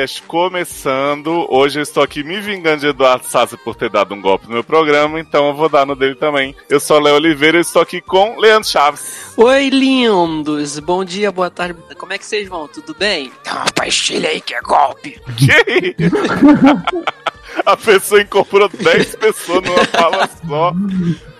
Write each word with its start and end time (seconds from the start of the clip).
um 0.00 0.06
Logado 0.06 0.06
Cast 0.06 0.22
começando. 0.22 1.46
Hoje 1.50 1.78
eu 1.78 1.82
estou 1.82 2.02
aqui 2.02 2.22
me 2.22 2.40
vingando 2.40 2.80
de 2.80 2.86
Eduardo 2.86 3.26
Sassi 3.26 3.56
por 3.56 3.74
ter 3.74 3.90
dado 3.90 4.14
um 4.14 4.20
golpe 4.20 4.46
no 4.46 4.54
meu 4.54 4.64
programa, 4.64 5.20
então 5.20 5.48
eu 5.48 5.54
vou 5.54 5.68
dar 5.68 5.84
no 5.84 5.94
dele 5.94 6.14
também. 6.14 6.54
Eu 6.68 6.80
sou 6.80 6.98
Léo 6.98 7.16
Oliveira 7.16 7.58
e 7.58 7.60
estou 7.60 7.82
aqui 7.82 8.00
com 8.00 8.38
Leandro 8.38 8.68
Chaves. 8.68 9.34
Oi, 9.36 9.68
lindos! 9.68 10.78
Bom 10.78 11.04
dia, 11.04 11.30
boa 11.30 11.50
tarde. 11.50 11.78
Como 11.98 12.12
é 12.12 12.18
que 12.18 12.24
vocês 12.24 12.48
vão? 12.48 12.66
Tudo 12.66 12.94
bem? 12.94 13.30
Dá 13.44 13.54
uma 13.56 13.72
pastilha 13.74 14.30
aí 14.30 14.40
que 14.40 14.54
é 14.54 14.60
golpe. 14.62 15.20
Que? 15.36 15.96
A 17.64 17.76
pessoa 17.76 18.20
incorporou 18.22 18.68
10 18.68 19.14
pessoas 19.16 19.62
numa 19.62 19.84
fala 19.86 20.28
só. 20.46 20.72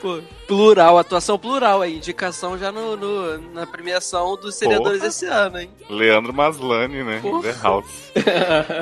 Pô, 0.01 0.19
plural, 0.47 0.99
atuação 0.99 1.39
plural 1.39 1.83
aí. 1.83 1.97
Indicação 1.97 2.57
já 2.59 2.71
no, 2.73 2.97
no- 2.97 3.39
na 3.53 3.67
premiação 3.67 4.37
dos 4.37 4.55
seriadores 4.55 5.03
esse 5.03 5.27
ano, 5.27 5.59
hein? 5.59 5.71
Leandro 5.89 6.33
Maslany, 6.33 7.03
né? 7.05 7.19
Porra. 7.23 7.43
The 7.43 7.55
House. 7.63 8.13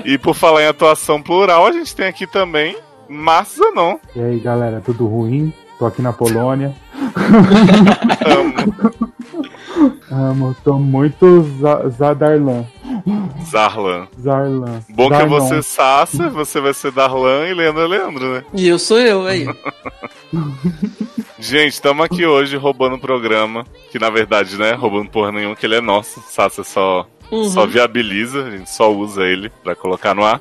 E 0.04 0.16
por 0.19 0.34
falar 0.34 0.62
em 0.62 0.66
atuação 0.66 1.20
plural, 1.22 1.66
a 1.66 1.72
gente 1.72 1.94
tem 1.94 2.06
aqui 2.06 2.26
também 2.26 2.76
Márcio 3.08 3.64
Zanon. 3.64 3.98
E 4.14 4.20
aí, 4.22 4.38
galera, 4.38 4.80
tudo 4.84 5.06
ruim? 5.06 5.53
Tô 5.78 5.87
aqui 5.87 6.03
na 6.03 6.12
Polônia. 6.12 6.75
Amo. 8.27 8.55
Amo, 10.11 10.56
tô 10.65 10.78
muito 10.78 11.43
za 11.61 11.89
Zadarlan. 11.89 12.65
Zarlan. 13.44 14.09
Zarlan. 14.21 14.81
Bom 14.91 15.09
que 15.09 15.15
é 15.15 15.19
Zarnon. 15.19 15.39
você 15.39 15.62
Sassa, 15.62 16.28
você 16.31 16.61
vai 16.61 16.75
ser 16.75 16.91
Darlan 16.91 17.47
e 17.47 17.55
Leandro 17.55 17.83
é 17.83 17.87
Leandro, 17.87 18.33
né? 18.34 18.44
E 18.55 18.66
eu 18.66 18.78
sou 18.78 18.99
eu 18.99 19.25
aí. 19.27 19.47
Gente, 21.39 21.75
estamos 21.75 22.05
aqui 22.05 22.27
hoje 22.27 22.56
roubando 22.56 22.97
o 22.97 23.00
programa. 23.00 23.65
Que 23.93 23.99
na 23.99 24.10
verdade, 24.10 24.56
né, 24.59 24.72
roubando 24.72 25.10
porra 25.10 25.31
nenhuma, 25.31 25.55
que 25.55 25.65
ele 25.65 25.77
é 25.77 25.81
nosso. 25.81 26.21
Sassa 26.28 26.65
só, 26.65 27.06
Uhum. 27.31 27.45
só 27.50 27.66
viabiliza, 27.66 28.45
a 28.47 28.50
gente 28.50 28.71
só 28.71 28.91
usa 28.91 29.22
ele 29.22 29.50
pra 29.62 29.75
colocar 29.77 30.15
no 30.15 30.25
ar. 30.25 30.41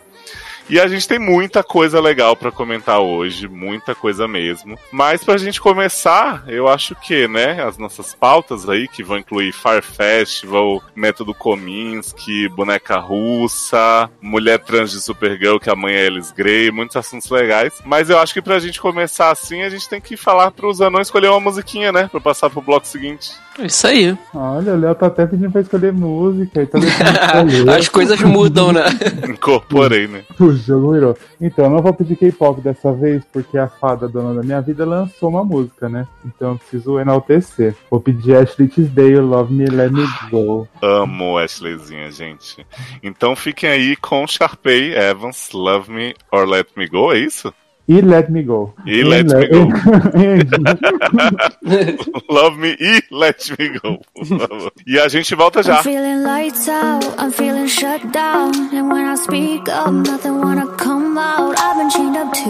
E 0.69 0.79
a 0.79 0.87
gente 0.87 1.07
tem 1.07 1.17
muita 1.17 1.63
coisa 1.63 2.01
legal 2.01 2.35
pra 2.35 2.51
comentar 2.51 2.99
hoje, 2.99 3.47
muita 3.47 3.95
coisa 3.95 4.27
mesmo. 4.27 4.77
Mas 4.91 5.23
pra 5.23 5.37
gente 5.37 5.61
começar, 5.61 6.43
eu 6.47 6.67
acho 6.67 6.93
que, 6.95 7.27
né, 7.27 7.63
as 7.63 7.77
nossas 7.77 8.13
pautas 8.13 8.67
aí, 8.67 8.87
que 8.87 9.03
vão 9.03 9.17
incluir 9.17 9.53
Fire 9.53 9.81
Festival, 9.81 10.81
Método 10.93 11.33
Kominsky, 11.33 12.49
Boneca 12.49 12.97
Russa, 12.97 14.09
Mulher 14.21 14.59
Trans 14.59 14.91
de 14.91 15.01
Supergirl, 15.01 15.57
que 15.57 15.69
amanhã 15.69 15.99
é 15.99 16.07
Alice 16.07 16.33
Grey, 16.35 16.69
muitos 16.69 16.97
assuntos 16.97 17.29
legais. 17.29 17.73
Mas 17.85 18.09
eu 18.09 18.19
acho 18.19 18.33
que 18.33 18.41
pra 18.41 18.59
gente 18.59 18.81
começar 18.81 19.31
assim, 19.31 19.63
a 19.63 19.69
gente 19.69 19.87
tem 19.87 20.01
que 20.01 20.17
falar 20.17 20.51
pros 20.51 20.81
anões 20.81 21.07
escolher 21.07 21.29
uma 21.29 21.39
musiquinha, 21.39 21.91
né, 21.93 22.09
pra 22.11 22.19
passar 22.19 22.49
pro 22.49 22.61
bloco 22.61 22.85
seguinte. 22.85 23.31
Isso 23.59 23.87
aí. 23.87 24.15
Olha, 24.35 24.73
o 24.73 24.79
Léo 24.79 24.93
tá 24.93 25.07
até 25.07 25.25
pedindo 25.25 25.51
pra 25.51 25.61
escolher 25.61 25.91
música. 25.91 26.61
Então. 26.61 26.79
As 27.75 27.89
coisas 27.89 28.21
mudam, 28.21 28.71
né? 28.71 28.83
Incorporei, 29.27 30.07
né? 30.07 30.21
O 30.39 30.56
jogo 30.57 30.93
virou. 30.93 31.17
Então, 31.39 31.65
eu 31.65 31.71
não 31.71 31.81
vou 31.81 31.93
pedir 31.93 32.15
K-pop 32.15 32.61
dessa 32.61 32.91
vez, 32.93 33.23
porque 33.31 33.57
a 33.57 33.67
fada 33.67 34.07
dona 34.07 34.33
da 34.33 34.43
minha 34.43 34.61
vida 34.61 34.85
lançou 34.85 35.29
uma 35.29 35.43
música, 35.43 35.87
né? 35.87 36.07
Então 36.25 36.51
eu 36.51 36.57
preciso 36.57 36.99
enaltecer. 36.99 37.75
Vou 37.89 37.99
pedir 37.99 38.35
Ashley 38.35 38.67
Tisdale, 38.67 39.19
Love 39.19 39.53
Me, 39.53 39.65
Let 39.65 39.91
Me 39.91 40.05
Go. 40.29 40.67
Amo 40.81 41.37
Ashleyzinha, 41.37 42.11
gente. 42.11 42.65
Então 43.01 43.35
fiquem 43.35 43.69
aí 43.69 43.95
com 43.95 44.27
Sharpay 44.27 44.93
Evans, 44.93 45.51
Love 45.53 45.91
Me 45.91 46.15
or 46.31 46.45
Let 46.45 46.69
Me 46.75 46.87
Go, 46.87 47.13
é 47.13 47.19
isso? 47.19 47.53
E 47.89 48.01
Let 48.01 48.29
Me 48.29 48.43
Go. 48.43 48.73
E 48.85 49.01
Let 49.03 49.25
Me 49.27 49.47
Go. 49.47 49.69
Love 52.29 52.57
Me 52.57 52.75
e 52.79 53.01
Let 53.11 53.49
Me 53.57 53.69
Go, 53.79 53.99
por 54.13 54.25
favor. 54.47 54.71
E 54.85 54.99
a 54.99 55.07
gente 55.07 55.33
volta 55.35 55.63
já. 55.63 55.77
I'm 55.77 55.83
feeling 55.83 56.21
lights 56.23 56.67
out, 56.67 57.05
I'm 57.17 57.31
feeling 57.31 57.67
shut 57.67 58.01
down. 58.11 58.51
And 58.73 58.91
when 58.91 59.05
I 59.05 59.15
speak 59.15 59.69
up, 59.69 59.91
nothing 59.91 60.41
wanna 60.41 60.67
come 60.77 61.17
out. 61.17 61.55
I've 61.57 61.77
been 61.77 61.89
chained 61.89 62.17
up 62.17 62.33
to 62.33 62.49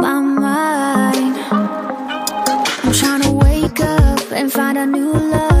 my 0.00 0.20
mind. 0.20 1.36
I'm 2.84 2.92
trying 2.92 3.20
to 3.22 3.30
wake 3.32 3.80
up 3.80 4.32
and 4.32 4.50
find 4.50 4.78
a 4.78 4.86
new 4.86 5.12
love. 5.12 5.57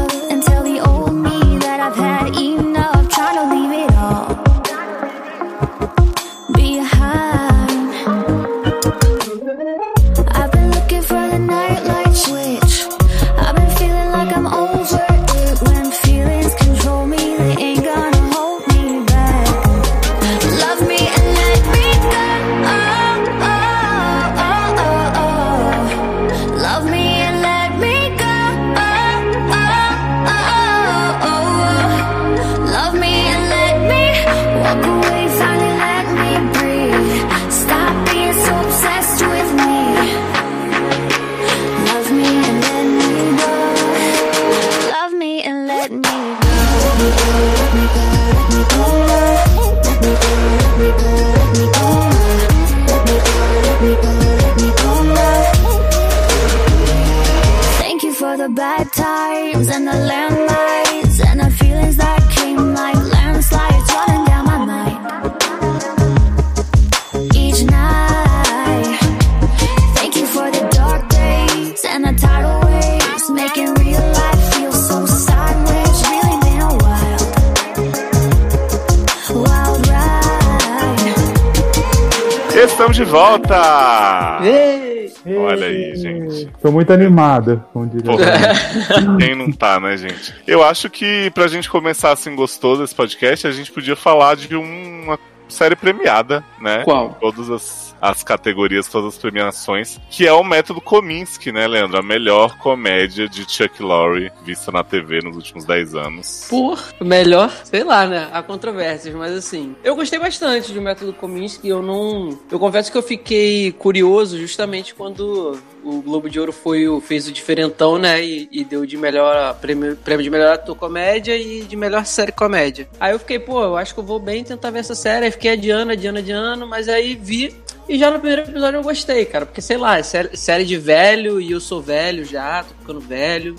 Tô 86.60 86.72
muito 86.72 86.92
animado, 86.92 87.64
como 87.72 87.86
diria. 87.86 88.12
Quem 89.18 89.34
não 89.34 89.52
tá, 89.52 89.78
né, 89.78 89.96
gente? 89.96 90.34
Eu 90.46 90.62
acho 90.64 90.90
que 90.90 91.30
pra 91.30 91.46
gente 91.46 91.70
começar 91.70 92.12
assim 92.12 92.34
gostoso 92.34 92.82
esse 92.82 92.94
podcast, 92.94 93.46
a 93.46 93.52
gente 93.52 93.70
podia 93.70 93.94
falar 93.94 94.36
de 94.36 94.56
uma 94.56 95.18
série 95.48 95.76
premiada, 95.76 96.44
né? 96.60 96.82
Qual? 96.84 97.16
Todas 97.20 97.48
as 97.50 97.87
as 98.00 98.22
categorias, 98.22 98.88
todas 98.88 99.14
as 99.14 99.18
premiações, 99.18 99.98
que 100.10 100.26
é 100.26 100.32
o 100.32 100.44
método 100.44 100.80
Kominsky, 100.80 101.52
né, 101.52 101.66
Leandro? 101.66 101.98
A 101.98 102.02
melhor 102.02 102.58
comédia 102.58 103.28
de 103.28 103.50
Chuck 103.50 103.82
Lorre 103.82 104.30
vista 104.44 104.72
na 104.72 104.82
TV 104.82 105.20
nos 105.20 105.36
últimos 105.36 105.64
10 105.64 105.94
anos. 105.94 106.46
Por 106.48 106.82
melhor, 107.00 107.50
sei 107.64 107.84
lá, 107.84 108.06
né? 108.06 108.28
Há 108.32 108.42
controvérsias, 108.42 109.14
mas 109.14 109.32
assim. 109.32 109.74
Eu 109.84 109.94
gostei 109.94 110.18
bastante 110.18 110.72
do 110.72 110.80
método 110.80 111.12
Kominsky. 111.12 111.68
Eu 111.68 111.82
não. 111.82 112.38
Eu 112.50 112.58
confesso 112.58 112.90
que 112.90 112.98
eu 112.98 113.02
fiquei 113.02 113.72
curioso 113.72 114.38
justamente 114.38 114.94
quando 114.94 115.58
o 115.84 116.02
Globo 116.02 116.28
de 116.28 116.38
Ouro 116.38 116.52
foi 116.52 116.88
o, 116.88 117.00
fez 117.00 117.28
o 117.28 117.32
diferentão, 117.32 117.98
né? 117.98 118.22
E, 118.22 118.48
e 118.50 118.64
deu 118.64 118.84
de 118.84 118.96
melhor 118.96 119.54
prêmio, 119.54 119.96
prêmio 119.96 120.22
de 120.22 120.30
melhor 120.30 120.54
ator 120.54 120.76
comédia 120.76 121.36
e 121.36 121.62
de 121.62 121.76
melhor 121.76 122.04
série 122.04 122.32
comédia. 122.32 122.88
Aí 123.00 123.12
eu 123.12 123.18
fiquei, 123.18 123.38
pô, 123.38 123.62
eu 123.62 123.76
acho 123.76 123.94
que 123.94 124.00
eu 124.00 124.04
vou 124.04 124.18
bem 124.18 124.44
tentar 124.44 124.70
ver 124.70 124.80
essa 124.80 124.94
série. 124.94 125.26
Aí 125.26 125.30
fiquei 125.30 125.52
adiando, 125.52 125.92
adiando, 125.92 126.18
adiando, 126.18 126.66
mas 126.66 126.88
aí 126.88 127.14
vi. 127.14 127.54
E 127.88 127.98
já 127.98 128.10
no 128.10 128.18
primeiro 128.20 128.42
episódio 128.42 128.78
eu 128.78 128.82
gostei, 128.82 129.24
cara. 129.24 129.46
Porque, 129.46 129.62
sei 129.62 129.78
lá, 129.78 129.98
é 129.98 130.02
série, 130.02 130.64
de 130.64 130.76
velho 130.76 131.40
e 131.40 131.50
eu 131.52 131.60
sou 131.60 131.80
velho 131.80 132.24
já, 132.24 132.62
tô 132.62 132.74
ficando 132.80 133.00
velho. 133.00 133.56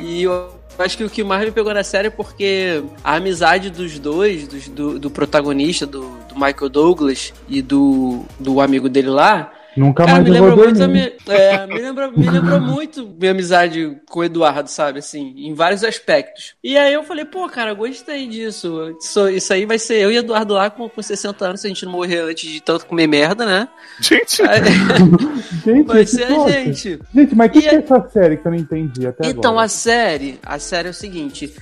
E 0.00 0.22
eu 0.22 0.48
acho 0.78 0.96
que 0.96 1.04
o 1.04 1.10
que 1.10 1.22
mais 1.22 1.44
me 1.44 1.50
pegou 1.50 1.74
na 1.74 1.82
série 1.84 2.06
é 2.08 2.10
porque 2.10 2.82
a 3.04 3.16
amizade 3.16 3.68
dos 3.68 3.98
dois, 3.98 4.48
dos- 4.48 4.68
do, 4.68 4.98
do 4.98 5.10
protagonista, 5.10 5.84
do, 5.84 6.00
do 6.28 6.34
Michael 6.34 6.68
Douglas 6.70 7.34
e 7.48 7.60
do, 7.60 8.24
do 8.40 8.60
amigo 8.60 8.88
dele 8.88 9.10
lá, 9.10 9.52
Nunca 9.78 10.04
Cara, 10.04 10.16
mais 10.16 10.24
me 10.24 10.30
lembrou 10.30 10.56
muito 10.56 10.88
minha, 10.88 11.12
é, 11.28 11.66
me, 11.66 11.80
lembrou, 11.80 12.12
me 12.12 12.28
lembrou 12.30 12.60
muito 12.60 13.08
minha 13.18 13.30
amizade 13.30 13.96
com 14.08 14.20
o 14.20 14.24
Eduardo, 14.24 14.68
sabe? 14.68 14.98
Assim, 14.98 15.34
em 15.36 15.54
vários 15.54 15.84
aspectos. 15.84 16.54
E 16.62 16.76
aí 16.76 16.92
eu 16.92 17.04
falei, 17.04 17.24
pô, 17.24 17.48
cara, 17.48 17.72
gostei 17.74 18.26
disso. 18.26 18.96
Isso, 19.00 19.28
isso 19.28 19.52
aí 19.52 19.64
vai 19.64 19.78
ser 19.78 20.00
eu 20.00 20.10
e 20.10 20.16
Eduardo 20.16 20.54
lá 20.54 20.68
com, 20.70 20.88
com 20.88 21.02
60 21.02 21.44
anos, 21.44 21.60
se 21.60 21.66
a 21.66 21.70
gente 21.70 21.84
não 21.84 21.92
morrer 21.92 22.20
antes 22.20 22.50
de 22.50 22.60
tanto 22.60 22.86
comer 22.86 23.06
merda, 23.06 23.46
né? 23.46 23.68
Gente, 24.00 24.42
Aí, 24.42 24.60
Gente, 25.64 25.86
vai 25.86 26.06
ser 26.06 26.24
a 26.24 26.48
gente. 26.48 26.98
Gente, 27.14 27.34
mas 27.34 27.48
o 27.48 27.52
que, 27.52 27.62
que 27.62 27.68
é 27.68 27.74
essa 27.76 28.08
série 28.08 28.36
que 28.36 28.46
eu 28.46 28.50
não 28.52 28.58
entendi 28.58 29.06
até 29.06 29.28
Então, 29.28 29.52
agora? 29.52 29.66
a 29.66 29.68
série, 29.68 30.38
a 30.42 30.58
série 30.58 30.88
é 30.88 30.90
o 30.90 30.94
seguinte. 30.94 31.54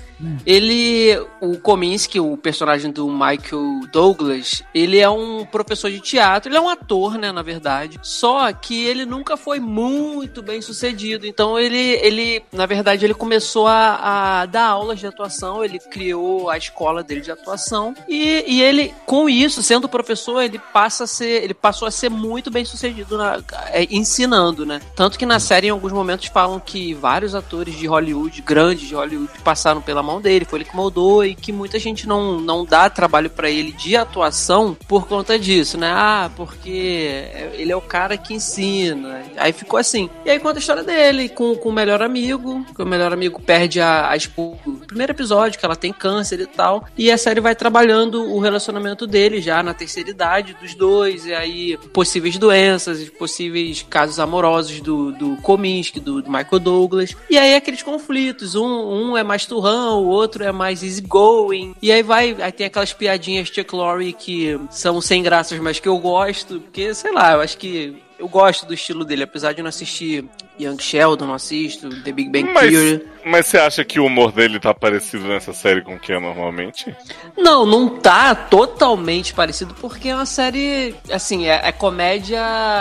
Ele, 0.45 1.19
o 1.41 1.59
Kominsky, 1.59 2.19
o 2.21 2.37
personagem 2.37 2.91
do 2.91 3.09
Michael 3.09 3.81
Douglas, 3.93 4.63
ele 4.75 4.99
é 4.99 5.09
um 5.09 5.45
professor 5.45 5.91
de 5.91 6.01
teatro, 6.01 6.51
ele 6.51 6.57
é 6.57 6.61
um 6.61 6.69
ator, 6.69 7.19
né, 7.19 7.33
na 7.33 7.43
verdade. 7.43 7.99
Só 8.03 8.53
que 8.53 8.85
ele 8.85 9.05
nunca 9.05 9.37
foi 9.37 9.61
muito 9.61 10.43
bem 10.43 10.61
sucedido. 10.61 11.27
Então 11.27 11.59
ele, 11.59 11.79
ele 11.79 12.43
na 12.53 12.67
verdade, 12.67 13.05
ele 13.05 13.15
começou 13.15 13.67
a, 13.67 14.41
a 14.41 14.47
dar 14.47 14.67
aulas 14.67 14.99
de 14.99 15.07
atuação, 15.07 15.65
ele 15.65 15.79
criou 15.79 16.49
a 16.49 16.57
escola 16.57 17.03
dele 17.03 17.21
de 17.21 17.31
atuação 17.31 17.95
e, 18.09 18.45
e 18.47 18.63
ele, 18.63 18.95
com 19.05 19.29
isso, 19.29 19.63
sendo 19.63 19.89
professor, 19.89 20.41
ele 20.43 20.59
passa 20.73 21.05
a 21.05 21.07
ser, 21.07 21.43
ele 21.43 21.55
passou 21.55 21.87
a 21.87 21.91
ser 21.91 22.09
muito 22.09 22.51
bem 22.51 22.65
sucedido 22.65 23.17
na, 23.17 23.43
é, 23.69 23.87
ensinando, 23.91 24.65
né? 24.65 24.81
Tanto 24.95 25.19
que 25.19 25.27
na 25.27 25.39
série, 25.39 25.69
em 25.69 25.71
alguns 25.71 25.93
momentos, 25.93 26.27
falam 26.27 26.61
que 26.61 26.95
vários 26.95 27.35
atores 27.35 27.75
de 27.75 27.87
Hollywood, 27.87 28.41
grandes 28.43 28.89
de 28.89 28.95
Hollywood, 28.95 29.31
passaram 29.45 29.81
pela 29.81 30.03
mão 30.07 30.21
dele, 30.21 30.45
foi 30.45 30.61
ele 30.61 30.69
que 30.69 30.77
moldou 30.77 31.25
e 31.25 31.35
que 31.35 31.53
muita 31.53 31.79
gente 31.79 32.07
não, 32.07 32.41
não 32.41 32.65
dá 32.65 32.89
trabalho 32.89 33.29
pra 33.29 33.51
ele 33.51 33.73
de 33.73 33.97
atuação 33.97 34.77
por 34.89 35.07
conta 35.07 35.39
disso, 35.39 35.77
né? 35.77 35.91
Ah, 35.93 36.31
porque 36.37 37.29
ele 37.55 37.73
é 37.73 37.77
o 37.77 37.81
cara 37.81 38.17
que 38.17 38.35
ensina. 38.35 39.23
Aí 39.37 39.53
ficou 39.53 39.79
assim. 39.79 40.09
E 40.25 40.31
aí 40.31 40.39
conta 40.39 40.59
a 40.59 40.61
história 40.61 40.83
dele 40.83 41.29
com, 41.29 41.55
com 41.57 41.69
o 41.69 41.73
melhor 41.73 42.03
amigo, 42.03 42.65
que 42.75 42.83
o 42.83 42.87
melhor 42.87 43.13
amigo 43.13 43.41
perde 43.41 43.81
a, 43.81 44.11
a 44.11 44.17
esposa 44.17 44.86
primeiro 44.97 45.13
episódio, 45.13 45.59
que 45.59 45.65
ela 45.67 45.77
tem 45.77 45.93
câncer 45.93 46.41
e 46.41 46.47
tal. 46.47 46.87
E 46.97 47.11
a 47.11 47.19
série 47.19 47.39
vai 47.39 47.55
trabalhando 47.55 48.33
o 48.33 48.41
relacionamento 48.41 49.07
dele 49.07 49.43
já 49.43 49.63
na 49.63 49.75
terceira 49.75 50.09
idade 50.09 50.57
dos 50.59 50.75
dois, 50.75 51.27
e 51.27 51.35
aí 51.35 51.77
possíveis 51.93 52.39
doenças, 52.39 53.11
possíveis 53.11 53.83
casos 53.83 54.19
amorosos 54.19 54.81
do, 54.81 55.13
do 55.13 55.37
Kominsky, 55.43 56.01
do, 56.01 56.23
do 56.23 56.31
Michael 56.31 56.61
Douglas. 56.61 57.15
E 57.29 57.37
aí 57.37 57.55
aqueles 57.55 57.83
conflitos, 57.83 58.55
um, 58.55 58.67
um 58.67 59.17
é 59.19 59.23
mais 59.23 59.45
turrão, 59.45 60.03
o 60.03 60.09
outro 60.09 60.43
é 60.43 60.51
mais 60.51 60.83
easygoing. 60.83 61.75
E 61.83 61.93
aí 61.93 62.03
vai, 62.03 62.35
aí 62.41 62.53
tem 62.53 62.67
aquelas 62.67 62.95
piadinhas 62.95 63.49
Chuck 63.49 63.75
Lorre 63.75 64.15
que 64.15 64.59
são 64.71 64.99
sem 65.03 65.23
graças, 65.23 65.59
mas 65.59 65.79
que 65.79 65.89
eu 65.89 65.99
gosto, 65.99 66.61
porque, 66.61 66.95
sei 66.95 67.13
lá, 67.13 67.35
eu 67.35 67.41
acho 67.43 67.59
que 67.59 68.03
eu 68.19 68.29
gosto 68.29 68.65
do 68.65 68.73
estilo 68.73 69.05
dele, 69.05 69.25
apesar 69.25 69.53
de 69.53 69.61
não 69.61 69.69
assistir 69.69 70.25
Young 70.59 70.79
Sheldon, 70.81 71.27
não 71.27 71.35
assisto, 71.35 71.89
The 72.03 72.13
Big 72.13 72.31
Bang 72.31 72.53
Mas, 72.53 72.71
Theory. 72.71 73.07
mas 73.25 73.47
você 73.47 73.59
acha 73.59 73.85
que 73.85 74.01
o 74.01 74.07
humor 74.07 74.33
dele 74.33 74.59
tá 74.59 74.73
parecido 74.73 75.25
nessa 75.25 75.53
série 75.53 75.83
com 75.83 75.95
o 75.95 75.99
que 75.99 76.13
é 76.13 76.21
normalmente? 76.21 76.95
Não, 77.37 77.67
não 77.67 77.89
tá 77.89 78.35
totalmente 78.35 79.35
parecido, 79.35 79.75
porque 79.75 80.09
é 80.09 80.15
uma 80.15 80.27
série, 80.27 80.95
assim, 81.11 81.47
é, 81.47 81.61
é 81.65 81.73
comédia 81.73 82.41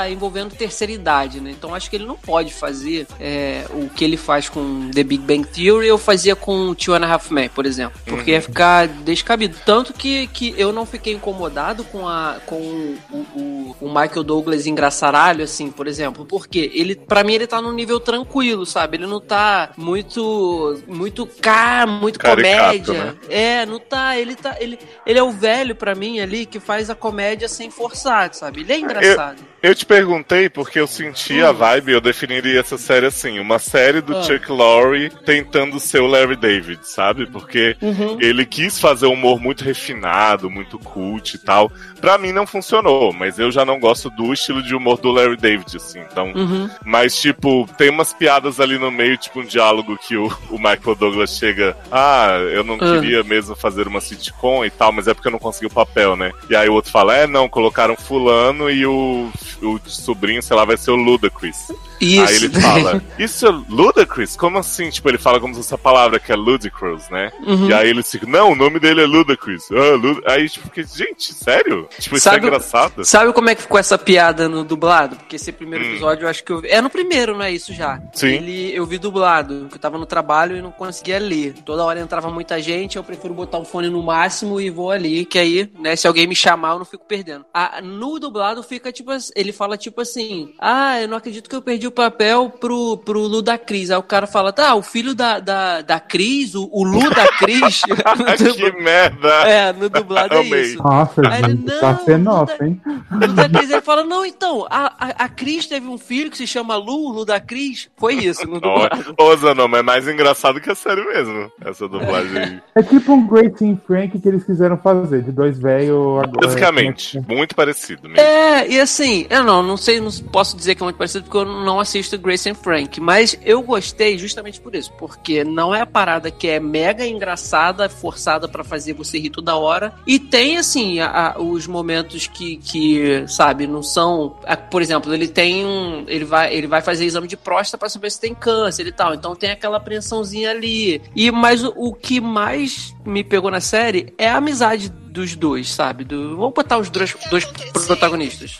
envolvendo 0.09 0.55
terceira 0.55 0.93
idade, 0.93 1.39
né? 1.39 1.51
Então 1.51 1.73
acho 1.73 1.89
que 1.89 1.95
ele 1.95 2.05
não 2.05 2.15
pode 2.15 2.53
fazer 2.53 3.07
é, 3.19 3.65
o 3.71 3.89
que 3.89 4.03
ele 4.03 4.17
faz 4.17 4.49
com 4.49 4.89
The 4.91 5.03
Big 5.03 5.23
Bang 5.23 5.45
Theory 5.47 5.91
ou 5.91 5.97
fazia 5.97 6.35
com 6.35 6.73
Two 6.73 6.93
and 6.95 7.05
a 7.05 7.13
Half 7.13 7.31
Men, 7.31 7.49
por 7.49 7.65
exemplo. 7.65 7.99
Porque 8.05 8.31
ia 8.31 8.41
ficar 8.41 8.87
descabido. 8.87 9.57
Tanto 9.65 9.93
que, 9.93 10.27
que 10.27 10.53
eu 10.57 10.71
não 10.71 10.85
fiquei 10.85 11.13
incomodado 11.13 11.83
com, 11.85 12.07
a, 12.07 12.37
com 12.45 12.55
o, 12.55 13.17
o, 13.35 13.75
o 13.81 13.87
Michael 13.87 14.23
Douglas 14.23 14.65
engraçaralho, 14.67 15.43
assim, 15.43 15.69
por 15.71 15.87
exemplo, 15.87 16.25
porque 16.25 16.71
ele, 16.73 16.95
pra 16.95 17.23
mim, 17.23 17.33
ele 17.33 17.47
tá 17.47 17.61
num 17.65 17.73
nível 17.73 17.99
tranquilo, 17.99 18.65
sabe? 18.65 18.97
Ele 18.97 19.07
não 19.07 19.19
tá 19.19 19.71
muito, 19.77 20.81
muito 20.87 21.25
cá, 21.25 21.85
muito 21.85 22.19
Caricato, 22.19 22.55
comédia. 22.61 22.93
né? 22.93 23.15
É, 23.29 23.65
não 23.65 23.79
tá. 23.79 24.17
Ele 24.17 24.35
tá. 24.35 24.55
Ele, 24.59 24.79
ele 25.05 25.19
é 25.19 25.23
o 25.23 25.31
velho 25.31 25.75
pra 25.75 25.93
mim 25.95 26.19
ali 26.19 26.45
que 26.45 26.59
faz 26.59 26.89
a 26.89 26.95
comédia 26.95 27.49
sem 27.49 27.69
forçar, 27.69 28.33
sabe? 28.33 28.61
Ele 28.61 28.73
é 28.73 28.79
engraçado. 28.79 29.39
Eu 29.39 29.45
te 29.73 29.85
perguntei 29.85 30.49
porque 30.49 30.79
eu 30.79 30.85
senti 30.85 31.41
a 31.41 31.51
vibe, 31.51 31.93
eu 31.93 32.01
definiria 32.01 32.59
essa 32.59 32.77
série 32.77 33.05
assim, 33.05 33.39
uma 33.39 33.57
série 33.57 34.01
do 34.01 34.15
Ah. 34.17 34.21
Chuck 34.23 34.51
Lorre 34.51 35.09
tentando 35.25 35.79
ser 35.79 36.01
o 36.01 36.07
Larry 36.07 36.35
David, 36.35 36.79
sabe? 36.83 37.25
Porque 37.25 37.75
Uhum. 37.81 38.17
ele 38.19 38.45
quis 38.45 38.79
fazer 38.79 39.07
um 39.07 39.13
humor 39.13 39.39
muito 39.39 39.63
refinado, 39.63 40.49
muito 40.49 40.77
cult 40.77 41.33
e 41.35 41.39
tal. 41.39 41.71
Pra 42.01 42.17
mim 42.17 42.31
não 42.33 42.45
funcionou, 42.45 43.13
mas 43.13 43.39
eu 43.39 43.49
já 43.51 43.63
não 43.65 43.79
gosto 43.79 44.09
do 44.09 44.33
estilo 44.33 44.61
de 44.61 44.75
humor 44.75 44.97
do 44.99 45.09
Larry 45.11 45.37
David, 45.37 45.77
assim. 45.77 45.99
Então, 46.11 46.31
Uhum. 46.35 46.69
mas, 46.83 47.19
tipo, 47.19 47.67
tem 47.77 47.89
umas 47.89 48.13
piadas 48.13 48.59
ali 48.59 48.77
no 48.77 48.91
meio, 48.91 49.17
tipo 49.17 49.39
um 49.39 49.45
diálogo 49.45 49.97
que 49.97 50.17
o, 50.17 50.27
o 50.49 50.57
Michael 50.57 50.95
Douglas 50.99 51.31
chega. 51.37 51.75
Ah, 51.91 52.37
eu 52.51 52.63
não 52.63 52.75
Ah. 52.75 52.99
queria 52.99 53.23
mesmo 53.23 53.55
fazer 53.55 53.87
uma 53.87 54.01
sitcom 54.01 54.65
e 54.65 54.69
tal, 54.69 54.91
mas 54.91 55.07
é 55.07 55.13
porque 55.13 55.27
eu 55.27 55.31
não 55.31 55.39
consegui 55.39 55.67
o 55.67 55.69
papel, 55.69 56.15
né? 56.17 56.31
E 56.49 56.55
aí 56.55 56.67
o 56.69 56.73
outro 56.73 56.91
fala: 56.91 57.15
é, 57.15 57.25
não, 57.25 57.47
colocaram 57.47 57.95
Fulano 57.95 58.69
e 58.69 58.85
o, 58.85 59.31
o 59.61 59.79
sobrinho, 59.85 60.41
sei 60.41 60.55
lá, 60.55 60.65
vai 60.65 60.77
ser 60.77 60.91
o 60.91 60.95
Ludacris. 60.95 61.71
Isso. 62.01 62.21
Aí 62.27 62.35
ele 62.35 62.49
fala: 62.49 63.01
Isso 63.17 63.47
é 63.47 63.49
Ludacris? 63.69 64.35
Como 64.35 64.57
assim? 64.57 64.89
Tipo, 64.89 65.09
ele 65.09 65.17
fala 65.17 65.39
como 65.39 65.53
se 65.53 65.61
essa 65.61 65.77
palavra 65.77 66.19
que 66.19 66.31
é 66.31 66.35
ludicrous, 66.35 67.09
né? 67.09 67.31
Uhum. 67.45 67.69
E 67.69 67.73
aí 67.73 67.89
eles 67.89 68.09
ficam: 68.11 68.29
Não, 68.29 68.51
o 68.51 68.55
nome 68.55 68.79
dele 68.79 69.01
é 69.01 69.05
Ludacris. 69.05 69.63
Ah, 69.71 69.95
Lud 69.95 70.21
aí, 70.25 70.49
tipo, 70.49 70.65
fiquei, 70.67 70.83
gente, 70.83 71.33
sério? 71.33 71.87
Tipo, 71.99 72.17
isso 72.17 72.27
é 72.27 72.31
Sabe- 72.33 72.45
engraçado. 72.47 73.05
Sabe 73.05 73.31
como 73.33 73.49
é 73.49 73.55
que 73.55 73.61
ficou 73.61 73.79
essa 73.79 73.97
piada 73.97 74.49
no 74.49 74.63
dublado? 74.65 75.15
Porque 75.15 75.37
esse 75.37 75.51
primeiro 75.51 75.85
Hum. 75.85 75.89
episódio 75.91 76.25
eu 76.25 76.29
acho 76.29 76.43
que 76.43 76.51
eu 76.51 76.59
vi. 76.61 76.67
É 76.69 76.81
no 76.81 76.89
primeiro, 76.89 77.33
não 77.33 77.43
é 77.43 77.51
isso 77.51 77.73
já? 77.73 78.01
Sim. 78.13 78.27
Ele, 78.27 78.75
eu 78.75 78.85
vi 78.85 78.97
dublado, 78.97 79.69
eu 79.71 79.79
tava 79.79 79.97
no 79.97 80.05
trabalho 80.05 80.57
e 80.57 80.61
não 80.61 80.71
conseguia 80.71 81.17
ler. 81.17 81.53
Toda 81.65 81.83
hora 81.85 81.99
entrava 82.01 82.29
muita 82.29 82.61
gente, 82.61 82.97
eu 82.97 83.03
prefiro 83.03 83.33
botar 83.33 83.57
o 83.57 83.63
fone 83.65 83.89
no 83.89 84.03
máximo 84.03 84.59
e 84.59 84.69
vou 84.69 84.91
ali, 84.91 85.23
que 85.25 85.39
aí, 85.39 85.71
né, 85.79 85.95
se 85.95 86.07
alguém 86.07 86.27
me 86.27 86.35
chamar, 86.35 86.71
eu 86.73 86.79
não 86.79 86.85
fico 86.85 87.05
perdendo. 87.05 87.45
Ah, 87.53 87.79
no 87.81 88.19
dublado 88.19 88.61
fica 88.61 88.91
tipo 88.91 89.11
assim, 89.11 89.31
ele 89.45 89.53
fala 89.53 89.77
tipo 89.77 90.01
assim: 90.01 90.53
Ah, 90.59 91.01
eu 91.01 91.07
não 91.07 91.17
acredito 91.17 91.49
que 91.49 91.55
eu 91.55 91.61
perdi 91.61 91.87
o 91.87 91.91
papel 91.91 92.49
pro, 92.49 92.97
pro 92.97 93.21
Lu 93.21 93.41
da 93.41 93.57
Cris. 93.57 93.91
Aí 93.91 93.97
o 93.97 94.03
cara 94.03 94.27
fala, 94.27 94.51
tá, 94.51 94.75
o 94.75 94.81
filho 94.81 95.13
da, 95.13 95.39
da, 95.39 95.81
da 95.81 95.99
Cris, 95.99 96.55
o, 96.55 96.69
o 96.71 96.83
Lu 96.83 97.09
da 97.09 97.27
Cris. 97.27 97.81
que 98.55 98.71
merda! 98.81 99.29
é, 99.47 99.73
no 99.73 99.89
dublado 99.89 100.35
é 100.35 100.43
isso. 100.43 100.81
Nossa, 100.81 101.21
Aí 101.29 101.43
ele, 101.43 101.57
tá 101.79 101.99
não, 102.07 102.17
não 102.17 102.23
nossa, 102.23 102.57
dá- 102.57 102.65
hein? 102.65 102.81
Luda 103.11 103.49
Cris, 103.49 103.69
ele 103.69 103.81
fala, 103.81 104.03
não, 104.03 104.25
então, 104.25 104.65
a, 104.69 104.93
a, 104.99 105.25
a 105.25 105.29
Cris 105.29 105.67
teve 105.67 105.87
um 105.87 105.97
filho 105.97 106.31
que 106.31 106.37
se 106.37 106.47
chama 106.47 106.75
Lu, 106.75 107.09
Luda 107.09 107.39
Cris. 107.39 107.89
Foi 107.97 108.15
isso, 108.15 108.47
no 108.47 108.59
dublado. 108.59 109.15
Ô, 109.19 109.77
é 109.77 109.81
mais 109.81 110.07
engraçado 110.07 110.59
que 110.59 110.69
a 110.69 110.75
série 110.75 111.03
mesmo, 111.05 111.51
essa 111.63 111.87
dublagem 111.87 112.37
aí. 112.37 112.61
É 112.75 112.83
tipo 112.83 113.13
um 113.13 113.27
Grace 113.27 113.63
and 113.63 113.77
Frank 113.85 114.19
que 114.19 114.27
eles 114.27 114.43
quiseram 114.43 114.77
fazer, 114.77 115.21
de 115.23 115.31
dois 115.31 115.59
velhos 115.59 116.23
agora. 116.23 116.27
Basicamente, 116.27 117.19
muito 117.27 117.55
parecido 117.55 118.07
mesmo. 118.07 118.21
É, 118.21 118.67
e 118.67 118.79
assim, 118.79 119.27
eu 119.35 119.43
não, 119.43 119.61
não 119.63 119.77
sei, 119.77 119.99
não 119.99 120.11
posso 120.31 120.55
dizer 120.57 120.75
que 120.75 120.83
é 120.83 120.85
muito 120.85 120.97
parecido 120.97 121.23
porque 121.25 121.37
eu 121.37 121.45
não 121.45 121.79
assisto 121.79 122.17
Grace 122.17 122.49
and 122.49 122.55
Frank, 122.55 122.99
mas 122.99 123.37
eu 123.43 123.61
gostei 123.61 124.17
justamente 124.17 124.59
por 124.59 124.73
isso, 124.75 124.91
porque 124.93 125.43
não 125.43 125.73
é 125.73 125.81
a 125.81 125.85
parada 125.85 126.29
que 126.31 126.47
é 126.47 126.59
mega 126.59 127.05
engraçada, 127.05 127.87
forçada 127.89 128.47
pra 128.47 128.63
fazer 128.63 128.93
você 128.93 129.19
rir 129.19 129.29
toda 129.29 129.55
hora, 129.55 129.93
e 130.07 130.17
tem 130.19 130.57
assim, 130.57 130.99
a- 130.99 131.33
a- 131.35 131.41
os 131.41 131.67
momentos 131.67 132.27
que, 132.27 132.57
que, 132.57 133.25
sabe, 133.27 133.67
não 133.67 133.83
são, 133.83 134.37
a- 134.45 134.57
por 134.57 134.81
exemplo, 134.81 135.13
ele 135.13 135.27
tem 135.27 135.65
um, 135.65 136.03
ele 136.07 136.25
vai, 136.25 136.53
ele 136.53 136.67
vai 136.67 136.81
fazer 136.81 137.05
exame 137.05 137.27
de 137.27 137.37
próstata 137.37 137.77
pra 137.77 137.89
saber 137.89 138.11
se 138.11 138.19
tem 138.19 138.33
câncer 138.33 138.87
e 138.87 138.91
tal, 138.91 139.13
então 139.13 139.35
tem 139.35 139.51
aquela 139.51 139.77
apreensãozinha 139.77 140.51
ali, 140.51 141.01
e 141.15 141.31
mas 141.31 141.63
o, 141.63 141.73
o 141.75 141.93
que 141.93 142.19
mais 142.21 142.93
me 143.05 143.23
pegou 143.23 143.51
na 143.51 143.59
série 143.61 144.13
é 144.17 144.27
a 144.29 144.37
amizade 144.37 144.89
dos 144.89 145.33
dois, 145.35 145.69
sabe? 145.71 146.03
Do, 146.03 146.35
vamos 146.35 146.53
botar 146.53 146.77
os 146.77 146.89
dois, 146.89 147.15
dois 147.29 147.45
protagonistas. 147.85 148.59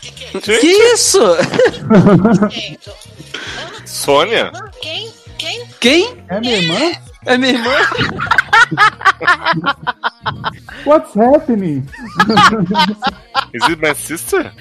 Gente. 0.60 0.60
Que 0.60 0.92
isso? 0.94 1.20
Sônia? 3.84 4.52
Quem? 4.80 5.12
Quem? 5.38 5.66
Quem? 5.80 6.24
É 6.28 6.40
minha 6.40 6.56
irmã? 6.56 6.92
É 7.26 7.38
minha 7.38 7.52
irmã? 7.52 7.76
What's 10.84 11.14
happening? 11.14 11.86
Is 13.52 13.62
it 13.68 13.80
my 13.80 13.94
sister? 13.94 14.52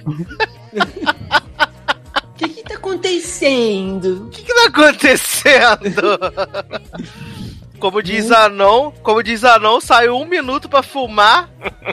O 2.23 2.37
que 2.37 2.49
que 2.49 2.63
tá 2.63 2.75
acontecendo? 2.75 4.25
O 4.25 4.29
que, 4.29 4.43
que 4.43 4.53
tá 4.53 4.65
acontecendo? 4.67 6.19
Como 7.79 8.01
diz 8.01 8.31
Anon, 8.31 8.91
como 9.03 9.21
diz 9.21 9.43
Anon, 9.43 9.79
saiu 9.79 10.17
um 10.17 10.25
minuto 10.25 10.67
pra 10.69 10.81
fumar. 10.81 11.49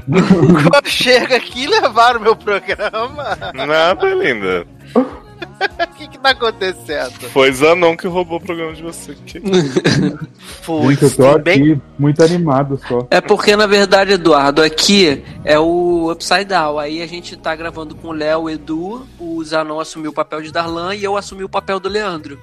Quando 0.70 0.88
chega 0.88 1.36
aqui, 1.36 1.66
levaram 1.66 2.20
meu 2.20 2.36
programa. 2.36 3.36
Nada, 3.54 4.14
linda. 4.14 4.66
O 6.02 6.04
que, 6.04 6.08
que 6.08 6.18
tá 6.18 6.30
acontecendo? 6.30 7.12
Foi 7.30 7.52
Zanon 7.52 7.96
que 7.96 8.08
roubou 8.08 8.38
o 8.38 8.40
programa 8.40 8.72
de 8.72 8.82
você. 8.82 9.14
Que- 9.24 9.40
Fui, 10.62 10.94
Gente, 10.96 11.04
eu 11.04 11.10
tô 11.16 11.32
sim, 11.34 11.38
bem, 11.42 11.54
aqui 11.72 11.82
muito 11.98 12.22
animado 12.24 12.80
só. 12.88 13.06
É 13.10 13.20
porque, 13.20 13.54
na 13.54 13.66
verdade, 13.66 14.12
Eduardo, 14.12 14.62
aqui 14.62 15.22
é 15.44 15.58
o 15.58 16.10
Upside 16.10 16.44
Down. 16.46 16.78
Aí 16.78 17.00
a 17.02 17.06
gente 17.06 17.36
tá 17.36 17.54
gravando 17.54 17.94
com 17.94 18.08
o 18.08 18.12
Léo, 18.12 18.42
o 18.42 18.50
Edu, 18.50 19.06
o 19.18 19.42
Zanon 19.44 19.78
assumiu 19.78 20.10
o 20.10 20.14
papel 20.14 20.42
de 20.42 20.50
Darlan 20.52 20.94
e 20.94 21.04
eu 21.04 21.16
assumi 21.16 21.44
o 21.44 21.48
papel 21.48 21.78
do 21.78 21.88
Leandro. 21.88 22.38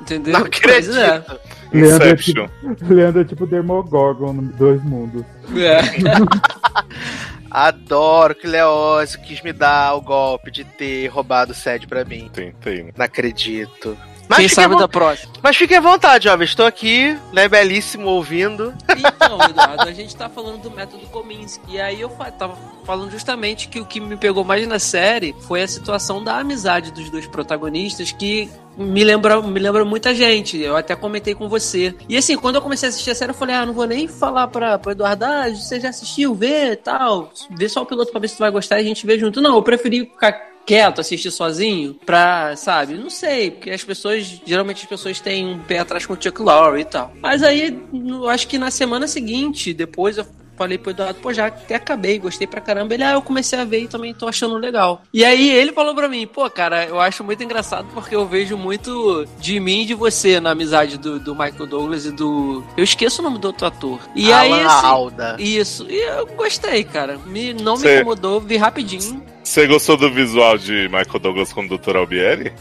Entendeu? 0.00 0.34
não 0.34 0.40
Pois 0.42 0.88
acredito. 0.88 0.98
é. 0.98 1.24
Leandro 1.72 2.08
é 2.08 2.16
tipo, 2.16 2.50
Leandro 2.94 3.20
é 3.20 3.24
tipo 3.24 3.46
Demogorgon 3.46 4.34
Dois 4.58 4.82
Mundos. 4.84 5.24
É. 5.56 5.80
Adoro 7.54 8.34
que 8.34 8.46
Leózio 8.46 9.20
quis 9.20 9.42
me 9.42 9.52
dar 9.52 9.94
o 9.94 10.00
golpe 10.00 10.50
de 10.50 10.64
ter 10.64 11.06
roubado 11.08 11.52
o 11.52 11.54
sede 11.54 11.86
pra 11.86 12.02
mim. 12.02 12.30
Tentei, 12.32 12.82
né? 12.82 12.92
Não 12.96 13.04
acredito. 13.04 13.94
Mas 14.32 14.38
Quem 14.38 14.48
fique, 14.48 14.60
à 14.60 14.62
sabe 14.62 14.74
vo- 14.74 14.80
da 14.80 14.88
próxima. 14.88 15.32
mas 15.42 15.56
fique 15.56 15.74
à 15.74 15.80
vontade, 15.80 16.24
jovem. 16.24 16.44
Estou 16.46 16.64
aqui, 16.66 17.16
né, 17.32 17.48
belíssimo, 17.48 18.06
ouvindo. 18.08 18.72
Então, 18.96 19.38
Eduardo, 19.42 19.82
a 19.88 19.92
gente 19.92 20.14
tá 20.16 20.28
falando 20.28 20.62
do 20.62 20.70
método 20.70 21.06
Kominsky. 21.08 21.72
E 21.76 21.80
aí 21.80 22.00
eu 22.00 22.08
tava 22.38 22.56
falando 22.84 23.10
justamente 23.10 23.68
que 23.68 23.78
o 23.80 23.84
que 23.84 24.00
me 24.00 24.16
pegou 24.16 24.42
mais 24.44 24.66
na 24.66 24.78
série 24.78 25.34
foi 25.46 25.62
a 25.62 25.68
situação 25.68 26.22
da 26.22 26.38
amizade 26.38 26.90
dos 26.92 27.10
dois 27.10 27.26
protagonistas, 27.26 28.10
que 28.12 28.48
me 28.76 29.04
lembra, 29.04 29.42
me 29.42 29.60
lembra 29.60 29.84
muita 29.84 30.14
gente. 30.14 30.58
Eu 30.58 30.76
até 30.76 30.96
comentei 30.96 31.34
com 31.34 31.48
você. 31.48 31.94
E 32.08 32.16
assim, 32.16 32.36
quando 32.36 32.56
eu 32.56 32.62
comecei 32.62 32.88
a 32.88 32.90
assistir 32.90 33.10
a 33.10 33.14
série, 33.14 33.30
eu 33.32 33.34
falei, 33.34 33.54
ah, 33.54 33.66
não 33.66 33.74
vou 33.74 33.86
nem 33.86 34.08
falar 34.08 34.48
pra, 34.48 34.78
pro 34.78 34.92
Eduardo, 34.92 35.24
ah, 35.24 35.48
você 35.50 35.78
já 35.78 35.90
assistiu, 35.90 36.34
vê 36.34 36.72
e 36.72 36.76
tal. 36.76 37.30
Vê 37.50 37.68
só 37.68 37.82
o 37.82 37.86
piloto 37.86 38.10
pra 38.10 38.20
ver 38.20 38.28
se 38.28 38.36
tu 38.36 38.40
vai 38.40 38.50
gostar 38.50 38.78
e 38.78 38.84
a 38.84 38.86
gente 38.88 39.06
vê 39.06 39.18
junto. 39.18 39.40
Não, 39.42 39.54
eu 39.56 39.62
preferi 39.62 40.00
ficar 40.06 40.32
quieto, 40.66 41.00
assistir 41.00 41.30
sozinho, 41.30 41.94
pra, 42.06 42.54
sabe, 42.56 42.94
não 42.94 43.10
sei, 43.10 43.50
porque 43.50 43.70
as 43.70 43.84
pessoas, 43.84 44.40
geralmente 44.44 44.82
as 44.82 44.88
pessoas 44.88 45.20
têm 45.20 45.46
um 45.46 45.58
pé 45.58 45.78
atrás 45.78 46.06
com 46.06 46.14
o 46.14 46.22
Chuck 46.22 46.40
Lorre 46.40 46.82
e 46.82 46.84
tal. 46.84 47.12
Mas 47.20 47.42
aí, 47.42 47.80
eu 47.92 48.28
acho 48.28 48.46
que 48.48 48.58
na 48.58 48.70
semana 48.70 49.06
seguinte, 49.06 49.72
depois 49.72 50.18
eu 50.18 50.26
falei 50.62 50.78
pro 50.78 50.92
Eduardo, 50.92 51.18
pô, 51.20 51.32
já 51.32 51.46
até 51.46 51.74
acabei, 51.74 52.18
gostei 52.20 52.46
pra 52.46 52.60
caramba. 52.60 52.94
Ele, 52.94 53.02
ah, 53.02 53.14
eu 53.14 53.22
comecei 53.22 53.58
a 53.58 53.64
ver 53.64 53.80
e 53.80 53.88
também 53.88 54.14
tô 54.14 54.28
achando 54.28 54.56
legal. 54.56 55.02
E 55.12 55.24
aí 55.24 55.50
ele 55.50 55.72
falou 55.72 55.92
pra 55.92 56.08
mim, 56.08 56.24
pô, 56.24 56.48
cara, 56.48 56.84
eu 56.86 57.00
acho 57.00 57.24
muito 57.24 57.42
engraçado 57.42 57.88
porque 57.92 58.14
eu 58.14 58.24
vejo 58.26 58.56
muito 58.56 59.26
de 59.40 59.58
mim 59.58 59.82
e 59.82 59.86
de 59.86 59.94
você 59.94 60.38
na 60.38 60.50
amizade 60.52 60.96
do, 60.98 61.18
do 61.18 61.34
Michael 61.34 61.66
Douglas 61.66 62.06
e 62.06 62.12
do. 62.12 62.64
Eu 62.76 62.84
esqueço 62.84 63.20
o 63.20 63.24
nome 63.24 63.38
do 63.38 63.46
outro 63.48 63.66
ator. 63.66 63.98
E 64.14 64.32
aí, 64.32 64.52
Alan 64.52 64.66
assim, 64.66 64.86
Alda. 64.86 65.36
Isso, 65.40 65.86
e 65.90 65.98
eu 66.00 66.26
gostei, 66.26 66.84
cara. 66.84 67.18
Me, 67.26 67.52
não 67.52 67.74
me 67.74 67.80
Cê- 67.80 67.96
incomodou, 67.96 68.40
vi 68.40 68.56
rapidinho. 68.56 69.20
Você 69.42 69.66
gostou 69.66 69.96
do 69.96 70.08
visual 70.08 70.56
de 70.56 70.84
Michael 70.88 71.18
Douglas 71.20 71.52
com 71.52 71.64
o 71.64 71.68
Dr. 71.76 71.96
Albieri? 71.96 72.52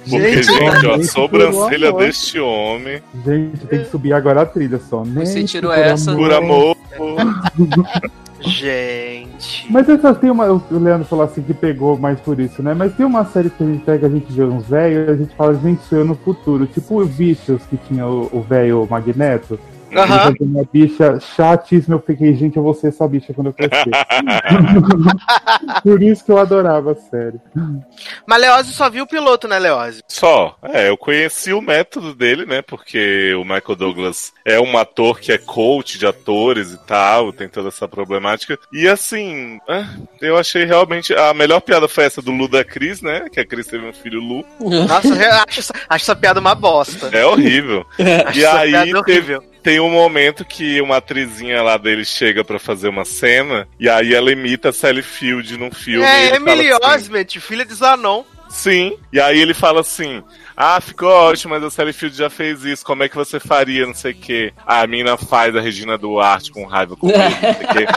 Porque, 0.10 0.44
Gente, 0.44 0.44
gente, 0.44 0.88
ó, 0.88 0.96
a 0.96 1.04
sobrancelha 1.04 1.92
deste 1.94 2.40
homem, 2.40 3.02
Gente, 3.26 3.66
tem 3.68 3.84
que 3.84 3.90
subir 3.90 4.14
agora 4.14 4.42
a 4.42 4.46
trilha 4.46 4.80
só. 4.90 5.04
Você 5.04 5.36
Nem 5.36 5.46
tirou 5.46 5.72
essa. 5.72 6.16
por 6.16 6.32
amor. 6.34 6.76
Gente. 8.42 9.68
Mas 9.70 9.88
essa 9.88 10.16
tem 10.16 10.32
uma. 10.32 10.52
O 10.52 10.64
Leandro 10.72 11.08
falou 11.08 11.26
assim 11.26 11.42
que 11.42 11.54
pegou 11.54 11.98
mais 11.98 12.20
por 12.20 12.40
isso, 12.40 12.64
né? 12.64 12.74
Mas 12.74 12.94
tem 12.96 13.06
uma 13.06 13.24
série 13.26 13.50
que 13.52 13.64
a 13.64 13.68
gente 13.68 13.84
pega, 13.84 14.08
a 14.08 14.10
gente 14.10 14.32
vê 14.32 14.44
uns 14.44 14.66
velhos 14.68 15.08
e 15.08 15.12
a 15.12 15.16
gente 15.16 15.36
fala, 15.36 15.54
gente, 15.56 15.84
sou 15.84 16.00
eu 16.00 16.06
no 16.06 16.16
futuro. 16.16 16.66
Tipo 16.66 17.02
o 17.02 17.06
Bichos 17.06 17.62
que 17.70 17.78
tinha 17.78 18.08
o 18.08 18.30
o 18.32 18.42
velho 18.42 18.88
Magneto. 18.90 19.60
Fazia 19.94 20.36
Uma 20.42 20.64
bicha 20.72 21.20
chatíssima. 21.20 21.96
Eu 21.96 22.02
fiquei, 22.02 22.34
gente, 22.36 22.58
eu 22.58 22.64
vou 22.64 22.74
ser 22.74 22.88
essa 22.88 23.08
bicha 23.08 23.34
quando 23.34 23.48
eu 23.48 23.54
crescer. 23.54 23.92
por 25.84 26.02
isso 26.02 26.24
que 26.26 26.32
eu 26.32 26.38
adorava 26.38 26.92
a 26.94 26.96
série. 26.96 27.40
Mas 28.26 28.42
Leózio 28.42 28.74
só 28.74 28.90
viu 28.90 29.04
o 29.04 29.08
piloto, 29.08 29.48
né, 29.48 29.60
Leózio? 29.60 30.04
Só, 30.08 30.56
é, 30.64 30.90
eu 30.90 30.98
conheci 30.98 31.54
o 31.54 31.62
método 31.62 32.14
dele, 32.14 32.46
né? 32.46 32.62
Porque 32.62 33.34
o 33.36 33.44
Michael 33.44 33.76
Douglas 33.76 34.32
é 34.46 34.60
um 34.60 34.78
ator 34.78 35.20
que 35.20 35.32
é 35.32 35.38
coach 35.38 35.98
de 35.98 36.06
atores 36.06 36.72
e 36.72 36.78
tal, 36.86 37.32
tem 37.34 37.48
toda 37.50 37.68
essa 37.70 37.88
problemática. 37.88 38.58
E 38.74 38.88
assim, 38.88 39.60
é, 39.68 39.86
eu 40.22 40.38
achei 40.38 40.66
realmente. 40.66 41.14
A 41.14 41.34
melhor 41.34 41.60
piada 41.62 41.88
foi 41.88 42.06
essa 42.06 42.22
do 42.22 42.32
Lu 42.32 42.48
da 42.48 42.64
Cris, 42.64 43.02
né? 43.02 43.28
Que 43.32 43.40
a 43.40 43.46
Cris 43.46 43.68
teve 43.68 43.86
um 43.86 43.94
filho 43.94 44.20
Lu. 44.20 44.46
Nossa, 44.88 45.08
eu 45.08 45.32
acho, 45.48 45.60
essa- 45.60 45.74
acho 45.90 46.04
essa 46.06 46.16
piada 46.16 46.40
uma 46.40 46.56
bosta. 46.56 47.10
É 47.12 47.26
horrível. 47.26 47.86
Acho 48.26 48.40
E 48.40 48.44
essa 48.46 48.60
aí 48.60 48.72
piada 48.72 49.04
teve, 49.04 49.36
horrível. 49.36 49.51
Tem 49.62 49.80
um 49.80 49.90
momento 49.90 50.44
que 50.44 50.82
uma 50.82 50.98
atrizinha 50.98 51.62
lá 51.62 51.78
dele 51.78 52.04
chega 52.04 52.44
pra 52.44 52.60
fazer 52.60 52.90
uma 52.90 53.06
cena, 53.06 53.68
e 53.80 53.88
aí 53.90 54.14
ela 54.14 54.32
imita 54.32 54.70
a 54.70 54.74
Sally 54.74 55.02
Field 55.02 55.58
num 55.58 55.72
filme. 55.72 56.06
É, 56.06 56.36
Emily 56.36 56.72
assim, 56.72 56.86
Osment, 56.86 57.40
filha 57.40 57.66
de 57.66 57.74
Zanon. 57.74 58.24
Sim. 58.52 58.98
E 59.12 59.20
aí 59.20 59.40
ele 59.40 59.54
fala 59.54 59.82
assim: 59.82 60.22
Ah, 60.56 60.80
ficou 60.80 61.10
ótimo, 61.10 61.54
mas 61.54 61.64
a 61.64 61.70
Sally 61.72 61.94
Field 61.94 62.16
já 62.16 62.30
fez 62.30 62.64
isso. 62.64 62.86
Como 62.86 63.04
é 63.04 63.10
que 63.10 63.16
você 63.16 63.40
faria? 63.40 63.88
Não 63.88 63.94
sei 63.94 64.12
o 64.12 64.16
quê. 64.16 64.54
A 64.66 64.86
mina 64.86 65.18
faz 65.18 65.56
a 65.56 65.62
Regina 65.62 65.98
Duarte 65.98 66.52
com 66.52 66.66
raiva 66.66 66.96
comigo, 66.96 67.18
não 67.20 67.30
sei 67.30 67.52
o 67.52 67.68
quê. 67.68 67.88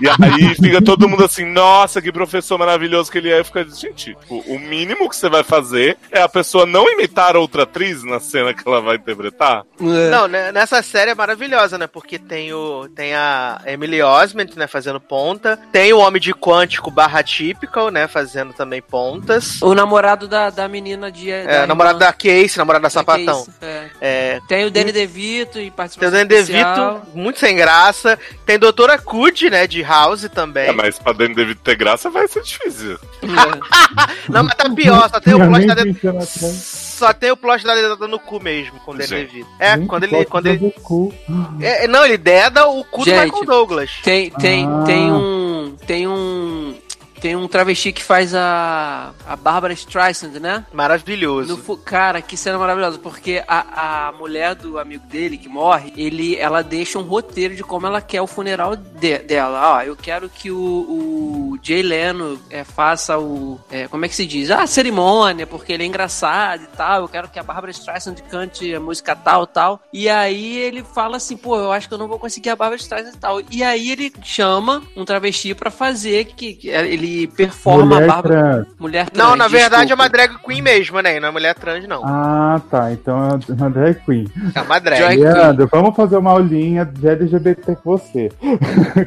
E 0.00 0.08
aí 0.08 0.54
fica 0.54 0.82
todo 0.82 1.08
mundo 1.08 1.24
assim, 1.24 1.44
nossa, 1.44 2.00
que 2.02 2.12
professor 2.12 2.58
maravilhoso 2.58 3.10
que 3.10 3.18
ele 3.18 3.30
é. 3.30 3.38
Eu 3.38 3.44
fico, 3.44 3.62
gente, 3.64 4.14
tipo, 4.14 4.38
o 4.46 4.58
mínimo 4.58 5.08
que 5.08 5.16
você 5.16 5.28
vai 5.28 5.42
fazer 5.42 5.96
é 6.10 6.20
a 6.20 6.28
pessoa 6.28 6.66
não 6.66 6.90
imitar 6.90 7.36
outra 7.36 7.62
atriz 7.62 8.02
na 8.02 8.20
cena 8.20 8.52
que 8.52 8.66
ela 8.66 8.80
vai 8.80 8.96
interpretar. 8.96 9.64
Não, 9.78 10.28
né, 10.28 10.52
nessa 10.52 10.82
série 10.82 11.10
é 11.10 11.14
maravilhosa, 11.14 11.78
né? 11.78 11.86
Porque 11.86 12.18
tem 12.18 12.52
o 12.52 12.88
tem 12.94 13.14
a 13.14 13.60
Emily 13.66 14.02
Osment, 14.02 14.50
né, 14.56 14.66
fazendo 14.66 15.00
ponta. 15.00 15.58
Tem 15.70 15.92
o 15.92 15.98
Homem 15.98 16.20
de 16.20 16.32
Quântico 16.32 16.90
barra 16.90 17.22
Typical, 17.22 17.90
né, 17.90 18.08
fazendo 18.08 18.52
também 18.52 18.82
pontas. 18.82 19.60
O 19.62 19.74
namorado 19.82 20.28
da, 20.28 20.50
da 20.50 20.68
menina 20.68 21.10
de. 21.10 21.30
É, 21.30 21.66
namorado 21.66 21.98
da 21.98 22.12
Casey, 22.12 22.56
namorado 22.56 22.82
da 22.82 22.90
Sapatão. 22.90 23.46
É. 23.60 23.82
É, 24.00 24.40
Tem 24.48 24.64
o 24.64 24.70
Danny 24.70 24.92
DeVito 24.92 25.58
e 25.58 25.62
tem 25.62 25.70
participação 25.70 26.20
o 26.20 26.24
Dan 26.24 26.34
especial. 26.36 26.94
DeVito, 26.94 27.18
muito 27.18 27.38
sem 27.38 27.56
graça. 27.56 28.18
Tem 28.46 28.58
Doutora 28.58 28.98
Cud, 28.98 29.50
né, 29.50 29.66
de 29.66 29.82
House 29.82 30.28
também. 30.34 30.68
É, 30.68 30.72
mas 30.72 30.98
pra 30.98 31.12
Danny 31.12 31.34
DeVito 31.34 31.60
ter 31.62 31.74
graça 31.76 32.08
vai 32.10 32.26
ser 32.28 32.42
difícil. 32.42 32.98
Não, 34.28 34.44
mas 34.44 34.54
tá 34.54 34.68
pior, 34.70 35.08
só 35.10 35.20
tem 35.20 35.34
o 35.34 35.38
plot 35.48 35.66
da 35.66 35.74
dentro... 35.74 35.94
pensando 35.94 36.22
atrás. 36.22 36.82
Só 37.02 37.12
tem 37.12 37.30
o 37.32 37.36
plot 37.36 37.64
da 37.64 37.74
dedada 37.74 38.06
no 38.06 38.18
cu 38.18 38.40
mesmo, 38.40 38.78
com 38.80 38.92
o 38.92 38.94
Dan 38.96 39.06
Gente. 39.06 39.26
DeVito. 39.32 39.48
É, 39.58 39.76
Gente, 39.76 39.86
quando 39.88 40.04
ele... 40.04 40.24
Quando 40.24 40.44
do 40.44 40.50
ele 40.50 40.74
cu. 40.82 41.12
é, 41.60 41.86
não, 41.88 42.04
ele 42.04 42.16
deda 42.16 42.66
o 42.68 42.84
cu 42.84 43.04
Gente. 43.04 43.16
do 43.18 43.24
Michael 43.24 43.44
Douglas. 43.44 43.90
Tem, 44.02 44.30
tem, 44.30 44.66
Ah. 44.68 44.84
tem 44.86 45.10
um. 45.12 45.76
Tem 45.86 46.06
um. 46.06 46.74
Tem 47.22 47.36
um 47.36 47.46
travesti 47.46 47.92
que 47.92 48.02
faz 48.02 48.34
a. 48.34 49.14
A 49.24 49.36
Bárbara 49.36 49.72
Streisand, 49.72 50.40
né? 50.40 50.66
Maravilhoso. 50.72 51.56
No, 51.66 51.76
cara, 51.76 52.20
que 52.20 52.36
cena 52.36 52.58
maravilhosa, 52.58 52.98
porque 52.98 53.42
a, 53.46 54.08
a 54.08 54.12
mulher 54.12 54.56
do 54.56 54.76
amigo 54.78 55.06
dele 55.06 55.38
que 55.38 55.48
morre, 55.48 55.92
ele, 55.96 56.36
ela 56.36 56.62
deixa 56.62 56.98
um 56.98 57.02
roteiro 57.02 57.54
de 57.54 57.62
como 57.62 57.86
ela 57.86 58.00
quer 58.00 58.20
o 58.20 58.26
funeral 58.26 58.74
de- 58.74 59.18
dela. 59.20 59.76
Ó, 59.76 59.82
eu 59.82 59.94
quero 59.94 60.28
que 60.28 60.50
o, 60.50 60.56
o 60.58 61.58
Jay 61.62 61.82
Leno 61.82 62.40
é, 62.50 62.64
faça 62.64 63.16
o. 63.18 63.60
é, 63.70 63.86
como 63.86 64.04
é 64.04 64.08
que 64.08 64.16
se 64.16 64.26
diz? 64.26 64.50
Ah, 64.50 64.62
a 64.62 64.66
cerimônia, 64.66 65.46
porque 65.46 65.72
ele 65.72 65.84
é 65.84 65.86
engraçado 65.86 66.64
e 66.64 66.76
tal. 66.76 67.02
Eu 67.02 67.08
quero 67.08 67.28
que 67.28 67.38
a 67.38 67.42
Bárbara 67.44 67.70
Streisand 67.70 68.16
cante 68.28 68.74
a 68.74 68.80
música 68.80 69.14
tal 69.14 69.46
tal. 69.46 69.80
E 69.92 70.08
aí 70.08 70.58
ele 70.58 70.82
fala 70.82 71.18
assim, 71.18 71.36
pô, 71.36 71.56
eu 71.56 71.70
acho 71.70 71.86
que 71.86 71.94
eu 71.94 71.98
não 71.98 72.08
vou 72.08 72.18
conseguir 72.18 72.50
a 72.50 72.56
Bárbara 72.56 72.80
Streisand 72.80 73.12
e 73.14 73.18
tal. 73.18 73.40
E 73.50 73.62
aí 73.62 73.92
ele 73.92 74.12
chama 74.24 74.82
um 74.96 75.04
travesti 75.04 75.54
pra 75.54 75.70
fazer 75.70 76.24
que 76.24 76.54
que 76.54 76.68
ele 76.68 77.11
performa 77.36 77.82
a 77.82 78.00
Mulher 78.00 78.06
barba. 78.06 78.28
trans. 78.28 78.66
Mulher 78.78 79.10
trans. 79.10 79.28
Não, 79.28 79.36
na 79.36 79.48
verdade 79.48 79.92
é 79.92 79.94
uma 79.94 80.08
drag 80.08 80.36
queen 80.44 80.62
mesmo, 80.62 81.00
né? 81.00 81.18
Não 81.20 81.28
é 81.28 81.30
mulher 81.30 81.54
trans, 81.54 81.86
não. 81.88 82.02
Ah, 82.04 82.60
tá. 82.70 82.92
Então 82.92 83.16
é 83.48 83.52
uma 83.52 83.70
drag 83.70 83.94
queen. 84.04 84.26
É 84.54 84.60
uma 84.60 84.78
drag. 84.78 84.98
Drag- 85.00 85.20
Leandro, 85.20 85.68
vamos 85.70 85.94
fazer 85.96 86.16
uma 86.16 86.30
aulinha 86.30 86.84
de 86.84 87.08
LGBT 87.08 87.76
com 87.76 87.90
você. 87.98 88.30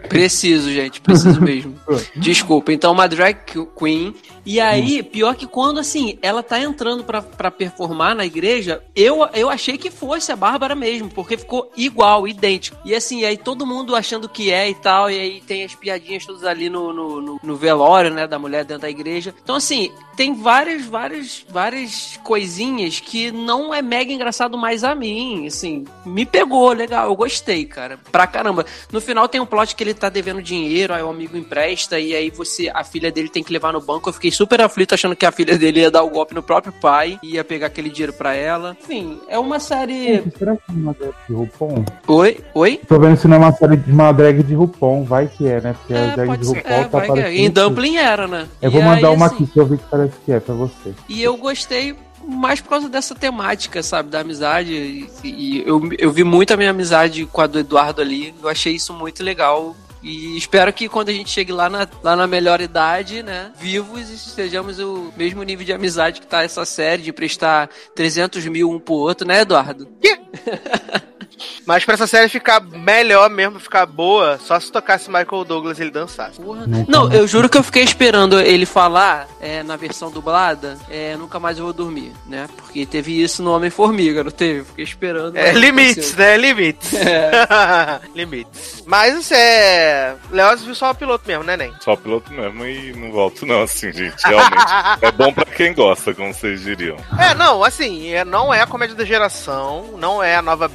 Preciso, 0.09 0.69
gente, 0.71 1.01
preciso 1.01 1.41
mesmo. 1.41 1.75
Desculpa. 2.15 2.71
Então, 2.71 2.91
uma 2.91 3.07
drag 3.07 3.37
queen. 3.77 4.13
E 4.45 4.59
aí, 4.59 5.01
pior 5.01 5.35
que 5.35 5.47
quando, 5.47 5.79
assim, 5.79 6.19
ela 6.21 6.43
tá 6.43 6.59
entrando 6.59 7.03
pra, 7.03 7.21
pra 7.21 7.49
performar 7.49 8.15
na 8.15 8.25
igreja, 8.25 8.81
eu, 8.95 9.27
eu 9.33 9.49
achei 9.49 9.75
que 9.77 9.89
fosse 9.89 10.31
a 10.31 10.35
Bárbara 10.35 10.75
mesmo, 10.75 11.09
porque 11.09 11.35
ficou 11.35 11.71
igual, 11.75 12.27
idêntico. 12.27 12.77
E 12.85 12.93
assim, 12.93 13.25
aí 13.25 13.37
todo 13.37 13.65
mundo 13.65 13.95
achando 13.95 14.29
que 14.29 14.51
é 14.51 14.69
e 14.69 14.75
tal, 14.75 15.09
e 15.09 15.17
aí 15.19 15.41
tem 15.47 15.63
as 15.63 15.73
piadinhas 15.73 16.25
todas 16.25 16.43
ali 16.43 16.69
no, 16.69 16.93
no, 16.93 17.21
no- 17.21 17.39
no 17.43 17.55
velório, 17.55 17.94
né, 18.03 18.27
da 18.27 18.37
mulher 18.37 18.65
dentro 18.65 18.81
da 18.81 18.89
igreja. 18.89 19.33
Então, 19.43 19.55
assim, 19.55 19.91
tem 20.15 20.33
várias, 20.33 20.85
várias, 20.85 21.45
várias 21.49 22.19
coisinhas 22.23 22.99
que 22.99 23.31
não 23.31 23.73
é 23.73 23.81
mega 23.81 24.11
engraçado 24.11 24.57
mais 24.57 24.83
a 24.83 24.95
mim, 24.95 25.47
assim, 25.47 25.85
me 26.05 26.25
pegou, 26.25 26.71
legal, 26.71 27.07
eu 27.09 27.15
gostei, 27.15 27.65
cara, 27.65 27.99
pra 28.11 28.25
caramba. 28.27 28.65
No 28.91 29.01
final 29.01 29.27
tem 29.27 29.41
um 29.41 29.45
plot 29.45 29.75
que 29.75 29.83
ele 29.83 29.93
tá 29.93 30.09
devendo 30.09 30.41
dinheiro, 30.41 30.93
aí 30.93 31.03
o 31.03 31.09
amigo 31.09 31.37
empresta, 31.37 31.99
e 31.99 32.15
aí 32.15 32.29
você, 32.29 32.69
a 32.73 32.83
filha 32.83 33.11
dele 33.11 33.29
tem 33.29 33.43
que 33.43 33.53
levar 33.53 33.73
no 33.73 33.81
banco, 33.81 34.09
eu 34.09 34.13
fiquei 34.13 34.31
super 34.31 34.61
aflito 34.61 34.93
achando 34.93 35.15
que 35.15 35.25
a 35.25 35.31
filha 35.31 35.57
dele 35.57 35.81
ia 35.81 35.91
dar 35.91 36.03
o 36.03 36.09
golpe 36.09 36.33
no 36.33 36.43
próprio 36.43 36.73
pai, 36.73 37.19
ia 37.21 37.43
pegar 37.43 37.67
aquele 37.67 37.89
dinheiro 37.89 38.13
pra 38.13 38.33
ela. 38.33 38.75
Enfim, 38.81 39.19
é 39.27 39.37
uma 39.37 39.59
série... 39.59 40.23
Será 40.37 40.55
que 40.55 40.63
é 40.69 40.73
uma 40.73 40.93
drag 40.93 41.13
de 41.27 41.33
RuPaul? 41.33 41.85
Oi? 42.07 42.37
Oi? 42.53 42.79
Tô 42.87 42.99
vendo 42.99 43.17
se 43.17 43.27
não 43.27 43.37
é 43.37 43.39
uma 43.39 43.51
série 43.51 43.77
de 43.77 43.91
uma 43.91 44.11
drag 44.11 44.43
de 44.43 44.53
RuPaul. 44.53 45.03
Vai 45.03 45.27
que 45.27 45.47
é, 45.47 45.61
né? 45.61 45.75
Porque 45.79 45.93
a 45.93 45.97
É, 45.97 46.11
drag 46.15 46.27
pode 46.27 46.41
de 46.41 46.47
ser. 46.47 46.57
RuPaul 46.57 46.75
É, 46.75 46.85
tá 46.85 47.29
é. 47.29 47.35
Em 47.35 47.49
Dumpling 47.49 47.97
era, 47.97 48.27
né? 48.27 48.47
Eu 48.61 48.69
E 48.69 48.73
vou 48.73 48.81
mandar 48.81 49.09
aí, 49.09 49.15
uma 49.15 49.25
assim, 49.25 49.35
aqui 49.35 49.47
que 49.47 49.59
eu 49.59 49.65
vi 49.65 49.77
que 49.77 49.83
parece 49.89 50.04
que 50.25 50.31
é 50.31 50.39
pra 50.39 50.53
você. 50.53 50.93
E 51.07 51.21
eu 51.21 51.35
gostei 51.37 51.95
mais 52.27 52.59
por 52.59 52.69
causa 52.69 52.89
dessa 52.89 53.13
temática, 53.13 53.83
sabe, 53.83 54.09
da 54.09 54.21
amizade. 54.21 54.73
E, 54.73 55.09
e 55.23 55.63
eu, 55.65 55.81
eu 55.97 56.11
vi 56.11 56.23
muito 56.23 56.53
a 56.53 56.57
minha 56.57 56.71
amizade 56.71 57.25
com 57.25 57.41
a 57.41 57.47
do 57.47 57.59
Eduardo 57.59 58.01
ali. 58.01 58.33
Eu 58.41 58.49
achei 58.49 58.73
isso 58.73 58.93
muito 58.93 59.23
legal. 59.23 59.75
E 60.01 60.37
espero 60.37 60.71
que 60.71 60.87
quando 60.87 61.09
a 61.09 61.13
gente 61.13 61.31
chegue 61.31 61.51
lá 61.51 61.67
na, 61.67 61.87
lá 62.03 62.15
na 62.15 62.27
melhor 62.27 62.61
idade, 62.61 63.23
né, 63.23 63.51
vivos, 63.59 64.11
estejamos 64.11 64.77
o 64.77 65.11
mesmo 65.17 65.41
nível 65.41 65.65
de 65.65 65.73
amizade 65.73 66.21
que 66.21 66.27
tá 66.27 66.43
essa 66.43 66.63
série, 66.63 67.01
de 67.01 67.11
prestar 67.11 67.71
300 67.95 68.45
mil 68.45 68.69
um 68.69 68.79
pro 68.79 68.93
outro, 68.93 69.27
né, 69.27 69.41
Eduardo? 69.41 69.87
Mas 71.65 71.83
pra 71.85 71.93
essa 71.95 72.07
série 72.07 72.29
ficar 72.29 72.61
melhor 72.61 73.29
mesmo, 73.29 73.59
ficar 73.59 73.85
boa, 73.85 74.39
só 74.43 74.59
se 74.59 74.71
tocasse 74.71 75.09
Michael 75.09 75.43
Douglas 75.45 75.79
e 75.79 75.83
ele 75.83 75.91
dançasse. 75.91 76.39
Porra. 76.39 76.65
Não, 76.87 77.11
eu 77.11 77.27
juro 77.27 77.49
que 77.49 77.57
eu 77.57 77.63
fiquei 77.63 77.83
esperando 77.83 78.39
ele 78.39 78.65
falar 78.65 79.27
é, 79.41 79.63
na 79.63 79.75
versão 79.75 80.09
dublada, 80.11 80.77
é, 80.89 81.15
nunca 81.17 81.39
mais 81.39 81.57
eu 81.57 81.65
vou 81.65 81.73
dormir, 81.73 82.11
né? 82.27 82.47
Porque 82.55 82.85
teve 82.85 83.21
isso 83.21 83.41
no 83.43 83.51
Homem-Formiga, 83.55 84.23
não 84.23 84.31
teve? 84.31 84.59
Eu 84.59 84.65
Fiquei 84.65 84.83
esperando. 84.83 85.35
É 85.37 85.51
limites, 85.53 86.13
aconteceu. 86.13 86.17
né? 86.25 86.37
Limites. 86.37 86.93
É. 86.93 87.99
limites. 88.15 88.83
Mas 88.85 89.15
isso 89.17 89.33
é. 89.33 90.15
Leoz 90.31 90.61
viu 90.63 90.75
só 90.75 90.91
o 90.91 90.95
piloto 90.95 91.27
mesmo, 91.27 91.43
né, 91.43 91.57
Nen? 91.57 91.73
Só 91.81 91.95
piloto 91.95 92.31
mesmo 92.33 92.65
e 92.65 92.93
não 92.93 93.11
volto 93.11 93.45
não, 93.45 93.63
assim, 93.63 93.91
gente. 93.91 94.15
Realmente. 94.25 94.65
é 95.01 95.11
bom 95.11 95.33
pra 95.33 95.45
quem 95.45 95.73
gosta, 95.73 96.13
como 96.13 96.33
vocês 96.33 96.61
diriam. 96.61 96.97
É, 97.19 97.33
não, 97.33 97.63
assim, 97.63 98.11
é- 98.13 98.25
não 98.25 98.53
é 98.53 98.61
a 98.61 98.67
comédia 98.67 98.95
da 98.95 99.05
geração, 99.05 99.95
não 99.97 100.21
é 100.21 100.35
a 100.35 100.41
nova 100.41 100.67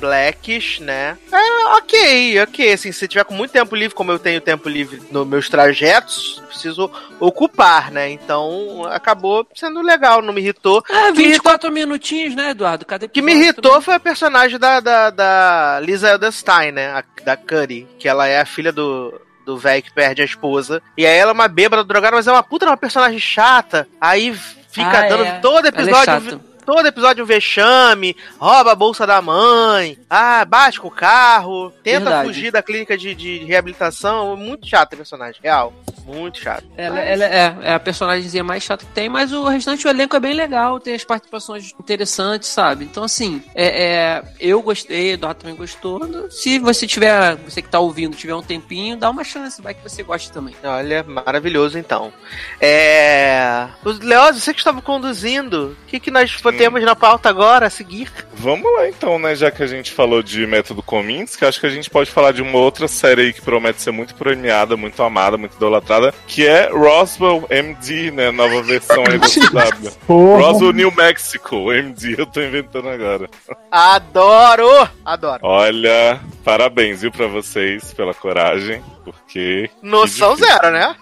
Né? 0.81 1.17
É 1.33 1.65
ok, 1.77 2.43
ok, 2.43 2.73
assim, 2.73 2.91
se 2.93 3.07
tiver 3.07 3.25
com 3.25 3.35
muito 3.35 3.51
tempo 3.53 3.75
livre, 3.77 3.95
como 3.95 4.11
eu 4.11 4.19
tenho 4.19 4.41
tempo 4.41 4.69
livre 4.69 5.01
nos 5.11 5.27
meus 5.27 5.49
trajetos, 5.49 6.43
preciso 6.49 6.91
ocupar, 7.21 7.91
né? 7.91 8.11
Então, 8.11 8.85
acabou 8.91 9.47
sendo 9.55 9.81
legal, 9.81 10.21
não 10.23 10.33
me 10.33 10.41
irritou. 10.41 10.83
É, 10.91 11.13
que, 11.13 11.23
24 11.29 11.71
minutinhos, 11.71 12.35
né, 12.35 12.51
Eduardo? 12.51 12.85
Cada 12.85 13.07
o 13.07 13.09
que 13.09 13.23
me 13.23 13.33
irritou 13.35 13.81
foi 13.81 13.95
a 13.95 14.01
personagem 14.01 14.59
da, 14.59 14.81
da, 14.81 15.11
da 15.11 15.81
Lisa 15.83 16.15
Edelstein, 16.15 16.73
né? 16.73 16.89
A- 16.89 17.05
da 17.25 17.37
Cuddy, 17.37 17.87
que 17.99 18.09
ela 18.09 18.27
é 18.27 18.41
a 18.41 18.47
filha 18.47 18.73
do, 18.73 19.21
do 19.45 19.57
velho 19.57 19.83
que 19.83 19.93
perde 19.93 20.23
a 20.23 20.25
esposa. 20.25 20.83
E 20.97 21.07
aí 21.07 21.17
ela 21.17 21.31
é 21.31 21.35
uma 21.35 21.49
bêbada 21.49 21.85
drogada, 21.85 22.17
mas 22.17 22.27
é 22.27 22.33
uma 22.33 22.43
puta 22.43 22.67
uma 22.67 22.77
personagem 22.77 23.19
chata. 23.21 23.87
Aí 24.01 24.35
fica 24.71 24.99
Ah, 25.01 25.09
dando 25.09 25.25
é. 25.25 25.39
todo 25.41 25.67
Ela 25.67 25.77
é 25.79 25.83
episódio. 25.83 26.41
Todo 26.65 26.87
episódio 26.87 27.25
um 27.25 27.27
vexame, 27.27 28.17
rouba 28.39 28.73
a 28.73 28.75
bolsa 28.75 29.07
da 29.07 29.21
mãe, 29.21 29.99
ah, 30.09 30.45
bate 30.45 30.81
com 30.81 30.89
o 30.89 30.91
carro, 30.91 31.73
tenta 31.83 32.01
Verdade. 32.01 32.29
fugir 32.29 32.53
da 32.53 32.63
clínica 32.63 32.97
de, 32.97 33.15
de 33.15 33.45
reabilitação. 33.45 34.37
Muito 34.37 34.67
chato 34.67 34.93
o 34.93 34.97
personagem, 34.97 35.41
real. 35.43 35.73
Muito 36.05 36.39
chato. 36.39 36.65
Ela, 36.77 36.99
ela 37.01 37.25
é, 37.25 37.57
é 37.63 37.75
a 37.75 37.81
personagemzinha 37.81 38.43
mais 38.43 38.63
chata 38.63 38.85
que 38.85 38.93
tem, 38.93 39.09
mas 39.09 39.33
o 39.33 39.45
restante 39.45 39.85
do 39.85 39.91
elenco 39.91 40.17
é 40.17 40.21
bem 40.21 40.35
legal, 40.35 40.81
tem 40.81 40.95
as 40.95 41.05
participações 41.05 41.73
interessantes, 41.79 42.49
sabe? 42.49 42.85
Então, 42.85 43.05
assim, 43.05 43.43
é, 43.55 43.85
é, 43.85 44.23
eu 44.41 44.61
gostei, 44.63 45.13
Eduardo 45.13 45.41
também 45.41 45.57
gostou. 45.57 46.01
Se 46.31 46.59
você 46.59 46.87
tiver, 46.87 47.37
você 47.37 47.63
que 47.63 47.69
tá 47.69 47.79
ouvindo, 47.79 48.17
tiver 48.17 48.35
um 48.35 48.43
tempinho, 48.43 48.97
dá 48.97 49.09
uma 49.09 49.23
chance, 49.23 49.63
vai 49.63 49.75
que 49.75 49.83
você 49.83 50.03
goste 50.03 50.33
também. 50.33 50.55
Olha, 50.65 51.05
maravilhoso 51.05 51.79
então. 51.79 52.13
É. 52.61 53.69
Os 53.85 54.01
Leoz, 54.01 54.37
você 54.37 54.53
que 54.53 54.61
estava 54.61 54.83
conduzindo, 54.83 55.77
o 55.83 55.87
que, 55.87 56.01
que 56.01 56.11
nós 56.11 56.33
temos 56.61 56.83
na 56.83 56.95
pauta 56.95 57.31
agora 57.31 57.69
a 57.69 57.71
seguir? 57.71 58.13
Vamos 58.35 58.71
lá 58.75 58.87
então, 58.87 59.19
né? 59.19 59.35
Já 59.35 59.51
que 59.51 59.63
a 59.63 59.67
gente 59.67 59.91
falou 59.93 60.23
de 60.23 60.47
método 60.47 60.83
Kominsky, 60.83 61.47
acho 61.47 61.59
que 61.59 61.67
a 61.67 61.71
gente 61.71 61.89
pode 61.89 62.11
falar 62.11 62.33
de 62.33 62.43
uma 62.43 62.59
outra 62.59 62.87
série 62.87 63.23
aí 63.23 63.33
que 63.33 63.41
promete 63.41 63.81
ser 63.81 63.93
muito 63.93 64.15
premiada, 64.15 64.77
muito 64.77 65.03
amada, 65.03 65.39
muito 65.39 65.57
idolatrada, 65.57 66.13
que 66.27 66.47
é 66.47 66.69
Roswell 66.71 67.47
MD, 67.49 68.11
né? 68.11 68.31
Nova 68.31 68.63
versão 68.63 69.03
aí 69.09 69.19
da 69.19 69.25
CW. 69.27 69.91
Roswell 70.07 70.73
New 70.75 70.93
Mexico, 70.95 71.73
MD, 71.73 72.17
eu 72.19 72.27
tô 72.27 72.43
inventando 72.43 72.91
agora. 72.91 73.31
Adoro! 73.71 74.89
Adoro. 75.03 75.41
Olha, 75.43 76.21
parabéns, 76.45 77.01
viu, 77.01 77.11
pra 77.11 77.27
vocês 77.27 77.95
pela 77.95 78.13
coragem, 78.13 78.83
porque. 79.05 79.71
Noção 79.83 80.37
zero, 80.37 80.71
né? 80.71 80.95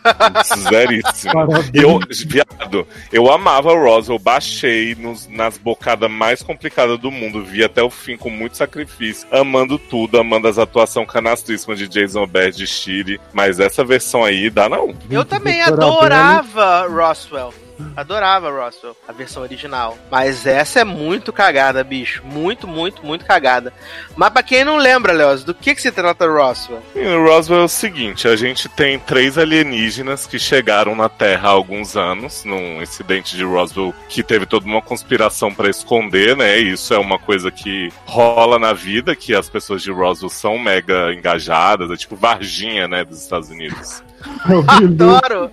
Zeríssimo. 0.70 1.32
Parabéns. 1.46 1.70
E 1.74 1.78
eu, 1.78 2.00
viado, 2.26 2.86
eu 3.12 3.30
amava 3.30 3.72
o 3.72 3.82
Roswell, 3.82 4.18
baixei 4.18 4.94
nos, 4.94 5.26
nas 5.38 5.56
bocadas 5.56 6.10
mais 6.10 6.42
complicadas 6.42 6.98
do 6.98 7.12
mundo, 7.12 7.44
vi 7.44 7.62
até 7.62 7.80
o 7.80 7.88
fim 7.88 8.16
com 8.16 8.28
muito 8.28 8.56
sacrifício, 8.56 9.28
amando 9.30 9.78
tudo, 9.78 10.18
amando 10.18 10.48
as 10.48 10.58
atuações 10.58 11.08
canastríssimas 11.08 11.78
de 11.78 11.86
Jason 11.86 12.26
Bad 12.26 12.56
de 12.56 12.66
Shiri, 12.66 13.20
mas 13.32 13.60
essa 13.60 13.84
versão 13.84 14.24
aí 14.24 14.50
dá 14.50 14.68
não. 14.68 14.92
Eu 15.08 15.24
também 15.24 15.62
adorava 15.62 16.88
Roswell. 16.88 17.54
Adorava 17.96 18.50
Roswell, 18.50 18.96
a 19.06 19.12
versão 19.12 19.42
original. 19.42 19.96
Mas 20.10 20.46
essa 20.46 20.80
é 20.80 20.84
muito 20.84 21.32
cagada, 21.32 21.82
bicho. 21.82 22.22
Muito, 22.24 22.66
muito, 22.66 23.04
muito 23.04 23.24
cagada. 23.24 23.72
Mas 24.16 24.30
pra 24.30 24.42
quem 24.42 24.64
não 24.64 24.76
lembra, 24.76 25.12
Leoz, 25.12 25.44
do 25.44 25.54
que, 25.54 25.74
que 25.74 25.82
se 25.82 25.90
trata 25.90 26.26
Roswell? 26.26 26.82
E 26.94 27.06
o 27.06 27.24
Roswell 27.24 27.62
é 27.62 27.64
o 27.64 27.68
seguinte, 27.68 28.28
a 28.28 28.36
gente 28.36 28.68
tem 28.68 28.98
três 28.98 29.38
alienígenas 29.38 30.26
que 30.26 30.38
chegaram 30.38 30.94
na 30.94 31.08
Terra 31.08 31.48
há 31.48 31.52
alguns 31.52 31.96
anos, 31.96 32.44
num 32.44 32.82
incidente 32.82 33.36
de 33.36 33.44
Roswell 33.44 33.94
que 34.08 34.22
teve 34.22 34.46
toda 34.46 34.66
uma 34.66 34.82
conspiração 34.82 35.52
pra 35.52 35.68
esconder, 35.68 36.36
né? 36.36 36.58
E 36.58 36.72
Isso 36.72 36.94
é 36.94 36.98
uma 36.98 37.18
coisa 37.18 37.50
que 37.50 37.92
rola 38.06 38.58
na 38.58 38.72
vida, 38.72 39.16
que 39.16 39.34
as 39.34 39.48
pessoas 39.48 39.82
de 39.82 39.90
Roswell 39.90 40.30
são 40.30 40.58
mega 40.58 41.12
engajadas, 41.12 41.90
é 41.90 41.96
tipo 41.96 42.16
Varginha, 42.16 42.86
né, 42.86 43.04
dos 43.04 43.22
Estados 43.22 43.48
Unidos. 43.50 44.02
Adoro! 44.66 45.50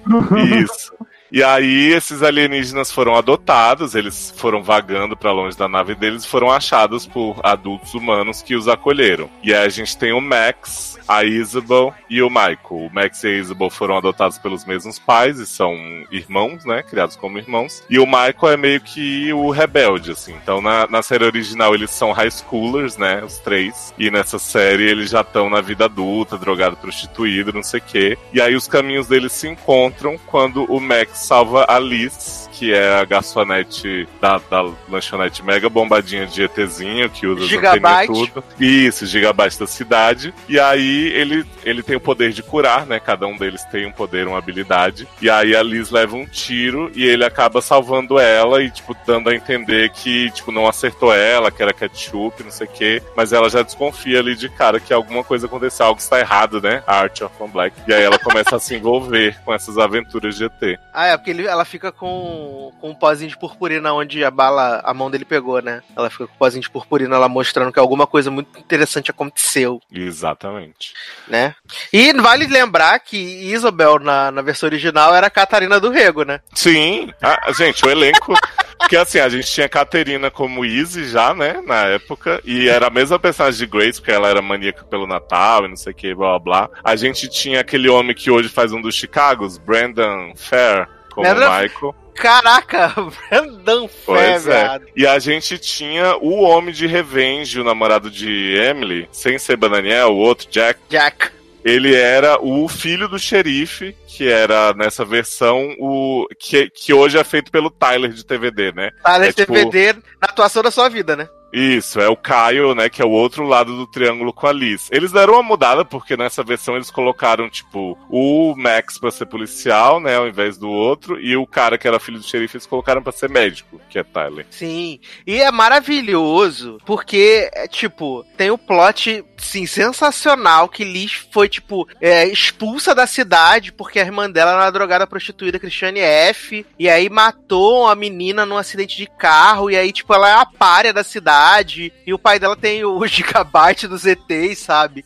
Isso. 0.63 0.93
E 1.35 1.43
aí 1.43 1.91
esses 1.91 2.23
alienígenas 2.23 2.89
foram 2.89 3.13
adotados, 3.13 3.93
eles 3.93 4.33
foram 4.37 4.63
vagando 4.63 5.17
pra 5.17 5.33
longe 5.33 5.57
da 5.57 5.67
nave 5.67 5.93
deles 5.93 6.23
e 6.23 6.27
foram 6.29 6.49
achados 6.49 7.05
por 7.05 7.41
adultos 7.43 7.93
humanos 7.93 8.41
que 8.41 8.55
os 8.55 8.69
acolheram. 8.69 9.29
E 9.43 9.53
aí 9.53 9.65
a 9.65 9.67
gente 9.67 9.97
tem 9.97 10.13
o 10.13 10.21
Max, 10.21 10.97
a 11.07 11.23
Isabel 11.23 11.93
e 12.09 12.21
o 12.21 12.29
Michael. 12.29 12.59
O 12.69 12.89
Max 12.91 13.23
e 13.23 13.27
a 13.27 13.31
Isabel 13.31 13.69
foram 13.69 13.97
adotados 13.97 14.37
pelos 14.37 14.65
mesmos 14.65 14.99
pais 14.99 15.39
e 15.39 15.45
são 15.45 15.75
irmãos, 16.11 16.65
né? 16.65 16.83
Criados 16.83 17.15
como 17.15 17.37
irmãos. 17.37 17.83
E 17.89 17.99
o 17.99 18.05
Michael 18.05 18.53
é 18.53 18.57
meio 18.57 18.81
que 18.81 19.31
o 19.33 19.49
rebelde, 19.49 20.11
assim. 20.11 20.33
Então 20.41 20.61
na, 20.61 20.87
na 20.87 21.01
série 21.01 21.25
original 21.25 21.73
eles 21.73 21.91
são 21.91 22.11
high 22.11 22.31
schoolers, 22.31 22.97
né? 22.97 23.23
Os 23.23 23.39
três. 23.39 23.93
E 23.97 24.09
nessa 24.09 24.39
série 24.39 24.89
eles 24.89 25.09
já 25.09 25.21
estão 25.21 25.49
na 25.49 25.61
vida 25.61 25.85
adulta, 25.85 26.37
drogado, 26.37 26.77
prostituído, 26.77 27.53
não 27.53 27.63
sei 27.63 27.79
o 27.79 27.83
quê. 27.83 28.17
E 28.33 28.41
aí 28.41 28.55
os 28.55 28.67
caminhos 28.67 29.07
deles 29.07 29.31
se 29.31 29.47
encontram 29.47 30.17
quando 30.25 30.63
o 30.65 30.79
Max 30.79 31.19
salva 31.19 31.65
a 31.67 31.79
Liz, 31.79 32.49
que 32.57 32.73
é 32.73 32.99
a 32.99 33.05
garçonete 33.05 34.07
da, 34.21 34.37
da 34.49 34.63
lanchonete 34.89 35.43
mega 35.43 35.69
bombadinha 35.69 36.25
de 36.25 36.43
ETzinho, 36.43 37.09
que 37.09 37.27
usa 37.27 37.43
as 37.43 37.49
Gigabyte. 37.49 37.85
anteninhas 38.11 38.29
tudo. 38.31 38.43
Isso, 38.59 39.05
gigabyte 39.05 39.59
da 39.59 39.67
cidade. 39.67 40.33
E 40.47 40.59
aí 40.59 41.07
ele, 41.13 41.45
ele 41.63 41.83
tem 41.83 41.95
o 41.95 41.99
poder 41.99 42.31
de 42.31 42.41
curar, 42.41 42.85
né? 42.85 42.99
Cada 42.99 43.27
um 43.27 43.37
deles 43.37 43.63
tem 43.65 43.85
um 43.85 43.91
poder, 43.91 44.27
uma 44.27 44.37
habilidade. 44.37 45.07
E 45.21 45.29
aí 45.29 45.55
a 45.55 45.61
Liz 45.61 45.89
leva 45.91 46.15
um 46.15 46.25
tiro 46.25 46.91
e 46.95 47.03
ele 47.05 47.25
acaba 47.25 47.61
salvando 47.61 48.17
ela 48.19 48.61
e, 48.63 48.69
tipo, 48.71 48.95
dando 49.05 49.29
a 49.29 49.35
entender 49.35 49.89
que, 49.91 50.29
tipo, 50.31 50.51
não 50.51 50.67
acertou 50.67 51.13
ela, 51.13 51.51
que 51.51 51.61
era 51.61 51.73
ketchup, 51.73 52.43
não 52.43 52.51
sei 52.51 52.67
o 52.67 52.69
quê. 52.69 53.01
Mas 53.15 53.33
ela 53.33 53.49
já 53.49 53.61
desconfia 53.61 54.19
ali 54.19 54.35
de 54.35 54.49
cara 54.49 54.79
que 54.79 54.93
alguma 54.93 55.23
coisa 55.23 55.45
aconteceu, 55.47 55.85
algo 55.85 55.99
está 55.99 56.19
errado, 56.19 56.61
né? 56.61 56.83
A 56.87 56.99
Art 56.99 57.21
of 57.21 57.33
One 57.39 57.51
Black. 57.51 57.75
E 57.87 57.93
aí 57.93 58.03
ela 58.03 58.17
começa 58.19 58.55
a 58.55 58.59
se 58.59 58.75
envolver 58.75 59.37
com 59.43 59.53
essas 59.53 59.77
aventuras 59.77 60.35
de 60.37 60.45
ET. 60.45 60.79
Ah, 60.93 61.07
é, 61.07 61.17
porque 61.17 61.31
ele- 61.31 61.47
ela 61.47 61.65
fica 61.65 61.91
com, 61.91 62.44
com 62.79 62.89
um 62.89 62.95
pozinho 62.95 63.29
de 63.29 63.37
purpurina 63.37 63.93
onde 63.93 64.23
a 64.23 64.31
bala, 64.31 64.81
a 64.83 64.93
mão 64.93 65.09
dele 65.09 65.25
pegou, 65.25 65.61
né? 65.61 65.81
Ela 65.95 66.09
fica 66.09 66.27
com 66.27 66.33
o 66.33 66.37
pozinho 66.37 66.61
de 66.61 66.69
purpurina 66.69 67.17
lá 67.17 67.27
mostrando 67.27 67.71
que 67.71 67.79
alguma 67.79 68.05
coisa 68.07 68.29
muito 68.31 68.57
interessante 68.59 69.11
aconteceu, 69.11 69.81
Exatamente. 69.91 70.93
né? 71.27 71.55
E 71.91 72.13
vale 72.13 72.47
lembrar 72.47 72.99
que 72.99 73.17
Isabel, 73.17 73.99
na, 73.99 74.31
na 74.31 74.41
versão 74.41 74.67
original, 74.67 75.13
era 75.15 75.27
a 75.27 75.31
Catarina 75.31 75.79
do 75.79 75.89
Rego, 75.89 76.23
né? 76.23 76.39
Sim, 76.53 77.13
Ah, 77.21 77.51
gente, 77.51 77.85
o 77.85 77.89
elenco. 77.89 78.33
Porque 78.77 78.97
assim, 78.97 79.19
a 79.19 79.29
gente 79.29 79.47
tinha 79.51 79.67
Caterina 79.69 80.29
como 80.29 80.63
Izzy 80.65 81.05
já, 81.05 81.33
né, 81.33 81.61
na 81.65 81.85
época, 81.85 82.39
e 82.43 82.67
era 82.67 82.87
a 82.87 82.89
mesma 82.91 83.17
personagem 83.17 83.59
de 83.59 83.65
Grace, 83.65 83.99
porque 83.99 84.11
ela 84.11 84.27
era 84.27 84.41
maníaca 84.41 84.83
pelo 84.83 85.07
Natal 85.07 85.65
e 85.65 85.69
não 85.69 85.75
sei 85.75 85.91
o 85.91 85.95
que, 85.95 86.13
blá 86.13 86.37
blá 86.37 86.67
blá. 86.67 86.69
A 86.83 86.95
gente 86.95 87.27
tinha 87.27 87.61
aquele 87.61 87.89
homem 87.89 88.15
que 88.15 88.29
hoje 88.29 88.49
faz 88.49 88.71
um 88.73 88.81
dos 88.81 88.93
Chicagos, 88.93 89.57
Brandon 89.57 90.33
Fair, 90.35 90.87
como 91.15 91.27
Brandon- 91.27 91.61
Michael. 91.63 91.95
Caraca, 92.15 92.93
Brandon 93.29 93.89
Pois 94.05 94.47
é. 94.47 94.79
E 94.95 95.05
a 95.05 95.19
gente 95.19 95.57
tinha 95.57 96.15
o 96.17 96.41
homem 96.43 96.73
de 96.73 96.87
Revenge, 96.87 97.59
o 97.59 97.63
namorado 97.63 98.09
de 98.11 98.55
Emily, 98.55 99.07
sem 99.11 99.37
ser 99.39 99.57
Bananiel, 99.57 100.09
o 100.13 100.17
outro, 100.17 100.47
Jack. 100.49 100.79
Jack. 100.89 101.29
Ele 101.63 101.95
era 101.95 102.39
o 102.39 102.67
filho 102.69 103.09
do 103.09 103.17
xerife, 103.17 103.95
que 104.07 104.29
era 104.29 104.71
nessa 104.75 105.03
versão 105.03 105.75
o 105.79 106.27
que, 106.39 106.69
que 106.69 106.93
hoje 106.93 107.17
é 107.17 107.23
feito 107.23 107.51
pelo 107.51 107.71
Tyler 107.71 108.11
de 108.11 108.23
TVD, 108.23 108.71
né? 108.71 108.91
Nesse 109.19 109.29
É 109.29 109.33
tipo- 109.33 109.53
DVD 109.53 109.93
na 109.93 110.27
atuação 110.29 110.61
da 110.61 110.69
sua 110.69 110.87
vida, 110.89 111.15
né? 111.15 111.27
Isso, 111.55 112.01
é 112.01 112.09
o 112.09 112.17
Caio, 112.17 112.75
né, 112.75 112.89
que 112.89 113.01
é 113.01 113.05
o 113.05 113.09
outro 113.09 113.45
lado 113.47 113.77
do 113.77 113.87
triângulo 113.87 114.33
com 114.33 114.45
a 114.45 114.51
Liz. 114.51 114.89
Eles 114.91 115.13
deram 115.13 115.35
uma 115.35 115.43
mudada 115.43 115.85
porque 115.85 116.17
nessa 116.17 116.43
versão 116.43 116.75
eles 116.75 116.91
colocaram, 116.91 117.49
tipo, 117.49 117.97
o 118.09 118.53
Max 118.57 118.99
pra 118.99 119.09
ser 119.09 119.25
policial, 119.25 120.01
né, 120.01 120.17
ao 120.17 120.27
invés 120.27 120.57
do 120.57 120.69
outro, 120.69 121.17
e 121.17 121.37
o 121.37 121.47
cara 121.47 121.77
que 121.77 121.87
era 121.87 121.97
filho 121.97 122.19
do 122.19 122.25
xerife 122.25 122.57
eles 122.57 122.67
colocaram 122.67 123.01
pra 123.01 123.13
ser 123.13 123.29
médico, 123.29 123.79
que 123.89 123.97
é 123.97 124.03
Tyler. 124.03 124.45
Sim. 124.49 124.99
E 125.25 125.41
é 125.41 125.49
maravilhoso, 125.49 126.77
porque, 126.85 127.49
é, 127.53 127.69
tipo, 127.69 128.25
tem 128.35 128.51
o 128.51 128.57
plot, 128.57 129.23
sim, 129.45 129.65
sensacional, 129.65 130.67
que 130.67 130.83
Liz 130.83 131.13
foi, 131.31 131.47
tipo, 131.47 131.87
é, 132.01 132.27
expulsa 132.27 132.95
da 132.95 133.05
cidade 133.05 133.71
porque 133.71 133.99
a 133.99 134.03
irmã 134.03 134.29
dela 134.29 134.51
era 134.51 134.61
uma 134.61 134.71
drogada 134.71 135.05
prostituída 135.05 135.59
Cristiane 135.59 135.99
F. 135.99 136.65
E 136.77 136.89
aí 136.89 137.09
matou 137.09 137.83
uma 137.83 137.95
menina 137.95 138.45
num 138.45 138.57
acidente 138.57 138.97
de 138.97 139.07
carro. 139.07 139.69
E 139.69 139.77
aí, 139.77 139.91
tipo, 139.91 140.13
ela 140.13 140.29
é 140.29 140.33
a 140.33 140.45
párea 140.45 140.91
da 140.91 141.03
cidade. 141.03 141.93
E 142.05 142.13
o 142.13 142.19
pai 142.19 142.39
dela 142.39 142.55
tem 142.55 142.83
o 142.83 143.05
gigabyte 143.07 143.87
dos 143.87 144.05
ETs, 144.05 144.59
sabe? 144.59 145.05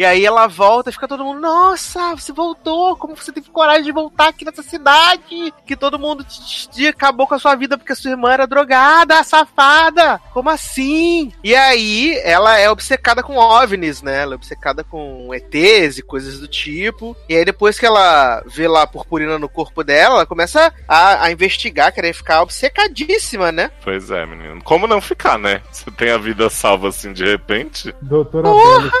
E 0.00 0.04
aí 0.06 0.24
ela 0.24 0.46
volta 0.46 0.88
e 0.88 0.92
fica 0.94 1.06
todo 1.06 1.22
mundo, 1.22 1.42
nossa, 1.42 2.16
você 2.16 2.32
voltou, 2.32 2.96
como 2.96 3.14
você 3.14 3.30
teve 3.30 3.50
coragem 3.50 3.82
de 3.84 3.92
voltar 3.92 4.28
aqui 4.28 4.46
nessa 4.46 4.62
cidade? 4.62 5.52
Que 5.66 5.76
todo 5.76 5.98
mundo 5.98 6.24
te, 6.24 6.70
te- 6.70 6.86
acabou 6.86 7.26
com 7.26 7.34
a 7.34 7.38
sua 7.38 7.54
vida 7.54 7.76
porque 7.76 7.92
a 7.92 7.94
sua 7.94 8.12
irmã 8.12 8.32
era 8.32 8.46
drogada, 8.46 9.22
safada. 9.22 10.18
Como 10.32 10.48
assim? 10.48 11.30
E 11.44 11.54
aí 11.54 12.18
ela 12.24 12.56
é 12.58 12.70
obcecada 12.70 13.22
com 13.22 13.36
OVNIs, 13.36 14.00
né? 14.00 14.22
Ela 14.22 14.32
é 14.32 14.36
obcecada 14.36 14.82
com 14.82 15.34
ETs 15.34 15.98
e 15.98 16.02
coisas 16.02 16.38
do 16.38 16.48
tipo. 16.48 17.14
E 17.28 17.36
aí 17.36 17.44
depois 17.44 17.78
que 17.78 17.84
ela 17.84 18.42
vê 18.46 18.66
lá 18.66 18.84
a 18.84 18.86
purpurina 18.86 19.38
no 19.38 19.50
corpo 19.50 19.84
dela, 19.84 20.14
ela 20.14 20.26
começa 20.26 20.72
a, 20.88 21.24
a 21.24 21.30
investigar, 21.30 21.92
querer 21.92 22.14
ficar 22.14 22.40
obcecadíssima, 22.40 23.52
né? 23.52 23.70
Pois 23.84 24.10
é, 24.10 24.24
menino. 24.24 24.62
Como 24.64 24.86
não 24.86 24.98
ficar, 25.02 25.38
né? 25.38 25.60
Você 25.70 25.90
tem 25.90 26.10
a 26.10 26.16
vida 26.16 26.48
salva 26.48 26.88
assim 26.88 27.12
de 27.12 27.26
repente. 27.26 27.94
Doutora 28.00 28.48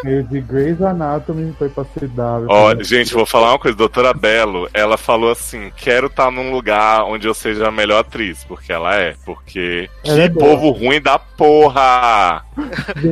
veio 0.04 0.24
de 0.24 0.42
Grey's 0.42 0.89
Anatomy 0.90 1.54
foi 1.58 1.68
pra 1.68 1.84
CW. 1.84 2.46
Ó, 2.48 2.74
gente, 2.82 3.12
vou 3.14 3.26
falar 3.26 3.52
uma 3.52 3.58
coisa. 3.58 3.76
Doutora 3.76 4.12
Belo, 4.12 4.68
ela 4.74 4.96
falou 4.96 5.30
assim: 5.30 5.72
quero 5.76 6.06
estar 6.08 6.30
num 6.30 6.50
lugar 6.52 7.04
onde 7.04 7.26
eu 7.26 7.34
seja 7.34 7.68
a 7.68 7.70
melhor 7.70 8.00
atriz, 8.00 8.44
porque 8.44 8.72
ela 8.72 8.94
é. 8.94 9.14
Porque 9.24 9.88
Ela 10.04 10.16
que 10.16 10.22
é 10.22 10.28
boa. 10.28 10.46
povo 10.46 10.70
ruim 10.70 11.00
da 11.00 11.18
porra! 11.18 12.44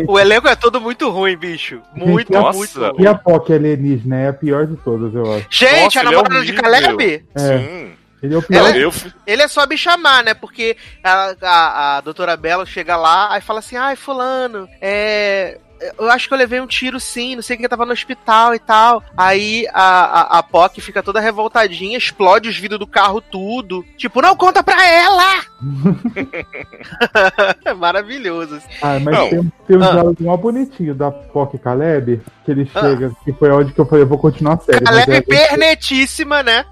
O 0.06 0.18
elenco 0.18 0.48
é 0.48 0.54
todo 0.56 0.80
muito 0.80 1.08
ruim, 1.10 1.36
bicho. 1.36 1.80
Muito, 1.94 2.32
Gente, 2.32 2.54
muito 2.54 2.78
nossa. 2.80 2.90
ruim. 2.92 3.02
E 3.02 3.06
a 3.06 3.14
POC 3.14 3.52
alienígena 3.52 4.16
é 4.16 4.28
a 4.28 4.32
pior 4.32 4.66
de 4.66 4.76
todas, 4.76 5.14
eu 5.14 5.22
acho. 5.34 5.46
Gente, 5.50 5.96
Nossa, 5.96 5.98
a 5.98 6.02
ele 6.02 6.08
é 6.08 6.16
namorada 6.16 6.44
de. 6.44 6.52
Caleb? 6.52 7.24
É. 7.34 7.38
Sim. 7.58 7.92
Ele 8.22 8.34
é 8.34 8.38
o 8.38 8.42
pior. 8.42 8.76
Eu, 8.76 8.92
Ele 9.26 9.42
é 9.42 9.48
só 9.48 9.66
me 9.66 9.78
chamar, 9.78 10.24
né? 10.24 10.34
Porque 10.34 10.76
a, 11.04 11.34
a, 11.40 11.96
a 11.96 12.00
doutora 12.00 12.36
Bela 12.36 12.66
chega 12.66 12.96
lá 12.96 13.32
aí 13.32 13.40
fala 13.40 13.60
assim: 13.60 13.76
ai, 13.76 13.94
Fulano, 13.96 14.68
é. 14.80 15.58
Eu 15.98 16.10
acho 16.10 16.28
que 16.28 16.34
eu 16.34 16.38
levei 16.38 16.60
um 16.60 16.66
tiro 16.66 16.98
sim, 16.98 17.36
não 17.36 17.42
sei 17.42 17.56
o 17.56 17.58
que, 17.58 17.64
eu 17.64 17.68
tava 17.68 17.86
no 17.86 17.92
hospital 17.92 18.54
e 18.54 18.58
tal. 18.58 19.02
Aí 19.16 19.66
a, 19.72 20.36
a, 20.36 20.38
a 20.38 20.42
POC 20.42 20.80
fica 20.80 21.02
toda 21.02 21.20
revoltadinha, 21.20 21.96
explode 21.96 22.48
os 22.48 22.58
vidros 22.58 22.78
do 22.80 22.86
carro, 22.86 23.20
tudo. 23.20 23.84
Tipo, 23.96 24.20
não 24.20 24.36
conta 24.36 24.62
pra 24.62 24.84
ela! 24.86 25.40
é 27.64 27.74
maravilhoso. 27.74 28.56
assim. 28.56 28.66
Ah, 28.82 28.98
mas 29.00 29.14
Não. 29.14 29.28
tem, 29.30 29.52
tem 29.66 29.76
um 29.76 29.82
Ah. 29.84 29.90
diálogo 29.92 30.16
mó 30.22 30.36
bonitinho 30.36 30.94
da 30.94 31.10
POC 31.10 31.56
e 31.56 31.58
Caleb, 31.58 32.20
que 32.44 32.50
ele 32.50 32.66
chega, 32.66 33.12
que 33.24 33.32
foi 33.32 33.50
onde 33.50 33.72
que 33.72 33.80
eu 33.80 33.86
falei, 33.86 34.04
eu 34.04 34.08
vou 34.08 34.18
continuar 34.18 34.54
a 34.54 34.58
série. 34.58 34.84
Caleb 34.84 35.12
é- 35.12 35.20
pernetíssima, 35.20 36.42
né? 36.42 36.64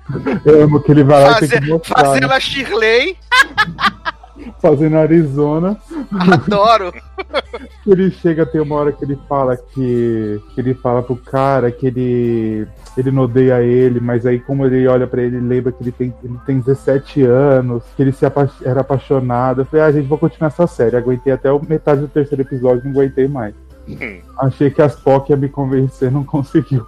eu 0.45 0.65
amo 0.65 0.81
que 0.81 0.91
ele 0.91 1.05
vai 1.05 1.23
lá 1.23 1.33
e 1.33 1.41
tem 1.41 1.49
Faze- 1.49 1.63
que 1.63 1.69
mostrar, 1.71 2.05
fazendo 2.05 2.29
né? 2.29 2.35
a 2.35 2.41
Shirley. 2.41 3.17
fazendo 4.61 4.97
Arizona. 4.97 5.77
Adoro. 6.13 6.93
ele 7.87 8.11
chega, 8.11 8.45
tem 8.47 8.61
uma 8.61 8.77
hora 8.77 8.93
que 8.93 9.05
ele 9.05 9.19
fala 9.29 9.57
que, 9.57 10.41
que 10.55 10.61
ele 10.61 10.75
fala 10.75 11.03
pro 11.03 11.17
cara 11.17 11.71
que 11.71 11.87
ele 11.87 12.67
ele 12.97 13.11
não 13.11 13.25
odeia 13.25 13.61
ele, 13.63 14.01
mas 14.01 14.25
aí 14.25 14.41
como 14.41 14.65
ele 14.65 14.87
olha 14.89 15.07
pra 15.07 15.23
ele, 15.23 15.37
ele 15.37 15.47
lembra 15.47 15.71
que 15.71 15.83
ele 15.83 15.93
tem, 15.93 16.15
ele 16.25 16.39
tem 16.47 16.61
17 16.61 17.23
anos, 17.25 17.83
que 17.95 18.03
ele 18.03 18.13
se 18.13 18.25
apa- 18.25 18.51
era 18.63 18.81
apaixonado. 18.81 19.61
Eu 19.61 19.65
falei, 19.67 19.85
ah, 19.85 19.93
gente, 19.93 20.07
vou 20.09 20.17
continuar 20.17 20.49
essa 20.49 20.67
série. 20.67 20.97
Aguentei 20.97 21.33
até 21.33 21.51
metade 21.69 22.01
do 22.01 22.09
terceiro 22.09 22.43
episódio, 22.43 22.85
não 22.85 22.93
aguentei 22.93 23.29
mais. 23.29 23.55
Hum. 23.89 24.21
Achei 24.39 24.71
que 24.71 24.83
as 24.83 24.95
POC 24.97 25.31
ia 25.31 25.37
me 25.37 25.49
convencer, 25.49 26.11
não 26.11 26.23
conseguiu. 26.25 26.87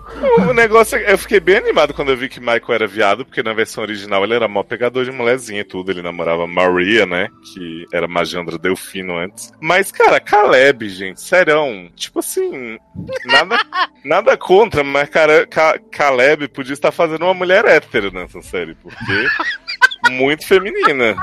O 0.49 0.53
negócio 0.53 0.99
é, 0.99 1.13
eu 1.13 1.19
fiquei 1.19 1.41
bem 1.41 1.57
animado 1.57 1.95
quando 1.95 2.11
eu 2.11 2.17
vi 2.17 2.29
que 2.29 2.41
Michael 2.41 2.63
era 2.75 2.87
viado, 2.87 3.25
porque 3.25 3.43
na 3.43 3.53
versão 3.55 3.83
original 3.83 4.23
ele 4.25 4.35
era 4.35 4.47
mó 4.49 4.63
pegador 4.63 5.05
de 5.05 5.11
mulherzinha 5.11 5.61
e 5.61 5.65
tudo. 5.65 5.91
Ele 5.91 6.03
namorava 6.03 6.47
Maria, 6.47 7.07
né? 7.07 7.29
Que 7.55 7.87
era 7.93 8.07
Magiandra 8.09 8.59
Delfino 8.59 9.17
antes. 9.17 9.53
Mas, 9.61 9.91
cara, 9.93 10.21
Caleb, 10.21 10.89
gente, 10.89 11.21
serão. 11.23 11.89
Tipo 11.97 12.19
assim, 12.19 12.79
nada, 13.25 13.57
nada 14.05 14.37
contra, 14.37 14.83
mas 14.85 15.09
cara, 15.09 15.47
Ca- 15.47 15.79
Caleb 15.91 16.49
podia 16.49 16.73
estar 16.75 16.91
fazendo 16.93 17.23
uma 17.25 17.35
mulher 17.35 17.65
hétero 17.65 18.11
nessa 18.13 18.43
série, 18.43 18.75
porque. 18.75 18.97
Muito 20.11 20.47
feminina. 20.47 21.17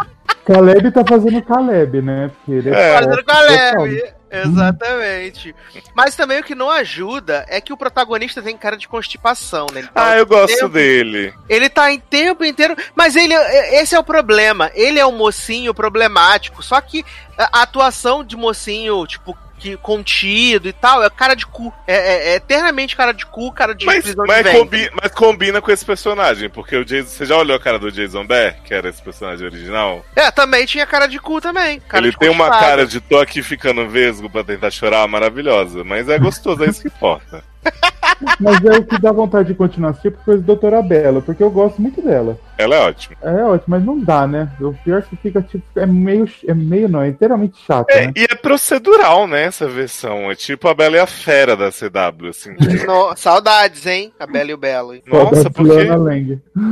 Caleb 0.43 0.91
tá 0.91 1.03
fazendo 1.07 1.41
Caleb, 1.43 2.01
né? 2.01 2.29
Porque 2.35 2.51
ele 2.51 2.69
É. 2.75 2.93
é, 2.93 2.93
Fazendo 3.01 3.23
POC 3.23 4.13
Exatamente. 4.43 5.55
Mas 5.95 6.15
também 6.15 6.39
o 6.39 6.43
que 6.43 6.55
não 6.55 6.69
ajuda 6.69 7.45
é 7.47 7.59
que 7.61 7.73
o 7.73 7.77
protagonista 7.77 8.41
tem 8.41 8.57
cara 8.57 8.77
de 8.77 8.87
constipação, 8.87 9.67
né? 9.73 9.83
Tá 9.93 10.09
Ah, 10.11 10.17
eu 10.17 10.25
gosto 10.25 10.55
tempo- 10.55 10.69
dele. 10.69 11.33
Ele 11.49 11.69
tá 11.69 11.91
em 11.91 11.99
tempo 11.99 12.43
inteiro. 12.43 12.75
Mas 12.95 13.15
ele. 13.15 13.33
Esse 13.33 13.95
é 13.95 13.99
o 13.99 14.03
problema. 14.03 14.71
Ele 14.73 14.99
é 14.99 15.05
um 15.05 15.15
mocinho 15.17 15.73
problemático. 15.73 16.61
Só 16.63 16.79
que 16.81 17.05
a 17.37 17.61
atuação 17.61 18.23
de 18.23 18.35
mocinho, 18.35 19.05
tipo. 19.07 19.37
Que 19.57 19.77
contido 19.77 20.67
e 20.67 20.73
tal, 20.73 21.01
é 21.03 21.09
cara 21.09 21.33
de 21.33 21.45
cu. 21.45 21.73
É, 21.87 21.95
é- 21.95 22.27
é 22.31 22.35
eternamente 22.35 22.95
cara 22.95 23.13
de 23.13 23.25
cu, 23.25 23.51
cara 23.51 23.73
de 23.73 23.85
Mas, 23.85 24.03
prisão 24.03 24.25
mas, 24.27 24.45
de 24.45 24.51
combi- 24.51 24.91
mas 25.01 25.11
combina 25.11 25.61
com 25.61 25.71
esse 25.71 25.83
personagem, 25.85 26.49
porque 26.49 26.75
o 26.75 26.83
Jason. 26.85 27.07
Você 27.07 27.25
já 27.25 27.37
olhou 27.37 27.55
a 27.55 27.59
cara 27.59 27.79
do 27.79 27.91
Jason 27.91 28.25
Bear, 28.27 28.57
que 28.63 28.73
era 28.73 28.89
esse 28.89 29.01
personagem 29.01 29.45
original? 29.45 30.05
É, 30.15 30.29
também 30.29 30.65
tinha 30.65 30.85
cara 30.85 31.07
de 31.07 31.19
cu 31.19 31.39
também. 31.39 31.79
cara 31.79 32.03
Ele 32.03 32.11
de 32.11 32.17
tem 32.17 32.29
uma 32.29 32.49
cara 32.49 32.85
de 32.85 32.99
tô 32.99 33.17
aqui 33.17 33.41
ficando 33.41 33.87
vesgo 33.87 34.29
pra 34.29 34.43
tentar 34.43 34.69
chorar, 34.71 35.07
maravilhosa. 35.07 35.83
Mas 35.83 36.09
é 36.09 36.19
gostoso, 36.19 36.63
é 36.63 36.67
isso 36.67 36.81
que 36.81 36.87
importa. 36.89 37.43
Mas 38.39 38.63
é 38.63 38.71
o 38.77 38.83
que 38.85 38.99
dá 39.01 39.11
vontade 39.11 39.49
de 39.49 39.55
continuar 39.55 39.89
assistindo 39.89 40.13
por 40.13 40.23
coisa 40.25 40.41
da 40.41 40.45
Doutora 40.47 40.81
Bela, 40.81 41.21
porque 41.21 41.43
eu 41.43 41.49
gosto 41.49 41.81
muito 41.81 42.01
dela. 42.01 42.37
Ela 42.57 42.75
é 42.75 42.79
ótima. 42.79 43.15
É 43.21 43.43
ótimo, 43.43 43.65
mas 43.67 43.83
não 43.83 43.99
dá, 43.99 44.25
né? 44.27 44.49
O 44.61 44.73
pior 44.73 44.99
é 44.99 45.01
que 45.01 45.15
fica, 45.17 45.41
tipo, 45.41 45.63
é 45.77 45.85
meio. 45.85 46.25
É 46.47 46.53
meio 46.53 46.87
não, 46.89 47.01
é 47.01 47.09
inteiramente 47.09 47.57
chato, 47.65 47.89
É, 47.91 48.07
né? 48.07 48.13
e 48.15 48.23
é 48.23 48.35
procedural, 48.35 49.27
né, 49.27 49.43
essa 49.43 49.67
versão. 49.67 50.31
É 50.31 50.35
tipo 50.35 50.67
a 50.67 50.73
Bela 50.73 50.95
e 50.97 50.99
a 50.99 51.07
Fera 51.07 51.55
da 51.55 51.69
CW, 51.71 52.29
assim. 52.29 52.55
No- 52.85 53.15
saudades, 53.15 53.85
hein? 53.85 54.13
A 54.19 54.25
Bela 54.27 54.51
e 54.51 54.53
o 54.53 54.57
Belo. 54.57 54.93
Nossa, 55.07 55.49
porque, 55.49 55.73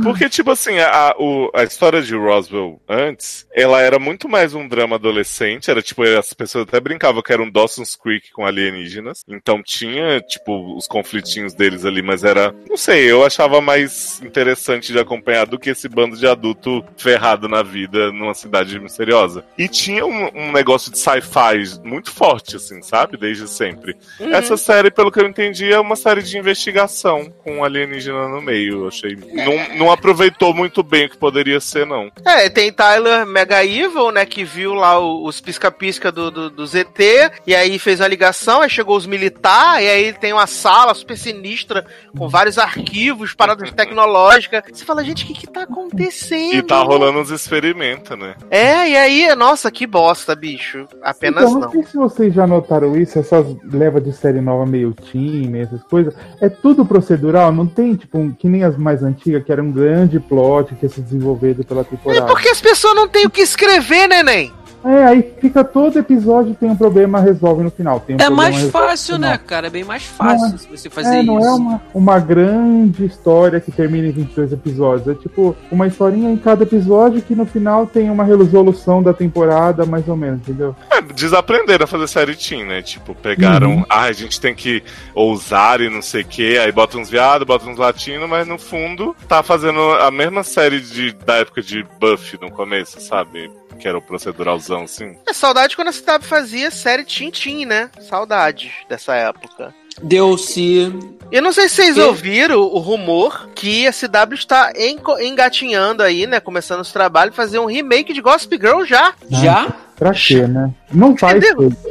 porque 0.02 0.28
tipo 0.28 0.50
assim, 0.50 0.78
a, 0.78 1.10
a- 1.10 1.16
o- 1.18 1.50
a 1.54 1.64
história 1.64 2.00
de 2.02 2.14
Roswell 2.14 2.80
antes, 2.88 3.46
ela 3.54 3.80
era 3.82 3.98
muito 3.98 4.28
mais 4.28 4.54
um 4.54 4.66
drama 4.66 4.96
adolescente. 4.96 5.70
Era 5.70 5.82
tipo, 5.82 6.02
as 6.02 6.32
pessoas 6.32 6.66
até 6.68 6.80
brincavam 6.80 7.22
que 7.22 7.32
era 7.32 7.42
um 7.42 7.50
Dawson's 7.50 7.96
Creek 7.96 8.32
com 8.32 8.46
alienígenas. 8.46 9.24
Então 9.28 9.62
tinha, 9.62 10.20
tipo, 10.20 10.76
os 10.76 10.86
conflitinhos 10.86 11.54
deles 11.54 11.84
ali, 11.84 12.02
mas 12.02 12.24
era. 12.24 12.54
Não 12.68 12.76
sei, 12.76 13.10
eu 13.10 13.24
achava 13.24 13.60
mais 13.60 14.20
interessante 14.22 14.92
de 14.92 14.98
acompanhar 14.98 15.46
do 15.46 15.58
que 15.58 15.73
esse 15.74 15.88
bando 15.88 16.16
de 16.16 16.26
adulto 16.26 16.84
ferrado 16.96 17.48
na 17.48 17.62
vida 17.62 18.10
numa 18.10 18.32
cidade 18.34 18.78
misteriosa. 18.80 19.44
E 19.58 19.68
tinha 19.68 20.06
um, 20.06 20.30
um 20.34 20.52
negócio 20.52 20.90
de 20.90 20.98
sci-fi 20.98 21.78
muito 21.84 22.10
forte, 22.10 22.56
assim, 22.56 22.80
sabe? 22.82 23.16
Desde 23.16 23.46
sempre. 23.46 23.96
Uhum. 24.18 24.34
Essa 24.34 24.56
série, 24.56 24.90
pelo 24.90 25.12
que 25.12 25.20
eu 25.20 25.28
entendi, 25.28 25.72
é 25.72 25.78
uma 25.78 25.96
série 25.96 26.22
de 26.22 26.38
investigação 26.38 27.32
com 27.42 27.58
um 27.58 27.64
alienígena 27.64 28.28
no 28.28 28.40
meio. 28.40 28.82
Eu 28.82 28.88
achei. 28.88 29.16
Não, 29.16 29.76
não 29.76 29.92
aproveitou 29.92 30.54
muito 30.54 30.82
bem 30.82 31.06
o 31.06 31.10
que 31.10 31.18
poderia 31.18 31.60
ser, 31.60 31.86
não. 31.86 32.10
É, 32.24 32.48
tem 32.48 32.72
Tyler 32.72 33.26
Mega 33.26 33.64
Evil, 33.64 34.10
né, 34.10 34.24
que 34.24 34.44
viu 34.44 34.74
lá 34.74 34.98
os 34.98 35.40
pisca-pisca 35.40 36.10
do, 36.10 36.30
do, 36.30 36.50
do 36.50 36.66
ZT, 36.66 37.42
e 37.46 37.54
aí 37.54 37.78
fez 37.78 38.00
a 38.00 38.08
ligação, 38.08 38.62
aí 38.62 38.70
chegou 38.70 38.96
os 38.96 39.06
militares, 39.06 39.84
e 39.84 39.88
aí 39.88 40.12
tem 40.12 40.32
uma 40.32 40.46
sala 40.46 40.94
super 40.94 41.16
sinistra, 41.16 41.86
com 42.16 42.28
vários 42.28 42.58
arquivos, 42.58 43.34
paradas 43.34 43.70
tecnológicas. 43.74 44.62
Você 44.72 44.84
fala, 44.84 45.04
gente, 45.04 45.24
o 45.24 45.26
que 45.26 45.34
que 45.34 45.46
tá 45.46 45.63
acontecendo? 45.64 46.54
E 46.54 46.62
tá 46.62 46.82
rolando 46.82 47.18
uns 47.20 47.30
experimentos, 47.30 48.16
né? 48.18 48.34
É, 48.50 48.88
e 48.90 48.96
aí, 48.96 49.34
nossa, 49.36 49.70
que 49.70 49.86
bosta, 49.86 50.34
bicho. 50.34 50.86
Apenas 51.02 51.42
então, 51.44 51.54
não 51.54 51.60
não. 51.62 51.70
sei 51.70 51.82
se 51.84 51.96
vocês 51.96 52.32
já 52.34 52.46
notaram 52.46 52.96
isso, 52.96 53.18
essas 53.18 53.46
levas 53.64 54.04
de 54.04 54.12
série 54.12 54.40
nova 54.40 54.64
meio 54.66 54.92
time, 54.92 55.60
essas 55.60 55.82
coisas. 55.84 56.14
É 56.40 56.48
tudo 56.48 56.84
procedural, 56.86 57.52
não 57.52 57.66
tem, 57.66 57.94
tipo, 57.94 58.18
um- 58.18 58.32
que 58.32 58.48
nem 58.48 58.64
as 58.64 58.76
mais 58.76 59.02
antigas, 59.02 59.42
que 59.44 59.52
era 59.52 59.62
um 59.62 59.72
grande 59.72 60.18
plot 60.20 60.74
que 60.74 60.86
ia 60.86 60.90
se 60.90 61.00
desenvolver 61.00 61.54
pela 61.64 61.80
É 61.80 61.84
temporada. 61.84 62.26
porque 62.26 62.48
as 62.48 62.60
pessoas 62.60 62.94
não 62.94 63.08
têm 63.08 63.26
o 63.26 63.30
que 63.30 63.40
escrever, 63.42 64.08
neném. 64.08 64.52
É, 64.84 65.04
aí 65.04 65.34
fica 65.40 65.64
todo 65.64 65.98
episódio 65.98 66.54
tem 66.54 66.70
um 66.70 66.76
problema, 66.76 67.20
resolve 67.20 67.62
no 67.62 67.70
final. 67.70 68.00
Tem 68.00 68.16
um 68.16 68.18
É 68.20 68.28
mais 68.28 68.70
fácil, 68.70 69.18
né, 69.18 69.38
cara? 69.38 69.68
É 69.68 69.70
bem 69.70 69.84
mais 69.84 70.04
fácil 70.04 70.48
Não 70.48 70.54
é- 70.54 70.58
se 70.58 70.68
você 70.68 70.90
fazer 70.90 71.16
É, 71.18 71.22
não 71.22 71.38
isso. 71.38 71.48
é 71.48 71.52
uma, 71.52 71.82
uma 71.94 72.18
grande 72.18 73.04
história 73.04 73.60
que 73.60 73.70
termina 73.72 74.06
em 74.08 74.10
22 74.10 74.52
episódios. 74.52 75.08
É 75.08 75.14
tipo 75.14 75.56
uma 75.70 75.86
historinha 75.86 76.30
em 76.30 76.36
cada 76.36 76.62
episódio 76.64 77.22
que 77.22 77.34
no 77.34 77.46
final 77.46 77.86
tem 77.86 78.10
uma 78.10 78.24
resolução 78.24 79.02
da 79.02 79.12
temporada, 79.14 79.86
mais 79.86 80.06
ou 80.08 80.16
menos, 80.16 80.40
entendeu? 80.40 80.74
É, 80.90 81.00
desaprenderam 81.00 81.84
a 81.84 81.86
fazer 81.86 82.06
série 82.08 82.36
teen, 82.36 82.64
né? 82.64 82.82
Tipo, 82.82 83.14
pegaram. 83.14 83.76
Uhum. 83.76 83.84
Ah, 83.88 84.02
a 84.02 84.12
gente 84.12 84.40
tem 84.40 84.54
que 84.54 84.82
ousar 85.14 85.80
e 85.80 85.88
não 85.88 86.02
sei 86.02 86.22
o 86.22 86.26
quê. 86.26 86.58
Aí 86.62 86.70
bota 86.72 86.98
uns 86.98 87.08
viados, 87.08 87.46
bota 87.46 87.68
uns 87.68 87.78
latinos, 87.78 88.28
mas 88.28 88.46
no 88.46 88.58
fundo 88.58 89.14
tá 89.28 89.42
fazendo 89.42 89.80
a 89.80 90.10
mesma 90.10 90.42
série 90.42 90.80
de, 90.80 91.12
da 91.24 91.36
época 91.36 91.62
de 91.62 91.84
Buffy 92.00 92.38
no 92.40 92.50
começo, 92.50 93.00
sabe? 93.00 93.50
Que 93.78 93.88
era 93.88 93.98
o 93.98 94.02
proceduralzão, 94.02 94.82
assim. 94.82 95.16
É 95.26 95.32
saudade 95.32 95.76
quando 95.76 95.88
a 95.88 95.92
CW 95.92 96.22
fazia 96.26 96.70
série 96.70 97.04
Tintin, 97.04 97.64
né? 97.64 97.90
Saudade 98.08 98.72
dessa 98.88 99.14
época. 99.14 99.74
Deu-se. 100.02 100.92
Eu 101.30 101.40
não 101.42 101.52
sei 101.52 101.68
se 101.68 101.76
vocês 101.76 101.98
ouviram 101.98 102.60
o 102.60 102.78
rumor 102.78 103.48
que 103.54 103.86
a 103.86 103.92
CW 103.92 104.34
está 104.34 104.72
engatinhando 105.20 106.02
aí, 106.02 106.26
né? 106.26 106.40
Começando 106.40 106.80
os 106.80 106.92
trabalhos, 106.92 107.36
fazer 107.36 107.58
um 107.58 107.66
remake 107.66 108.12
de 108.12 108.20
Gossip 108.20 108.56
Girl 108.56 108.84
já. 108.84 109.14
Já? 109.30 109.72
Pra 109.96 110.12
quê, 110.12 110.46
né? 110.46 110.72
Não 110.92 111.16
faz. 111.16 111.42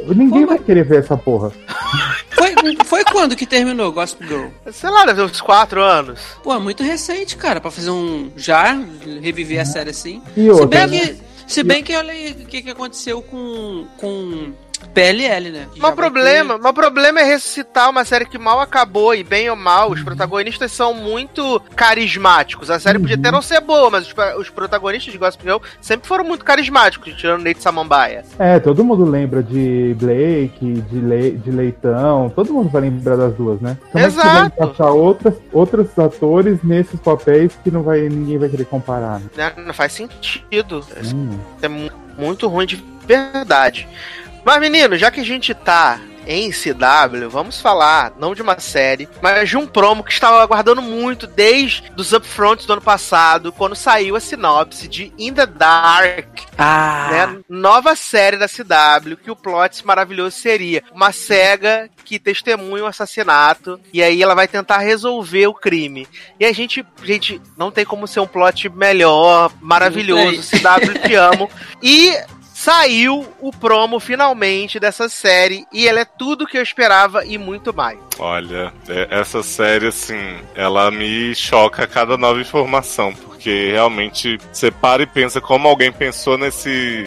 Ninguém 0.06 0.28
Como 0.28 0.46
vai 0.46 0.58
querer 0.58 0.84
ver 0.84 0.98
essa 1.00 1.16
porra. 1.16 1.50
Foi, 2.30 2.54
foi 2.84 3.04
quando 3.04 3.34
que 3.34 3.46
terminou 3.46 3.90
Gospel 3.92 4.28
Girl? 4.28 4.46
Sei 4.70 4.90
lá, 4.90 5.06
deve 5.06 5.20
ter 5.22 5.30
uns 5.32 5.40
quatro 5.40 5.82
anos. 5.82 6.20
Pô, 6.42 6.58
muito 6.60 6.82
recente, 6.82 7.36
cara, 7.36 7.60
pra 7.60 7.70
fazer 7.70 7.90
um. 7.90 8.30
Já, 8.36 8.78
reviver 9.22 9.60
a 9.60 9.64
série 9.64 9.90
assim. 9.90 10.22
E 10.36 10.42
Se 10.42 10.50
outra, 10.50 10.86
bem 10.86 11.00
né? 11.00 11.06
que. 11.06 11.33
Se 11.46 11.62
bem 11.62 11.82
que 11.82 11.94
olha 11.94 12.12
aí 12.12 12.32
o 12.32 12.46
que, 12.46 12.62
que 12.62 12.70
aconteceu 12.70 13.22
com. 13.22 13.86
com 13.96 14.52
PLL, 14.88 15.50
né? 15.50 15.66
Que 15.72 15.80
Mas 15.80 15.92
o 15.92 15.96
problema, 15.96 16.54
o 16.56 16.72
problema 16.74 17.20
é 17.20 17.24
ressuscitar 17.24 17.90
uma 17.90 18.04
série 18.04 18.24
que 18.26 18.38
mal 18.38 18.60
acabou, 18.60 19.14
e 19.14 19.22
bem 19.24 19.48
ou 19.50 19.56
mal, 19.56 19.90
os 19.90 20.02
protagonistas 20.02 20.72
são 20.72 20.94
muito 20.94 21.60
carismáticos. 21.74 22.70
A 22.70 22.78
série 22.78 22.98
podia 22.98 23.16
até 23.16 23.30
não 23.30 23.40
ser 23.42 23.60
boa, 23.60 23.90
mas 23.90 24.06
os, 24.06 24.14
os 24.38 24.50
protagonistas 24.50 25.12
de 25.12 25.18
Gossip 25.18 25.42
Girl 25.42 25.58
sempre 25.80 26.06
foram 26.08 26.24
muito 26.24 26.44
carismáticos, 26.44 27.14
tirando 27.14 27.42
Nate 27.44 27.62
Samambaia. 27.62 28.24
É, 28.38 28.58
todo 28.58 28.84
mundo 28.84 29.04
lembra 29.04 29.42
de 29.42 29.94
Blake, 29.98 30.82
de, 30.90 31.00
Le- 31.00 31.32
de 31.32 31.50
Leitão, 31.50 32.30
todo 32.34 32.52
mundo 32.52 32.68
vai 32.70 32.82
lembrar 32.82 33.16
das 33.16 33.34
duas, 33.34 33.60
né? 33.60 33.76
Como 33.92 34.04
é 34.04 34.08
que 34.08 34.14
você 34.14 34.22
vai 34.22 34.30
Exato. 34.36 34.54
encaixar 34.62 34.92
outras, 34.92 35.34
outros 35.52 35.98
atores 35.98 36.58
nesses 36.62 36.98
papéis 37.00 37.52
que 37.62 37.70
não 37.70 37.82
vai, 37.82 38.00
ninguém 38.08 38.38
vai 38.38 38.48
querer 38.48 38.64
comparar, 38.66 39.20
né? 39.20 39.26
Né? 39.36 39.52
Não 39.58 39.74
faz 39.74 39.92
sentido. 39.92 40.84
Hum. 41.14 41.38
É 41.62 41.68
mu- 41.68 41.90
muito 42.18 42.48
ruim 42.48 42.66
de 42.66 42.82
verdade. 43.06 43.88
Mas, 44.44 44.60
menino, 44.60 44.96
já 44.96 45.10
que 45.10 45.20
a 45.20 45.24
gente 45.24 45.54
tá 45.54 46.00
em 46.26 46.50
CW, 46.50 47.28
vamos 47.28 47.60
falar 47.60 48.12
não 48.18 48.34
de 48.34 48.40
uma 48.42 48.58
série, 48.58 49.06
mas 49.20 49.48
de 49.48 49.56
um 49.58 49.66
promo 49.66 50.02
que 50.02 50.12
estava 50.12 50.42
aguardando 50.42 50.80
muito 50.80 51.26
desde 51.26 51.82
os 51.96 52.12
upfronts 52.12 52.64
do 52.64 52.72
ano 52.72 52.82
passado, 52.82 53.52
quando 53.52 53.76
saiu 53.76 54.16
a 54.16 54.20
sinopse 54.20 54.88
de 54.88 55.12
In 55.18 55.34
the 55.34 55.44
Dark, 55.46 56.40
Ah! 56.56 57.08
né? 57.10 57.38
Nova 57.48 57.94
série 57.94 58.38
da 58.38 58.48
CW, 58.48 59.16
que 59.22 59.30
o 59.30 59.36
plot 59.36 59.84
maravilhoso 59.86 60.36
seria 60.36 60.82
uma 60.92 61.12
cega 61.12 61.90
que 62.04 62.18
testemunha 62.18 62.84
um 62.84 62.88
assassinato 62.88 63.78
e 63.92 64.02
aí 64.02 64.22
ela 64.22 64.34
vai 64.34 64.48
tentar 64.48 64.78
resolver 64.78 65.46
o 65.46 65.54
crime. 65.54 66.08
E 66.40 66.44
a 66.46 66.52
gente, 66.52 66.84
gente, 67.02 67.40
não 67.56 67.70
tem 67.70 67.84
como 67.84 68.06
ser 68.06 68.20
um 68.20 68.26
plot 68.26 68.68
melhor, 68.70 69.52
maravilhoso, 69.60 70.42
CW 70.50 71.06
te 71.06 71.14
amo. 71.14 71.50
E 71.82 72.14
saiu 72.64 73.26
o 73.42 73.50
promo 73.52 74.00
finalmente 74.00 74.80
dessa 74.80 75.06
série 75.06 75.66
e 75.70 75.86
ela 75.86 76.00
é 76.00 76.04
tudo 76.06 76.46
que 76.46 76.56
eu 76.56 76.62
esperava 76.62 77.22
e 77.26 77.36
muito 77.36 77.74
mais. 77.74 77.98
Olha, 78.18 78.72
é- 78.88 79.06
essa 79.10 79.42
série, 79.42 79.88
assim, 79.88 80.38
ela 80.54 80.90
me 80.90 81.34
choca 81.34 81.84
a 81.84 81.86
cada 81.86 82.16
nova 82.16 82.40
informação, 82.40 83.12
porque 83.12 83.70
realmente 83.70 84.38
você 84.50 84.70
para 84.70 85.02
e 85.02 85.06
pensa 85.06 85.42
como 85.42 85.68
alguém 85.68 85.92
pensou 85.92 86.38
nesse, 86.38 87.06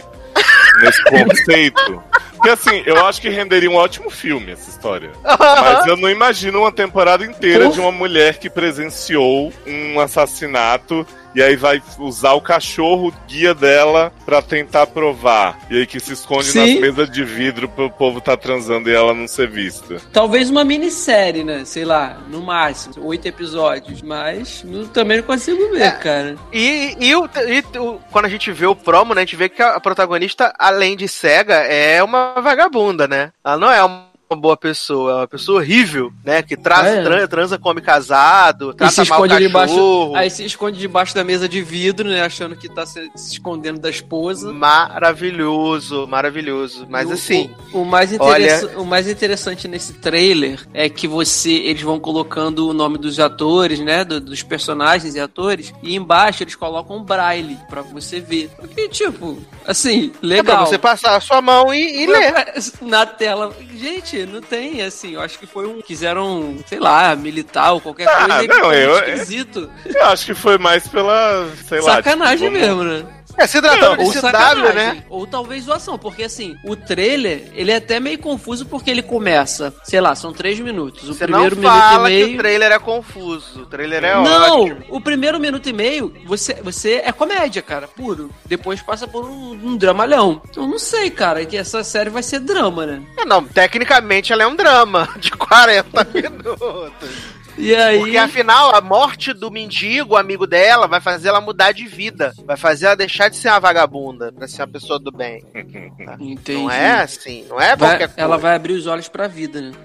nesse 0.80 1.04
conceito. 1.10 2.04
Porque, 2.38 2.50
assim, 2.50 2.84
eu 2.86 3.06
acho 3.06 3.20
que 3.22 3.30
renderia 3.30 3.70
um 3.70 3.76
ótimo 3.76 4.10
filme 4.10 4.52
essa 4.52 4.70
história. 4.70 5.12
Mas 5.24 5.86
eu 5.88 5.98
não 5.98 6.10
imagino 6.10 6.60
uma 6.60 6.72
temporada 6.72 7.26
inteira 7.26 7.70
de 7.70 7.80
uma 7.80 7.92
mulher 7.92 8.38
que 8.38 8.50
presenciou 8.50 9.52
um 9.66 10.00
assassinato 10.00 11.06
e 11.36 11.42
aí 11.42 11.56
vai 11.56 11.82
usar 12.00 12.34
o 12.34 12.42
cachorro 12.42 13.14
guia 13.28 13.54
dela 13.54 14.12
pra 14.26 14.42
tentar 14.42 14.88
provar. 14.88 15.60
E 15.70 15.78
aí 15.80 15.86
que 15.86 16.00
se 16.00 16.14
esconde 16.14 16.46
Sim. 16.46 16.60
nas 16.74 16.80
mesas 16.82 17.12
de 17.12 17.24
vidro 17.24 17.70
pro 17.70 17.92
povo 17.92 18.20
tá 18.20 18.36
transando 18.36 18.90
e 18.90 18.94
ela 18.96 19.14
não 19.14 19.28
ser 19.28 19.48
vista. 19.48 19.98
Talvez 20.12 20.50
uma 20.50 20.64
minissérie, 20.64 21.44
né? 21.44 21.64
Sei 21.66 21.86
lá, 21.86 22.18
no 22.30 22.42
máximo, 22.42 23.06
oito 23.06 23.28
episódios. 23.28 24.02
Mas 24.02 24.64
não- 24.64 24.88
também 24.88 25.18
não 25.18 25.24
consigo 25.24 25.70
ver, 25.72 25.82
É. 25.84 25.92
cara. 25.92 26.36
E, 26.52 26.96
e, 27.00 27.16
o- 27.16 27.30
e 27.48 27.78
o- 27.78 28.00
quando 28.12 28.26
a 28.26 28.30
gente 28.30 28.52
vê 28.52 28.66
o 28.66 28.76
promo, 28.76 29.14
né, 29.14 29.22
a 29.22 29.26
gente 29.26 29.36
vê 29.36 29.48
que 29.50 29.62
a 29.62 29.80
protagonista, 29.80 30.52
além 30.58 30.96
de 30.98 31.08
cega, 31.08 31.56
é 31.56 32.02
uma 32.02 32.27
vagabunda, 32.42 33.08
né? 33.08 33.32
Ela 33.44 33.58
não 33.58 33.72
é 33.72 33.84
uma 33.84 34.08
boa 34.36 34.58
pessoa, 34.58 35.12
é 35.12 35.16
uma 35.16 35.28
pessoa 35.28 35.60
horrível, 35.60 36.12
né? 36.24 36.42
Que 36.42 36.58
traz, 36.58 36.86
Ah, 36.88 36.90
é? 36.90 37.04
tran- 37.04 37.28
transa 37.28 37.58
come 37.58 37.82
casado, 37.82 38.72
E 38.72 38.76
trata 38.76 38.92
se 39.06 39.10
mal 39.10 39.22
o 39.22 39.26
esconde 39.26 39.48
debaixo. 39.48 40.12
Aí 40.16 40.30
se 40.30 40.44
esconde 40.46 40.80
debaixo 40.80 41.16
da 41.16 41.24
mesa 41.24 41.48
de 41.48 41.62
vidro, 41.62 42.10
né? 42.10 42.22
Achando 42.22 42.56
que 42.56 42.68
tá 42.68 42.86
se, 42.86 43.10
se 43.16 43.34
escondendo 43.34 43.80
da 43.80 43.90
esposa. 43.90 44.52
Maravilhoso, 44.54 46.08
maravilhoso. 46.08 46.86
Mas 46.90 47.10
O- 47.10 47.14
assim, 47.14 47.50
O, 47.74 47.82
o 47.82 47.86
mais 47.86 48.16
olha- 48.20 48.72
o 48.78 48.86
mais 48.86 49.08
interessante 49.08 49.68
nesse 49.68 49.94
trailer 49.94 50.66
é 50.74 50.90
que 50.90 51.08
você 51.08 51.52
eles 51.52 51.82
vão 51.82 52.00
colocando 52.00 52.68
o 52.68 52.74
nome 52.74 52.98
dos 52.98 53.20
atores, 53.20 53.80
né, 53.80 54.04
do- 54.04 54.20
dos 54.20 54.44
personagens 54.44 55.16
e 55.16 55.20
atores, 55.20 55.74
e 55.82 55.96
embaixo 55.96 56.44
eles 56.44 56.56
colocam 56.56 56.98
um 56.98 57.04
braille 57.04 57.58
pra 57.70 57.82
você 57.82 58.20
ver. 58.20 58.50
Porque 58.58 58.88
tipo, 58.90 59.38
assim, 59.66 60.12
é 60.22 60.26
legal. 60.26 60.58
pra 60.58 60.66
você 60.66 60.78
passar 60.78 61.16
a 61.16 61.22
sua 61.22 61.42
mão 61.42 61.74
e, 61.74 62.04
e 62.04 62.06
ler. 62.08 62.34
na 62.82 63.06
tela. 63.06 63.54
Gente, 63.76 64.17
não 64.26 64.42
tem 64.42 64.82
assim, 64.82 65.14
eu 65.14 65.22
acho 65.22 65.38
que 65.38 65.46
foi 65.46 65.68
um 65.68 65.82
quiseram, 65.82 66.58
sei 66.68 66.80
lá, 66.80 67.16
militar 67.16 67.72
ou 67.74 67.82
qualquer 67.82 68.08
Ah, 68.08 68.26
coisa, 68.38 68.48
não, 68.48 68.74
eu- 68.74 68.96
esquisito. 69.00 69.70
Eu 69.86 70.06
acho 70.06 70.26
que 70.26 70.34
foi 70.34 70.58
mais 70.58 70.88
pela, 70.88 71.48
sei 71.68 71.80
lá. 71.82 71.96
Sacanagem 71.96 72.50
tipo, 72.50 72.60
mesmo, 72.60 72.84
né? 72.84 73.06
É, 73.38 73.46
se 73.46 73.62
tratando 73.62 74.02
Ou 74.02 74.08
de 74.12 74.18
CW, 74.18 74.22
sacanagem, 74.22 74.74
né? 74.76 75.04
ou 75.10 75.28
talvez 75.28 75.64
zoação, 75.66 75.98
porque 75.98 76.24
assim, 76.24 76.56
o 76.64 76.76
trailer, 76.76 77.52
ele 77.54 77.72
é 77.72 77.76
até 77.76 78.00
meio 78.00 78.18
confuso 78.20 78.66
porque 78.66 78.90
ele 78.90 79.04
começa, 79.04 79.74
sei 79.84 80.02
lá, 80.02 80.16
são 80.16 80.34
três 80.34 80.60
minutos. 80.60 81.08
O 81.10 81.14
Você 81.14 81.28
não 81.28 81.42
primeiro 81.48 81.56
minuto 81.58 81.72
fala 81.72 82.12
e 82.12 82.18
que 82.18 82.24
o 82.24 82.28
meio. 82.28 82.38
trailer 82.40 82.72
é 82.72 82.80
confuso. 82.80 83.62
O 83.62 83.66
trailer 83.66 84.04
é 84.04 84.14
não, 84.16 84.62
ótimo. 84.64 84.84
o 84.90 85.00
primeiro 85.02 85.40
minuto 85.40 85.70
e 85.70 85.74
meio, 85.74 86.14
você, 86.26 86.56
você 86.56 87.02
é 87.06 87.12
comédia, 87.12 87.62
cara, 87.62 87.88
puro. 87.88 88.32
Depois 88.46 88.82
passa 88.82 89.08
por 89.08 89.26
um, 89.26 89.52
um 89.52 89.78
dramalhão. 89.78 90.42
Eu 90.56 90.68
não 90.68 90.80
sei, 90.80 91.10
cara, 91.12 91.46
que 91.46 91.56
essa 91.58 91.84
série 91.84 92.10
vai 92.10 92.24
ser 92.24 92.40
drama, 92.40 92.86
né? 92.86 93.02
É, 93.18 93.26
Não, 93.26 93.44
tecnicamente 93.44 94.34
ela 94.34 94.44
é 94.44 94.48
um 94.48 94.56
drama 94.56 95.08
de 95.20 95.30
40 95.32 96.08
minutos. 96.14 97.37
E 97.58 97.76
aí. 97.76 98.00
Porque 98.00 98.18
afinal, 98.18 98.76
a 98.76 98.82
morte 98.82 99.34
do 99.34 99.50
mendigo, 99.50 100.16
amigo 100.16 100.46
dela, 100.46 100.88
vai 100.88 101.02
fazer 101.02 101.30
ela 101.30 101.42
mudar 101.42 101.72
de 101.72 101.86
vida. 101.88 102.34
Vai 102.46 102.56
fazer 102.56 102.86
ela 102.86 102.96
deixar 102.96 103.30
de 103.30 103.36
ser 103.36 103.50
uma 103.50 103.60
vagabunda 103.60 104.32
pra 104.32 104.48
ser 104.48 104.62
uma 104.62 104.68
pessoa 104.68 105.00
do 105.00 105.12
bem. 105.12 105.44
Entendi. 106.20 106.62
Não 106.62 106.72
é 106.72 107.02
assim, 107.02 107.46
não 107.50 107.60
é 107.60 107.76
Vai- 107.76 107.90
qualquer 107.90 108.08
coisa. 108.10 108.22
ela 108.22 108.38
vai 108.38 108.56
abrir 108.56 108.74
os 108.74 108.86
olhos 108.88 109.08
pra 109.10 109.28
vida, 109.28 109.60
né? 109.62 109.72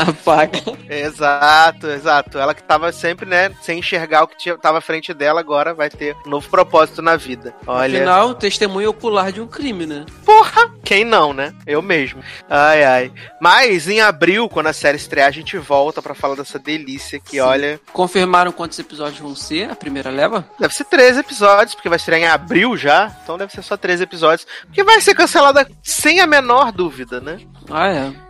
A 0.00 0.12
faca. 0.12 0.58
Exato, 0.88 1.86
exato. 1.88 2.38
Ela 2.38 2.54
que 2.54 2.62
tava 2.62 2.90
sempre, 2.92 3.26
né, 3.26 3.50
sem 3.62 3.78
enxergar 3.78 4.22
o 4.24 4.28
que 4.28 4.38
tinha, 4.38 4.56
tava 4.56 4.78
à 4.78 4.80
frente 4.80 5.12
dela, 5.12 5.40
agora 5.40 5.74
vai 5.74 5.90
ter 5.90 6.16
um 6.26 6.30
novo 6.30 6.48
propósito 6.48 7.02
na 7.02 7.16
vida. 7.16 7.54
Olha. 7.66 7.98
Afinal, 7.98 8.34
testemunha 8.34 8.88
ocular 8.90 9.32
de 9.32 9.40
um 9.40 9.46
crime, 9.46 9.86
né? 9.86 10.06
Porra! 10.24 10.72
Quem 10.84 11.04
não, 11.04 11.32
né? 11.32 11.52
Eu 11.66 11.82
mesmo. 11.82 12.22
Ai, 12.48 12.84
ai. 12.84 13.12
Mas 13.40 13.88
em 13.88 14.00
abril, 14.00 14.48
quando 14.48 14.68
a 14.68 14.72
série 14.72 14.96
estrear, 14.96 15.28
a 15.28 15.32
gente 15.32 15.56
volta 15.58 16.00
pra 16.02 16.14
falar 16.14 16.34
dessa 16.34 16.58
delícia 16.58 17.20
que, 17.20 17.32
Sim. 17.32 17.40
olha, 17.40 17.80
Confirmaram 17.92 18.52
quantos 18.52 18.78
episódios 18.78 19.20
vão 19.20 19.34
ser? 19.34 19.70
A 19.70 19.76
primeira 19.76 20.10
leva? 20.10 20.44
deve 20.58 20.74
ser 20.74 20.84
13 20.84 21.20
episódios, 21.20 21.74
porque 21.74 21.88
vai 21.88 21.96
estrear 21.96 22.20
em 22.20 22.26
abril 22.26 22.76
já. 22.76 23.14
Então 23.22 23.36
deve 23.38 23.52
ser 23.52 23.62
só 23.62 23.76
13 23.76 24.02
episódios. 24.04 24.46
Porque 24.66 24.82
vai 24.82 25.00
ser 25.00 25.14
cancelada 25.14 25.68
sem 25.82 26.20
a 26.20 26.26
menor 26.26 26.72
dúvida, 26.72 27.20
né? 27.20 27.38
Ah, 27.70 27.88
é. 27.88 28.29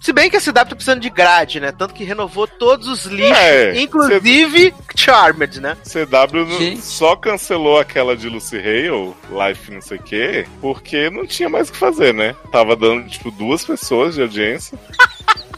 Se 0.00 0.12
bem 0.12 0.30
que 0.30 0.36
a 0.36 0.40
CW 0.40 0.52
tá 0.52 0.64
precisando 0.66 1.00
de 1.00 1.10
grade, 1.10 1.60
né? 1.60 1.72
Tanto 1.72 1.94
que 1.94 2.04
renovou 2.04 2.46
todos 2.46 2.86
os 2.86 3.06
lixos, 3.06 3.36
É, 3.36 3.80
inclusive 3.80 4.74
Charmed, 4.94 5.60
né? 5.60 5.76
CW 5.84 6.58
Gente. 6.58 6.82
só 6.82 7.16
cancelou 7.16 7.78
aquela 7.78 8.16
de 8.16 8.28
Lucy 8.28 8.56
Hale, 8.58 9.14
Life 9.48 9.70
não 9.72 9.80
sei 9.80 9.98
o 9.98 10.02
quê, 10.02 10.46
porque 10.60 11.10
não 11.10 11.26
tinha 11.26 11.48
mais 11.48 11.68
o 11.68 11.72
que 11.72 11.78
fazer, 11.78 12.12
né? 12.14 12.34
Tava 12.52 12.76
dando, 12.76 13.08
tipo, 13.08 13.30
duas 13.30 13.64
pessoas 13.64 14.14
de 14.14 14.22
audiência. 14.22 14.78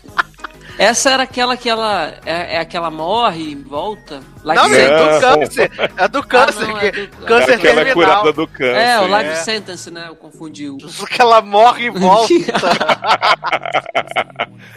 Essa 0.79 1.11
era 1.11 1.23
aquela 1.23 1.57
que 1.57 1.69
ela. 1.69 2.15
É, 2.25 2.57
é 2.57 2.59
aquela 2.59 2.91
morre 2.91 3.51
e 3.51 3.55
volta? 3.55 4.21
Life 4.45 4.55
Não, 4.57 4.75
é 4.75 4.89
Não. 4.91 5.07
do 5.15 5.21
câncer. 5.21 5.71
É 5.97 6.09
do 6.09 6.23
câncer. 6.23 6.67
não, 6.69 6.79
que- 6.79 6.87
é 6.87 6.91
do- 6.93 7.27
Câncer 7.27 7.55
Aquela 7.55 7.81
é 7.81 7.85
terminal. 7.85 7.95
curada 8.21 8.33
do 8.33 8.47
câncer. 8.47 8.77
É, 8.77 9.01
o 9.01 9.07
Life 9.07 9.31
é. 9.31 9.35
Sentence, 9.37 9.91
né? 9.91 10.05
Eu 10.09 10.15
confundi. 10.17 10.69
o- 10.69 10.77
Que 11.11 11.21
ela 11.21 11.41
morre 11.41 11.87
e 11.87 11.91
volta. 11.91 12.33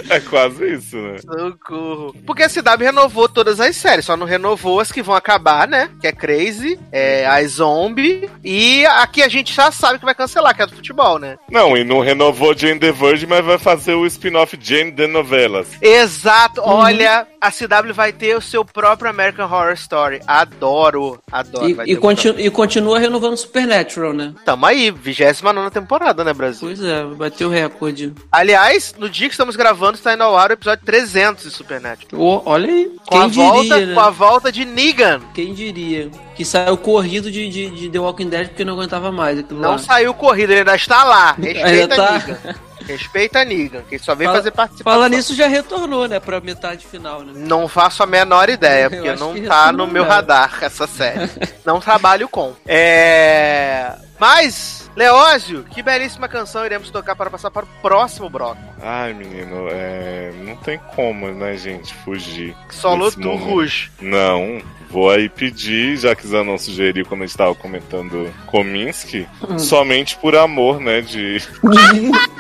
É 0.09 0.19
quase 0.21 0.73
isso, 0.73 0.97
né? 0.97 1.17
Socorro. 1.19 2.15
Porque 2.25 2.43
a 2.43 2.49
CW 2.49 2.83
renovou 2.83 3.29
todas 3.29 3.59
as 3.59 3.75
séries, 3.75 4.05
só 4.05 4.17
não 4.17 4.25
renovou 4.25 4.79
as 4.79 4.91
que 4.91 5.01
vão 5.03 5.13
acabar, 5.15 5.67
né? 5.67 5.89
Que 6.01 6.07
é 6.07 6.12
Crazy, 6.12 6.79
é 6.91 7.25
a 7.27 7.45
Zombie 7.47 8.29
e 8.43 8.85
a 8.88 9.05
que 9.05 9.21
a 9.21 9.27
gente 9.29 9.53
já 9.53 9.71
sabe 9.71 9.99
que 9.99 10.05
vai 10.05 10.15
cancelar, 10.15 10.55
que 10.55 10.62
é 10.62 10.63
a 10.63 10.67
do 10.67 10.75
futebol, 10.75 11.19
né? 11.19 11.38
Não, 11.51 11.77
e 11.77 11.83
não 11.83 11.99
renovou 11.99 12.57
Jane 12.57 12.79
the 12.79 12.91
Virgin, 12.91 13.27
mas 13.27 13.45
vai 13.45 13.57
fazer 13.59 13.93
o 13.93 14.05
spin-off 14.07 14.57
Jane 14.59 14.91
the 14.91 15.05
Novelas. 15.07 15.67
Exato, 15.89 16.62
olha, 16.63 17.28
a 17.41 17.52
CW 17.52 17.93
vai 17.93 18.12
ter 18.13 18.36
o 18.38 18.41
seu 18.41 18.63
próprio 18.63 19.10
American 19.10 19.45
Horror 19.45 19.73
Story. 19.73 20.21
Adoro, 20.28 21.19
adoro. 21.32 21.67
E, 21.86 21.93
e, 21.93 21.95
continu- 21.95 22.39
e 22.39 22.49
continua 22.49 22.99
renovando 22.99 23.38
Supernatural, 23.38 24.13
né? 24.13 24.34
Tamo 24.45 24.65
aí, 24.65 24.91
29 24.91 25.69
temporada, 25.71 26.23
né, 26.23 26.34
Brasil? 26.34 26.67
Pois 26.67 26.84
é, 26.84 27.04
bateu 27.04 27.47
o 27.47 27.52
recorde. 27.52 28.13
Aliás, 28.32 28.93
no 28.97 29.10
dia 29.10 29.28
que 29.28 29.34
estamos 29.34 29.56
gravando, 29.56 29.97
está 29.97 30.13
indo 30.13 30.23
ao 30.23 30.38
ar 30.38 30.49
o 30.49 30.54
episódio 30.54 30.86
300 30.86 31.43
de 31.43 31.52
Supernatural. 31.52 32.21
Ô, 32.21 32.41
olha 32.45 32.67
aí. 32.71 32.91
Com 33.08 33.17
a, 33.17 33.21
Quem 33.21 33.30
diria, 33.30 33.49
volta, 33.52 33.86
né? 33.86 33.93
com 33.93 33.99
a 33.99 34.10
volta 34.10 34.52
de 34.52 34.65
Negan. 34.65 35.21
Quem 35.34 35.54
diria? 35.54 36.10
Que 36.36 36.45
saiu 36.45 36.78
corrido 36.78 37.32
de, 37.32 37.49
de, 37.49 37.69
de 37.69 37.89
The 37.89 37.99
Walking 37.99 38.30
Dead 38.30 38.47
porque 38.49 38.63
não 38.63 38.73
aguentava 38.73 39.12
mais 39.12 39.43
Não 39.49 39.71
lá. 39.71 39.78
saiu 39.78 40.13
corrida, 40.13 40.54
ele 40.54 40.60
ainda 40.62 40.75
está 40.75 41.04
lá. 41.04 41.32
Respeita 41.39 41.67
Ainda 41.67 41.95
tá? 41.95 42.56
Respeita 42.85 43.43
Negan, 43.45 43.81
que 43.83 43.99
só 43.99 44.15
veio 44.15 44.29
Fala- 44.29 44.39
fazer 44.39 44.51
participação. 44.51 44.93
Fala 44.99 45.09
nisso, 45.09 45.35
já 45.35 45.47
retornou, 45.47 46.07
né? 46.07 46.19
Pra 46.19 46.39
metade 46.39 46.85
final, 46.85 47.21
né? 47.21 47.33
Não 47.35 47.67
faço 47.67 48.01
a 48.03 48.05
menor 48.05 48.49
ideia, 48.49 48.89
porque 48.91 49.13
não 49.13 49.39
tá 49.43 49.71
no 49.71 49.87
meu 49.87 50.03
radar 50.03 50.59
essa 50.61 50.87
série. 50.87 51.29
não 51.65 51.79
trabalho 51.79 52.27
com. 52.27 52.53
É. 52.65 53.93
Mas, 54.19 54.89
Leózio, 54.95 55.63
que 55.63 55.81
belíssima 55.81 56.27
canção 56.27 56.65
iremos 56.65 56.89
tocar 56.91 57.15
para 57.15 57.29
passar 57.29 57.49
para 57.49 57.63
o 57.65 57.69
próximo 57.81 58.29
bloco. 58.29 58.61
Ai, 58.81 59.13
menino, 59.13 59.67
é... 59.69 60.33
não 60.43 60.57
tem 60.57 60.77
como, 60.93 61.31
né, 61.31 61.55
gente, 61.55 61.93
fugir. 61.93 62.55
Solo 62.69 63.09
do. 63.11 63.35
Rouge. 63.35 63.89
Não, 64.01 64.61
vou 64.89 65.10
aí 65.10 65.30
pedir, 65.30 65.97
já 65.97 66.15
que 66.15 66.28
Zanon 66.28 66.58
sugeriu 66.58 67.06
quando 67.06 67.23
a 67.23 67.25
gente 67.25 67.38
tava 67.38 67.54
comentando 67.56 68.34
Kominsky, 68.47 69.28
Hum. 69.47 69.60
somente 69.60 70.17
por 70.17 70.36
amor, 70.36 70.80
né, 70.80 71.02
de... 71.02 71.38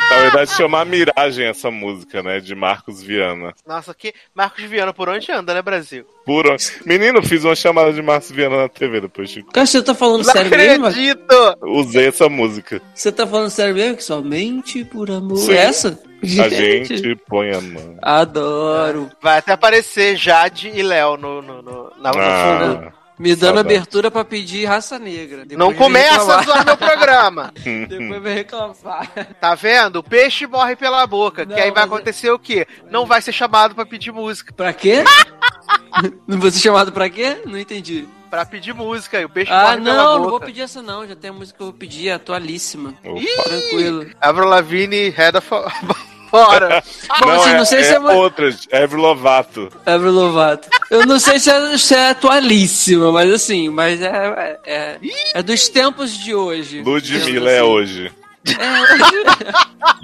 Na 0.09 0.17
verdade, 0.21 0.51
chamar 0.51 0.85
Miragem 0.85 1.45
essa 1.45 1.69
música, 1.69 2.23
né, 2.23 2.39
de 2.39 2.55
Marcos 2.55 3.01
Viana. 3.03 3.53
Nossa, 3.67 3.93
que 3.93 4.13
Marcos 4.33 4.63
Viana, 4.65 4.91
por 4.93 5.07
onde 5.09 5.31
anda, 5.31 5.53
né, 5.53 5.61
Brasil? 5.61 6.03
Por 6.25 6.47
onde... 6.47 6.65
Menino, 6.85 7.21
fiz 7.21 7.43
uma 7.43 7.55
chamada 7.55 7.93
de 7.93 8.01
Marcos 8.01 8.31
Viana 8.31 8.57
na 8.57 8.67
TV 8.69 9.01
depois, 9.01 9.29
Chico. 9.29 9.51
Cara, 9.51 9.65
você 9.67 9.81
tá 9.83 9.93
falando 9.93 10.23
Não 10.25 10.31
sério 10.31 10.49
mesmo? 10.49 10.85
acredito! 10.87 11.35
Usei 11.61 12.07
essa 12.07 12.27
música. 12.27 12.81
Você 12.95 13.11
tá 13.11 13.27
falando 13.27 13.49
sério 13.51 13.75
mesmo? 13.75 13.97
Que 13.97 14.03
somente 14.03 14.83
por 14.85 15.11
amor. 15.11 15.37
Sim. 15.37 15.53
Essa? 15.53 15.99
A 16.23 16.49
gente 16.49 17.15
põe 17.27 17.51
a 17.51 17.61
mão. 17.61 17.97
Adoro. 18.01 19.09
Vai 19.21 19.37
até 19.39 19.53
aparecer 19.53 20.15
Jade 20.17 20.69
e 20.73 20.81
Léo 20.81 21.17
no, 21.17 21.41
no, 21.41 21.61
no- 21.61 21.91
na. 21.97 22.11
Ah, 22.15 22.91
Me 23.17 23.35
dando 23.35 23.55
Saudade. 23.55 23.59
abertura 23.75 24.09
pra 24.09 24.23
pedir 24.23 24.65
raça 24.65 24.97
negra. 24.97 25.39
Depois 25.45 25.57
Não 25.59 25.73
começa 25.73 26.35
a 26.37 26.41
zoar 26.43 26.65
meu 26.65 26.77
programa. 26.77 27.51
Depois 27.87 28.21
vai 28.21 28.33
reclamar. 28.33 29.11
Tá 29.41 29.55
vendo? 29.55 29.97
O 29.97 30.03
peixe 30.03 30.47
morre 30.47 30.75
pela 30.75 31.05
boca. 31.05 31.45
Não, 31.45 31.53
que 31.55 31.61
aí 31.61 31.71
vai 31.71 31.83
é- 31.83 31.85
acontecer 31.85 32.31
o 32.31 32.39
quê? 32.39 32.65
Não 32.89 33.05
vai 33.05 33.21
ser 33.21 33.33
chamado 33.33 33.75
pra 33.75 33.85
pedir 33.85 34.11
música. 34.13 34.53
Pra 34.53 34.71
quê? 34.73 35.03
Não 36.27 36.39
vou 36.39 36.49
ser 36.51 36.59
chamado 36.59 36.91
pra 36.91 37.09
quê? 37.09 37.41
Não 37.45 37.57
entendi. 37.57 38.07
Pra 38.29 38.45
pedir 38.45 38.73
música. 38.73 39.19
E 39.19 39.25
o 39.25 39.29
peixe 39.29 39.51
Ah, 39.51 39.63
morre 39.71 39.81
pela 39.81 39.95
não, 40.03 40.19
não 40.19 40.29
vou 40.29 40.39
pedir 40.39 40.61
essa 40.61 40.81
não. 40.83 41.05
Já 41.07 41.15
tem 41.15 41.31
a 41.31 41.33
música 41.33 41.57
que 41.57 41.63
eu 41.63 41.67
vou 41.67 41.73
pedir, 41.75 42.09
é 42.09 42.13
atualíssima. 42.13 42.93
opa. 43.03 43.43
Tranquilo. 43.43 44.05
Avril 44.21 44.47
Lavigne, 44.47 45.09
Reda 45.09 45.41
fo- 45.41 45.63
fora. 46.29 46.83
Bom, 47.21 47.27
Não, 47.27 47.41
assim, 47.41 47.49
é, 47.49 47.57
não 47.57 47.65
sei 47.65 47.79
é 47.79 47.83
se 47.83 47.93
é 47.93 47.99
uma- 47.99 48.13
outra, 48.13 48.55
Ever 48.71 48.99
Lovato. 48.99 49.69
Avril 49.85 50.11
Lovato. 50.11 50.67
Eu 50.89 51.05
não 51.05 51.19
sei 51.19 51.39
se 51.39 51.49
é, 51.49 51.77
se 51.77 51.95
é 51.95 52.09
atualíssima, 52.09 53.11
mas 53.11 53.31
assim, 53.31 53.69
mas 53.69 54.01
é, 54.01 54.07
é, 54.07 54.59
é, 54.65 54.97
é 55.35 55.43
dos 55.43 55.67
tempos 55.69 56.17
de 56.17 56.33
hoje. 56.33 56.81
Ludmilla 56.81 57.51
é 57.51 57.63
hoje. 57.63 58.11
É. 58.47 58.53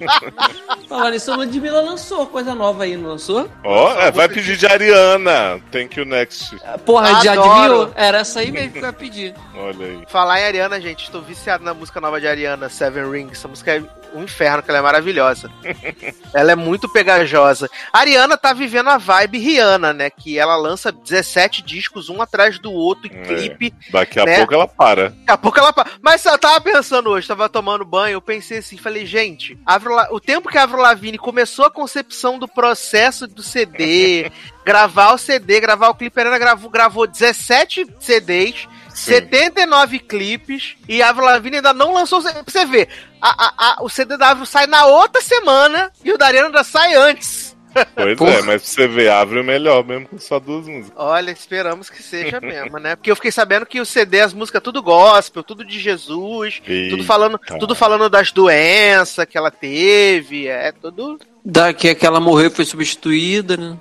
Falar 0.88 1.12
nisso, 1.12 1.32
a 1.32 1.36
Ludmilla 1.36 1.82
lançou 1.82 2.28
coisa 2.28 2.54
nova 2.54 2.84
aí, 2.84 2.96
não 2.96 3.10
lançou? 3.12 3.50
Ó, 3.64 3.92
é, 4.00 4.12
vai 4.12 4.28
pedir 4.30 4.58
de 4.58 4.66
Ariana. 4.68 5.60
Thank 5.72 5.98
you 6.00 6.06
next. 6.06 6.56
Porra, 6.86 7.22
já 7.24 7.34
adivinhou? 7.34 7.92
Era 7.96 8.20
essa 8.20 8.40
aí 8.42 8.52
mesmo 8.52 8.74
que 8.74 8.80
eu 8.80 8.84
ia 8.86 8.94
pedir. 8.94 9.34
Olha 9.56 9.86
aí. 9.86 10.04
Falar 10.08 10.40
em 10.42 10.46
Ariana, 10.46 10.80
gente, 10.80 11.04
estou 11.06 11.22
viciado 11.22 11.64
na 11.64 11.74
música 11.74 12.00
nova 12.02 12.20
de 12.20 12.28
Ariana, 12.28 12.70
Seven 12.70 13.10
Rings. 13.10 13.40
Essa 13.40 13.48
música 13.48 13.76
é 13.76 13.84
um 14.14 14.24
inferno, 14.24 14.62
que 14.64 14.70
ela 14.70 14.80
é 14.80 14.82
maravilhosa. 14.82 15.50
ela 16.34 16.52
é 16.52 16.56
muito 16.56 16.88
pegajosa. 16.88 17.70
A 17.92 18.00
Ariana 18.00 18.38
tá 18.38 18.54
vivendo 18.54 18.90
a 18.90 18.98
vibe 18.98 19.40
Rihanna, 19.40 19.92
né? 19.94 20.10
Que 20.10 20.38
ela 20.40 20.56
lança 20.56 20.92
17 20.92 21.62
discos, 21.64 22.10
um 22.10 22.22
atrás 22.22 22.60
do 22.60 22.72
outro, 22.72 23.08
em 23.08 23.18
É. 23.18 23.24
clipe. 23.24 23.74
Daqui 23.92 24.20
a 24.20 24.26
Né? 24.26 24.38
pouco 24.38 24.54
ela 24.54 24.68
para. 24.68 25.10
Daqui 25.10 25.32
a 25.32 25.38
pouco 25.38 25.60
ela. 25.60 25.74
pa- 25.74 25.86
Mas 26.02 26.24
eu 26.26 26.38
tava 26.38 26.62
pensando 26.62 27.10
hoje, 27.10 27.28
tava 27.28 27.50
tomando 27.50 27.84
banho, 27.84 28.22
pensei 28.26 28.58
assim, 28.58 28.78
falei, 28.78 29.06
gente, 29.06 29.58
La- 29.68 30.08
o 30.12 30.20
tempo 30.20 30.50
que 30.50 30.58
a 30.58 30.64
Avril 30.64 30.82
Lavigne 30.82 31.18
começou 31.18 31.66
a 31.66 31.72
concepção 31.72 32.40
do 32.40 32.48
processo 32.48 33.28
do 33.28 33.44
CD, 33.44 34.32
gravar 34.66 35.14
o 35.14 35.18
CD, 35.18 35.60
gravar 35.60 35.90
o 35.90 35.96
clipe, 35.96 36.20
a 36.20 36.22
Ariana 36.24 36.40
gravou, 36.40 36.70
gravou 36.70 37.06
17 37.08 37.86
CDs, 38.00 38.68
Sim. 38.90 39.12
79 39.14 40.00
clipes, 40.00 40.76
e 40.88 41.02
a 41.02 41.10
Avril 41.10 41.26
Lavigne 41.28 41.58
ainda 41.58 41.74
não 41.74 41.94
lançou. 41.94 42.20
o 42.20 42.22
CD. 42.22 42.42
Pra 42.44 42.52
você 42.52 42.66
ver, 42.66 42.90
a- 43.22 43.46
a- 43.46 43.54
a- 43.58 43.84
o 43.84 43.90
CD 43.90 44.18
da 44.18 44.30
Avril 44.30 44.46
sai 44.46 44.68
na 44.68 44.86
outra 44.86 45.22
semana 45.22 45.92
e 46.04 46.12
o 46.12 46.18
da 46.18 46.28
Ariana 46.28 46.48
ainda 46.48 46.64
sai 46.64 46.94
antes. 46.96 47.55
Pois 47.96 48.18
Porra. 48.18 48.32
é, 48.32 48.42
mas 48.42 48.62
pra 48.62 48.72
você 48.72 48.88
ver, 48.88 49.10
abre 49.10 49.40
o 49.40 49.44
melhor 49.44 49.84
mesmo 49.86 50.08
com 50.08 50.18
só 50.18 50.40
duas 50.40 50.68
músicas. 50.68 50.94
Olha, 50.96 51.32
esperamos 51.32 51.90
que 51.90 52.02
seja 52.02 52.40
mesmo, 52.40 52.78
né? 52.80 52.96
Porque 52.96 53.12
eu 53.12 53.16
fiquei 53.16 53.32
sabendo 53.32 53.66
que 53.66 53.80
o 53.82 53.86
CD, 53.86 54.22
as 54.22 54.34
músicas, 54.34 54.62
tudo 54.64 54.82
gospel, 54.82 55.44
tudo 55.44 55.64
de 55.66 55.80
Jesus, 55.80 56.62
tudo 56.90 57.04
falando, 57.04 57.40
tudo 57.60 57.76
falando 57.76 58.10
das 58.10 58.32
doenças 58.32 59.26
que 59.26 59.38
ela 59.38 59.52
teve, 59.52 60.48
é 60.48 60.72
tudo 60.72 61.20
Da, 61.44 61.74
que, 61.74 61.94
que 61.96 62.06
ela 62.06 62.20
morreu 62.20 62.48
e 62.48 62.54
foi 62.54 62.66
substituída, 62.66 63.56
né? 63.58 63.78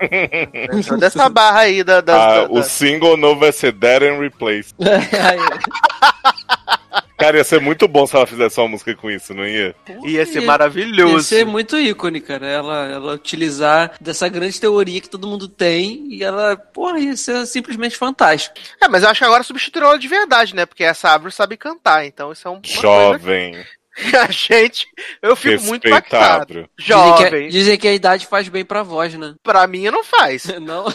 Dessa 0.99 1.29
barra 1.29 1.61
aí 1.61 1.83
da. 1.85 2.01
da, 2.01 2.15
Ah, 2.25 2.41
da- 2.47 2.51
o 2.53 2.63
single 2.63 3.17
novo 3.17 3.41
vai 3.41 3.53
ser 3.53 3.73
Dead 3.73 4.03
and 4.03 4.19
Replaced. 4.19 4.75
Cara, 7.17 7.39
ia 7.39 7.45
ser 7.45 7.61
muito 7.61 7.87
bom 7.87 8.07
se 8.07 8.17
ela 8.17 8.27
fizesse 8.27 8.59
uma 8.61 8.69
música 8.69 8.95
com 8.97 9.11
isso, 9.11 9.33
não 9.33 9.47
ia? 9.47 9.75
Ia 10.05 10.27
ser 10.27 10.41
Ia 10.41 10.47
maravilhoso. 10.47 11.23
ser 11.25 11.47
muito 11.47 11.79
ícone, 11.79 12.21
cara. 12.21 12.47
Ela, 12.47 12.87
ela 12.87 13.15
utilizar 13.15 13.93
dessa 14.01 14.29
grande 14.29 14.61
teoria 14.61 15.01
que 15.01 15.09
todo 15.09 15.29
mundo 15.29 15.49
tem 15.49 16.09
e 16.13 16.25
ela, 16.25 16.57
porra, 16.57 16.99
ia 16.99 17.17
ser 17.17 17.47
simplesmente 17.47 17.97
fantástico. 17.97 18.57
É, 18.83 18.89
mas 18.89 19.03
eu 19.03 19.09
acho 19.09 19.21
que 19.21 19.25
agora 19.25 19.43
substituiu 19.43 19.87
ela 19.87 19.99
de 19.99 20.09
verdade, 20.09 20.55
né? 20.57 20.67
Porque 20.67 20.83
essa 20.85 21.09
árvore 21.11 21.33
sabe 21.33 21.57
cantar, 21.57 22.05
então 22.05 22.33
isso 22.33 22.47
é 22.49 22.51
um, 22.51 22.61
Jovem, 22.65 23.53
coisa 23.53 23.67
que 24.11 24.17
a 24.17 24.27
gente. 24.31 24.89
Eu 25.23 25.37
fico 25.37 25.63
muito 25.65 25.87
impactado. 25.87 26.53
respeitado. 26.53 26.71
Dizem 26.77 27.15
que, 27.17 27.23
Jovem. 27.25 27.49
dizem 27.49 27.79
que 27.79 27.89
a 27.89 27.95
idade 27.95 28.27
faz 28.27 28.49
bem 28.49 28.65
pra 28.65 28.83
voz, 28.83 29.15
né? 29.15 29.35
Pra 29.43 29.67
mim 29.69 29.85
não 29.91 30.03
faz. 30.03 30.45
Não? 30.61 30.87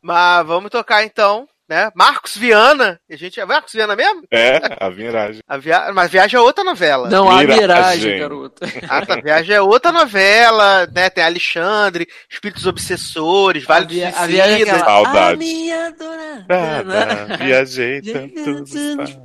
Mas 0.00 0.46
vamos 0.46 0.70
tocar 0.70 1.02
então, 1.04 1.48
né? 1.68 1.90
Marcos 1.94 2.36
Viana. 2.36 3.00
A 3.10 3.16
gente 3.16 3.40
é 3.40 3.44
Marcos 3.44 3.72
Viana 3.72 3.96
mesmo? 3.96 4.22
É, 4.30 4.60
a 4.78 4.88
viragem. 4.88 5.42
A 5.46 5.56
via... 5.56 5.92
Mas 5.92 6.10
Viagem 6.10 6.38
é 6.38 6.40
outra 6.40 6.64
novela. 6.64 7.08
Não 7.08 7.30
há 7.30 7.38
Miragem. 7.38 7.60
miragem, 7.60 8.18
garota. 8.18 8.66
Ah, 8.88 9.04
tá. 9.04 9.16
Viagem 9.20 9.56
é 9.56 9.60
outra 9.60 9.92
novela, 9.92 10.86
né? 10.86 11.10
Tem 11.10 11.24
Alexandre, 11.24 12.06
Espíritos 12.30 12.66
Obsessores, 12.66 13.64
Vale 13.64 13.84
a, 13.84 13.86
dos 13.86 13.96
via, 13.96 14.08
a 14.16 14.26
viagem 14.26 14.62
é. 14.62 14.78
Saudade. 14.78 15.34
A 15.34 15.36
minha 15.36 15.90
dona. 15.92 16.46
Tá. 16.46 17.36
Viajei 17.36 18.02
tanto. 18.02 18.64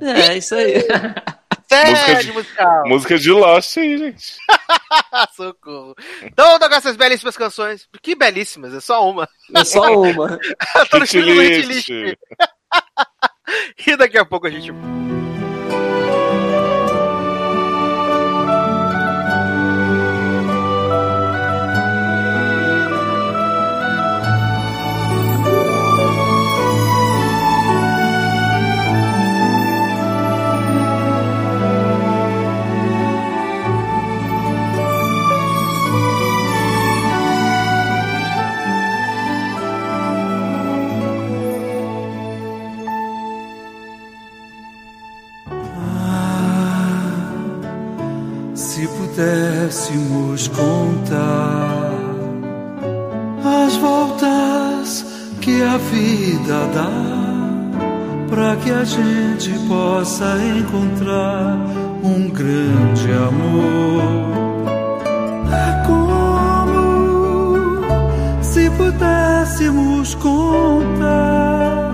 É, 0.02 0.36
isso 0.36 0.54
aí. 0.54 0.74
Série 1.70 1.90
Música 1.92 2.24
de- 2.24 2.32
musical. 2.32 2.82
Música 2.88 3.18
de 3.18 3.30
Lost 3.30 3.76
aí, 3.78 3.96
gente. 3.96 4.36
Socorro. 5.36 5.94
Então, 6.22 6.50
vou 6.50 6.58
tocar 6.58 6.76
essas 6.78 6.96
belíssimas 6.96 7.36
canções. 7.36 7.88
Que 8.02 8.16
belíssimas, 8.16 8.74
é 8.74 8.80
só 8.80 9.08
uma. 9.08 9.28
É 9.54 9.64
só 9.64 9.92
uma. 9.92 10.36
Eu 10.74 10.86
tô 10.88 10.98
no 10.98 11.04
Hit 11.04 11.62
list. 11.62 11.88
E 13.86 13.96
daqui 13.96 14.16
a 14.18 14.24
pouco 14.24 14.46
a 14.46 14.50
gente. 14.50 14.70
Pudéssemos 49.20 50.48
contar 50.48 51.92
as 53.44 53.76
voltas 53.76 55.04
que 55.42 55.62
a 55.62 55.76
vida 55.76 56.66
dá, 56.74 56.90
para 58.30 58.56
que 58.56 58.70
a 58.70 58.82
gente 58.84 59.52
possa 59.68 60.38
encontrar 60.58 61.58
um 62.02 62.30
grande 62.30 63.12
amor. 63.12 64.02
É 65.52 65.86
como 65.86 66.82
se 68.42 68.70
pudéssemos 68.70 70.14
contar 70.14 71.92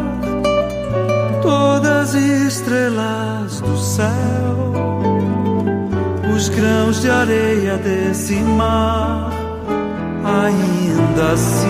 todas 1.42 2.14
as 2.14 2.22
estrelas 2.22 3.60
do 3.60 3.76
céu 3.76 4.55
grãos 6.56 7.00
de 7.02 7.10
areia 7.10 7.76
desse 7.76 8.36
mar, 8.36 9.30
ainda 10.24 11.32
assim. 11.32 11.68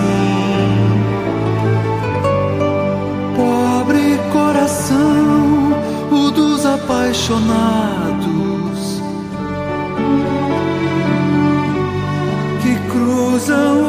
Pobre 3.35 4.17
coração, 4.31 5.73
o 6.09 6.31
dos 6.31 6.65
apaixonados, 6.65 9.01
que 12.61 12.75
cruzam 12.89 13.86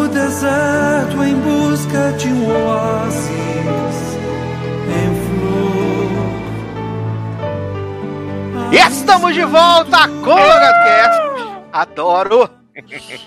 estamos 9.19 9.35
de 9.35 9.45
volta 9.45 10.09
com 10.23 10.35
o. 10.35 11.69
Adoro! 11.73 12.58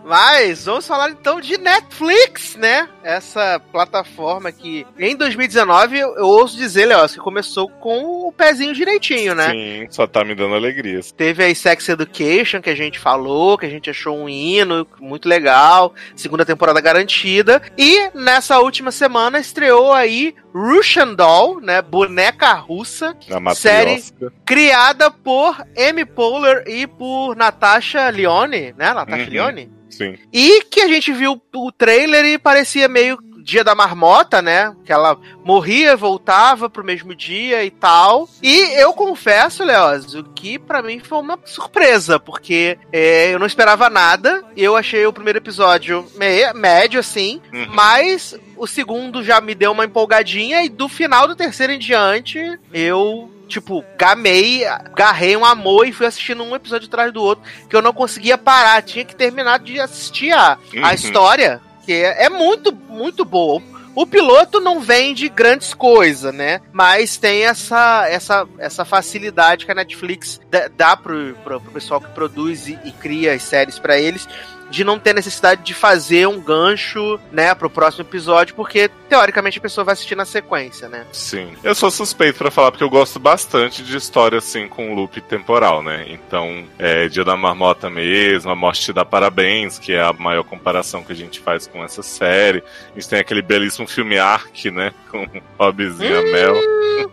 Mas 0.03 0.66
vamos 0.66 0.88
falar 0.88 1.09
então 1.12 1.39
de 1.39 1.57
Netflix, 1.57 2.55
né? 2.55 2.88
Essa 3.03 3.59
plataforma 3.72 4.51
que 4.51 4.86
em 4.97 5.16
2019 5.16 5.97
eu 5.99 6.12
eu 6.18 6.28
ouso 6.28 6.57
dizer, 6.57 6.86
Léo, 6.86 7.07
que 7.09 7.18
começou 7.18 7.68
com 7.70 8.28
o 8.28 8.32
pezinho 8.32 8.74
direitinho, 8.74 9.34
né? 9.34 9.49
Sim, 9.51 9.88
só 9.89 10.05
tá 10.05 10.24
me 10.24 10.36
dando 10.36 10.55
alegrias. 10.55 11.12
Teve 11.12 11.43
aí 11.43 11.55
Sex 11.55 11.88
Education, 11.89 12.62
que 12.62 12.70
a 12.70 12.76
gente 12.76 12.99
falou, 12.99 13.57
que 13.57 13.66
a 13.66 13.70
gente 13.70 13.89
achou 13.89 14.18
um 14.18 14.30
hino 14.30 14.86
muito 14.99 15.28
legal, 15.28 15.93
segunda 16.16 16.45
temporada 16.45 16.80
garantida. 16.82 17.62
E 17.78 18.09
nessa 18.14 18.59
última 18.59 18.91
semana 18.91 19.39
estreou 19.39 19.93
aí 19.93 20.36
Russian 20.53 21.14
Doll, 21.14 21.62
né? 21.62 21.82
Boneca 21.82 22.53
russa, 22.53 23.16
Na 23.30 23.55
Série- 23.55 24.03
criada 24.45 25.09
por 25.09 25.55
Amy 25.78 26.03
Poehler 26.05 26.64
e 26.68 26.86
por 26.86 27.36
Natasha 27.36 28.09
Lyonne, 28.09 28.74
né? 28.78 28.93
Natasha 28.93 29.24
Uhum. 29.24 29.30
Lyonne. 29.30 29.51
Sim. 29.92 30.18
E 30.34 30.64
que 30.64 30.82
a 30.82 30.88
gente 30.88 31.12
viu 31.12 31.39
o 31.54 31.72
trailer 31.72 32.26
e 32.26 32.38
parecia 32.39 32.88
meio 32.88 33.18
dia 33.44 33.64
da 33.64 33.74
marmota, 33.74 34.39
né? 34.39 34.72
Que 34.86 34.94
ela 34.94 35.18
morria, 35.44 35.96
voltava 35.98 36.70
pro 36.70 36.84
mesmo 36.84 37.16
dia 37.16 37.64
e 37.66 37.72
tal. 37.72 38.30
E 38.42 38.56
eu 38.80 38.94
confesso, 38.94 39.64
Leoz, 39.64 40.14
que 40.36 40.60
pra 40.60 40.82
mim 40.84 41.00
foi 41.00 41.18
uma 41.18 41.39
surpresa, 41.44 42.20
porque 42.20 42.78
é, 42.94 43.34
eu 43.34 43.39
não 43.39 43.48
esperava 43.48 43.89
nada. 43.89 44.44
Eu 44.56 44.76
achei 44.76 45.06
o 45.08 45.14
primeiro 45.14 45.39
episódio 45.39 46.06
meio, 46.18 46.56
médio, 46.56 47.00
assim, 47.00 47.42
Uhum. 47.52 47.66
mas 47.74 48.38
o 48.56 48.68
segundo 48.68 49.24
já 49.24 49.42
me 49.42 49.56
deu 49.56 49.72
uma 49.72 49.86
empolgadinha 49.86 50.64
e 50.64 50.70
do 50.70 50.88
final 50.88 51.28
do 51.28 51.36
terceiro 51.36 51.74
em 51.74 51.80
diante, 51.80 52.39
eu 52.72 53.28
tipo, 53.52 53.84
gamei, 53.97 54.62
garrei 54.95 55.36
um 55.38 55.45
amor 55.45 55.88
e 55.88 55.91
fui 55.91 56.06
assistindo 56.06 56.43
um 56.43 56.56
episódio 56.56 56.88
atrás 56.88 57.12
do 57.14 57.22
outro 57.22 57.43
que 57.70 57.76
eu 57.76 57.82
não 57.82 57.93
conseguia 57.93 58.38
parar, 58.38 58.82
tinha 58.82 59.06
que 59.06 59.16
terminar 59.16 59.60
de 59.60 59.80
assistir 59.80 60.32
a, 60.32 60.54
a 60.54 60.58
Uhum. 60.88 60.91
história, 60.93 61.62
que 61.86 61.91
é, 61.93 62.26
é 62.26 62.30
muito, 62.30 62.72
muito 62.74 63.24
boa. 63.26 63.62
O 63.93 64.06
piloto 64.08 64.62
não 64.62 64.80
vende 64.80 65.28
grandes 65.28 65.74
coisas, 65.74 66.34
né? 66.34 66.62
Mas 66.72 67.18
tem 67.18 67.43
essa, 67.43 68.08
essa, 68.08 68.47
essa 68.58 68.86
facilidade 68.86 69.66
que 69.66 69.72
a 69.72 69.76
Netflix 69.76 70.39
dá, 70.49 70.70
dá 70.70 70.95
pro, 70.95 71.36
pro, 71.43 71.60
pro 71.60 71.72
pessoal 71.74 71.99
que 71.99 72.08
produz 72.12 72.70
e, 72.70 72.80
e 72.86 72.91
cria 72.93 73.34
as 73.34 73.41
séries 73.43 73.78
pra 73.78 73.99
eles 73.99 74.28
de 74.72 74.84
não 74.84 74.98
ter 74.98 75.14
necessidade 75.14 75.64
de 75.64 75.74
fazer 75.74 76.28
um 76.28 76.40
gancho, 76.40 77.20
né, 77.32 77.54
pro 77.54 77.70
próximo 77.70 78.04
episódio, 78.04 78.56
porque 78.56 78.90
teoricamente 79.10 79.60
a 79.60 79.62
pessoa 79.62 79.84
vai 79.84 79.94
assistir 79.94 80.16
na 80.16 80.26
sequência, 80.26 80.88
né? 80.88 81.06
Sim. 81.12 81.54
Eu 81.64 81.76
sou 81.76 81.92
suspeito 81.92 82.38
pra 82.38 82.50
falar 82.50 82.72
porque 82.72 82.84
eu 82.84 82.90
gosto 82.90 83.20
bastante 83.20 83.84
de 83.84 83.98
história 83.98 84.38
assim 84.38 84.68
com 84.68 84.96
loop 84.96 85.20
temporal, 85.22 85.84
né? 85.84 86.06
Então, 86.08 86.66
é 86.80 87.08
Dia 87.10 87.26
da 87.26 87.36
Marmota 87.36 87.90
mesmo, 87.90 88.50
A 88.50 88.56
Morte 88.56 88.82
te 88.82 88.94
dá 88.94 89.04
parabéns, 89.04 89.78
que 89.78 89.92
é 89.92 90.02
a 90.02 90.14
maior 90.14 90.44
comparação 90.44 91.04
que 91.04 91.12
a 91.12 91.16
gente 91.16 91.40
faz 91.42 91.68
com 91.68 91.84
essa 91.84 92.02
série. 92.02 92.64
A 92.92 92.94
gente 93.00 93.10
tem 93.10 93.20
aquele 93.20 93.42
belíssimo 93.42 93.86
filme 93.88 94.18
Ark, 94.18 94.72
né? 94.72 94.94
Com 95.12 95.28
Robzinha 95.60 96.22
Mel. 96.22 96.56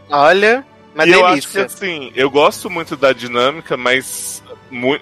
Olha, 0.08 0.64
uma 0.94 1.06
e 1.06 1.12
eu 1.12 1.24
acho 1.26 1.48
que 1.48 1.54
delícia. 1.54 1.64
assim, 1.64 2.12
eu 2.14 2.30
gosto 2.30 2.68
muito 2.68 2.96
da 2.96 3.12
dinâmica, 3.12 3.76
mas 3.76 4.42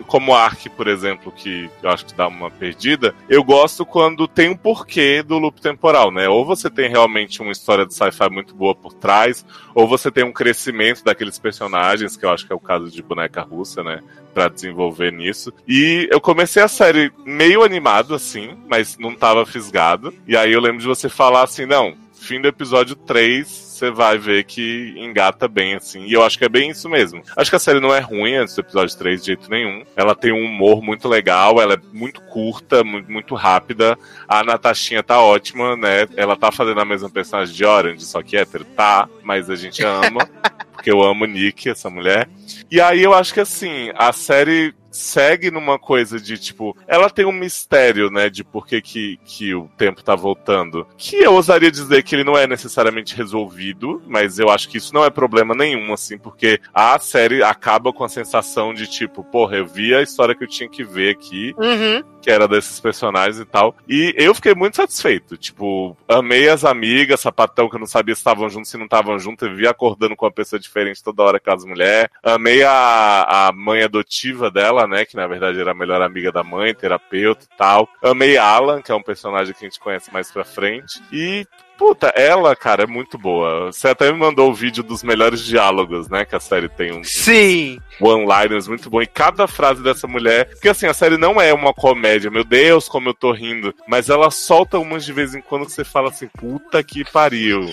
como 0.06 0.34
Ark, 0.34 0.68
por 0.70 0.86
exemplo, 0.86 1.32
que 1.32 1.70
eu 1.82 1.90
acho 1.90 2.06
que 2.06 2.14
dá 2.14 2.28
uma 2.28 2.50
perdida, 2.50 3.14
eu 3.28 3.42
gosto 3.42 3.84
quando 3.84 4.28
tem 4.28 4.48
um 4.50 4.56
porquê 4.56 5.22
do 5.22 5.38
loop 5.38 5.60
temporal, 5.60 6.10
né? 6.10 6.28
Ou 6.28 6.44
você 6.44 6.70
tem 6.70 6.88
realmente 6.88 7.42
uma 7.42 7.52
história 7.52 7.86
de 7.86 7.94
sci-fi 7.94 8.30
muito 8.30 8.54
boa 8.54 8.74
por 8.74 8.92
trás, 8.92 9.44
ou 9.74 9.86
você 9.86 10.10
tem 10.10 10.24
um 10.24 10.32
crescimento 10.32 11.04
daqueles 11.04 11.38
personagens, 11.38 12.16
que 12.16 12.24
eu 12.24 12.30
acho 12.30 12.46
que 12.46 12.52
é 12.52 12.56
o 12.56 12.60
caso 12.60 12.90
de 12.90 13.02
Boneca 13.02 13.42
Russa, 13.42 13.82
né? 13.82 14.00
Pra 14.32 14.48
desenvolver 14.48 15.12
nisso. 15.12 15.52
E 15.66 16.08
eu 16.10 16.20
comecei 16.20 16.62
a 16.62 16.68
série 16.68 17.10
meio 17.24 17.62
animado, 17.62 18.14
assim, 18.14 18.56
mas 18.68 18.98
não 18.98 19.14
tava 19.14 19.46
fisgado. 19.46 20.12
E 20.26 20.36
aí 20.36 20.52
eu 20.52 20.60
lembro 20.60 20.80
de 20.80 20.86
você 20.86 21.08
falar 21.08 21.42
assim, 21.42 21.64
não, 21.64 21.94
fim 22.26 22.40
do 22.40 22.48
episódio 22.48 22.96
3, 22.96 23.46
você 23.46 23.90
vai 23.90 24.18
ver 24.18 24.44
que 24.44 24.94
engata 24.96 25.46
bem, 25.46 25.76
assim. 25.76 26.04
E 26.06 26.12
eu 26.12 26.24
acho 26.24 26.36
que 26.36 26.44
é 26.44 26.48
bem 26.48 26.70
isso 26.70 26.88
mesmo. 26.88 27.22
Acho 27.36 27.50
que 27.50 27.56
a 27.56 27.60
série 27.60 27.78
não 27.78 27.94
é 27.94 28.00
ruim 28.00 28.34
antes 28.34 28.54
do 28.56 28.62
episódio 28.62 28.98
3 28.98 29.20
de 29.20 29.26
jeito 29.28 29.48
nenhum. 29.48 29.84
Ela 29.94 30.14
tem 30.14 30.32
um 30.32 30.44
humor 30.44 30.82
muito 30.82 31.08
legal, 31.08 31.60
ela 31.60 31.74
é 31.74 31.80
muito 31.92 32.20
curta, 32.22 32.82
muito, 32.82 33.10
muito 33.10 33.34
rápida. 33.36 33.96
A 34.26 34.42
Natashinha 34.42 35.04
tá 35.04 35.20
ótima, 35.20 35.76
né? 35.76 36.08
Ela 36.16 36.36
tá 36.36 36.50
fazendo 36.50 36.80
a 36.80 36.84
mesma 36.84 37.08
personagem 37.08 37.54
de 37.54 37.64
Orange, 37.64 38.04
só 38.04 38.20
que 38.22 38.36
hétero, 38.36 38.64
tá, 38.64 39.08
mas 39.22 39.48
a 39.48 39.54
gente 39.54 39.84
ama. 39.84 40.28
porque 40.72 40.90
eu 40.90 41.02
amo 41.02 41.24
Nick, 41.24 41.68
essa 41.68 41.88
mulher. 41.88 42.28
E 42.70 42.80
aí 42.80 43.02
eu 43.02 43.14
acho 43.14 43.32
que 43.32 43.40
assim, 43.40 43.90
a 43.94 44.12
série 44.12 44.74
segue 44.96 45.50
numa 45.50 45.78
coisa 45.78 46.18
de 46.18 46.38
tipo, 46.38 46.76
ela 46.86 47.10
tem 47.10 47.24
um 47.24 47.32
mistério, 47.32 48.10
né, 48.10 48.28
de 48.30 48.42
por 48.42 48.66
que, 48.66 48.80
que, 48.80 49.18
que 49.24 49.54
o 49.54 49.68
tempo 49.76 50.02
tá 50.02 50.14
voltando. 50.14 50.86
Que 50.96 51.16
eu 51.16 51.34
ousaria 51.34 51.70
dizer 51.70 52.02
que 52.02 52.14
ele 52.14 52.24
não 52.24 52.36
é 52.36 52.46
necessariamente 52.46 53.14
resolvido, 53.14 54.02
mas 54.06 54.38
eu 54.38 54.48
acho 54.50 54.68
que 54.68 54.78
isso 54.78 54.94
não 54.94 55.04
é 55.04 55.10
problema 55.10 55.54
nenhum, 55.54 55.92
assim, 55.92 56.18
porque 56.18 56.60
a 56.72 56.98
série 56.98 57.42
acaba 57.42 57.92
com 57.92 58.04
a 58.04 58.08
sensação 58.08 58.72
de 58.72 58.86
tipo, 58.86 59.22
porra, 59.24 59.56
eu 59.56 59.66
vi 59.66 59.94
a 59.94 60.02
história 60.02 60.34
que 60.34 60.44
eu 60.44 60.48
tinha 60.48 60.68
que 60.68 60.82
ver 60.84 61.10
aqui, 61.10 61.54
Uhum. 61.58 62.02
que 62.22 62.30
era 62.30 62.48
desses 62.48 62.80
personagens 62.80 63.38
e 63.38 63.44
tal. 63.44 63.74
E 63.88 64.14
eu 64.16 64.34
fiquei 64.34 64.54
muito 64.54 64.76
satisfeito. 64.76 65.36
Tipo, 65.36 65.96
amei 66.08 66.48
as 66.48 66.64
amigas, 66.64 67.20
sapatão 67.20 67.68
que 67.68 67.76
eu 67.76 67.80
não 67.80 67.86
sabia 67.86 68.14
se 68.14 68.20
estavam 68.20 68.48
juntos, 68.48 68.70
se 68.70 68.76
não 68.76 68.84
estavam 68.86 69.18
juntos. 69.18 69.46
Eu 69.48 69.54
via 69.54 69.70
acordando 69.70 70.16
com 70.16 70.24
uma 70.24 70.32
pessoa 70.32 70.58
diferente 70.58 71.02
toda 71.02 71.22
hora 71.22 71.38
com 71.40 71.50
as 71.52 71.64
mulheres. 71.64 72.08
Amei 72.22 72.62
a, 72.64 73.48
a 73.48 73.52
mãe 73.52 73.82
adotiva 73.82 74.50
dela, 74.50 74.85
né? 74.86 75.04
Que 75.04 75.16
na 75.16 75.26
verdade 75.26 75.60
era 75.60 75.72
a 75.72 75.74
melhor 75.74 76.02
amiga 76.02 76.32
da 76.32 76.42
mãe, 76.42 76.74
terapeuta 76.74 77.44
e 77.44 77.56
tal. 77.56 77.88
Amei 78.02 78.36
Alan, 78.36 78.82
que 78.82 78.92
é 78.92 78.94
um 78.94 79.02
personagem 79.02 79.54
que 79.54 79.64
a 79.64 79.68
gente 79.68 79.80
conhece 79.80 80.12
mais 80.12 80.30
pra 80.30 80.44
frente. 80.44 81.00
E. 81.12 81.46
Puta, 81.78 82.06
ela, 82.16 82.56
cara, 82.56 82.84
é 82.84 82.86
muito 82.86 83.18
boa. 83.18 83.70
Você 83.70 83.88
até 83.88 84.10
me 84.10 84.18
mandou 84.18 84.50
o 84.50 84.54
vídeo 84.54 84.82
dos 84.82 85.02
melhores 85.02 85.44
diálogos, 85.44 86.08
né? 86.08 86.24
Que 86.24 86.34
a 86.34 86.40
série 86.40 86.70
tem 86.70 86.90
um, 86.90 87.04
Sim. 87.04 87.78
one-liners 88.00 88.66
muito 88.66 88.88
bom. 88.88 89.02
E 89.02 89.06
cada 89.06 89.46
frase 89.46 89.82
dessa 89.82 90.06
mulher. 90.06 90.48
Porque 90.48 90.70
assim, 90.70 90.86
a 90.86 90.94
série 90.94 91.18
não 91.18 91.38
é 91.38 91.52
uma 91.52 91.74
comédia, 91.74 92.30
meu 92.30 92.44
Deus, 92.44 92.88
como 92.88 93.10
eu 93.10 93.14
tô 93.14 93.30
rindo. 93.30 93.74
Mas 93.86 94.08
ela 94.08 94.30
solta 94.30 94.78
umas 94.78 95.04
de 95.04 95.12
vez 95.12 95.34
em 95.34 95.42
quando 95.42 95.66
que 95.66 95.72
você 95.72 95.84
fala 95.84 96.08
assim, 96.08 96.28
puta 96.28 96.82
que 96.82 97.04
pariu. 97.04 97.68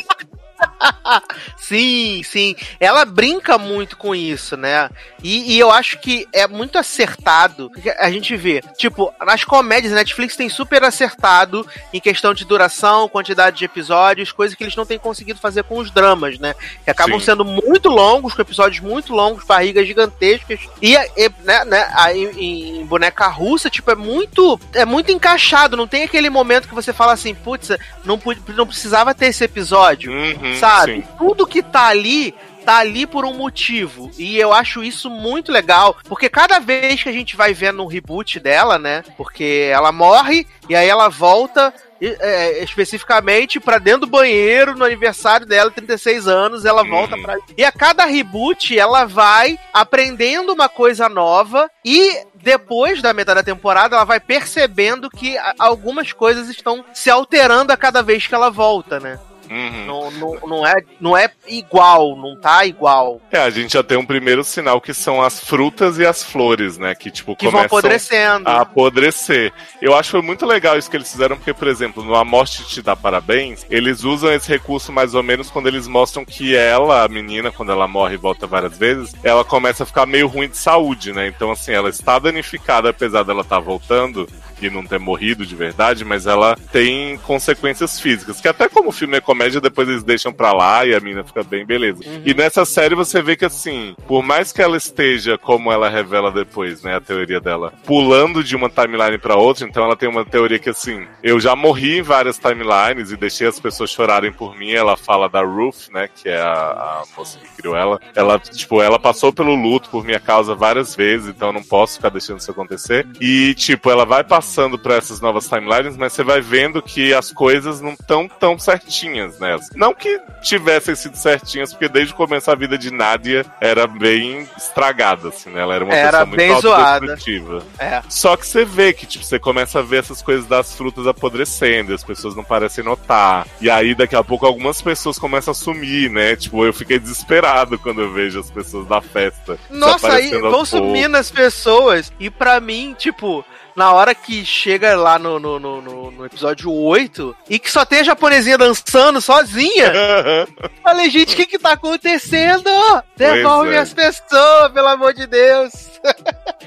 Sim, 1.57 2.21
sim. 2.23 2.55
Ela 2.79 3.05
brinca 3.05 3.57
muito 3.57 3.95
com 3.95 4.13
isso, 4.13 4.57
né? 4.57 4.89
E, 5.23 5.53
e 5.53 5.59
eu 5.59 5.71
acho 5.71 5.97
que 5.99 6.27
é 6.33 6.47
muito 6.47 6.77
acertado. 6.77 7.71
A 7.99 8.11
gente 8.11 8.35
vê, 8.35 8.61
tipo, 8.77 9.13
nas 9.25 9.43
comédias, 9.43 9.93
a 9.93 9.95
Netflix 9.95 10.35
tem 10.35 10.49
super 10.49 10.83
acertado 10.83 11.65
em 11.93 12.01
questão 12.01 12.33
de 12.33 12.45
duração, 12.45 13.07
quantidade 13.07 13.57
de 13.57 13.65
episódios, 13.65 14.31
coisas 14.31 14.55
que 14.55 14.63
eles 14.63 14.75
não 14.75 14.85
têm 14.85 14.99
conseguido 14.99 15.39
fazer 15.39 15.63
com 15.63 15.77
os 15.77 15.89
dramas, 15.89 16.37
né? 16.37 16.53
Que 16.83 16.91
acabam 16.91 17.19
Sim. 17.19 17.25
sendo 17.25 17.45
muito 17.45 17.89
longos, 17.89 18.33
com 18.33 18.41
episódios 18.41 18.81
muito 18.81 19.13
longos, 19.13 19.45
barrigas 19.45 19.87
gigantescas. 19.87 20.59
E, 20.81 20.95
e, 20.95 21.31
né, 21.43 21.63
né, 21.65 21.89
aí 21.95 22.25
em, 22.37 22.85
boneca 22.85 23.27
russa, 23.27 23.69
tipo, 23.69 23.89
é 23.89 23.95
muito. 23.95 24.59
É 24.73 24.85
muito 24.85 25.11
encaixado. 25.11 25.77
Não 25.77 25.87
tem 25.87 26.03
aquele 26.03 26.29
momento 26.29 26.67
que 26.67 26.75
você 26.75 26.91
fala 26.91 27.13
assim, 27.13 27.33
putz, 27.33 27.69
não, 28.03 28.19
não 28.49 28.67
precisava 28.67 29.13
ter 29.15 29.27
esse 29.27 29.43
episódio 29.43 30.13
Uhum, 30.13 30.52
sabe? 30.59 30.95
sim. 30.95 31.03
Tudo 31.17 31.47
que 31.47 31.61
tá 31.61 31.87
ali 31.87 32.33
tá 32.63 32.77
ali 32.77 33.05
por 33.05 33.25
um 33.25 33.33
motivo. 33.33 34.09
E 34.17 34.37
eu 34.37 34.53
acho 34.53 34.83
isso 34.83 35.09
muito 35.09 35.51
legal, 35.51 35.95
porque 36.07 36.29
cada 36.29 36.59
vez 36.59 37.03
que 37.03 37.09
a 37.09 37.11
gente 37.11 37.35
vai 37.35 37.53
vendo 37.53 37.83
um 37.83 37.87
reboot 37.87 38.39
dela, 38.39 38.79
né? 38.79 39.03
Porque 39.17 39.69
ela 39.71 39.91
morre 39.91 40.47
e 40.69 40.75
aí 40.75 40.87
ela 40.87 41.09
volta 41.09 41.73
é, 42.01 42.63
especificamente 42.63 43.59
pra 43.59 43.77
dentro 43.77 44.01
do 44.01 44.07
banheiro 44.07 44.75
no 44.75 44.83
aniversário 44.83 45.45
dela, 45.45 45.71
36 45.71 46.27
anos, 46.27 46.65
ela 46.65 46.83
volta 46.83 47.17
pra. 47.17 47.37
E 47.57 47.63
a 47.63 47.71
cada 47.71 48.05
reboot 48.05 48.77
ela 48.77 49.05
vai 49.05 49.57
aprendendo 49.73 50.53
uma 50.53 50.67
coisa 50.67 51.07
nova 51.07 51.69
e 51.85 52.25
depois 52.35 53.01
da 53.01 53.13
metade 53.13 53.39
da 53.39 53.43
temporada 53.43 53.95
ela 53.95 54.05
vai 54.05 54.19
percebendo 54.19 55.09
que 55.09 55.37
algumas 55.57 56.11
coisas 56.11 56.49
estão 56.49 56.83
se 56.93 57.09
alterando 57.09 57.71
a 57.71 57.77
cada 57.77 58.01
vez 58.01 58.27
que 58.27 58.35
ela 58.35 58.49
volta, 58.49 58.99
né? 58.99 59.17
Uhum. 59.49 59.85
Não, 59.85 60.11
não, 60.11 60.39
não, 60.47 60.67
é, 60.67 60.83
não 60.99 61.17
é 61.17 61.29
igual, 61.47 62.15
não 62.15 62.39
tá 62.39 62.65
igual. 62.65 63.21
É, 63.31 63.39
a 63.39 63.49
gente 63.49 63.73
já 63.73 63.83
tem 63.83 63.97
um 63.97 64.05
primeiro 64.05 64.43
sinal 64.43 64.79
que 64.81 64.93
são 64.93 65.21
as 65.21 65.39
frutas 65.39 65.97
e 65.97 66.05
as 66.05 66.23
flores, 66.23 66.77
né? 66.77 66.95
Que, 66.95 67.11
tipo, 67.11 67.35
Que 67.35 67.45
vão 67.45 67.53
começam 67.53 67.77
apodrecendo. 67.77 68.49
a 68.49 68.61
apodrecer. 68.61 69.53
Eu 69.81 69.93
acho 69.95 70.07
que 70.07 70.11
foi 70.17 70.21
muito 70.21 70.45
legal 70.45 70.77
isso 70.77 70.89
que 70.89 70.97
eles 70.97 71.11
fizeram, 71.11 71.35
porque, 71.35 71.53
por 71.53 71.67
exemplo, 71.67 72.03
no 72.03 72.15
A 72.15 72.23
Morte 72.23 72.63
Te 72.65 72.81
Dá 72.81 72.95
Parabéns, 72.95 73.65
eles 73.69 74.03
usam 74.03 74.31
esse 74.33 74.49
recurso 74.49 74.91
mais 74.91 75.13
ou 75.13 75.23
menos 75.23 75.49
quando 75.49 75.67
eles 75.67 75.87
mostram 75.87 76.25
que 76.25 76.55
ela, 76.55 77.03
a 77.03 77.07
menina, 77.07 77.51
quando 77.51 77.71
ela 77.71 77.87
morre 77.87 78.15
e 78.15 78.17
volta 78.17 78.47
várias 78.47 78.77
vezes, 78.77 79.13
ela 79.23 79.43
começa 79.43 79.83
a 79.83 79.85
ficar 79.85 80.05
meio 80.05 80.27
ruim 80.27 80.47
de 80.49 80.57
saúde, 80.57 81.11
né? 81.13 81.27
Então, 81.27 81.51
assim, 81.51 81.71
ela 81.73 81.89
está 81.89 82.17
danificada, 82.19 82.89
apesar 82.89 83.23
dela 83.23 83.41
estar 83.41 83.59
voltando 83.59 84.27
não 84.69 84.85
ter 84.85 84.99
morrido 84.99 85.45
de 85.45 85.55
verdade, 85.55 86.05
mas 86.05 86.27
ela 86.27 86.55
tem 86.71 87.17
consequências 87.19 87.99
físicas, 87.99 88.41
que 88.41 88.47
até 88.47 88.67
como 88.67 88.89
o 88.89 88.91
filme 88.91 89.17
é 89.17 89.21
comédia, 89.21 89.61
depois 89.61 89.87
eles 89.87 90.03
deixam 90.03 90.33
pra 90.33 90.53
lá 90.53 90.85
e 90.85 90.93
a 90.93 90.99
mina 90.99 91.23
fica 91.23 91.43
bem, 91.43 91.65
beleza. 91.65 92.03
E 92.25 92.33
nessa 92.33 92.65
série 92.65 92.95
você 92.95 93.21
vê 93.21 93.35
que 93.35 93.45
assim, 93.45 93.95
por 94.07 94.23
mais 94.23 94.51
que 94.51 94.61
ela 94.61 94.77
esteja, 94.77 95.37
como 95.37 95.71
ela 95.71 95.89
revela 95.89 96.31
depois, 96.31 96.83
né, 96.83 96.95
a 96.95 97.01
teoria 97.01 97.39
dela, 97.39 97.73
pulando 97.85 98.43
de 98.43 98.55
uma 98.55 98.69
timeline 98.69 99.17
pra 99.17 99.35
outra, 99.35 99.65
então 99.65 99.83
ela 99.83 99.95
tem 99.95 100.09
uma 100.09 100.25
teoria 100.25 100.59
que 100.59 100.69
assim, 100.69 101.05
eu 101.21 101.39
já 101.39 101.55
morri 101.55 101.99
em 101.99 102.01
várias 102.01 102.37
timelines 102.37 103.11
e 103.11 103.17
deixei 103.17 103.47
as 103.47 103.59
pessoas 103.59 103.89
chorarem 103.89 104.31
por 104.31 104.57
mim, 104.57 104.71
ela 104.71 104.97
fala 104.97 105.27
da 105.29 105.41
Ruth, 105.41 105.89
né, 105.91 106.09
que 106.13 106.29
é 106.29 106.39
a, 106.39 106.53
a 106.53 107.03
moça 107.15 107.37
que 107.39 107.61
criou 107.61 107.75
ela, 107.75 107.99
ela, 108.15 108.39
tipo, 108.39 108.81
ela 108.81 108.99
passou 108.99 109.31
pelo 109.31 109.55
luto 109.55 109.89
por 109.89 110.03
minha 110.03 110.19
causa 110.19 110.55
várias 110.55 110.95
vezes, 110.95 111.27
então 111.27 111.49
eu 111.49 111.53
não 111.53 111.63
posso 111.63 111.95
ficar 111.95 112.09
deixando 112.09 112.39
isso 112.39 112.51
acontecer. 112.51 113.07
E, 113.19 113.53
tipo, 113.55 113.89
ela 113.89 114.05
vai 114.05 114.23
passando 114.53 114.77
pra 114.77 114.95
essas 114.97 115.19
novas 115.19 115.49
timelines, 115.49 115.97
mas 115.97 116.13
você 116.13 116.23
vai 116.23 116.39
vendo 116.39 116.79
que 116.79 117.11
as 117.11 117.31
coisas 117.31 117.81
não 117.81 117.93
estão 117.93 118.27
tão 118.27 118.59
certinhas 118.59 119.39
nelas. 119.39 119.67
Não 119.75 119.95
que 119.95 120.21
tivessem 120.43 120.93
sido 120.93 121.15
certinhas, 121.15 121.73
porque 121.73 121.89
desde 121.89 122.13
o 122.13 122.15
começo 122.15 122.51
a 122.51 122.55
vida 122.55 122.77
de 122.77 122.91
Nádia 122.91 123.43
era 123.59 123.87
bem 123.87 124.47
estragada, 124.55 125.29
assim, 125.29 125.49
né? 125.49 125.61
Ela 125.61 125.73
era 125.73 125.83
uma 125.83 125.93
Era 125.93 126.25
pessoa 126.27 126.27
muito 126.27 126.67
autodestrutiva. 126.67 127.63
É. 127.79 128.03
Só 128.07 128.37
que 128.37 128.45
você 128.45 128.63
vê 128.63 128.93
que, 128.93 129.07
tipo, 129.07 129.25
você 129.25 129.39
começa 129.39 129.79
a 129.79 129.81
ver 129.81 130.01
essas 130.01 130.21
coisas 130.21 130.45
das 130.45 130.75
frutas 130.75 131.07
apodrecendo, 131.07 131.91
e 131.91 131.95
as 131.95 132.03
pessoas 132.03 132.35
não 132.35 132.43
parecem 132.43 132.83
notar. 132.83 133.47
E 133.59 133.71
aí, 133.71 133.95
daqui 133.95 134.15
a 134.15 134.23
pouco, 134.23 134.45
algumas 134.45 134.83
pessoas 134.83 135.17
começam 135.17 135.51
a 135.51 135.55
sumir, 135.55 136.11
né? 136.11 136.35
Tipo, 136.35 136.63
eu 136.63 136.73
fiquei 136.73 136.99
desesperado 136.99 137.79
quando 137.79 138.01
eu 138.01 138.13
vejo 138.13 138.39
as 138.39 138.51
pessoas 138.51 138.85
da 138.87 139.01
festa. 139.01 139.57
Nossa, 139.71 140.13
aí 140.13 140.29
vão 140.39 140.63
sumindo 140.63 141.17
as 141.17 141.31
pessoas. 141.31 142.13
E 142.19 142.29
pra 142.29 142.59
mim, 142.59 142.95
tipo, 142.95 143.43
na 143.75 143.91
hora 143.91 144.13
que 144.13 144.45
chega 144.45 144.95
lá 144.95 145.17
no, 145.17 145.39
no, 145.39 145.59
no, 145.59 146.11
no- 146.11 146.25
episódio 146.25 146.71
8 146.71 147.35
e 147.49 147.59
que 147.59 147.69
só 147.71 147.83
tem 147.85 147.99
a 147.99 148.03
japonesinha 148.03 148.57
dançando 148.57 149.19
sozinha. 149.19 149.91
Falei, 150.83 151.09
gente, 151.09 151.33
o 151.33 151.35
que 151.37 151.45
que 151.45 151.59
tá 151.59 151.73
acontecendo? 151.73 152.69
Devolve 153.17 153.67
é. 153.67 153.71
minhas 153.71 153.93
pessoas, 153.93 154.71
pelo 154.73 154.87
amor 154.87 155.13
de 155.13 155.27
Deus. 155.27 155.73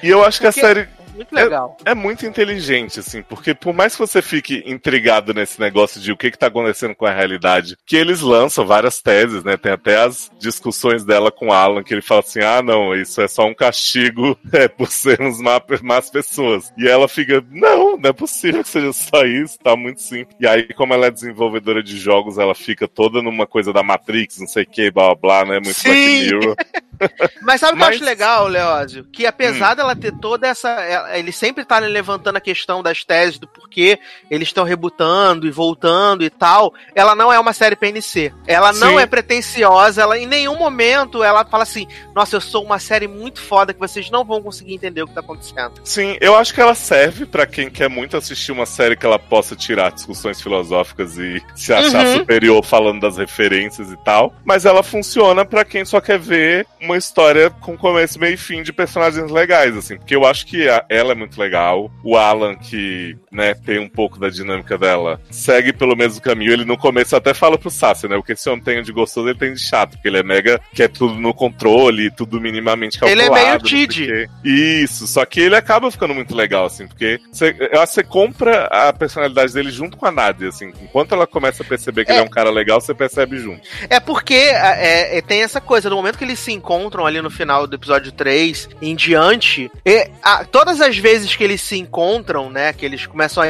e 0.03 0.09
eu 0.11 0.25
acho 0.25 0.41
que 0.41 0.47
a 0.47 0.53
Porque- 0.53 0.61
série 0.67 0.89
Muito 1.17 1.35
legal. 1.35 1.77
é 1.85 1.95
muito 1.95 2.27
inteligente, 2.27 3.01
assim, 3.01 3.23
porque 3.23 3.55
por 3.55 3.73
mais 3.73 3.95
que 3.95 3.99
você 3.99 4.21
fique 4.21 4.63
intrigado 4.67 5.33
nesse 5.33 5.59
negócio 5.59 6.01
de 6.01 6.13
o 6.13 6.17
que, 6.17 6.31
que 6.31 6.39
tá 6.39 6.49
acontecendo 6.49 6.95
com 6.95 7.07
a 7.07 7.11
realidade, 7.11 7.77
que 7.87 7.97
eles 7.97 8.21
lançam 8.21 8.67
várias 8.67 9.01
teses, 9.01 9.43
né? 9.43 9.57
Tem 9.57 9.73
até 9.73 10.03
as 10.03 10.31
discussões 10.39 11.05
dela 11.05 11.31
com 11.31 11.49
o 11.49 11.53
Alan, 11.53 11.83
que 11.83 11.95
ele 11.95 12.03
fala 12.03 12.21
assim: 12.21 12.41
ah, 12.41 12.63
não, 12.63 12.95
isso 12.95 13.21
é 13.21 13.29
só 13.29 13.47
um 13.47 13.55
castigo 13.55 14.39
é, 14.53 14.69
por 14.69 14.91
sermos 14.91 15.41
má, 15.41 15.61
más 15.83 16.11
pessoas. 16.11 16.73
E 16.77 16.87
ela 16.87 17.09
fica, 17.09 17.43
não, 17.51 17.97
não 17.97 18.11
é 18.11 18.13
possível 18.13 18.63
que 18.63 18.69
seja 18.69 18.93
só 18.93 19.25
isso, 19.25 19.59
tá 19.59 19.75
muito 19.75 20.01
simples. 20.01 20.37
E 20.39 20.47
aí, 20.47 20.69
como 20.75 20.93
ela 20.93 21.07
é 21.07 21.11
desenvolvedora 21.11 21.83
de 21.83 21.99
jogos, 21.99 22.39
ela 22.39 22.55
fica 22.55 22.87
toda 22.87 23.23
numa 23.23 23.47
coisa 23.47 23.73
da 23.73 23.83
Matrix, 23.83 24.39
não 24.39 24.47
sei 24.47 24.65
o 24.65 24.67
que, 24.67 24.91
blá 24.91 25.15
blá 25.15 25.15
blá, 25.15 25.45
né? 25.45 25.61
Muito 25.61 25.75
Sim. 25.75 25.89
Black 25.89 26.35
Mirror. 26.35 26.57
Mas 27.43 27.61
sabe 27.61 27.75
o 27.75 27.77
que 27.77 27.83
eu 27.83 27.89
acho 27.89 28.05
legal, 28.05 28.47
Leózio? 28.49 29.05
Que 29.13 29.27
apesar 29.27 29.75
dela 29.75 29.95
ter 29.97 30.13
toda 30.13 30.47
essa. 30.47 30.69
ela- 30.69 31.19
Eles 31.19 31.37
sempre 31.37 31.63
estarem 31.63 31.89
levantando 31.89 32.37
a 32.37 32.41
questão 32.41 32.83
das 32.83 33.05
teses 33.05 33.39
do 33.39 33.47
porquê 33.47 33.99
eles 34.31 34.49
estão 34.49 34.65
rebutando 34.65 35.47
e 35.47 35.51
voltando 35.51 36.25
e 36.25 36.31
tal, 36.31 36.73
ela 36.95 37.15
não 37.15 37.33
é 37.33 37.39
uma 37.39 37.53
série 37.53 37.77
PNC. 37.77 38.33
Ela 38.47 38.73
não 38.73 38.97
Sim. 38.97 38.99
é 39.01 39.07
pretensiosa, 39.07 40.03
ela 40.03 40.19
em 40.19 40.27
nenhum 40.27 40.57
momento 40.57 41.23
ela 41.23 41.45
fala 41.45 41.63
assim: 41.63 41.87
nossa, 42.15 42.37
eu 42.37 42.41
sou 42.41 42.65
uma 42.65 42.79
série 42.79 43.07
muito 43.09 43.41
foda 43.41 43.73
que 43.73 43.81
vocês 43.81 44.11
não 44.11 44.25
vão 44.25 44.43
conseguir 44.43 44.75
entender 44.75 45.03
o 45.03 45.07
que 45.07 45.15
tá 45.15 45.21
acontecendo. 45.21 45.75
Sim, 45.85 46.17
eu 46.21 46.35
acho 46.37 46.53
que 46.55 46.61
ela 46.61 46.75
serve 46.75 47.27
pra 47.27 47.47
quem 47.47 47.71
quer 47.71 47.89
muito 47.89 48.17
assistir 48.17 48.53
uma 48.53 48.67
série 48.67 48.97
que 48.97 49.05
ela 49.07 49.19
possa 49.19 49.55
tirar 49.57 49.93
discussões 49.93 50.41
filosóficas 50.41 51.17
e 51.19 51.43
se 51.55 51.73
achar 51.73 52.05
Uhum. 52.07 52.15
superior 52.19 52.65
falando 52.65 53.01
das 53.01 53.17
referências 53.17 53.91
e 53.91 53.97
tal. 53.99 54.35
Mas 54.45 54.65
ela 54.65 54.83
funciona 54.83 55.45
pra 55.45 55.65
quem 55.65 55.85
só 55.85 56.01
quer 56.01 56.19
ver 56.19 56.67
uma 56.87 56.97
história 56.97 57.51
com 57.51 57.77
começo, 57.77 58.19
meio 58.19 58.35
e 58.35 58.37
fim 58.37 58.63
de 58.63 58.73
personagens 58.73 59.31
legais, 59.31 59.77
assim. 59.77 59.97
Porque 59.97 60.15
eu 60.17 60.25
acho 60.25 60.47
que 60.47 60.69
a- 60.69 60.85
ela 60.89 61.13
é 61.13 61.15
muito 61.15 61.39
legal. 61.41 61.91
O 62.03 62.17
Alan, 62.17 62.55
que, 62.57 63.17
né, 63.31 63.55
tem 63.55 63.79
um 63.79 63.89
pouco 63.89 64.19
da 64.19 64.29
dinâmica 64.29 64.79
dela, 64.79 65.21
segue 65.31 65.73
pelo 65.73 65.97
mesmo 65.97 66.21
caminho. 66.23 66.53
Ele 66.53 66.65
no 66.65 66.77
começo 66.79 67.15
até 67.17 67.35
fala 67.35 67.59
pro 67.59 67.71
Sassi, 67.71 68.09
né? 68.09 68.17
O 68.17 68.23
que 68.23 68.33
esse 68.33 68.49
homem 68.49 68.63
tem 68.65 68.83
de 68.83 68.93
gostoso, 68.93 69.29
ele 69.29 69.39
tem 69.39 69.53
de 69.53 69.61
chato. 69.61 69.93
Porque 69.93 70.09
ele 70.09 70.19
é 70.19 70.23
mega, 70.23 70.61
quer 70.75 70.89
tudo 70.89 71.15
no 71.15 71.35
controle, 71.35 72.11
tudo 72.11 72.41
minimamente 72.41 72.99
Ele 73.03 73.23
calculado. 73.23 73.39
é 73.39 73.49
meio 73.51 73.59
Tid. 73.87 74.29
Isso, 74.45 75.07
só 75.07 75.25
que 75.25 75.41
ele 75.41 75.57
acaba 75.57 75.91
ficando 75.91 76.15
muito 76.15 76.35
legal, 76.35 76.67
assim, 76.67 76.87
porque 76.87 77.19
você, 77.33 77.55
eu 77.73 77.81
acho 77.81 77.89
que 77.93 77.95
você 78.01 78.03
compra 78.05 78.67
a 78.67 78.93
personalidade 78.93 79.53
dele 79.53 79.71
junto 79.71 79.97
com 79.97 80.07
a 80.07 80.11
Nadia, 80.13 80.49
assim. 80.49 80.73
Enquanto 80.83 81.13
ela 81.15 81.27
começa 81.27 81.63
a 81.63 81.67
perceber 81.67 82.05
que 82.05 82.13
ele 82.13 82.21
é 82.21 82.23
um 82.23 82.29
cara 82.29 82.51
legal, 82.51 82.81
você 82.81 82.95
percebe 82.95 83.39
junto. 83.39 83.63
É 83.91 83.99
porque 84.01 84.35
é, 84.35 85.19
é, 85.19 85.23
tem 85.23 85.43
essa 85.43 85.61
coisa, 85.61 85.91
no 85.91 85.97
momento 85.97 86.17
que 86.19 86.25
eles 86.25 86.39
se 86.39 86.53
encontram 86.77 87.07
ali 87.07 87.21
no 87.23 87.31
final 87.31 87.67
do 87.67 87.75
episódio 87.75 88.13
3 88.13 88.69
em 88.83 88.95
diante, 88.95 89.71
e, 89.85 90.11
a- 90.23 90.45
todas 90.45 90.81
as 90.81 90.97
vezes 90.97 91.35
que 91.35 91.43
eles 91.43 91.61
se 91.61 91.79
encontram, 91.79 92.51
né, 92.51 92.73
que 92.73 92.85
eles 92.85 93.07
começam 93.07 93.43
a 93.43 93.47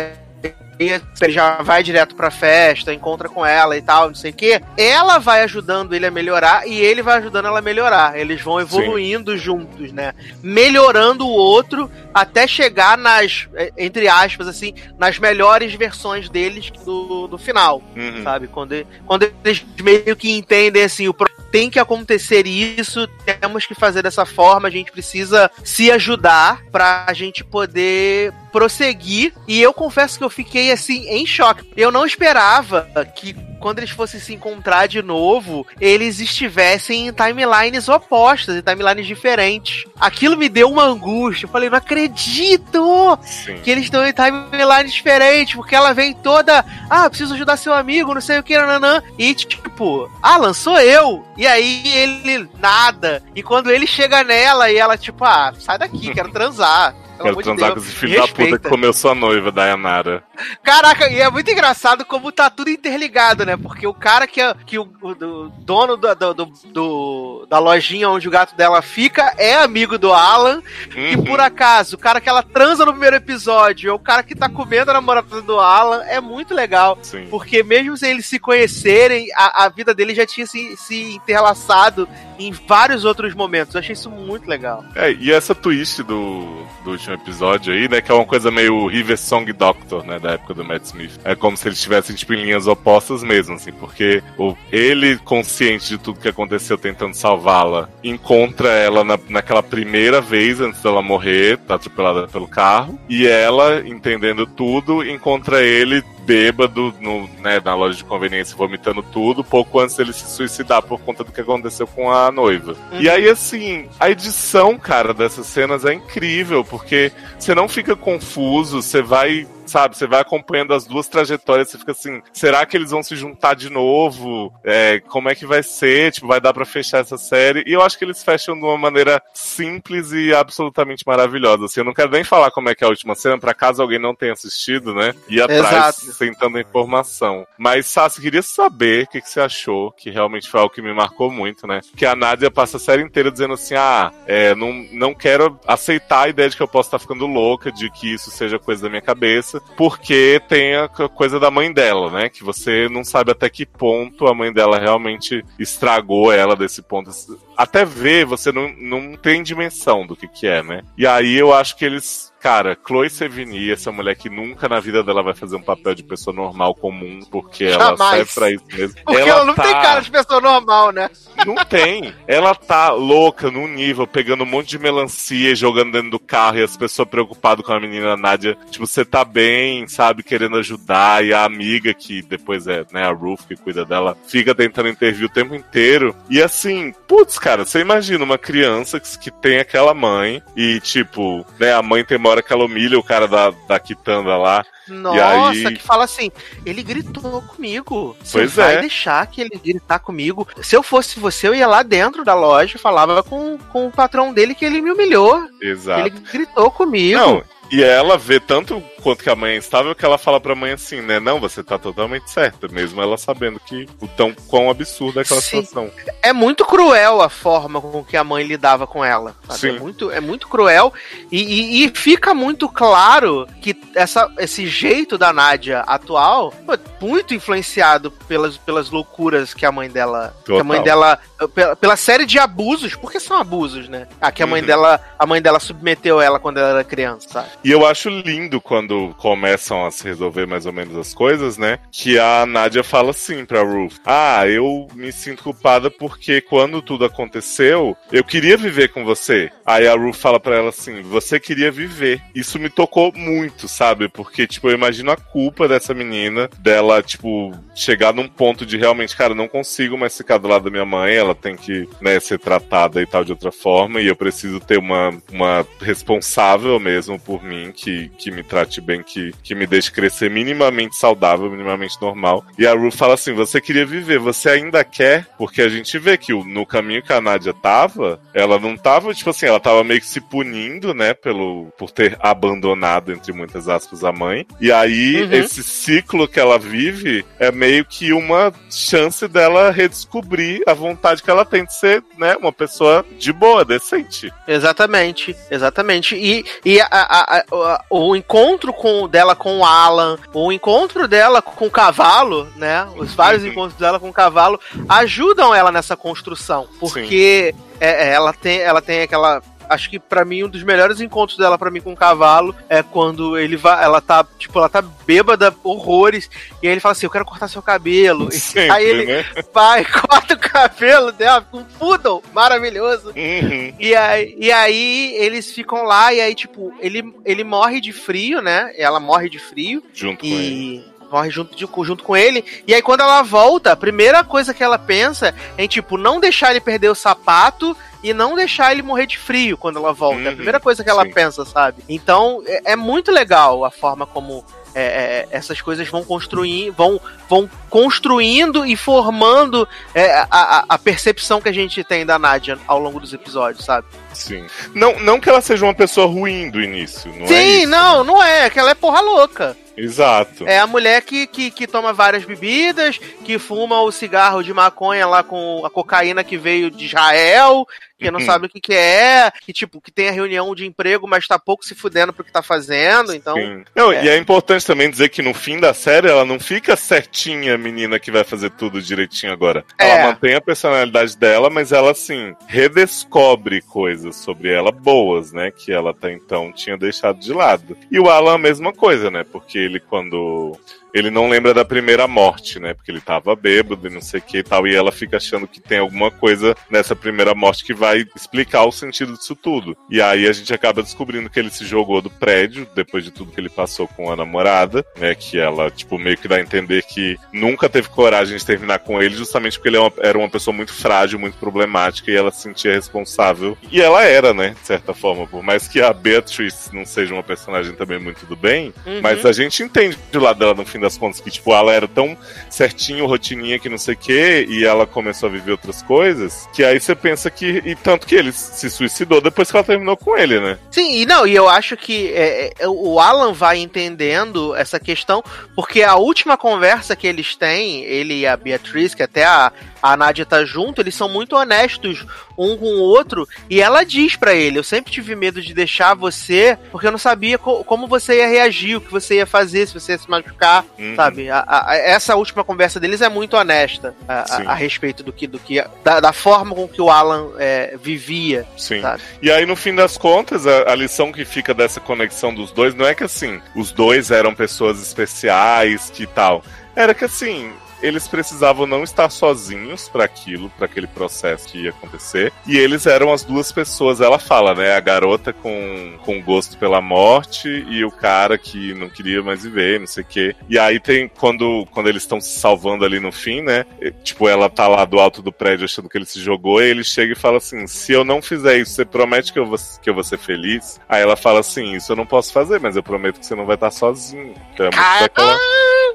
ele 0.79 1.33
já 1.33 1.63
vai 1.63 1.83
direto 1.83 2.15
pra 2.15 2.31
festa, 2.31 2.93
encontra 2.93 3.29
com 3.29 3.45
ela 3.45 3.77
e 3.77 3.83
tal, 3.83 4.09
não 4.09 4.15
sei 4.15 4.31
o 4.31 4.35
quê. 4.35 4.61
Ela 4.77 5.19
vai 5.19 5.43
ajudando 5.43 5.95
ele 5.95 6.07
a 6.07 6.11
melhorar 6.11 6.67
e 6.67 6.79
ele 6.79 7.03
vai 7.03 7.19
ajudando 7.19 7.47
ela 7.47 7.59
a 7.59 7.63
melhorar. 7.63 8.19
Eles 8.19 8.41
vão 8.41 8.61
evoluindo 8.61 9.37
juntos, 9.37 9.93
né? 9.93 10.13
Melhorando 10.43 11.27
o 11.27 11.31
outro 11.31 11.91
até 12.15 12.47
chegar 12.47 12.97
nas, 12.97 13.47
eh, 13.55 13.73
entre 13.77 14.09
aspas, 14.09 14.49
assim, 14.49 14.75
nas 14.99 15.19
melhores 15.19 15.75
versões 15.75 16.29
deles 16.29 16.71
do, 16.85 17.27
do 17.27 17.37
final 17.39 17.83
Uhum. 17.95 18.23
sabe? 18.23 18.47
Quando, 18.49 18.75
e- 18.75 18.87
quando 19.07 19.31
eles 19.45 19.65
meio 19.83 20.17
que 20.17 20.31
entendem 20.31 20.83
assim, 20.83 21.09
o 21.09 21.15
tem 21.51 21.71
que 21.71 21.79
acontecer 21.79 22.47
isso, 22.47 23.07
temos 23.25 23.65
que 23.65 23.75
fazer 23.75 24.03
dessa 24.03 24.27
forma, 24.27 24.69
a 24.69 24.71
gente 24.71 24.91
precisa 24.93 25.51
se 25.65 25.91
ajudar 25.91 26.61
pra 26.71 27.07
gente 27.15 27.43
poder 27.45 28.33
prosseguir. 28.53 29.33
E 29.47 29.63
eu 29.63 29.73
confesso 29.73 30.19
que 30.19 30.25
eu 30.25 30.29
fiquei 30.31 30.66
assim 30.73 31.07
em 31.09 31.27
choque. 31.27 31.69
Eu 31.77 31.91
não 31.91 32.07
esperava 32.07 32.89
que 33.15 33.35
quando 33.59 33.79
eles 33.79 33.91
fossem 33.91 34.21
se 34.21 34.35
encontrar 34.35 34.87
de 34.87 35.03
novo, 35.03 35.67
eles 35.81 36.21
estivessem 36.21 37.09
em 37.09 37.13
timelines 37.13 37.89
opostas, 37.89 38.57
em 38.57 38.61
timelines 38.61 39.07
diferentes. 39.07 39.85
Aquilo 39.99 40.37
me 40.37 40.49
deu 40.49 40.71
uma 40.71 40.85
angústia. 40.85 41.47
Eu 41.47 41.51
falei, 41.51 41.69
não 41.69 41.79
acredito! 41.79 43.19
Sim. 43.23 43.59
que 43.63 43.71
eles 43.71 43.85
estão 43.85 44.07
em 44.07 44.13
timelines 44.13 44.93
diferentes, 44.93 45.55
porque 45.55 45.75
ela 45.75 45.93
vem 45.93 46.15
toda, 46.15 46.65
ah, 46.89 47.09
preciso 47.09 47.35
ajudar 47.35 47.57
seu 47.57 47.73
amigo, 47.73 48.15
não 48.15 48.21
sei 48.21 48.39
o 48.39 48.43
que, 48.43 48.57
nananã. 48.57 49.03
E 49.19 49.35
tipo, 49.35 50.11
Alan, 50.23 50.53
sou 50.53 50.79
eu. 50.81 51.25
E 51.37 51.47
aí 51.47 51.83
ele, 51.89 52.49
nada. 52.59 53.23
E 53.35 53.43
quando 53.43 53.71
ele 53.71 53.87
chega 53.87 54.23
nela 54.23 54.71
e 54.71 54.77
ela, 54.77 54.97
tipo, 54.97 55.25
ah, 55.25 55.53
sai 55.59 55.79
daqui, 55.79 56.13
quero 56.13 56.31
transar. 56.31 56.95
Quero 57.23 57.37
transar 57.37 57.73
com 57.73 57.79
esse 57.81 57.93
filho 57.93 58.21
da 58.21 58.29
puta 58.29 58.59
que 58.59 58.69
comeu 58.69 58.93
sua 58.93 59.15
noiva, 59.15 59.51
Dayanara. 59.53 60.23
Caraca, 60.63 61.09
e 61.11 61.21
é 61.21 61.31
muito 61.31 61.51
engraçado 61.51 62.05
como 62.05 62.31
tá 62.33 62.49
tudo 62.51 62.69
interligado, 62.71 63.45
né? 63.45 63.57
Porque 63.57 63.87
o 63.87 63.95
cara 63.95 64.27
que 64.27 64.41
é 64.41 64.55
que 64.67 64.79
o, 64.79 64.89
o- 65.01 65.15
do- 65.15 65.49
dono 65.61 65.97
do, 65.97 66.15
do- 66.35 66.53
do- 66.67 67.47
da 67.49 67.59
lojinha 67.59 68.09
onde 68.11 68.29
o 68.29 68.31
gato 68.31 68.55
dela 68.57 68.83
fica 68.83 69.33
é 69.39 69.55
amigo 69.57 69.99
do 69.99 70.13
Alan. 70.13 70.63
E 70.95 71.17
Uhum. 71.17 71.25
por 71.25 71.41
acaso, 71.41 71.97
o 71.97 71.99
cara 71.99 72.21
que 72.21 72.29
ela 72.29 72.43
transa 72.43 72.85
no 72.85 72.93
primeiro 72.93 73.17
episódio 73.17 73.91
é 73.91 73.93
o 73.93 73.99
cara 73.99 74.23
que 74.23 74.35
tá 74.35 74.49
comendo 74.49 74.91
a 74.91 74.95
namorada 74.95 75.41
do 75.43 75.59
Alan. 75.59 76.03
É 76.05 76.21
muito 76.21 76.55
legal. 76.55 76.99
Sim. 77.03 77.27
Porque 77.31 77.63
mesmo 77.63 77.97
sem 77.97 78.11
eles 78.11 78.27
se 78.27 78.39
conhecerem, 78.39 79.29
a, 79.35 79.65
a 79.65 79.69
vida 79.69 79.95
dele 79.95 80.15
já 80.15 80.27
tinha 80.27 80.47
se, 80.47 80.77
se 80.77 81.15
interlaçado 81.15 82.09
em 82.39 82.53
vários 82.53 83.05
outros 83.05 83.35
momentos. 83.35 83.75
Eu 83.75 83.81
achei 83.81 83.93
isso 83.93 84.11
muito 84.11 84.49
legal. 84.49 84.85
É, 84.95 85.13
e 85.13 85.33
essa 85.33 85.55
twist 85.55 86.03
do, 86.03 86.65
do 86.85 86.99
último 87.07 87.15
episódio 87.15 87.73
aí, 87.73 87.89
né, 87.89 88.01
que 88.01 88.11
é 88.11 88.15
uma 88.15 88.25
coisa 88.25 88.51
meio 88.51 88.87
River 88.87 89.19
Song 89.19 89.51
Doctor, 89.53 90.05
né, 90.05 90.19
da 90.19 90.33
época 90.33 90.55
do 90.55 90.65
Matt 90.65 90.85
Smith. 90.85 91.21
É 91.25 91.35
como 91.35 91.57
se 91.57 91.69
eles 91.69 91.79
estivessem, 91.79 92.17
tipo, 92.17 92.35
em 92.35 92.43
linhas 92.43 92.67
opostas 92.67 93.23
mesmo, 93.23 93.55
assim, 93.55 93.73
porque 93.73 94.23
o, 94.37 94.57
ele, 94.73 95.17
consciente 95.19 95.89
de 95.89 95.99
tudo 95.99 96.21
que 96.21 96.29
aconteceu, 96.29 96.77
tentando 96.77 97.15
salvá-la, 97.15 97.89
encontra 98.03 98.71
ela 98.71 99.05
na, 99.05 99.19
naquela 99.29 99.63
primeira 99.63 100.21
vez, 100.21 100.61
antes 100.61 100.83
dela 100.83 101.03
morrer, 101.03 101.59
tá 101.59 101.77
atropelada 101.77 102.27
pelo 102.29 102.49
carro, 102.49 102.99
e 103.09 103.27
ela, 103.27 103.87
entendendo 103.87 104.47
tudo, 104.47 105.05
encontra 105.09 105.63
ele 105.63 106.03
bêbado 106.27 106.93
no, 107.01 107.29
né, 107.41 107.61
na 107.65 107.75
loja 107.77 107.97
de 107.97 108.05
conveniência, 108.05 108.57
vomitando 108.57 109.01
tudo, 109.01 109.45
pouco 109.45 109.79
antes 109.79 109.97
dele 109.97 110.13
se 110.13 110.29
suicidar 110.29 110.83
por 110.83 111.01
conta 111.01 111.23
do 111.23 111.31
que 111.31 111.41
aconteceu 111.41 111.87
com 111.87 112.11
a 112.11 112.33
noiva. 112.33 112.75
E 112.99 113.09
aí, 113.09 113.29
assim, 113.29 113.89
a 114.01 114.11
edição, 114.11 114.77
cara, 114.77 115.15
dessas 115.15 115.47
cenas 115.47 115.85
é 115.85 115.95
incrível, 115.95 116.65
porque 116.65 116.96
você 117.39 117.55
não 117.55 117.69
fica 117.69 117.95
confuso, 117.97 118.83
você 118.83 119.03
vai. 119.03 119.47
Sabe, 119.67 119.97
você 119.97 120.07
vai 120.07 120.21
acompanhando 120.21 120.73
as 120.73 120.87
duas 120.87 121.09
trajetórias, 121.09 121.71
você 121.71 121.79
fica 121.79 121.93
assim, 121.93 122.23
será 122.33 122.65
que 122.65 122.77
eles 122.77 122.91
vão 122.91 123.03
se 123.03 123.17
juntar 123.17 123.55
de 123.55 123.69
novo? 123.69 124.53
É, 124.65 125.01
como 125.09 125.29
é 125.29 125.35
que 125.35 125.45
vai 125.45 125.63
ser? 125.63 126.13
Tipo, 126.13 126.29
vai 126.29 126.41
dar 126.41 126.55
pra 126.55 126.65
fechar 126.65 127.01
essa 127.01 127.19
série? 127.19 127.65
E 127.67 127.73
eu 127.73 127.83
acho 127.83 127.99
que 127.99 128.05
eles 128.05 128.23
fecham 128.23 128.55
de 128.55 128.65
uma 128.65 128.79
maneira 128.79 129.23
simples 129.35 130.13
e 130.13 130.35
absolutamente 130.35 131.05
maravilhosa. 131.07 131.67
Assim, 131.67 131.81
eu 131.81 131.85
não 131.85 131.95
quero 131.95 132.11
nem 132.11 132.25
falar 132.25 132.51
como 132.51 132.69
é 132.69 132.75
que 132.75 132.85
é 132.85 132.87
a 132.87 132.91
última 132.91 133.15
cena, 133.15 133.39
pra 133.39 133.55
caso 133.55 133.83
alguém 133.83 133.99
não 133.99 134.15
tenha 134.15 134.33
assistido, 134.33 134.95
né? 134.95 135.15
Ir 135.29 135.43
atrás 135.43 136.03
Exato. 136.03 136.19
tentando 136.19 136.59
a 136.59 136.61
informação. 136.61 137.47
Mas, 137.59 137.87
Sassi, 137.87 138.21
queria 138.21 138.43
saber 138.43 139.05
o 139.05 139.09
que, 139.09 139.21
que 139.21 139.29
você 139.29 139.41
achou, 139.41 139.93
que 139.93 140.11
realmente 140.11 140.49
foi 140.49 140.61
algo 140.61 140.73
que 140.75 140.83
me 140.83 140.93
marcou 140.93 141.31
muito, 141.31 141.67
né? 141.67 141.81
Que 141.97 142.07
a 142.07 142.15
Nádia 142.15 142.51
passa 142.51 142.77
a 142.77 142.81
série 142.81 143.03
inteira 143.03 143.31
dizendo 143.31 143.55
assim: 143.55 143.75
ah, 143.75 144.13
é, 144.27 144.55
não, 144.55 144.73
não 144.93 145.15
quero 145.15 145.59
aceitar 145.67 146.23
a 146.23 146.29
ideia 146.29 146.49
de 146.49 146.57
que 146.57 146.63
eu 146.63 146.69
posso 146.69 146.89
estar 146.89 146.99
ficando 146.99 147.27
louca, 147.27 147.73
de 147.73 147.91
que 147.91 148.13
isso 148.13 148.31
seja 148.31 148.59
coisa 148.59 148.83
da 148.83 148.89
minha 148.89 149.03
cabeça, 149.03 149.56
porque 149.77 150.41
tem 150.49 150.77
a 150.77 150.89
co- 150.89 151.09
coisa 151.09 151.39
da 151.41 151.51
mãe 151.51 151.73
dela, 151.73 152.11
né? 152.11 152.29
Que 152.29 152.43
você 152.45 152.89
não 152.89 153.05
sabe 153.05 153.31
até 153.33 153.49
que 153.49 153.65
ponto 153.67 154.27
a 154.27 154.35
mãe 154.35 154.53
dela 154.53 154.79
realmente 154.79 155.45
estragou 155.59 156.33
ela 156.33 156.57
desse 156.57 156.83
ponto. 156.83 157.11
Até 157.57 157.85
ver, 157.85 158.25
você 158.27 158.53
não, 158.53 158.73
não 158.79 159.17
tem 159.17 159.43
dimensão 159.43 160.07
do 160.07 160.15
que, 160.17 160.29
que 160.29 160.47
é, 160.47 160.63
né? 160.63 160.83
E 160.97 161.07
aí 161.07 161.35
eu 161.37 161.53
acho 161.53 161.77
que 161.77 161.85
eles. 161.85 162.33
Cara, 162.47 162.79
Chloe 162.87 163.11
Sevigny, 163.11 163.73
essa 163.73 163.91
mulher 163.91 164.15
que 164.15 164.31
nunca 164.31 164.69
na 164.69 164.79
vida 164.79 165.03
dela 165.03 165.21
vai 165.21 165.35
fazer 165.35 165.57
um 165.57 165.63
papel 165.63 165.97
de 165.97 166.05
pessoa 166.05 166.33
normal, 166.33 166.77
comum, 166.77 167.19
porque 167.29 167.65
ela 167.65 167.97
Jamais. 167.97 168.11
serve 168.11 168.35
pra 168.37 168.51
isso 168.53 168.65
mesmo. 168.73 168.97
Porque 169.05 169.29
ela, 169.29 169.45
não 169.45 169.55
tem 169.55 169.73
tá- 169.73 169.83
cara 169.83 170.01
de 170.01 170.11
pessoa 170.13 170.41
normal, 170.41 170.93
né? 170.93 171.11
não 171.45 171.57
tem. 171.65 172.15
Ela 172.27 172.55
tá 172.55 172.93
louca 172.93 173.51
num 173.51 173.67
nível, 173.67 174.07
pegando 174.07 174.45
um 174.45 174.47
monte 174.47 174.69
de 174.69 174.79
melancia 174.79 175.51
e 175.51 175.57
jogando 175.57 175.93
dentro 175.93 176.11
do 176.11 176.21
carro 176.21 176.59
e 176.59 176.63
as 176.63 176.77
pessoas 176.77 177.09
preocupadas 177.09 177.67
com 177.67 177.73
a 177.73 177.81
menina 177.81 178.17
Nádia. 178.17 178.57
Tipo, 178.71 178.87
você 178.87 179.05
tá 179.05 179.25
bem, 179.25 179.89
sabe, 179.89 180.23
querendo 180.23 180.57
ajudar. 180.57 181.25
E 181.25 181.35
a 181.35 181.45
amiga, 181.45 181.93
que 181.93 182.23
depois 182.23 182.69
é, 182.69 182.85
né, 182.93 183.07
a 183.07 183.13
Ruth, 183.13 183.41
que 183.49 183.57
cuida 183.57 183.85
dela, 183.85 184.17
fica 184.29 184.55
tentando 184.55 184.89
intervir 184.89 185.27
o 185.27 185.33
tempo 185.33 185.55
inteiro. 185.55 186.15
E 186.31 186.41
assim, 186.41 186.95
putz, 187.09 187.39
cara, 187.39 187.65
você 187.65 187.81
imagina 187.81 188.23
uma 188.25 188.39
criança 188.39 189.01
que, 189.01 189.19
que 189.19 189.31
tem 189.31 189.59
aquela 189.59 189.93
mãe 189.93 190.41
e, 190.57 190.79
tipo, 190.81 191.45
né, 191.59 191.73
a 191.73 191.83
mãe 191.83 192.05
tem 192.05 192.17
uma 192.17 192.36
hora 192.37 192.43
que 192.43 192.53
ela 192.53 192.65
humilha 192.65 192.99
o 192.99 193.03
cara 193.03 193.27
da, 193.27 193.51
da 193.51 193.79
quitanda 193.79 194.37
lá. 194.37 194.65
Nossa, 194.89 195.51
aí- 195.69 195.75
que 195.77 195.83
fala 195.83 196.05
assim, 196.05 196.31
ele 196.65 196.83
gritou 196.83 197.43
comigo. 197.43 198.17
Você 198.23 198.39
Pois 198.39 198.55
vai 198.55 198.77
é. 198.77 198.81
deixar 198.81 199.27
que 199.27 199.41
ele 199.41 199.61
gritar 199.63 199.99
comigo? 199.99 200.47
Se 200.63 200.77
eu 200.77 200.83
fosse 200.83 201.19
você, 201.19 201.49
eu 201.49 201.55
ia 201.55 201.67
lá 201.67 201.83
dentro 201.83 202.25
da 202.25 202.35
loja 202.35 202.77
e 202.77 202.81
falava 202.81 203.23
com, 203.23 203.59
com 203.73 203.87
o 203.89 203.91
patrão 203.93 204.33
dele 204.33 204.55
que 204.55 204.65
ele 204.65 204.81
me 204.81 204.91
humilhou. 204.93 205.43
Exato. 205.61 206.01
Ele 206.01 206.11
gritou 206.11 206.71
comigo. 206.71 207.19
Não, 207.19 207.43
e 207.71 207.83
ela 207.83 208.17
vê 208.17 208.39
tanto 208.39 208.81
quanto 209.07 209.23
que 209.23 209.31
a 209.31 209.37
mãe 209.37 209.53
é 209.53 209.57
instável 209.57 209.95
que 209.95 210.05
ela 210.05 210.19
fala 210.19 210.41
pra 210.41 210.53
mãe 210.57 210.73
assim, 210.73 211.01
né? 211.01 211.21
Não, 211.21 211.39
você 211.39 211.63
tá 211.63 211.79
totalmente 211.79 212.29
certa, 212.29 212.67
mesmo 212.67 213.01
ela 213.01 213.17
sabendo 213.17 213.61
que 213.61 213.89
o 214.01 214.09
tão 214.09 214.35
quão 214.49 214.69
absurda 214.69 215.21
é 215.21 215.23
aquela 215.23 215.41
Sim. 215.41 215.63
situação. 215.63 215.91
É 216.21 216.33
muito 216.33 216.65
cruel 216.65 217.23
a 217.23 217.29
forma 217.29 217.81
com 217.81 218.03
que 218.03 218.17
a 218.17 218.25
mãe 218.25 218.43
lidava 218.45 218.85
com 218.85 219.05
ela. 219.05 219.37
sabe? 219.47 219.61
Sim. 219.61 219.69
É, 219.77 219.79
muito, 219.79 220.11
é 220.11 220.21
muito 220.21 220.49
cruel. 220.49 220.93
E, 221.31 221.41
e- 221.41 221.85
e 221.85 221.89
fica 221.95 222.35
muito 222.35 222.69
claro 222.69 223.47
que 223.63 223.77
essa, 223.95 224.29
esse 224.39 224.67
jeito 224.67 225.17
da 225.17 225.33
Nádia 225.33 225.81
atual 225.87 226.53
foi 226.67 226.77
muito 227.01 227.33
influenciado 227.33 228.11
pelas, 228.11 228.57
pelas 228.57 228.91
loucuras 228.91 229.55
que 229.55 229.65
a 229.65 229.71
mãe 229.71 229.89
dela. 229.89 230.37
Que 230.45 230.59
a 230.59 230.65
mãe 230.65 230.83
dela. 230.83 231.17
Pela, 231.55 231.77
pela 231.77 231.97
série 231.97 232.25
de 232.27 232.39
abusos, 232.41 232.97
porque 232.97 233.21
são 233.21 233.37
abusos, 233.37 233.89
né? 233.89 234.09
A 234.21 234.33
que 234.33 234.43
a 234.43 234.47
mãe 234.49 234.63
Uhum. 234.63 234.67
dela. 234.67 235.01
A 235.17 235.27
mãe 235.27 235.41
dela 235.41 235.61
submeteu 235.61 236.21
ela 236.21 236.41
quando 236.41 236.59
ela 236.59 236.71
era 236.71 236.83
criança, 236.85 237.29
sabe? 237.29 237.49
E 237.63 237.71
eu 237.71 237.87
acho 237.87 238.09
lindo 238.09 238.61
quando 238.61 238.96
quando 238.97 239.15
começam 239.17 239.85
a 239.85 239.91
se 239.91 240.05
resolver 240.05 240.47
mais 240.47 240.65
ou 240.67 240.73
menos 240.73 240.97
as 240.97 241.13
coisas, 241.13 241.59
né? 241.59 241.79
Que 241.93 242.19
a 242.19 242.47
Nadia 242.47 242.83
fala 242.83 243.11
assim 243.11 243.45
pra 243.45 243.63
Ruth: 243.63 243.97
Ah, 244.05 244.47
eu 244.49 244.89
me 244.95 245.13
sinto 245.13 245.43
culpada 245.43 245.91
porque 245.91 246.41
quando 246.41 246.81
tudo 246.81 247.05
aconteceu, 247.05 247.97
eu 248.11 248.25
queria 248.25 248.57
viver 248.57 248.89
com 248.89 249.05
você. 249.05 249.51
Aí 249.65 249.87
a 249.87 249.95
Ruth 249.95 250.17
fala 250.17 250.41
pra 250.41 250.57
ela 250.57 250.71
assim: 250.71 251.03
Você 251.03 251.39
queria 251.39 251.71
viver. 251.71 252.21
Isso 252.35 252.59
me 252.59 252.71
tocou 252.71 253.13
muito, 253.15 253.69
sabe? 253.69 254.09
Porque, 254.09 254.47
tipo, 254.47 254.69
eu 254.69 254.75
imagino 254.75 255.11
a 255.11 255.17
culpa 255.17 255.69
dessa 255.69 255.93
menina, 255.93 256.49
dela, 256.59 257.03
tipo, 257.03 257.53
chegar 257.75 258.15
num 258.15 258.29
ponto 258.29 258.65
de 258.65 258.77
realmente, 258.77 259.17
cara, 259.17 259.35
não 259.35 259.49
consigo 259.49 259.99
mais 259.99 260.17
ficar 260.17 260.39
do 260.39 260.49
lado 260.49 260.65
da 260.65 260.71
minha 260.71 260.85
mãe, 260.85 261.15
ela 261.15 261.35
tem 261.35 261.57
que, 261.57 261.89
né, 262.01 262.19
ser 262.21 262.39
tratada 262.39 263.03
e 263.03 263.07
tal 263.07 263.25
de 263.25 263.33
outra 263.33 263.53
forma, 263.53 264.01
e 264.01 264.07
eu 264.07 264.17
preciso 264.17 264.61
ter 264.61 264.79
uma, 264.79 265.11
uma 265.31 265.67
responsável 265.81 266.79
mesmo 266.81 267.19
por 267.19 267.43
mim, 267.43 267.73
que, 267.73 268.09
que 268.19 268.31
me 268.31 268.43
trate 268.43 268.81
bem, 268.87 269.03
que, 269.03 269.33
que 269.43 269.55
me 269.55 269.67
deixe 269.67 269.91
crescer 269.91 270.31
minimamente 270.31 270.97
saudável, 270.97 271.51
minimamente 271.51 272.01
normal. 272.01 272.45
E 272.59 272.67
a 272.67 272.73
Ruth 272.73 272.95
fala 272.95 273.15
assim: 273.15 273.33
você 273.35 273.61
queria 273.61 273.85
viver, 273.85 274.19
você 274.19 274.51
ainda 274.51 274.85
quer? 274.85 275.27
Porque 275.37 275.61
a 275.61 275.69
gente 275.69 275.99
vê 275.99 276.17
que 276.17 276.33
no 276.33 276.65
caminho 276.65 277.03
que 277.03 277.13
a 277.13 277.21
Nádia 277.21 277.53
tava, 277.53 278.21
ela 278.33 278.59
não 278.59 278.77
tava, 278.77 279.13
tipo 279.13 279.31
assim, 279.31 279.47
ela 279.47 279.59
tava 279.61 279.83
meio 279.83 280.01
que 280.01 280.07
se 280.07 280.21
punindo, 280.21 280.95
né, 280.95 281.13
pelo, 281.13 281.67
por 281.77 281.91
ter 281.91 282.17
abandonado, 282.21 283.13
entre 283.13 283.33
muitas 283.33 283.69
aspas, 283.69 284.05
a 284.05 284.13
mãe. 284.13 284.47
E 284.61 284.71
aí, 284.71 285.23
Uhum. 285.25 285.33
esse 285.33 285.63
ciclo 285.65 286.29
que 286.29 286.39
ela 286.39 286.59
vive 286.59 287.25
é 287.39 287.51
meio 287.51 287.85
que 287.85 288.13
uma 288.13 288.53
chance 288.71 289.27
dela 289.27 289.71
redescobrir 289.71 290.63
a 290.67 290.75
vontade 290.75 291.23
que 291.23 291.31
ela 291.31 291.45
tem 291.45 291.65
de 291.65 291.75
ser, 291.75 292.03
né, 292.17 292.37
uma 292.37 292.53
pessoa 292.53 293.05
de 293.19 293.33
boa, 293.33 293.65
decente. 293.65 294.33
Exatamente, 294.47 295.35
exatamente. 295.51 296.15
E, 296.17 296.45
e 296.65 296.81
a- 296.81 296.87
a- 296.91 297.45
a- 297.51 297.85
o 297.91 298.15
encontro 298.15 298.66
com, 298.73 299.09
dela 299.09 299.35
com 299.35 299.59
o 299.59 299.65
Alan, 299.65 300.19
o 300.33 300.53
encontro 300.53 301.07
dela 301.09 301.41
com 301.43 301.67
o 301.67 301.71
cavalo, 301.71 302.49
né? 302.57 302.87
Os 302.97 303.15
vários 303.15 303.43
Uhum. 303.43 303.51
encontros 303.51 303.79
dela 303.79 303.99
com 304.01 304.09
o 304.09 304.13
cavalo 304.13 304.61
ajudam 304.89 305.55
ela 305.55 305.71
nessa 305.73 305.97
construção. 305.97 306.67
Porque 306.81 307.55
é, 307.81 308.09
é, 308.09 308.13
ela, 308.13 308.33
tem, 308.33 308.59
ela 308.61 308.81
tem 308.81 309.03
aquela. 309.03 309.43
Acho 309.69 309.91
que 309.91 309.99
pra 309.99 310.25
mim 310.25 310.45
um 310.45 310.49
dos 310.49 310.63
melhores 310.63 311.01
encontros 311.01 311.39
dela 311.39 311.59
pra 311.59 311.71
mim 311.71 311.81
com 311.81 311.93
o 311.93 311.97
cavalo 311.97 312.55
é 312.69 312.83
quando 312.83 313.39
ele 313.39 313.57
vai, 313.57 313.85
ela 313.85 314.01
tá, 314.01 314.27
tipo, 314.39 314.59
ela 314.59 314.69
tá 314.69 314.83
bêbada 314.83 315.55
horrores 315.63 316.29
e 316.63 316.67
aí 316.67 316.73
ele 316.73 316.81
fala 316.81 316.93
assim: 316.93 317.07
"Eu 317.07 317.11
quero 317.11 317.25
cortar 317.25 317.49
seu 317.49 317.63
cabelo". 317.63 318.31
Sempre, 318.33 318.71
aí 318.71 318.85
ele 318.85 319.05
né? 319.07 319.25
vai, 319.53 319.85
corta 319.87 320.35
o 320.35 320.39
cabelo 320.39 321.13
dela 321.13 321.41
com 321.43 321.59
um 321.59 321.65
poodle 321.65 322.23
maravilhoso. 322.33 323.09
Uhum. 323.09 323.75
E 323.79 323.95
aí, 323.95 324.37
e 324.39 324.53
aí 324.53 325.15
eles 325.17 325.51
ficam 325.53 325.83
lá, 325.83 326.13
e 326.13 326.21
aí, 326.21 326.35
tipo, 326.35 326.73
ele, 326.81 327.15
ele 327.25 327.45
morre 327.45 327.81
de 327.81 327.93
frio, 327.93 328.41
né? 328.41 328.73
Ela 328.77 329.01
morre 329.01 329.29
de 329.29 329.39
frio 329.39 329.83
Junto 329.93 330.21
com 330.21 330.27
ele. 330.27 330.85
Morre 331.11 331.31
junto, 331.31 331.55
de, 331.57 331.67
junto 331.85 332.03
com 332.05 332.17
ele. 332.17 332.45
E 332.67 332.75
aí, 332.75 332.83
quando 332.83 333.01
ela 333.01 333.23
volta, 333.23 333.73
a 333.73 333.77
primeira 333.77 334.23
coisa 334.25 334.53
que 334.55 334.63
ela 334.63 334.79
pensa 334.79 335.35
é 335.57 335.65
em, 335.65 335.69
tipo, 335.69 335.97
não 335.97 336.21
deixar 336.21 336.51
ele 336.51 336.61
perder 336.61 336.89
o 336.91 336.95
sapato 336.95 337.77
e 338.03 338.13
não 338.13 338.35
deixar 338.37 338.73
ele 338.73 338.83
morrer 338.83 339.07
de 339.07 339.19
frio 339.19 339.57
quando 339.57 339.79
ela 339.79 339.93
volta. 339.93 340.21
é 340.21 340.27
a 340.27 340.31
Uhum, 340.31 340.37
primeira 340.37 340.61
coisa 340.61 340.85
que 340.85 340.91
ela 340.91 341.03
sim. 341.05 341.13
pensa, 341.13 341.45
sabe? 341.45 341.83
Então, 341.89 342.43
é, 342.47 342.73
é 342.73 342.77
muito 342.77 343.11
legal 343.11 343.65
a 343.65 343.71
forma 343.71 344.07
como. 344.07 344.45
É, 344.77 344.83
é, 344.83 345.29
essas 345.31 345.59
coisas 345.63 345.89
vão 345.89 346.05
construir, 346.05 346.71
vão, 346.71 347.01
vão 347.31 347.49
construindo 347.71 348.67
e 348.67 348.77
formando 348.77 349.67
é, 349.95 350.27
a, 350.31 350.67
a, 350.69 350.79
percepção 350.79 351.41
que 351.41 351.49
a 351.49 351.53
gente 351.53 351.83
tem 351.83 352.05
da 352.05 352.19
Nadia 352.19 352.59
ao 352.67 352.79
longo 352.79 353.01
dos 353.01 353.15
episódios, 353.15 353.65
sabe? 353.65 353.87
Sim. 354.13 354.47
Não, 354.75 355.01
não 355.01 355.19
que 355.19 355.31
ela 355.31 355.41
seja 355.41 355.65
uma 355.65 355.75
pessoa 355.75 356.07
ruim 356.07 356.51
do 356.51 356.61
início, 356.61 357.11
não 357.15 357.25
é 357.25 357.27
Sim, 357.27 357.67
não, 357.67 358.05
não 358.05 358.23
é, 358.23 358.51
que 358.51 358.59
ela 358.59 358.71
é 358.71 358.75
porra 358.75 359.01
louca. 359.01 359.57
Exato. 359.77 360.47
É 360.47 360.59
a 360.59 360.67
mulher 360.67 361.03
que, 361.03 361.27
que, 361.27 361.51
que 361.51 361.67
toma 361.67 361.93
várias 361.93 362.25
bebidas, 362.25 362.99
que 363.25 363.39
fuma 363.39 363.81
o 363.83 363.93
cigarro 363.93 364.43
de 364.43 364.53
maconha 364.53 365.07
lá 365.07 365.23
com 365.23 365.65
a 365.65 365.71
cocaína 365.71 366.25
que 366.25 366.37
veio 366.37 366.71
de 366.71 366.87
Israel, 366.87 367.67
que 367.99 368.11
não 368.11 368.21
Uhum. 368.21 368.27
sabe 368.27 368.47
o 368.47 368.49
que, 368.49 368.61
que 368.61 368.75
é, 368.75 369.31
que 369.41 369.53
tipo, 369.53 369.81
que 369.81 369.91
tem 369.91 370.09
a 370.09 370.13
reunião 370.13 370.55
de 370.55 370.67
emprego, 370.67 371.07
mas 371.09 371.27
tá 371.27 371.39
pouco 371.39 371.65
se 371.65 371.75
fudendo 371.75 372.13
pro 372.13 372.25
que 372.25 372.33
tá 372.33 372.43
fazendo, 372.43 373.15
então. 373.15 373.37
Sim. 373.37 373.65
Não, 373.75 373.93
é. 373.93 374.05
E 374.05 374.09
é 374.09 374.17
importante 374.17 374.67
também 374.67 374.91
dizer 374.91 375.09
que 375.09 375.23
no 375.23 375.33
fim 375.35 375.59
da 375.59 375.73
série 375.73 376.09
ela 376.09 376.25
não 376.25 376.39
fica 376.39 376.77
certinha 376.77 377.55
a 377.55 377.59
menina 377.59 377.99
que 377.99 378.11
vai 378.11 378.25
fazer 378.25 378.51
tudo 378.51 378.83
direitinho 378.83 379.33
agora. 379.33 379.65
É. 379.79 379.89
Ela 379.89 380.09
mantém 380.09 380.35
a 380.35 380.41
personalidade 380.41 381.17
dela, 381.17 381.49
mas 381.49 381.73
ela, 381.73 381.91
assim, 381.91 382.35
redescobre 382.47 383.63
coisas 383.63 384.17
sobre 384.17 384.53
ela 384.53 384.71
boas, 384.71 385.33
né? 385.33 385.51
Que 385.51 385.73
ela 385.73 385.91
até 385.91 386.13
então 386.13 386.53
tinha 386.53 386.77
deixado 386.77 387.19
de 387.19 387.33
lado. 387.33 387.77
E 387.91 387.99
o 387.99 388.09
Alan, 388.11 388.35
a 388.35 388.39
mesma 388.39 388.73
coisa, 388.73 389.11
né? 389.11 389.25
Porque 389.25 389.59
ele, 389.59 389.81
quando. 389.81 390.59
Ele 390.97 391.11
não 391.11 391.29
lembra 391.29 391.53
da 391.53 391.65
primeira 391.65 392.07
morte, 392.09 392.59
né? 392.59 392.73
Porque 392.75 392.91
ele 392.91 393.01
tava 393.01 393.35
bêbado 393.37 393.87
e 393.87 393.91
não 393.91 394.01
sei 394.01 394.21
o 394.21 394.23
que 394.23 394.39
e 394.39 394.43
tal. 394.43 394.67
E 394.67 394.75
ela 394.75 394.91
fica 394.91 395.17
achando 395.19 395.47
que 395.47 395.61
tem 395.61 395.79
alguma 395.79 396.11
coisa 396.11 396.57
nessa 396.71 396.97
primeira 396.97 397.35
morte 397.35 397.65
que 397.65 397.75
vai 397.75 398.07
explicar 398.17 398.65
o 398.65 398.73
sentido 398.73 399.13
disso 399.13 399.37
tudo. 399.37 399.77
E 399.91 400.01
aí 400.01 400.27
a 400.27 400.33
gente 400.33 400.53
acaba 400.55 400.83
descobrindo 400.83 401.29
que 401.29 401.39
ele 401.39 401.51
se 401.51 401.65
jogou 401.67 402.01
do 402.01 402.09
prédio 402.11 402.67
depois 402.75 403.05
de 403.05 403.11
tudo 403.11 403.31
que 403.33 403.41
ele 403.41 403.49
passou 403.51 403.87
com 403.87 404.11
a 404.11 404.17
namorada, 404.17 404.85
né? 404.99 405.15
Que 405.15 405.39
ela, 405.39 405.71
tipo, 405.71 405.99
meio 405.99 406.17
que 406.17 406.29
dá 406.29 406.37
a 406.37 406.41
entender 406.41 406.83
que 406.83 407.19
nunca 407.33 407.69
teve 407.69 407.89
coragem 407.89 408.37
de 408.37 408.45
terminar 408.47 408.79
com 408.79 409.03
ele, 409.03 409.15
justamente 409.15 409.59
porque 409.59 409.69
ele 409.69 409.77
é 409.79 409.93
era 409.99 410.19
uma 410.19 410.29
pessoa 410.31 410.55
muito 410.55 410.73
frágil, 410.73 411.19
muito 411.19 411.37
problemática 411.37 412.11
e 412.11 412.17
ela 412.17 412.31
se 412.31 412.43
sentia 412.43 412.73
responsável. 412.73 413.57
E 413.71 413.81
ela 413.81 414.03
era, 414.05 414.33
né? 414.33 414.55
De 414.61 414.67
certa 414.67 414.95
forma. 414.95 415.27
Por 415.27 415.43
mais 415.43 415.69
que 415.69 415.81
a 415.81 415.93
Beatrice 415.93 416.75
não 416.75 416.85
seja 416.87 417.13
uma 417.15 417.23
personagem 417.23 417.75
também 417.75 417.99
muito 417.99 418.25
do 418.27 418.37
bem, 418.37 418.73
Uhum. 418.87 419.01
mas 419.03 419.25
a 419.27 419.33
gente 419.33 419.63
entende 419.63 419.99
do 420.13 420.21
lado 420.21 420.39
dela 420.39 420.55
no 420.55 420.65
fim 420.65 420.79
das 420.87 420.97
contas 420.97 421.21
que, 421.21 421.31
tipo, 421.31 421.53
ela 421.53 421.73
era 421.73 421.87
tão 421.87 422.17
certinho, 422.49 423.07
rotininha 423.07 423.59
que 423.59 423.69
não 423.69 423.79
sei 423.79 423.95
o 423.95 423.99
quê, 423.99 424.47
e 424.49 424.65
ela 424.65 424.87
começou 424.87 425.29
a 425.29 425.33
viver 425.33 425.53
outras 425.53 425.83
coisas, 425.83 426.49
que 426.55 426.65
aí 426.65 426.81
você 426.81 426.95
pensa 426.95 427.31
que. 427.31 427.63
E 427.65 427.75
tanto 427.75 428.07
que 428.07 428.15
ele 428.15 428.33
se 428.33 428.71
suicidou 428.71 429.21
depois 429.21 429.51
que 429.51 429.57
ela 429.57 429.65
terminou 429.65 429.97
com 429.97 430.17
ele, 430.17 430.41
né? 430.41 430.59
Sim, 430.71 431.01
e 431.01 431.07
não, 431.07 431.27
e 431.27 431.35
eu 431.35 431.49
acho 431.49 431.77
que 431.77 432.13
é, 432.13 432.53
é, 432.59 432.69
o 432.69 432.99
Alan 433.01 433.33
vai 433.33 433.59
entendendo 433.59 434.55
essa 434.55 434.79
questão, 434.79 435.23
porque 435.55 435.83
a 435.83 435.97
última 435.97 436.37
conversa 436.37 436.97
que 436.97 437.07
eles 437.07 437.35
têm, 437.37 437.83
ele 437.85 438.21
e 438.21 438.27
a 438.27 438.37
Beatriz, 438.37 438.95
que 438.95 439.03
até 439.03 439.25
a, 439.25 439.53
a 439.83 439.97
Nádia 439.97 440.25
tá 440.27 440.45
junto, 440.45 440.81
eles 440.81 440.95
são 440.95 441.09
muito 441.09 441.37
honestos 441.37 442.05
um 442.39 442.57
com 442.57 442.67
o 442.67 442.81
outro, 442.81 443.27
e 443.49 443.61
ela 443.61 443.85
diz 443.85 444.15
pra 444.17 444.35
ele: 444.35 444.59
Eu 444.59 444.65
sempre 444.65 444.93
tive 444.93 445.15
medo 445.17 445.41
de 445.41 445.55
deixar 445.55 445.95
você, 445.95 446.59
porque 446.71 446.87
eu 446.87 446.91
não 446.91 446.99
sabia 446.99 447.39
co- 447.39 447.65
como 447.65 447.87
você 447.87 448.19
ia 448.19 448.27
reagir, 448.29 448.77
o 448.77 448.81
que 448.81 448.91
você 448.93 449.17
ia 449.17 449.27
fazer, 449.27 449.67
se 449.67 449.75
você 449.75 449.93
ia 449.93 449.99
se 449.99 450.11
machucar, 450.11 450.65
Uhum. 450.79 450.95
sabe? 450.97 451.31
A- 451.31 451.45
a- 451.47 451.77
essa 451.77 452.15
última 452.17 452.45
conversa 452.45 452.79
deles 452.79 453.01
é 453.01 453.09
muito 453.09 453.37
honesta 453.37 453.95
a, 454.09 454.51
a- 454.53 454.55
respeito 454.55 455.03
do 455.03 455.13
que, 455.13 455.27
do 455.27 455.39
que 455.39 455.65
da, 455.85 456.01
da 456.01 456.13
forma 456.13 456.55
com 456.55 456.67
que 456.69 456.81
o 456.83 456.91
Alan 456.91 457.31
é, 457.39 457.77
vivia, 457.81 458.47
Sim. 458.57 458.81
sabe? 458.83 459.03
E 459.23 459.31
aí, 459.31 459.47
no 459.47 459.57
fim 459.57 459.75
das 459.75 459.97
contas, 459.97 460.47
a, 460.47 460.71
a 460.73 460.75
lição 460.75 461.11
que 461.13 461.25
fica 461.25 461.55
dessa 461.55 461.81
conexão 461.81 462.35
dos 462.35 462.51
dois 462.53 462.75
não 462.75 462.87
é 462.87 462.95
que 462.95 463.05
assim, 463.05 463.41
os 463.55 463.73
dois 463.73 464.11
eram 464.11 464.35
pessoas 464.35 464.81
especiais 464.81 465.91
que 465.91 466.07
tal. 466.07 466.43
Era 466.75 466.93
que 466.95 467.05
assim. 467.05 467.53
Eles 467.83 468.09
precisavam 468.09 468.67
não 468.67 468.83
estar 468.83 469.11
sozinhos 469.11 469.89
para 469.89 470.05
aquilo, 470.05 470.51
para 470.51 470.67
aquele 470.67 470.87
processo 470.87 471.49
que 471.49 471.65
ia 471.65 471.71
acontecer. 471.71 472.33
E 472.47 472.57
eles 472.57 472.87
eram 472.87 473.13
as 473.13 473.23
duas 473.23 473.53
pessoas, 473.53 474.01
ela 474.01 474.19
fala, 474.19 474.55
né? 474.55 474.75
A 474.75 474.81
garota 474.81 475.33
com, 475.33 475.99
com 476.05 476.23
gosto 476.23 476.57
pela 476.57 476.81
morte 476.81 477.49
e 477.69 477.85
o 477.85 477.91
cara 477.91 478.39
que 478.39 478.75
não 478.75 478.89
queria 478.89 479.23
mais 479.23 479.43
viver, 479.43 479.81
não 479.81 479.87
sei 479.87 480.03
o 480.03 480.07
quê. 480.07 480.37
E 480.49 480.59
aí 480.59 480.81
tem 480.81 481.09
quando, 481.09 481.67
quando 481.71 481.89
eles 481.89 482.03
estão 482.03 482.21
se 482.21 482.39
salvando 482.39 482.85
ali 482.85 483.01
no 483.01 483.13
fim, 483.13 483.43
né? 483.43 483.65
Tipo, 484.03 484.29
ela 484.29 484.49
tá 484.49 484.69
lá 484.69 484.85
do 484.85 484.99
alto 484.99 485.23
do 485.23 485.33
prédio 485.33 485.65
achando 485.65 485.89
que 485.89 485.99
ele 485.99 486.07
se 486.07 486.21
jogou, 486.21 486.63
e 486.63 486.69
ele 486.69 486.85
chega 486.85 487.13
e 487.13 487.17
fala 487.17 487.39
assim: 487.39 487.67
se 487.67 487.93
eu 487.93 488.05
não 488.05 488.23
fizer 488.23 488.59
isso, 488.59 488.73
você 488.73 488.85
promete 488.85 489.33
que 489.33 489.39
eu 489.39 489.47
vou, 489.47 489.59
que 489.83 489.91
eu 489.91 489.95
vou 489.95 490.05
ser 490.05 490.19
feliz? 490.19 490.81
Aí 490.89 491.03
ela 491.03 491.17
fala 491.17 491.41
assim: 491.41 491.75
isso 491.75 491.93
eu 491.93 491.97
não 491.97 492.07
posso 492.07 492.33
fazer, 492.33 492.61
mas 492.61 492.77
eu 492.77 492.83
prometo 492.83 493.21
que 493.21 493.27
você 493.27 493.35
não 493.35 493.47
vai 493.47 493.55
estar 493.57 493.71
sozinho. 493.71 494.35
Que 494.55 494.63
é 494.63 494.65
muito 494.67 495.01
daquela. 495.01 495.39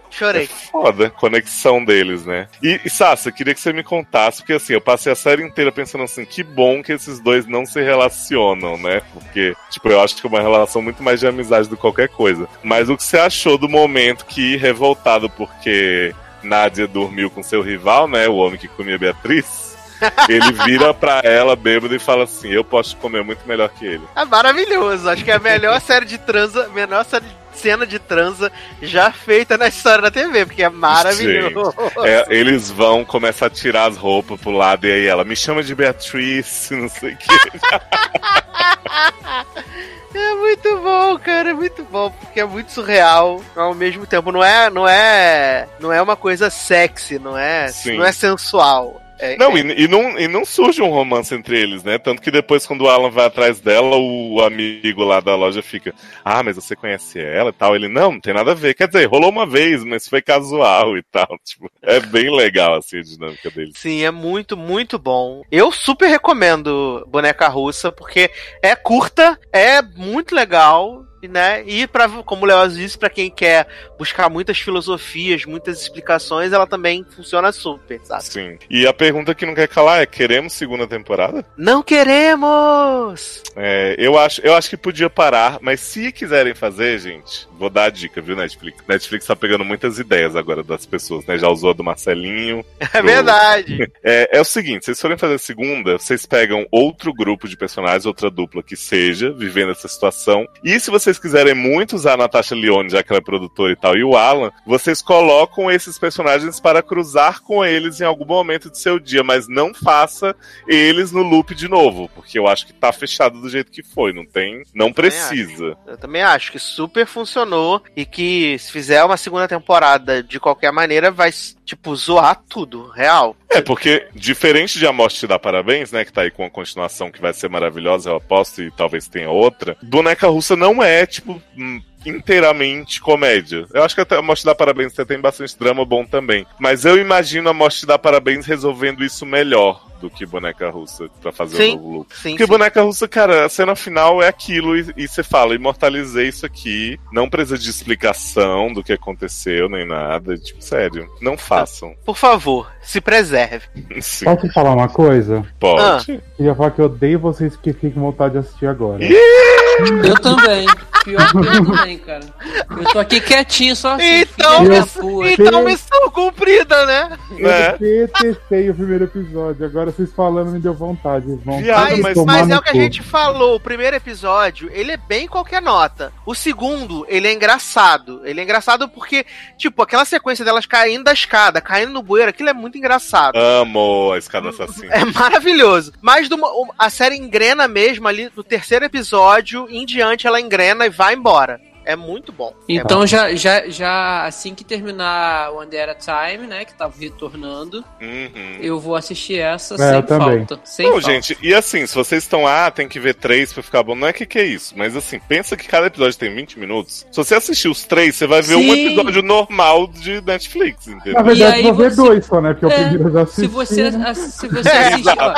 Chorei. 0.10 0.44
É 0.44 0.48
foda, 0.48 1.10
conexão 1.10 1.71
deles, 1.84 2.26
né? 2.26 2.48
E, 2.62 2.82
e 2.84 2.90
Sassa, 2.90 3.32
queria 3.32 3.54
que 3.54 3.62
você 3.62 3.72
me 3.72 3.84
contasse, 3.84 4.40
porque 4.40 4.54
assim, 4.54 4.74
eu 4.74 4.82
passei 4.82 5.12
a 5.12 5.16
série 5.16 5.44
inteira 5.44 5.72
pensando 5.72 6.04
assim, 6.04 6.26
que 6.26 6.44
bom 6.44 6.82
que 6.82 6.92
esses 6.92 7.20
dois 7.20 7.46
não 7.46 7.66
se 7.66 7.82
relacionam, 7.82 8.78
né? 8.78 9.02
Porque, 9.14 9.56
tipo, 9.70 9.90
eu 9.90 10.02
acho 10.02 10.16
que 10.16 10.26
é 10.26 10.30
uma 10.30 10.42
relação 10.42 10.82
muito 10.82 11.04
mais 11.04 11.20
de 11.20 11.28
amizade 11.28 11.70
do 11.70 11.76
que 11.76 11.82
qualquer 11.82 12.10
coisa. 12.10 12.48
Mas 12.64 12.90
o 12.90 12.98
que 12.98 13.04
você 13.04 13.18
achou 13.18 13.58
do 13.58 13.70
momento 13.70 14.26
que, 14.26 14.58
revoltado 14.58 15.30
porque 15.30 16.14
Nádia 16.44 16.88
dormiu 16.88 17.30
com 17.30 17.44
seu 17.44 17.62
rival, 17.62 18.08
né? 18.08 18.28
O 18.28 18.36
homem 18.36 18.60
que 18.60 18.68
comia 18.68 18.98
Beatriz. 18.98 19.72
Ele 20.28 20.52
vira 20.66 20.94
pra 20.94 21.22
ela 21.24 21.56
bêbado 21.56 21.96
e 21.96 22.00
fala 22.00 22.24
assim: 22.24 22.50
Eu 22.50 22.64
posso 22.64 22.98
comer 22.98 23.24
muito 23.24 23.48
melhor 23.48 23.70
que 23.70 23.86
ele. 23.86 24.04
É 24.16 24.26
maravilhoso. 24.26 25.08
Acho 25.08 25.24
que 25.24 25.30
é 25.30 25.36
a 25.36 25.40
melhor 25.40 25.80
série 25.82 26.06
de 26.06 26.18
transa, 26.18 26.68
melhor 26.70 27.06
série 27.06 27.26
de 27.26 27.36
cena 27.54 27.86
de 27.86 28.00
transa 28.00 28.52
já 28.82 29.12
feita 29.12 29.58
na 29.58 29.68
história 29.68 30.02
da 30.02 30.12
TV, 30.12 30.46
porque 30.46 30.64
é 30.64 30.70
maravilhoso. 30.70 31.74
É, 32.04 32.26
eles 32.30 32.70
vão 32.70 33.06
começar 33.06 33.48
a 33.48 33.50
tirar 33.50 33.90
as 33.90 33.98
roupas 33.98 34.40
pro 34.40 34.52
lado 34.52 34.88
e 34.88 34.92
aí 34.92 35.06
ela 35.06 35.24
me 35.24 35.36
chama 35.36 35.64
de 35.64 35.76
Beatriz, 35.76 36.70
não 36.72 36.90
sei 36.90 37.14
o 37.14 37.18
que. 37.18 37.28
É 40.14 40.36
muito 40.36 40.78
bom, 40.80 41.18
cara, 41.20 41.52
é 41.52 41.54
muito 41.54 41.84
bom, 41.86 42.12
porque 42.12 42.42
é 42.42 42.46
muito 42.46 42.72
surreal 42.72 43.42
ao 43.56 43.74
mesmo 43.74 44.06
tempo. 44.06 44.32
Não 44.32 44.44
é, 44.44 44.70
não 44.70 44.88
é, 44.88 45.68
não 45.80 45.92
é 45.92 46.02
uma 46.02 46.18
coisa 46.18 46.50
sexy, 46.50 47.18
não 47.18 47.38
é, 47.38 47.70
Sim. 47.70 47.98
não 47.98 48.06
é 48.06 48.12
sensual. 48.12 49.02
É- 49.22 49.38
Não, 49.38 49.56
é- 49.56 49.62
e, 49.62 49.84
e 49.84 49.88
não, 49.88 50.20
e 50.20 50.28
não 50.28 50.44
surge 50.44 50.82
um 50.82 50.90
romance 50.90 51.34
entre 51.34 51.60
eles, 51.60 51.84
né? 51.84 51.98
Tanto 51.98 52.22
que 52.22 52.32
depois, 52.32 52.66
quando 52.66 52.82
o 52.82 52.90
Alan 52.90 53.10
vai 53.10 53.26
atrás 53.26 53.60
dela, 53.60 53.96
o 53.98 54.42
amigo 54.42 55.04
lá 55.04 55.20
da 55.20 55.36
loja 55.36 55.62
fica: 55.62 55.94
Ah, 56.26 56.42
mas 56.44 56.56
você 56.56 56.76
conhece 56.76 57.20
ela 57.20 57.50
e 57.50 57.54
tal. 57.54 57.76
Ele, 57.76 57.88
não, 57.88 58.14
não 58.14 58.20
tem 58.20 58.34
nada 58.34 58.52
a 58.52 58.56
ver. 58.56 58.74
Quer 58.74 58.88
dizer, 58.88 59.06
rolou 59.06 59.30
uma 59.30 59.46
vez, 59.46 59.84
mas 59.84 60.08
foi 60.08 60.22
casual 60.22 60.98
e 60.98 61.04
tal. 61.04 61.28
Tipo, 61.46 61.70
é 61.82 62.00
bem 62.00 62.36
legal, 62.36 62.76
assim, 62.76 62.98
a 63.00 63.02
dinâmica 63.04 63.50
deles. 63.52 63.74
Sim, 63.78 64.04
é 64.04 64.12
muito, 64.12 64.58
muito 64.58 64.98
bom. 64.98 65.44
Eu 65.52 65.72
super 65.72 66.08
recomendo 66.08 67.06
Boneca 67.08 67.48
Russa, 67.48 67.92
porque 67.92 68.32
é 68.62 68.76
curta, 68.76 69.40
é 69.54 69.82
muito 69.82 70.34
legal, 70.34 71.04
né? 71.28 71.64
E 71.66 71.88
para 71.88 72.08
como 72.24 72.44
o 72.44 72.48
Léo 72.48 72.70
disse, 72.70 72.98
pra 72.98 73.10
quem 73.10 73.30
quer 73.30 73.68
buscar 73.98 74.30
muitas 74.30 74.60
filosofias, 74.60 75.46
muitas 75.46 75.82
explicações, 75.82 76.52
ela 76.54 76.68
também 76.68 77.06
funciona 77.16 77.52
super, 77.52 78.00
sabe? 78.04 78.24
Sim. 78.24 78.58
E 78.70 78.86
a 78.88 78.94
pergunta 78.94 79.36
que 79.36 79.46
não 79.46 79.56
quer 79.56 79.68
calar 79.68 80.02
é: 80.02 80.06
queremos 80.06 80.54
segunda 80.54 80.88
temporada? 80.88 81.46
Não 81.58 81.82
queremos! 81.84 83.42
É, 83.56 83.96
eu, 83.98 84.18
acho, 84.18 84.42
eu 84.42 84.54
acho 84.56 84.70
que 84.70 84.78
podia 84.78 85.10
parar, 85.10 85.58
mas 85.62 85.80
se 85.80 86.12
quiserem 86.12 86.54
fazer, 86.54 87.00
gente, 87.00 87.48
vou 87.58 87.70
dar 87.70 87.86
a 87.86 87.90
dica, 87.90 88.22
viu, 88.22 88.36
Netflix? 88.36 88.84
Netflix 88.88 89.26
tá 89.26 89.36
pegando 89.36 89.64
muitas 89.66 90.00
ideias 90.00 90.36
agora 90.36 90.64
das 90.64 90.86
pessoas, 90.86 91.26
né? 91.26 91.38
Já 91.38 91.48
usou 91.50 91.72
a 91.72 91.74
do 91.74 91.84
Marcelinho. 91.84 92.64
É 92.94 93.02
do- 93.02 93.08
verdade. 93.08 93.92
É, 94.04 94.38
é 94.38 94.42
o 94.42 94.46
seguinte, 94.46 94.86
vocês 94.86 95.00
forem 95.00 95.18
fazer 95.18 95.36
a 95.36 95.40
segunda, 95.40 95.98
vocês 95.98 96.26
pegam 96.26 96.66
outro 96.72 97.14
grupo 97.14 97.48
de 97.48 97.56
personagens, 97.56 98.06
outra 98.06 98.30
dupla 98.32 98.64
que 98.64 98.76
seja, 98.76 99.32
vivendo 99.32 99.72
essa 99.72 99.88
situação. 99.88 100.48
E 100.64 100.80
se 100.80 100.90
vocês 100.90 101.11
quiserem 101.20 101.54
muito 101.54 101.96
usar 101.96 102.14
a 102.14 102.18
Natasha 102.18 102.56
Lyonne, 102.56 102.90
já 102.90 103.04
que 103.04 103.12
ela 103.12 103.20
é 103.20 103.24
produtora 103.24 103.74
e 103.74 103.76
tal, 103.76 103.98
e 103.98 104.04
o 104.04 104.16
Alan, 104.16 104.52
vocês 104.66 105.02
colocam 105.02 105.72
esses 105.72 105.98
personagens 105.98 106.60
para 106.60 106.82
cruzar 106.82 107.42
com 107.42 107.64
eles 107.64 108.02
em 108.02 108.06
algum 108.06 108.26
momento 108.26 108.70
do 108.70 108.78
seu 108.78 109.00
dia, 109.00 109.24
mas 109.24 109.48
não 109.48 109.74
faça 109.74 110.36
eles 110.68 111.12
no 111.12 111.22
loop 111.22 111.54
de 111.56 111.68
novo, 111.68 112.10
porque 112.16 112.38
eu 112.38 112.48
acho 112.48 112.66
que 112.66 112.74
tá 112.74 112.92
fechado 112.92 113.42
do 113.42 113.50
jeito 113.50 113.72
que 113.72 113.84
foi, 113.84 114.14
não 114.14 114.26
tem, 114.26 114.64
não 114.74 114.92
precisa. 114.92 115.78
Eu 115.86 115.98
também 115.98 116.22
acho 116.22 116.52
que 116.52 116.60
super 116.60 117.06
funcionou 117.06 117.82
e 117.96 118.06
que 118.06 118.58
se 118.60 118.72
fizer 118.72 119.04
uma 119.04 119.18
segunda 119.18 119.48
temporada 119.48 120.24
de 120.24 120.40
qualquer 120.40 120.72
maneira, 120.72 121.12
vai, 121.12 121.32
tipo, 121.66 121.96
zoar 121.96 122.42
tudo, 122.48 122.90
real. 122.90 123.36
É, 123.52 123.62
porque 123.62 124.08
diferente 124.16 124.80
de 124.80 124.88
A 124.88 124.94
Morte 124.94 125.20
Te 125.20 125.28
Dá 125.28 125.38
Parabéns, 125.38 125.92
né, 125.92 126.06
que 126.06 126.14
tá 126.14 126.22
aí 126.22 126.32
com 126.32 126.46
a 126.46 126.50
continuação 126.50 127.12
que 127.12 127.22
vai 127.22 127.34
ser 127.34 127.50
maravilhosa, 127.50 128.10
eu 128.10 128.16
aposto, 128.16 128.62
e 128.62 128.72
talvez 128.72 129.08
tenha 129.08 129.30
outra, 129.30 129.76
Boneca 129.82 130.28
Russa 130.28 130.56
não 130.56 130.82
é, 130.82 131.06
tipo, 131.06 131.42
hum, 131.58 131.82
inteiramente 132.06 133.02
comédia. 133.02 133.66
Eu 133.74 133.84
acho 133.84 133.94
que 133.94 134.02
até 134.02 134.16
A 134.18 134.22
Morte 134.22 134.42
Te 134.42 134.46
Dá 134.46 134.56
Parabéns 134.56 134.94
até 134.94 135.06
tem 135.06 135.20
bastante 135.20 135.58
drama 135.60 135.86
bom 135.86 136.06
também. 136.06 136.46
Mas 136.60 136.86
eu 136.86 136.98
imagino 136.98 137.50
A 137.50 137.54
Morte 137.54 137.82
Te 137.82 137.86
Dá 137.86 138.00
Parabéns 138.00 138.46
resolvendo 138.46 139.04
isso 139.04 139.26
melhor 139.26 139.91
do 140.02 140.10
que 140.10 140.26
Boneca 140.26 140.70
Russa 140.70 141.08
pra 141.22 141.32
fazer 141.32 141.58
Sim, 141.58 141.72
o 141.74 141.76
novo 141.76 141.98
look. 142.00 142.18
Sim, 142.18 142.30
Porque 142.32 142.44
sim. 142.46 142.50
Boneca 142.50 142.82
Russa, 142.82 143.08
cara, 143.08 143.46
a 143.46 143.50
cena 143.50 143.76
final 143.76 144.22
é 144.22 144.28
aquilo 144.28 144.76
e, 144.76 145.08
você 145.08 145.22
fala, 145.24 145.54
imortalizei 145.56 146.28
isso 146.28 146.46
aqui, 146.46 147.00
não 147.14 147.30
precisa 147.30 147.58
de 147.58 147.70
explicação 147.70 148.74
do 148.74 148.84
que 148.84 148.94
aconteceu, 148.94 149.70
nem 149.70 149.88
nada. 149.88 150.38
Tipo, 150.38 150.62
sério, 150.62 151.08
não 151.22 151.38
façam. 151.38 151.94
Por 152.04 152.18
favor, 152.18 152.72
se 152.82 153.00
preserve. 153.00 153.66
Sim, 154.02 154.26
Posso 154.26 154.52
falar 154.52 154.74
uma 154.74 154.90
coisa? 154.90 155.46
pode. 155.60 156.22
Queria 156.36 156.56
falar 156.56 156.72
que 156.72 156.82
eu 156.82 156.86
odeio 156.86 157.20
vocês 157.20 157.56
que 157.56 157.72
ficam 157.74 157.92
com 157.92 158.02
vontade 158.02 158.34
de 158.34 158.40
assistir 158.40 158.66
agora. 158.66 159.04
Ih! 159.04 159.61
Eu 160.08 160.16
também. 160.20 160.66
Pior 161.04 161.32
que 161.32 161.38
eu 161.38 161.66
também, 161.66 161.98
cara. 161.98 162.22
Eu 162.70 162.84
tô 162.94 163.00
aqui 163.00 163.20
quietinho, 163.20 163.76
só 163.76 163.94
assim. 163.96 164.22
Então, 164.22 164.58
filha 164.60 164.70
da 164.70 164.86
isso- 164.86 165.00
puta. 165.00 165.30
então 165.32 165.64
missão 165.64 166.12
cumprida, 166.12 166.86
né? 166.86 167.18
É. 167.40 167.72
Eu 167.74 167.80
detestei 167.80 168.70
o 168.70 168.76
primeiro 168.76 169.06
episódio, 169.06 169.66
agora 169.66 169.92
vocês 169.92 170.12
falando 170.14 170.52
me 170.52 170.60
deu 170.60 170.74
vontade. 170.76 171.26
Vontade 171.44 171.64
Viado, 171.64 171.96
de 171.96 172.02
mas- 172.02 172.18
Mas 172.26 172.50
é 172.50 172.58
o 172.58 172.62
que 172.62 172.70
a 172.70 172.74
gente 172.74 173.02
falou, 173.02 173.56
o 173.56 173.60
primeiro 173.60 173.96
episódio, 173.96 174.70
ele 174.72 174.92
é 174.92 174.98
bem 174.98 175.28
qualquer 175.28 175.62
nota. 175.62 176.14
O 176.26 176.36
segundo, 176.36 177.04
ele 177.10 177.28
é 177.28 177.34
engraçado. 177.34 178.22
Ele 178.24 178.40
é 178.40 178.44
engraçado 178.44 178.88
porque, 178.88 179.26
tipo, 179.58 179.82
aquela 179.82 180.06
sequência 180.06 180.46
delas 180.46 180.68
caindo 180.68 181.04
da 181.06 181.14
escada, 181.14 181.60
caindo 181.62 181.92
no 181.92 182.04
bueiro, 182.04 182.30
aquilo 182.30 182.50
é 182.50 182.54
muito 182.54 182.78
engraçado. 182.78 183.36
Amo 183.36 184.12
a 184.14 184.18
escada 184.20 184.50
assassina. 184.50 184.94
É 184.94 185.04
maravilhoso. 185.06 185.94
Mas 186.00 186.30
do- 186.30 186.40
a 186.78 186.90
série 186.92 187.16
engrena 187.18 187.68
mesmo 187.68 188.08
ali 188.08 188.30
no 188.36 188.44
terceiro 188.44 188.86
episódio, 188.86 189.68
em 189.78 189.86
diante 189.86 190.28
ela 190.28 190.40
engrena 190.40 190.86
e 190.86 190.90
vai 190.90 191.14
embora. 191.14 191.62
É 191.86 191.96
muito 191.96 192.32
bom. 192.32 192.54
Então 192.70 193.06
já, 193.08 193.34
já, 193.36 193.68
já 193.70 194.26
assim 194.26 194.54
que 194.54 194.64
terminar 194.64 195.52
One 195.52 195.70
Day 195.70 195.82
at 195.82 195.90
a 195.90 195.96
Time, 196.30 196.48
né, 196.48 196.64
que 196.66 196.74
tava 196.74 196.94
retornando, 197.00 197.84
Uhum. 198.02 198.58
eu 198.62 198.80
vou 198.80 198.96
assistir 198.96 199.40
essa 199.40 199.76
É, 199.76 199.78
sem 199.78 199.88
eu 199.96 200.04
também. 200.04 200.46
falta. 200.46 200.60
Sem 200.64 200.86
Não, 200.86 200.94
falta. 200.94 201.08
gente, 201.12 201.38
e 201.42 201.54
assim, 201.54 201.86
se 201.88 201.96
vocês 201.96 202.24
estão, 202.24 202.46
ah, 202.48 202.70
tem 202.72 202.88
que 202.88 203.00
ver 203.00 203.16
três 203.16 203.52
pra 203.54 203.64
ficar 203.64 203.84
bom, 203.84 203.96
não 203.96 204.08
é 204.08 204.14
que 204.14 204.26
que 204.26 204.38
é 204.40 204.46
isso, 204.46 204.74
mas 204.78 204.96
assim, 204.96 205.20
pensa 205.20 205.58
que 205.58 205.68
cada 205.68 205.88
episódio 205.88 206.18
tem 206.18 206.34
20 206.34 206.60
minutos. 206.60 207.06
Se 207.12 207.18
você 207.18 207.36
assistir 207.36 207.68
os 207.68 207.84
três, 207.84 208.16
você 208.16 208.28
vai 208.28 208.42
ver 208.42 208.56
um 208.56 208.62
Sim. 208.62 208.86
episódio 208.88 209.22
normal 209.24 209.88
de 209.88 210.22
Netflix, 210.22 210.88
entendeu? 210.88 211.14
Na 211.14 211.22
verdade, 211.24 211.56
aí 211.56 211.64
vou 211.64 211.74
ver 211.74 211.96
dois 211.96 212.26
só, 212.26 212.40
né? 212.42 212.54
Porque 212.54 212.66
o 212.68 212.70
É, 212.72 212.76
primeiro 212.84 213.08
eu 213.10 213.12
já 213.14 213.22
assisti. 213.24 213.42
Se 213.42 213.48
você, 213.48 213.92
né? 213.92 214.14
se 214.14 214.48
você 214.50 214.70
É, 214.70 214.88
assistir, 214.94 215.18
ó, 215.20 215.34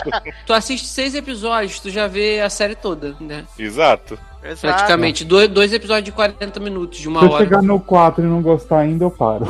tu 0.45 0.53
assiste 0.53 0.87
seis 0.87 1.15
episódios, 1.15 1.79
tu 1.79 1.89
já 1.89 2.07
vê 2.07 2.41
a 2.41 2.49
série 2.49 2.75
toda, 2.75 3.15
né? 3.19 3.45
Exato. 3.57 4.19
Exato. 4.43 4.61
Praticamente. 4.61 5.23
Dois, 5.23 5.47
dois 5.49 5.71
episódios 5.73 6.05
de 6.05 6.11
40 6.11 6.59
minutos, 6.59 6.99
de 6.99 7.07
uma 7.07 7.21
Se 7.21 7.25
eu 7.25 7.31
hora. 7.31 7.43
chegar 7.45 7.61
no 7.61 7.79
4 7.79 8.23
e 8.23 8.27
não 8.27 8.41
gostar 8.41 8.79
ainda, 8.79 9.05
eu 9.05 9.11
paro. 9.11 9.47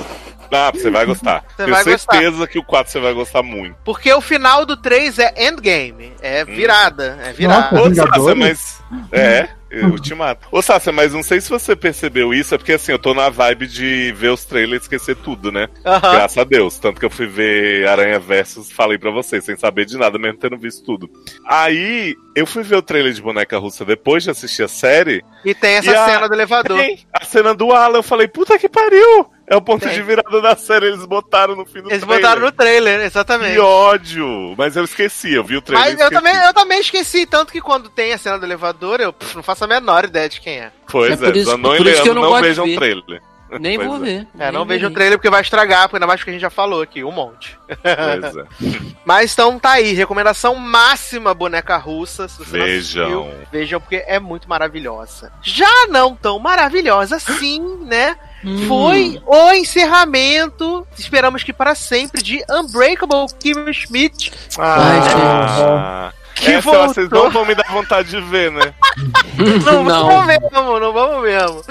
Ah, 0.51 0.71
você 0.73 0.89
vai 0.89 1.05
gostar. 1.05 1.43
Você 1.55 1.63
Tenho 1.63 1.69
vai 1.69 1.83
certeza 1.83 2.47
que 2.47 2.59
o 2.59 2.63
4 2.63 2.91
você 2.91 2.99
vai 2.99 3.13
gostar 3.13 3.43
muito. 3.43 3.75
Porque 3.83 4.11
o 4.13 4.21
final 4.21 4.65
do 4.65 4.75
3 4.77 5.19
é 5.19 5.47
endgame. 5.47 6.13
É 6.21 6.43
virada. 6.45 7.19
É 7.23 7.31
virada. 7.33 7.75
Nossa. 7.75 7.89
Ô, 7.89 7.95
Sácia, 7.95 8.35
mas. 8.35 8.83
É, 9.11 9.49
Ultimato. 9.85 10.47
Ô, 10.51 10.61
Sácia, 10.61 10.91
mas 10.91 11.13
não 11.13 11.23
sei 11.23 11.41
se 11.41 11.49
você 11.49 11.75
percebeu 11.75 12.31
isso, 12.33 12.53
é 12.53 12.57
porque 12.59 12.73
assim, 12.73 12.91
eu 12.91 12.99
tô 12.99 13.13
na 13.13 13.29
vibe 13.29 13.65
de 13.67 14.11
ver 14.15 14.29
os 14.29 14.45
trailers 14.45 14.83
e 14.83 14.85
esquecer 14.85 15.15
tudo, 15.15 15.51
né? 15.51 15.67
Aham. 15.85 16.11
Graças 16.15 16.37
a 16.37 16.43
Deus. 16.43 16.77
Tanto 16.77 16.99
que 16.99 17.05
eu 17.05 17.09
fui 17.09 17.25
ver 17.25 17.87
Aranha 17.87 18.19
Versus, 18.19 18.71
falei 18.71 18.97
pra 18.99 19.09
vocês, 19.11 19.43
sem 19.43 19.55
saber 19.55 19.85
de 19.85 19.97
nada, 19.97 20.19
mesmo 20.19 20.37
tendo 20.37 20.57
visto 20.57 20.83
tudo. 20.85 21.09
Aí, 21.47 22.15
eu 22.35 22.45
fui 22.45 22.61
ver 22.63 22.75
o 22.75 22.81
trailer 22.83 23.13
de 23.13 23.21
Boneca 23.21 23.57
Russa 23.57 23.83
depois 23.83 24.23
de 24.23 24.29
assistir 24.29 24.63
a 24.63 24.67
série. 24.67 25.23
E 25.43 25.55
tem 25.55 25.75
essa 25.75 25.89
E 25.91 25.95
a- 25.95 26.05
cena 26.05 26.27
do 26.27 26.35
elevador. 26.35 26.77
Tem 26.77 26.99
a 27.11 27.25
cena 27.25 27.53
do 27.55 27.71
Alan, 27.71 27.97
eu 27.97 28.03
falei, 28.03 28.27
puta 28.27 28.59
que 28.59 28.69
pariu! 28.69 29.27
É 29.45 29.55
o 29.57 29.61
ponto 29.61 29.81
Tem. 29.85 29.93
de 29.93 30.01
virada 30.01 30.41
da 30.41 30.55
série, 30.55 30.85
eles 30.87 31.05
botaram 31.05 31.55
no 31.55 31.65
fim 31.65 31.81
do 31.81 31.89
Eles 31.89 31.99
trailer. 32.03 32.21
botaram 32.21 32.41
no 32.41 32.51
trailer, 32.51 33.01
exatamente. 33.01 33.53
Que 33.55 33.59
ódio! 33.59 34.55
Mas 34.57 34.75
eu 34.77 34.85
esqueci, 34.85 35.33
eu 35.33 35.43
vi 35.43 35.57
o 35.57 35.61
trailer 35.61 35.85
Mas 35.89 35.99
e 35.99 36.01
eu 36.01 36.07
esqueci. 36.07 36.23
também, 36.23 36.45
eu 36.47 36.53
também 36.53 36.79
esqueci, 36.79 37.25
tanto 37.25 37.51
que 37.51 37.59
quando 37.61 37.89
tem 37.89 38.13
a 38.13 38.17
cena 38.17 38.39
do 38.39 38.45
elevador, 38.45 39.01
eu 39.01 39.11
pff, 39.11 39.35
não 39.35 39.43
faço 39.43 39.65
a 39.65 39.67
menor 39.67 40.05
ideia 40.05 40.29
de 40.29 40.39
quem 40.39 40.59
é. 40.59 40.71
Pois 40.89 41.11
É 41.11 41.13
é, 41.13 41.17
por 41.17 41.35
isso- 41.35 41.51
Zanon 41.51 41.75
por 41.77 41.85
e 41.87 41.91
isso 41.91 42.03
que 42.03 42.09
eu 42.09 42.13
Leandro 42.13 42.29
não 42.29 42.35
não, 42.35 42.41
vejam 42.41 42.65
ver. 42.65 42.75
trailer. 42.77 43.21
Nem 43.59 43.75
Pois 43.77 43.87
vou 43.87 43.97
é. 43.97 43.99
ver. 43.99 44.27
É, 44.39 44.51
não 44.51 44.65
vejo 44.65 44.87
o 44.87 44.91
trailer 44.91 45.19
porque 45.19 45.29
vai 45.29 45.41
estragar, 45.41 45.87
ainda 45.93 46.07
mais 46.07 46.23
que 46.23 46.29
a 46.31 46.33
gente 46.33 46.41
já 46.41 46.49
falou 46.49 46.81
aqui, 46.81 47.03
um 47.03 47.11
monte. 47.11 47.55
Pois 47.67 48.35
é. 48.35 48.45
Mas 49.05 49.33
então 49.33 49.59
tá 49.59 49.73
aí, 49.73 49.93
recomendação 49.93 50.55
máxima 50.55 51.33
boneca 51.35 51.77
russa. 51.77 52.27
Se 52.27 52.37
você 52.39 52.57
não 52.57 52.65
Vejam. 52.65 53.03
assistiu, 53.03 53.47
vejam 53.51 53.79
porque 53.81 54.03
é 54.07 54.19
muito 54.19 54.49
maravilhosa. 54.49 55.31
Já 55.43 55.69
não 55.89 56.15
tão 56.15 56.39
maravilhosa 56.39 57.17
assim, 57.17 57.59
né? 57.85 58.15
Hum. 58.45 58.67
Foi 58.67 59.21
o 59.25 59.51
encerramento, 59.53 60.85
esperamos 60.97 61.43
que 61.43 61.53
para 61.53 61.73
sempre, 61.75 62.21
de 62.21 62.43
Unbreakable 62.49 63.27
Kimmy 63.39 63.73
Schmidt. 63.73 64.31
Ah, 64.59 66.11
Que 66.35 66.51
essa 66.53 66.69
vocês 66.71 67.09
voltou. 67.09 67.23
não 67.25 67.31
vão 67.31 67.45
me 67.45 67.55
dar 67.55 67.71
vontade 67.71 68.09
de 68.09 68.19
ver, 68.21 68.51
né? 68.51 68.73
Não, 69.65 69.83
Não. 69.83 70.07
vamos 70.07 70.25
mesmo, 70.27 70.79
não 70.79 70.93
vamos 70.93 71.23
mesmo. 71.23 71.63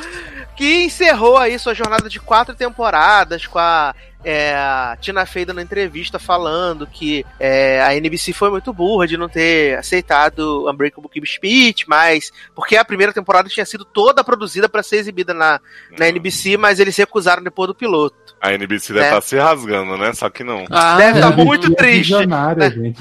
Que 0.56 0.84
encerrou 0.84 1.36
aí 1.38 1.58
sua 1.58 1.74
jornada 1.74 2.08
de 2.08 2.18
quatro 2.20 2.54
temporadas 2.54 3.46
com 3.46 3.58
a 3.58 3.94
é, 4.24 4.54
a 4.54 4.96
Tina 5.00 5.26
Fey 5.26 5.44
dando 5.44 5.60
entrevista 5.60 6.18
falando 6.18 6.86
que 6.86 7.24
é, 7.38 7.80
a 7.82 7.94
NBC 7.96 8.32
foi 8.32 8.50
muito 8.50 8.72
burra 8.72 9.06
de 9.06 9.16
não 9.16 9.28
ter 9.28 9.78
aceitado 9.78 10.68
Unbreakable 10.70 11.10
Kimmy 11.10 11.26
Schmidt, 11.26 11.88
mas 11.88 12.32
porque 12.54 12.76
a 12.76 12.84
primeira 12.84 13.12
temporada 13.12 13.48
tinha 13.48 13.66
sido 13.66 13.84
toda 13.84 14.24
produzida 14.24 14.68
para 14.68 14.82
ser 14.82 14.96
exibida 14.96 15.34
na, 15.34 15.60
na 15.98 16.08
NBC, 16.08 16.56
mas 16.56 16.78
eles 16.78 16.96
recusaram 16.96 17.42
depois 17.42 17.68
do 17.68 17.74
piloto. 17.74 18.21
A 18.44 18.52
NBC 18.52 18.92
deve 18.92 19.04
É. 19.06 19.08
estar 19.10 19.20
se 19.20 19.36
rasgando, 19.36 19.96
né? 19.96 20.12
Só 20.14 20.28
que 20.28 20.42
não. 20.42 20.64
Ah, 20.68 20.96
Deve 20.96 21.18
é. 21.20 21.22
tá 21.22 21.30
muito 21.30 21.72
É 21.72 21.74
triste, 21.76 22.26
né? 22.26 22.70
gente. 22.74 23.00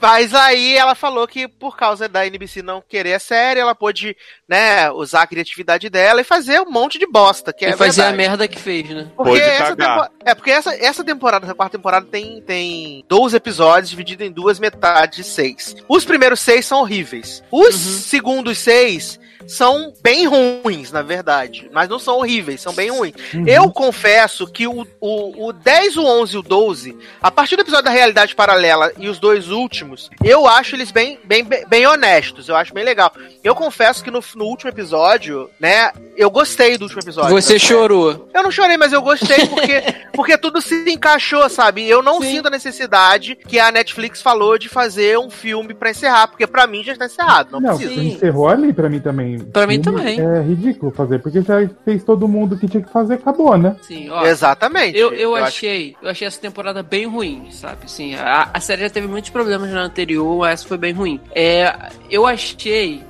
Mas 0.00 0.34
aí 0.34 0.76
ela 0.76 0.94
falou 0.94 1.28
que 1.28 1.46
por 1.46 1.76
causa 1.76 2.08
da 2.08 2.26
NBC 2.26 2.62
não 2.62 2.82
querer 2.86 3.14
a 3.14 3.18
série, 3.18 3.60
ela 3.60 3.74
pôde, 3.74 4.16
né, 4.48 4.90
usar 4.92 5.22
a 5.22 5.26
criatividade 5.26 5.90
dela 5.90 6.22
e 6.22 6.24
fazer 6.24 6.58
um 6.60 6.70
monte 6.70 6.98
de 6.98 7.06
bosta, 7.06 7.52
que 7.52 7.66
é 7.66 7.70
E 7.70 7.76
fazer 7.76 8.00
a 8.00 8.04
verdade. 8.06 8.16
merda 8.28 8.48
que 8.48 8.58
fez, 8.58 8.88
né? 8.88 9.08
Porque 9.14 9.30
Pôde 9.32 9.42
essa 9.42 9.76
cagar. 9.76 10.00
tempo- 10.08 10.14
É, 10.24 10.34
porque 10.34 10.50
essa, 10.50 10.74
essa 10.74 11.04
temporada, 11.04 11.44
essa 11.44 11.54
quarta 11.54 11.76
temporada, 11.76 12.06
tem, 12.10 12.40
tem 12.40 13.04
12 13.08 13.36
episódios 13.36 13.90
divididos 13.90 14.26
em 14.26 14.32
duas 14.32 14.58
metades 14.58 15.16
de 15.18 15.24
seis. 15.24 15.76
Os 15.88 16.04
primeiros 16.04 16.40
seis 16.40 16.64
são 16.64 16.80
horríveis. 16.80 17.42
Os 17.50 17.74
segundos 17.74 18.58
seis 18.58 19.20
são 19.50 19.92
bem 20.02 20.26
ruins, 20.26 20.92
na 20.92 21.02
verdade. 21.02 21.68
Mas 21.72 21.88
não 21.88 21.98
são 21.98 22.18
horríveis, 22.18 22.60
são 22.60 22.72
bem 22.72 22.90
ruins. 22.90 23.14
Uhum. 23.34 23.46
Eu 23.46 23.70
confesso 23.70 24.46
que 24.46 24.66
o, 24.66 24.86
o, 25.00 25.48
o 25.48 25.52
10, 25.52 25.96
o 25.96 26.04
11 26.04 26.34
e 26.34 26.38
o 26.38 26.42
12, 26.42 26.96
a 27.20 27.30
partir 27.30 27.56
do 27.56 27.62
episódio 27.62 27.86
da 27.86 27.90
realidade 27.90 28.34
paralela 28.34 28.92
e 28.96 29.08
os 29.08 29.18
dois 29.18 29.50
últimos, 29.50 30.08
eu 30.22 30.46
acho 30.46 30.76
eles 30.76 30.92
bem, 30.92 31.18
bem, 31.24 31.44
bem, 31.44 31.86
honestos. 31.86 32.48
Eu 32.48 32.54
acho 32.54 32.72
bem 32.72 32.84
legal. 32.84 33.12
Eu 33.42 33.54
confesso 33.54 34.04
que 34.04 34.10
no, 34.10 34.20
no 34.36 34.44
último 34.44 34.70
episódio, 34.70 35.50
né, 35.58 35.90
eu 36.16 36.30
gostei 36.30 36.78
do 36.78 36.82
último 36.82 37.02
episódio. 37.02 37.30
Você 37.30 37.58
chorou. 37.58 38.28
Eu 38.32 38.42
não 38.42 38.50
chorei, 38.52 38.76
mas 38.76 38.92
eu 38.92 39.02
gostei 39.02 39.48
porque, 39.48 39.82
porque 40.14 40.38
tudo 40.38 40.60
se 40.60 40.88
encaixou, 40.88 41.48
sabe? 41.48 41.88
Eu 41.88 42.02
não 42.02 42.20
Sim. 42.20 42.36
sinto 42.36 42.46
a 42.46 42.50
necessidade 42.50 43.34
que 43.34 43.58
a 43.58 43.72
Netflix 43.72 44.22
falou 44.22 44.56
de 44.56 44.68
fazer 44.68 45.18
um 45.18 45.28
filme 45.28 45.74
pra 45.74 45.90
encerrar, 45.90 46.28
porque 46.28 46.46
pra 46.46 46.66
mim 46.68 46.84
já 46.84 46.92
está 46.92 47.06
encerrado, 47.06 47.52
não, 47.52 47.60
Não, 47.60 47.76
precisa. 47.76 48.00
Encerrou 48.00 48.48
ali 48.48 48.72
pra 48.72 48.88
mim 48.88 49.00
também. 49.00 49.39
Pra 49.52 49.66
mim 49.66 49.80
também. 49.80 50.20
É 50.20 50.40
ridículo 50.42 50.92
fazer, 50.92 51.18
porque 51.20 51.40
já 51.42 51.68
fez 51.84 52.02
todo 52.04 52.26
mundo 52.28 52.56
que 52.56 52.68
tinha 52.68 52.82
que 52.82 52.90
fazer, 52.92 53.14
acabou, 53.14 53.56
né? 53.56 53.76
Sim, 53.82 54.08
ó. 54.10 54.24
Exatamente. 54.26 54.96
Eu, 54.98 55.12
eu, 55.12 55.34
acho- 55.34 55.44
achei, 55.46 55.96
eu 56.02 56.08
achei 56.10 56.26
essa 56.26 56.40
temporada 56.40 56.82
bem 56.82 57.06
ruim, 57.06 57.48
sabe? 57.50 57.78
Assim, 57.84 58.14
a, 58.14 58.50
a 58.52 58.60
série 58.60 58.82
já 58.82 58.90
teve 58.90 59.06
muitos 59.06 59.30
problemas 59.30 59.70
na 59.70 59.82
anterior, 59.82 60.46
essa 60.48 60.66
foi 60.66 60.78
bem 60.78 60.92
ruim. 60.92 61.20
É, 61.34 61.74
eu 62.10 62.26
achei, 62.26 63.02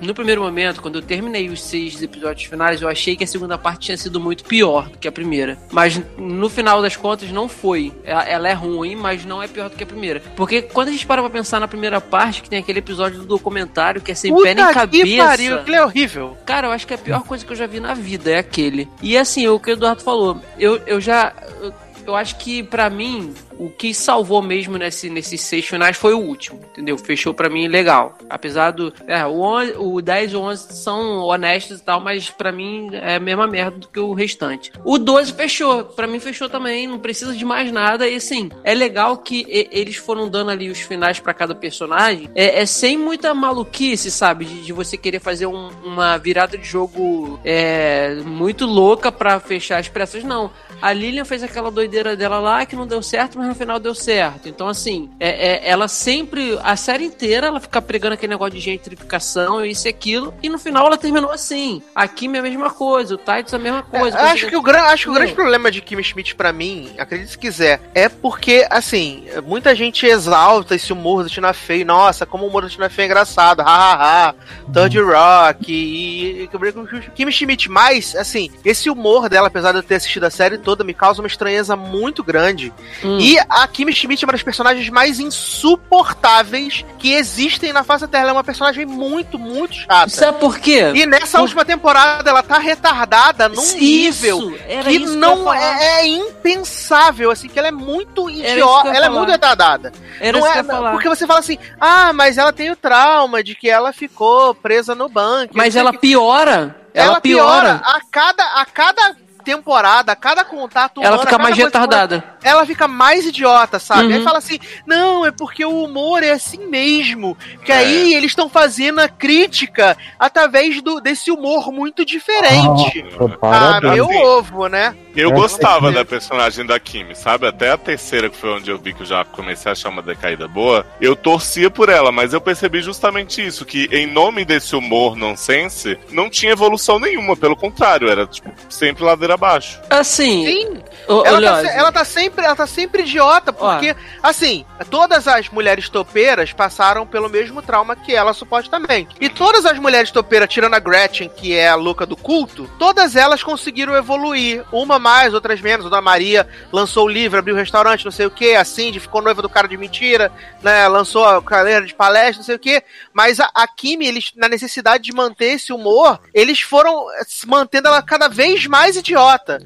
no 0.00 0.14
primeiro 0.14 0.42
momento, 0.42 0.80
quando 0.80 0.96
eu 0.96 1.02
terminei 1.02 1.48
os 1.48 1.62
seis 1.62 2.00
episódios 2.02 2.48
finais, 2.48 2.80
eu 2.80 2.88
achei 2.88 3.16
que 3.16 3.24
a 3.24 3.26
segunda 3.26 3.58
parte 3.58 3.86
tinha 3.86 3.96
sido 3.96 4.20
muito 4.20 4.44
pior 4.44 4.88
do 4.88 4.98
que 4.98 5.08
a 5.08 5.12
primeira. 5.12 5.58
Mas 5.70 6.00
no 6.16 6.48
final 6.48 6.80
das 6.82 6.96
contas 6.96 7.30
não 7.30 7.48
foi. 7.48 7.92
Ela, 8.04 8.24
ela 8.24 8.48
é 8.48 8.52
ruim, 8.52 8.94
mas 8.94 9.24
não 9.24 9.42
é 9.42 9.48
pior 9.48 9.68
do 9.68 9.76
que 9.76 9.84
a 9.84 9.86
primeira. 9.86 10.20
Porque 10.36 10.62
quando 10.62 10.88
a 10.88 10.92
gente 10.92 11.06
para 11.06 11.22
pra 11.22 11.30
pensar 11.30 11.60
na 11.60 11.68
primeira 11.68 12.00
parte, 12.00 12.42
que 12.42 12.50
tem 12.50 12.58
aquele 12.58 12.78
episódio 12.78 13.18
do 13.20 13.26
documentário 13.26 14.00
que 14.00 14.12
é 14.12 14.14
sem 14.14 14.34
pé 14.34 14.54
nem 14.54 14.64
Puta 14.64 14.74
cabeça. 14.74 15.04
que 15.04 15.16
pariu, 15.18 15.56
aquilo 15.56 15.76
é 15.76 15.84
horrível. 15.84 16.36
Cara, 16.46 16.68
eu 16.68 16.72
acho 16.72 16.86
que 16.86 16.94
é 16.94 16.96
a 16.96 16.98
pior 16.98 17.22
coisa 17.24 17.44
que 17.44 17.52
eu 17.52 17.56
já 17.56 17.66
vi 17.66 17.80
na 17.80 17.94
vida 17.94 18.30
é 18.30 18.38
aquele. 18.38 18.88
E 19.02 19.16
assim, 19.16 19.46
o 19.48 19.58
que 19.58 19.70
o 19.70 19.72
Eduardo 19.72 20.02
falou, 20.02 20.40
eu, 20.58 20.80
eu 20.86 21.00
já. 21.00 21.32
Eu, 21.62 21.72
eu 22.06 22.16
acho 22.16 22.36
que 22.36 22.62
pra 22.62 22.88
mim, 22.90 23.34
o 23.64 23.70
que 23.70 23.92
salvou 23.94 24.40
mesmo 24.42 24.78
nesse, 24.78 25.10
nesses 25.10 25.40
seis 25.42 25.66
finais 25.66 25.96
foi 25.96 26.14
o 26.14 26.18
último, 26.18 26.60
entendeu? 26.70 26.96
Fechou 26.96 27.34
pra 27.34 27.48
mim 27.48 27.68
legal. 27.68 28.16
Apesar 28.28 28.70
do. 28.70 28.92
É, 29.06 29.24
o, 29.26 29.40
11, 29.40 29.74
o 29.78 30.00
10 30.00 30.32
e 30.32 30.36
o 30.36 30.40
11 30.40 30.72
são 30.74 31.18
honestos 31.24 31.78
e 31.80 31.82
tal, 31.82 32.00
mas 32.00 32.30
pra 32.30 32.50
mim 32.52 32.88
é 32.92 33.16
a 33.16 33.20
mesma 33.20 33.46
merda 33.46 33.78
do 33.78 33.88
que 33.88 34.00
o 34.00 34.12
restante. 34.12 34.72
O 34.84 34.98
12 34.98 35.32
fechou, 35.32 35.84
pra 35.84 36.06
mim 36.06 36.18
fechou 36.20 36.48
também, 36.48 36.86
não 36.86 36.98
precisa 36.98 37.34
de 37.34 37.44
mais 37.44 37.70
nada. 37.70 38.08
E 38.08 38.16
assim, 38.16 38.50
é 38.64 38.74
legal 38.74 39.16
que 39.18 39.44
eles 39.70 39.96
foram 39.96 40.28
dando 40.28 40.50
ali 40.50 40.70
os 40.70 40.80
finais 40.80 41.20
pra 41.20 41.34
cada 41.34 41.54
personagem, 41.54 42.30
é, 42.34 42.60
é 42.60 42.66
sem 42.66 42.96
muita 42.96 43.34
maluquice, 43.34 44.10
sabe? 44.10 44.44
De, 44.44 44.62
de 44.62 44.72
você 44.72 44.96
querer 44.96 45.20
fazer 45.20 45.46
um- 45.46 45.70
uma 45.84 46.16
virada 46.18 46.56
de 46.56 46.66
jogo 46.66 47.38
é, 47.44 48.14
muito 48.24 48.64
louca 48.66 49.10
pra 49.12 49.38
fechar 49.40 49.78
as 49.78 49.88
pressas, 49.88 50.24
não. 50.24 50.50
A 50.80 50.92
Lilian 50.92 51.24
fez 51.24 51.42
aquela 51.42 51.70
doideira 51.70 52.16
dela 52.16 52.38
lá 52.40 52.64
que 52.64 52.74
não 52.74 52.86
deu 52.86 53.02
certo, 53.02 53.38
mas 53.38 53.49
no 53.50 53.54
final 53.54 53.78
deu 53.78 53.94
certo. 53.94 54.48
Então, 54.48 54.68
assim, 54.68 55.10
é, 55.18 55.28
é- 55.48 55.68
ela 55.68 55.88
sempre, 55.88 56.58
a 56.62 56.76
série 56.76 57.04
inteira, 57.04 57.48
ela 57.48 57.60
fica 57.60 57.82
pregando 57.82 58.14
aquele 58.14 58.32
negócio 58.32 58.54
de 58.54 58.60
gentrificação, 58.60 59.64
isso 59.64 59.86
e 59.86 59.90
aquilo, 59.90 60.32
e 60.42 60.48
no 60.48 60.58
final 60.58 60.86
ela 60.86 60.96
terminou 60.96 61.30
assim. 61.30 61.82
A 61.94 62.06
Kim 62.08 62.34
é 62.34 62.38
a 62.38 62.42
mesma 62.42 62.70
coisa, 62.70 63.14
o 63.14 63.18
Titus 63.18 63.52
é 63.52 63.56
a 63.56 63.58
mesma 63.58 63.82
coisa. 63.82 64.16
É, 64.16 64.22
acho 64.30 64.46
que 64.46 64.56
o, 64.56 64.62
gran, 64.62 64.82
acho 64.82 65.04
que 65.04 65.10
o 65.10 65.14
grande 65.14 65.32
problema 65.32 65.70
de 65.70 65.80
Kim 65.80 66.02
Schmidt 66.02 66.34
pra 66.34 66.52
mim, 66.52 66.90
acredite 66.98 67.32
se 67.32 67.38
quiser, 67.38 67.80
é 67.94 68.08
porque, 68.08 68.66
assim, 68.70 69.24
muita 69.44 69.74
gente 69.74 70.06
exalta 70.06 70.74
esse 70.74 70.92
humor 70.92 71.22
do 71.22 71.30
Tina 71.30 71.52
Fey. 71.52 71.84
Nossa, 71.84 72.24
como 72.24 72.44
o 72.44 72.48
humor 72.48 72.62
do 72.62 72.70
Tina 72.70 72.88
Fey 72.88 73.04
é 73.04 73.06
engraçado. 73.06 73.60
Hahaha. 73.62 74.34
Third 74.72 75.00
Rock 75.00 75.72
e, 75.72 76.42
e 76.44 77.10
Kim 77.14 77.30
Schmidt. 77.30 77.70
Mas, 77.70 78.14
assim, 78.14 78.50
esse 78.64 78.88
humor 78.88 79.28
dela, 79.28 79.48
apesar 79.48 79.72
de 79.72 79.78
eu 79.78 79.82
ter 79.82 79.96
assistido 79.96 80.24
a 80.24 80.30
série 80.30 80.58
toda, 80.58 80.84
me 80.84 80.94
causa 80.94 81.20
uma 81.20 81.26
estranheza 81.28 81.74
muito 81.74 82.22
grande. 82.22 82.72
Hum. 83.04 83.18
E 83.18 83.36
a 83.48 83.66
Kim 83.68 83.90
Schmidt 83.92 84.24
é 84.24 84.26
uma 84.26 84.32
das 84.32 84.42
personagens 84.42 84.88
mais 84.90 85.18
insuportáveis 85.20 86.84
que 86.98 87.12
existem 87.14 87.72
na 87.72 87.82
face 87.84 88.02
da 88.02 88.08
Terra. 88.08 88.22
Ela 88.22 88.30
é 88.30 88.34
uma 88.34 88.44
personagem 88.44 88.84
muito, 88.86 89.38
muito 89.38 89.74
chata. 89.74 90.08
Sabe 90.08 90.38
por 90.38 90.58
quê? 90.58 90.92
E 90.94 91.06
nessa 91.06 91.38
Por- 91.38 91.42
última 91.44 91.64
temporada 91.64 92.28
ela 92.30 92.42
tá 92.42 92.58
retardada 92.58 93.48
num 93.48 93.62
Isso, 93.62 93.76
nível 93.78 94.52
que 94.84 94.98
não 95.16 95.52
é, 95.52 96.00
é 96.00 96.06
impensável, 96.06 97.30
assim, 97.30 97.48
que 97.48 97.58
ela 97.58 97.68
é 97.68 97.72
muito 97.72 98.28
idiota, 98.28 98.88
ela 98.88 99.06
é 99.06 99.08
muito 99.08 99.30
retardada. 99.30 99.92
Era 100.20 100.38
não 100.38 100.46
é, 100.46 100.62
falar. 100.62 100.92
porque 100.92 101.08
você 101.08 101.26
fala 101.26 101.40
assim, 101.40 101.58
ah, 101.80 102.12
mas 102.12 102.38
ela 102.38 102.52
tem 102.52 102.70
o 102.70 102.76
trauma 102.76 103.42
de 103.42 103.54
que 103.54 103.68
ela 103.68 103.92
ficou 103.92 104.54
presa 104.54 104.94
no 104.94 105.08
banco. 105.08 105.54
Mas 105.56 105.76
ela 105.76 105.92
que. 105.92 105.98
piora. 105.98 106.76
ela, 106.92 107.06
Ela, 107.12 107.20
piora. 107.20 107.60
piora. 107.78 107.82
a 107.84 108.00
cada 108.10 108.44
a 108.60 108.64
cada 108.66 109.16
temporada, 109.40 110.14
cada 110.14 110.44
contato 110.44 111.00
Ela 111.00 111.16
humano, 111.16 111.20
fica 111.22 111.30
a 111.34 111.38
cada 111.38 111.42
mais 111.42 111.56
retardada. 111.56 112.24
ela 112.42 112.66
fica 112.66 112.86
mais 112.86 113.26
idiota, 113.26 113.78
sabe? 113.78 114.08
Uhum. 114.08 114.14
Aí 114.14 114.22
fala 114.24 114.38
assim, 114.38 114.58
não, 114.86 115.26
é 115.26 115.32
porque 115.32 115.64
o 115.64 115.82
humor 115.84 116.22
é 116.22 116.30
assim 116.32 116.66
mesmo. 116.68 117.36
Que 117.64 117.72
É. 117.72 117.76
aí 117.76 118.14
eles 118.14 118.30
estão 118.30 118.48
fazendo 118.48 119.00
a 119.00 119.08
crítica 119.08 119.96
através 120.18 120.80
do, 120.82 121.00
desse 121.00 121.30
humor 121.30 121.72
muito 121.72 122.04
diferente. 122.04 123.04
Ah, 123.42 123.80
meu 123.80 124.06
ovo, 124.08 124.66
né? 124.68 124.94
Eu 125.16 125.30
É. 125.30 125.32
gostava 125.32 125.90
da 125.90 126.04
personagem 126.04 126.64
da 126.64 126.78
Kimi, 126.78 127.14
sabe? 127.16 127.46
Até 127.46 127.70
a 127.72 127.76
terceira, 127.76 128.28
que 128.30 128.36
foi 128.36 128.50
onde 128.50 128.70
eu 128.70 128.78
vi 128.78 128.92
que 128.94 129.02
eu 129.02 129.06
já 129.06 129.24
comecei 129.24 129.68
a 129.68 129.72
achar 129.72 129.88
uma 129.88 130.02
decaída 130.02 130.46
boa, 130.46 130.86
eu 131.00 131.16
torcia 131.16 131.70
por 131.70 131.88
ela, 131.88 132.12
mas 132.12 132.32
eu 132.32 132.40
percebi 132.40 132.80
justamente 132.80 133.44
isso, 133.44 133.64
que 133.64 133.88
em 133.92 134.06
nome 134.06 134.44
desse 134.44 134.76
humor 134.76 135.16
nonsense, 135.16 135.98
não 136.10 136.30
tinha 136.30 136.52
evolução 136.52 136.98
nenhuma, 136.98 137.36
pelo 137.36 137.56
contrário, 137.56 138.08
era 138.08 138.26
tipo, 138.26 138.50
sempre 138.68 139.02
ladeira 139.04 139.34
abaixo. 139.34 139.80
Assim, 139.90 140.44
Sim. 140.46 140.82
Ela 141.08 141.22
tá, 141.24 141.38
Leoz, 141.38 141.60
se- 141.68 141.76
ela 141.76 141.92
tá 141.92 142.04
sempre, 142.04 142.44
ela 142.44 142.54
tá 142.56 142.66
sempre 142.66 143.02
idiota, 143.02 143.52
porque, 143.52 143.96
assim, 144.22 144.64
todas 144.90 145.26
as 145.26 145.48
mulheres 145.48 145.88
topeiras 145.88 146.52
passaram 146.52 147.04
pelo 147.04 147.28
mesmo 147.28 147.60
trauma 147.62 147.96
que 147.96 148.14
ela, 148.14 148.32
supostamente. 148.32 149.16
E 149.20 149.28
todas 149.28 149.66
as 149.66 149.76
mulheres 149.78 150.10
topeiras, 150.12 150.48
tirando 150.48 150.74
a 150.74 150.78
Gretchen, 150.78 151.28
que 151.28 151.52
é 151.52 151.68
a 151.68 151.74
louca 151.74 152.06
do 152.06 152.16
culto, 152.16 152.70
todas 152.78 153.16
elas 153.16 153.42
conseguiram 153.42 153.96
evoluir. 153.96 154.62
Uma 154.70 154.99
mais, 155.00 155.34
outras 155.34 155.60
menos. 155.60 155.86
A 155.86 155.88
Dona 155.88 156.02
Maria 156.02 156.46
lançou 156.72 157.06
o 157.06 157.08
livro, 157.08 157.38
abriu 157.38 157.54
o 157.54 157.58
restaurante, 157.58 158.04
não 158.04 158.12
sei 158.12 158.26
o 158.26 158.30
que. 158.30 158.54
A 158.54 158.64
Cindy 158.64 159.00
ficou 159.00 159.22
noiva 159.22 159.42
do 159.42 159.48
cara 159.48 159.66
de 159.66 159.76
mentira, 159.76 160.30
né? 160.62 160.86
Lançou 160.88 161.24
a 161.24 161.42
carreira 161.42 161.84
de 161.84 161.94
palestra, 161.94 162.36
não 162.36 162.44
sei 162.44 162.54
o 162.56 162.58
que. 162.58 162.82
Mas 163.12 163.40
a, 163.40 163.50
a 163.54 163.66
Kimi, 163.66 164.06
eles, 164.06 164.32
na 164.36 164.48
necessidade 164.48 165.02
de 165.04 165.12
manter 165.12 165.54
esse 165.54 165.72
humor, 165.72 166.20
eles 166.34 166.60
foram 166.60 167.06
se 167.26 167.46
mantendo 167.48 167.88
ela 167.88 168.02
cada 168.02 168.28
vez 168.28 168.66
mais 168.66 168.96
idiota. 168.96 169.58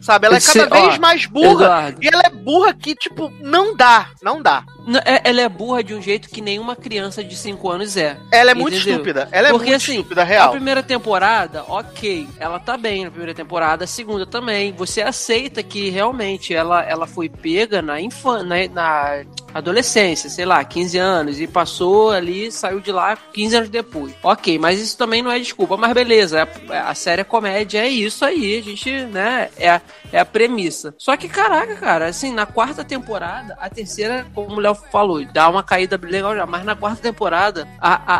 Sabe? 0.00 0.26
Ela 0.26 0.36
é 0.36 0.38
Esse- 0.38 0.58
cada 0.58 0.76
ó, 0.76 0.82
vez 0.86 0.98
mais 0.98 1.26
burra. 1.26 1.64
Eduardo. 1.64 1.98
E 2.02 2.08
ela 2.08 2.22
é 2.26 2.30
burra 2.30 2.74
que, 2.74 2.94
tipo, 2.94 3.30
não 3.40 3.76
dá. 3.76 4.08
Não 4.22 4.42
dá. 4.42 4.64
É- 5.04 5.28
Ela 5.30 5.42
é 5.42 5.48
burra 5.48 5.82
de 5.84 5.94
um 5.94 6.00
jeito 6.02 6.28
que 6.28 6.40
nenhuma 6.40 6.74
criança 6.74 7.22
de 7.22 7.36
5 7.36 7.70
anos 7.70 7.96
é. 7.96 8.16
Ela 8.32 8.50
é 8.52 8.54
muito 8.54 8.74
Entendeu? 8.76 8.92
estúpida. 8.94 9.28
Ela 9.30 9.48
é 9.48 9.50
Porque 9.50 9.70
muito 9.70 9.82
assim, 9.82 9.96
estúpida, 9.96 10.22
a 10.22 10.24
real. 10.24 10.50
primeira 10.50 10.82
temporada, 10.82 11.64
ok, 11.68 12.26
ela 12.38 12.58
tá 12.58 12.76
bem 12.76 13.04
na 13.04 13.10
primeira 13.10 13.34
temporada, 13.34 13.84
a 13.84 13.86
segunda 13.86 14.26
também. 14.26 14.72
Você 14.72 15.02
aceita 15.02 15.62
que 15.62 15.90
realmente 15.90 16.54
ela, 16.54 16.82
ela 16.82 17.06
foi 17.06 17.28
pega 17.28 17.80
na 17.82 18.00
infância, 18.00 18.44
na, 18.44 18.56
na 18.68 19.24
adolescência, 19.54 20.28
sei 20.30 20.44
lá, 20.44 20.62
15 20.64 20.98
anos, 20.98 21.40
e 21.40 21.46
passou 21.46 22.10
ali, 22.10 22.50
saiu 22.52 22.80
de 22.80 22.92
lá 22.92 23.16
15 23.32 23.56
anos 23.56 23.68
depois. 23.68 24.12
Ok, 24.22 24.58
mas 24.58 24.80
isso 24.80 24.96
também 24.96 25.22
não 25.22 25.30
é 25.30 25.38
desculpa, 25.38 25.76
mas 25.76 25.92
beleza, 25.92 26.48
a, 26.68 26.90
a 26.90 26.94
série 26.94 27.20
é 27.22 27.24
comédia, 27.24 27.78
é 27.80 27.88
isso 27.88 28.24
aí, 28.24 28.58
a 28.58 28.62
gente, 28.62 28.90
né, 29.06 29.48
é 29.56 29.70
a, 29.70 29.80
é 30.12 30.18
a 30.20 30.24
premissa. 30.24 30.94
Só 30.98 31.16
que, 31.16 31.28
caraca, 31.28 31.74
cara, 31.76 32.06
assim, 32.06 32.32
na 32.32 32.46
quarta 32.46 32.84
temporada, 32.84 33.56
a 33.60 33.68
terceira, 33.68 34.26
como 34.34 34.56
o 34.56 34.60
Léo 34.60 34.74
falou, 34.90 35.24
dá 35.24 35.48
uma 35.48 35.62
caída 35.62 35.98
legal 36.02 36.34
já, 36.34 36.46
mas 36.46 36.64
na 36.64 36.74
quarta 36.76 37.02
temporada, 37.02 37.66
a, 37.80 37.94
a, 37.94 38.16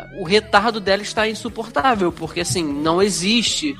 a- 0.00 0.04
o 0.20 0.24
retardo 0.24 0.80
dela 0.80 1.02
está 1.02 1.28
insuportável, 1.28 2.12
porque, 2.12 2.40
assim, 2.40 2.62
não 2.64 3.02
existe. 3.02 3.76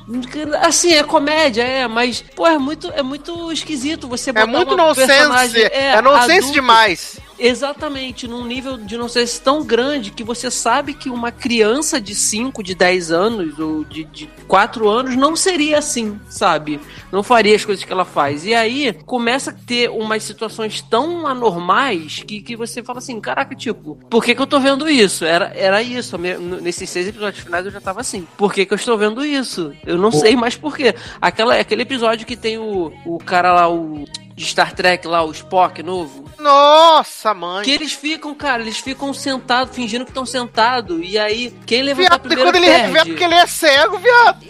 Assim, 0.61 0.93
é 0.93 1.03
comédia, 1.03 1.63
é, 1.63 1.87
mas, 1.87 2.21
pô, 2.35 2.45
é 2.47 2.57
muito, 2.57 2.91
é 2.93 3.01
muito 3.03 3.51
esquisito 3.51 4.07
você 4.07 4.31
botar 4.31 4.43
É 4.43 4.45
muito 4.45 4.75
nonsense. 4.75 5.07
personagem- 5.07 5.63
É, 5.71 6.01
nonsense 6.01 6.31
adulto, 6.39 6.63
demais. 6.79 7.19
Exatamente, 7.41 8.27
num 8.27 8.45
nível 8.45 8.75
de 8.75 8.97
não 8.97 9.07
sei 9.07 9.25
se 9.25 9.41
tão 9.41 9.63
grande 9.63 10.11
que 10.11 10.25
você 10.25 10.51
sabe 10.51 10.93
que 10.93 11.09
uma 11.09 11.31
criança 11.31 11.99
de 11.99 12.13
5, 12.13 12.61
de 12.61 12.75
10 12.75 13.11
anos 13.11 13.57
ou 13.57 13.85
de, 13.85 14.03
de 14.03 14.29
4 14.45 14.89
anos 14.89 15.15
não 15.15 15.37
seria 15.37 15.77
assim, 15.77 16.19
sabe? 16.29 16.81
Não 17.13 17.23
faria 17.23 17.55
as 17.55 17.63
coisas 17.63 17.85
que 17.85 17.91
ela 17.91 18.03
faz. 18.03 18.45
E 18.45 18.53
aí 18.53 18.91
começa 19.05 19.51
a 19.51 19.53
ter 19.53 19.89
umas 19.89 20.23
situações 20.23 20.81
tão 20.81 21.25
anormais 21.25 22.21
que, 22.27 22.41
que 22.41 22.57
você 22.57 22.83
fala 22.83 22.99
assim: 22.99 23.21
caraca, 23.21 23.55
tipo, 23.55 23.97
por 24.09 24.21
que, 24.21 24.35
que 24.35 24.41
eu 24.41 24.47
tô 24.47 24.59
vendo 24.59 24.89
isso? 24.89 25.23
Era, 25.23 25.53
era 25.55 25.81
isso. 25.81 26.17
Nesses 26.17 26.89
seis 26.89 27.07
episódios 27.07 27.41
finais 27.41 27.65
eu 27.65 27.71
já 27.71 27.79
tava 27.79 28.01
assim: 28.01 28.27
por 28.37 28.53
que, 28.53 28.65
que 28.65 28.73
eu 28.73 28.77
estou 28.77 28.97
vendo 28.97 29.25
isso? 29.25 29.73
Eu 29.85 29.97
não 29.97 30.11
sei 30.11 30.35
mais 30.35 30.57
por 30.57 30.75
quê. 30.75 30.93
Aquela, 31.21 31.55
aquele 31.55 31.83
episódio 31.83 32.27
que 32.27 32.35
tem 32.35 32.57
o, 32.57 32.91
o 33.05 33.17
cara 33.17 33.53
lá, 33.53 33.69
o 33.69 34.03
de 34.39 34.45
Star 34.45 34.73
Trek 34.73 35.05
lá, 35.05 35.21
o 35.21 35.31
Spock 35.31 35.83
novo. 35.83 36.23
Nossa, 36.39 37.33
mãe. 37.33 37.63
Que 37.65 37.71
eles 37.71 37.91
ficam, 37.91 38.33
cara, 38.33 38.61
eles 38.61 38.77
ficam 38.77 39.13
sentados, 39.13 39.75
fingindo 39.75 40.05
que 40.05 40.11
estão 40.11 40.25
sentados. 40.25 40.97
E 41.03 41.19
aí, 41.19 41.53
quem 41.65 41.81
levantar 41.83 42.09
Viado, 42.11 42.19
e 42.25 42.27
primeiro 42.29 42.49
quando 42.49 42.55
ele 42.55 42.65
perde. 42.67 42.85
revela 42.87 43.05
porque 43.05 43.23
ele 43.25 43.33
é 43.35 43.45
cego, 43.47 43.97
viado. 43.97 44.39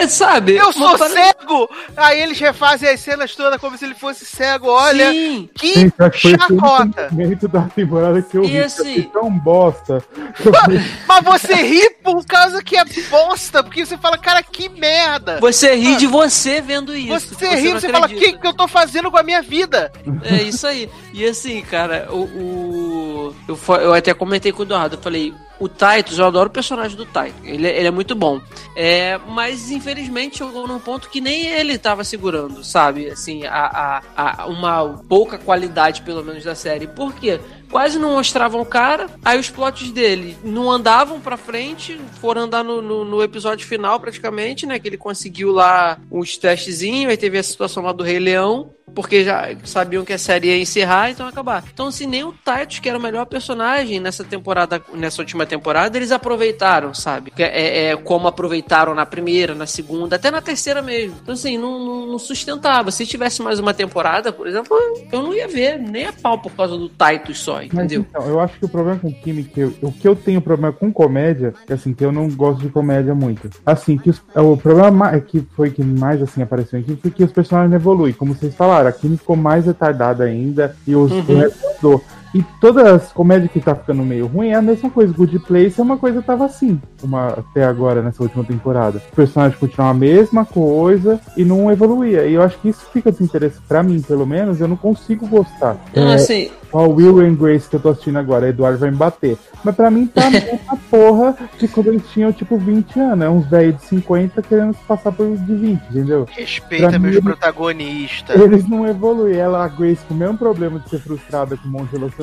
É, 0.00 0.08
sabe? 0.08 0.56
Eu 0.56 0.72
sou 0.72 0.98
cego! 0.98 1.68
Aí 1.96 2.20
eles 2.20 2.38
refazem 2.40 2.88
as 2.88 3.00
cenas 3.00 3.34
todas 3.36 3.60
como 3.60 3.78
se 3.78 3.84
ele 3.84 3.94
fosse 3.94 4.24
cego. 4.26 4.68
Olha, 4.68 5.10
Sim. 5.12 5.48
que 5.54 5.90
que 5.90 5.90
foi 5.98 6.34
o 6.34 6.38
chacota. 6.40 7.08
da 7.48 7.62
temporada 7.68 8.20
que 8.22 8.36
eu 8.36 8.44
E 8.44 8.46
vi. 8.48 8.52
que 8.52 8.58
assim- 8.58 9.02
tão 9.12 9.30
bosta. 9.30 10.04
Mas 11.06 11.24
você 11.24 11.54
ri 11.54 11.90
por 12.02 12.24
causa 12.26 12.62
que 12.62 12.76
é 12.76 12.84
bosta, 13.08 13.62
porque 13.62 13.84
você 13.86 13.96
fala, 13.96 14.18
cara, 14.18 14.42
que 14.42 14.68
merda. 14.68 15.38
Você 15.40 15.74
ri 15.74 15.96
de 15.96 16.06
você 16.06 16.60
vendo 16.60 16.96
isso. 16.96 17.34
Você, 17.34 17.54
ri, 17.54 17.72
não 17.72 17.80
você 17.80 17.88
fala, 17.88 18.02
o 18.02 18.04
acredita. 18.06 18.32
que, 18.32 18.38
que 18.38 18.46
eu 18.46 18.52
tô 18.54 18.66
fazendo 18.66 19.10
com 19.10 19.16
a 19.20 19.24
minha 19.24 19.42
vida? 19.42 19.92
É 20.22 20.42
isso 20.42 20.66
aí. 20.66 20.88
E 21.12 21.24
assim, 21.24 21.60
cara, 21.62 22.08
o. 22.10 22.22
o- 22.24 23.34
eu, 23.48 23.58
eu 23.80 23.94
até 23.94 24.12
comentei 24.14 24.50
com 24.52 24.60
o 24.60 24.64
Eduardo, 24.64 24.96
eu 24.96 25.00
falei. 25.00 25.32
O 25.60 25.68
Titus, 25.68 26.18
eu 26.18 26.26
adoro 26.26 26.48
o 26.48 26.52
personagem 26.52 26.96
do 26.96 27.04
Titus. 27.04 27.34
Ele, 27.44 27.66
é- 27.68 27.78
ele 27.78 27.86
é 27.86 27.90
muito 27.90 28.14
bom. 28.16 28.40
É, 28.74 29.18
mas, 29.28 29.70
infelizmente, 29.70 30.38
chegou 30.38 30.66
num 30.66 30.78
ponto 30.80 31.08
que 31.10 31.20
nem 31.20 31.46
ele 31.46 31.76
tava 31.76 32.02
segurando, 32.02 32.64
sabe? 32.64 33.10
Assim, 33.10 33.44
a, 33.46 34.02
a, 34.16 34.42
a- 34.42 34.46
uma 34.46 34.98
pouca 35.08 35.36
qualidade, 35.36 36.00
pelo 36.02 36.24
menos, 36.24 36.42
da 36.42 36.54
série. 36.54 36.86
Por 36.86 37.12
quê? 37.14 37.38
Quase 37.70 38.00
não 38.00 38.14
mostravam 38.14 38.60
o 38.62 38.66
cara, 38.66 39.06
aí 39.24 39.38
os 39.38 39.48
plots 39.48 39.92
dele 39.92 40.36
não 40.42 40.68
andavam 40.68 41.20
pra 41.20 41.36
frente, 41.36 42.00
foram 42.20 42.42
andar 42.42 42.64
no, 42.64 42.82
no, 42.82 43.04
no 43.04 43.22
episódio 43.22 43.64
final, 43.64 44.00
praticamente, 44.00 44.66
né? 44.66 44.76
Que 44.80 44.88
ele 44.88 44.96
conseguiu 44.96 45.52
lá 45.52 45.96
uns 46.10 46.36
testezinhos, 46.36 47.10
aí 47.10 47.16
teve 47.16 47.38
a 47.38 47.42
situação 47.44 47.84
lá 47.84 47.92
do 47.92 48.02
Rei 48.02 48.18
Leão, 48.18 48.72
porque 48.92 49.22
já 49.22 49.54
sabiam 49.62 50.04
que 50.04 50.12
a 50.12 50.18
série 50.18 50.48
ia 50.48 50.58
encerrar, 50.58 51.10
então 51.12 51.26
ia 51.26 51.30
acabar. 51.30 51.62
Então, 51.72 51.86
assim, 51.86 52.06
nem 52.06 52.24
o 52.24 52.32
Titus, 52.44 52.80
que 52.80 52.88
era 52.88 52.98
o 52.98 53.00
melhor 53.00 53.24
personagem 53.26 54.00
nessa 54.00 54.24
temporada, 54.24 54.82
nessa 54.92 55.22
última 55.22 55.46
temporada, 55.50 55.96
eles 55.98 56.12
aproveitaram, 56.12 56.94
sabe? 56.94 57.32
É, 57.38 57.88
é 57.90 57.96
como 57.96 58.28
aproveitaram 58.28 58.94
na 58.94 59.04
primeira, 59.04 59.54
na 59.54 59.66
segunda, 59.66 60.16
até 60.16 60.30
na 60.30 60.40
terceira 60.40 60.80
mesmo. 60.80 61.16
Então, 61.22 61.34
assim, 61.34 61.58
não, 61.58 61.78
não, 61.84 62.06
não 62.06 62.18
sustentava. 62.18 62.90
Se 62.90 63.04
tivesse 63.04 63.42
mais 63.42 63.58
uma 63.58 63.74
temporada, 63.74 64.32
por 64.32 64.46
exemplo, 64.46 64.76
eu 65.12 65.22
não 65.22 65.34
ia 65.34 65.48
ver 65.48 65.78
nem 65.78 66.06
a 66.06 66.12
pau 66.12 66.38
por 66.38 66.52
causa 66.52 66.76
do 66.78 66.88
Titus 66.88 67.38
só, 67.40 67.56
Mas 67.56 67.64
entendeu? 67.64 68.06
então, 68.08 68.26
eu 68.26 68.40
acho 68.40 68.58
que 68.58 68.64
o 68.64 68.68
problema 68.68 68.98
com 69.00 69.12
Kimi, 69.12 69.44
que 69.44 69.60
eu- 69.60 69.74
o 69.82 69.92
que 69.92 70.06
eu 70.08 70.14
tenho 70.16 70.40
problema 70.40 70.72
com 70.72 70.92
comédia, 70.92 71.54
é 71.68 71.74
assim, 71.74 71.92
que 71.92 72.04
eu 72.04 72.12
não 72.12 72.28
gosto 72.30 72.60
de 72.60 72.68
comédia 72.68 73.14
muito. 73.14 73.50
Assim, 73.66 73.98
que 73.98 74.10
os- 74.10 74.22
o 74.34 74.56
problema 74.56 74.90
ma- 74.90 75.12
é 75.14 75.20
que 75.20 75.44
foi 75.56 75.70
que 75.70 75.82
mais 75.82 76.22
assim 76.22 76.42
apareceu 76.42 76.78
aqui 76.80 76.96
foi 77.02 77.10
que 77.10 77.24
os 77.24 77.32
personagens 77.32 77.74
evoluem. 77.74 78.12
Como 78.12 78.34
vocês 78.34 78.54
falaram, 78.54 78.88
a 78.88 78.92
Kimi 78.92 79.16
ficou 79.16 79.36
mais 79.36 79.66
retardada 79.66 80.24
ainda 80.24 80.76
e 80.86 80.94
os 80.94 81.10
Uhum. 81.10 81.24
o 81.28 81.52
mudou. 81.82 82.04
E 82.34 82.44
todas 82.60 82.86
as 82.86 83.12
comédias 83.12 83.50
que 83.50 83.60
tá 83.60 83.74
ficando 83.74 84.02
meio 84.04 84.26
ruim 84.26 84.48
é 84.48 84.54
a 84.54 84.62
mesma 84.62 84.88
coisa. 84.90 85.12
Good 85.12 85.40
Place 85.40 85.80
é 85.80 85.82
uma 85.82 85.96
coisa 85.96 86.20
que 86.20 86.26
tava 86.26 86.44
assim, 86.44 86.80
uma, 87.02 87.28
até 87.28 87.64
agora, 87.64 88.02
nessa 88.02 88.22
última 88.22 88.44
temporada. 88.44 88.98
Os 88.98 89.14
personagens 89.16 89.58
continuam 89.58 89.90
a 89.90 89.94
mesma 89.94 90.44
coisa 90.44 91.20
e 91.36 91.44
não 91.44 91.70
evoluía. 91.72 92.24
E 92.26 92.34
eu 92.34 92.42
acho 92.42 92.58
que 92.58 92.68
isso 92.68 92.86
fica 92.92 93.10
desinteressante. 93.10 93.62
Pra 93.66 93.82
mim, 93.82 94.00
pelo 94.00 94.26
menos, 94.26 94.60
eu 94.60 94.68
não 94.68 94.76
consigo 94.76 95.26
gostar. 95.26 95.76
Então, 95.90 96.08
É, 96.08 96.14
assim, 96.14 96.50
Ó, 96.72 96.86
o 96.86 96.94
Will 96.94 97.18
and 97.18 97.34
Grace 97.34 97.68
que 97.68 97.74
eu 97.74 97.80
tô 97.80 97.88
assistindo 97.88 98.16
agora, 98.16 98.48
Eduardo 98.48 98.78
vai 98.78 98.92
me 98.92 98.96
bater. 98.96 99.36
Mas 99.64 99.74
pra 99.74 99.90
mim 99.90 100.06
tá 100.06 100.26
a 100.28 100.30
mesma 100.30 100.76
porra 100.88 101.36
de 101.58 101.66
quando 101.66 101.88
eles 101.88 102.02
tinham 102.12 102.32
tipo 102.32 102.56
20 102.56 102.96
anos. 103.00 103.24
É 103.24 103.28
uns 103.28 103.44
velhos 103.46 103.76
de 103.80 103.86
50 103.86 104.40
querendo 104.40 104.72
se 104.74 104.84
passar 104.84 105.10
por 105.10 105.26
de 105.36 105.52
20, 105.52 105.80
entendeu? 105.90 106.26
Respeita 106.30 106.90
Pra 106.90 106.98
meus 107.00 107.16
mim- 107.16 107.22
protagonistas. 107.22 108.40
Eles 108.40 108.68
não 108.68 108.86
evoluem. 108.86 109.34
Ela, 109.36 109.64
a 109.64 109.68
Grace, 109.68 110.00
com 110.06 110.14
o 110.14 110.16
mesmo 110.16 110.38
problema 110.38 110.78
de 110.78 110.88
ser 110.88 111.00
frustrada 111.00 111.56
com 111.56 111.66
um 111.66 111.72
monte 111.72 111.90
de 111.90 111.96
relacionamento, 111.96 112.19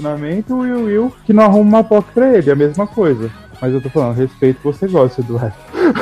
o 0.50 0.84
Will 0.86 1.16
que 1.26 1.34
não 1.34 1.44
arruma 1.44 1.78
uma 1.80 1.84
POC 1.84 2.12
pra 2.14 2.38
ele, 2.38 2.50
é 2.50 2.54
a 2.54 2.56
mesma 2.56 2.88
coisa. 2.88 3.32
Mas 3.60 3.74
eu 3.74 3.82
tô 3.82 3.90
falando, 3.90 4.16
respeito 4.16 4.62
você 4.64 4.88
gosta, 4.88 5.22
Eduardo. 5.22 5.56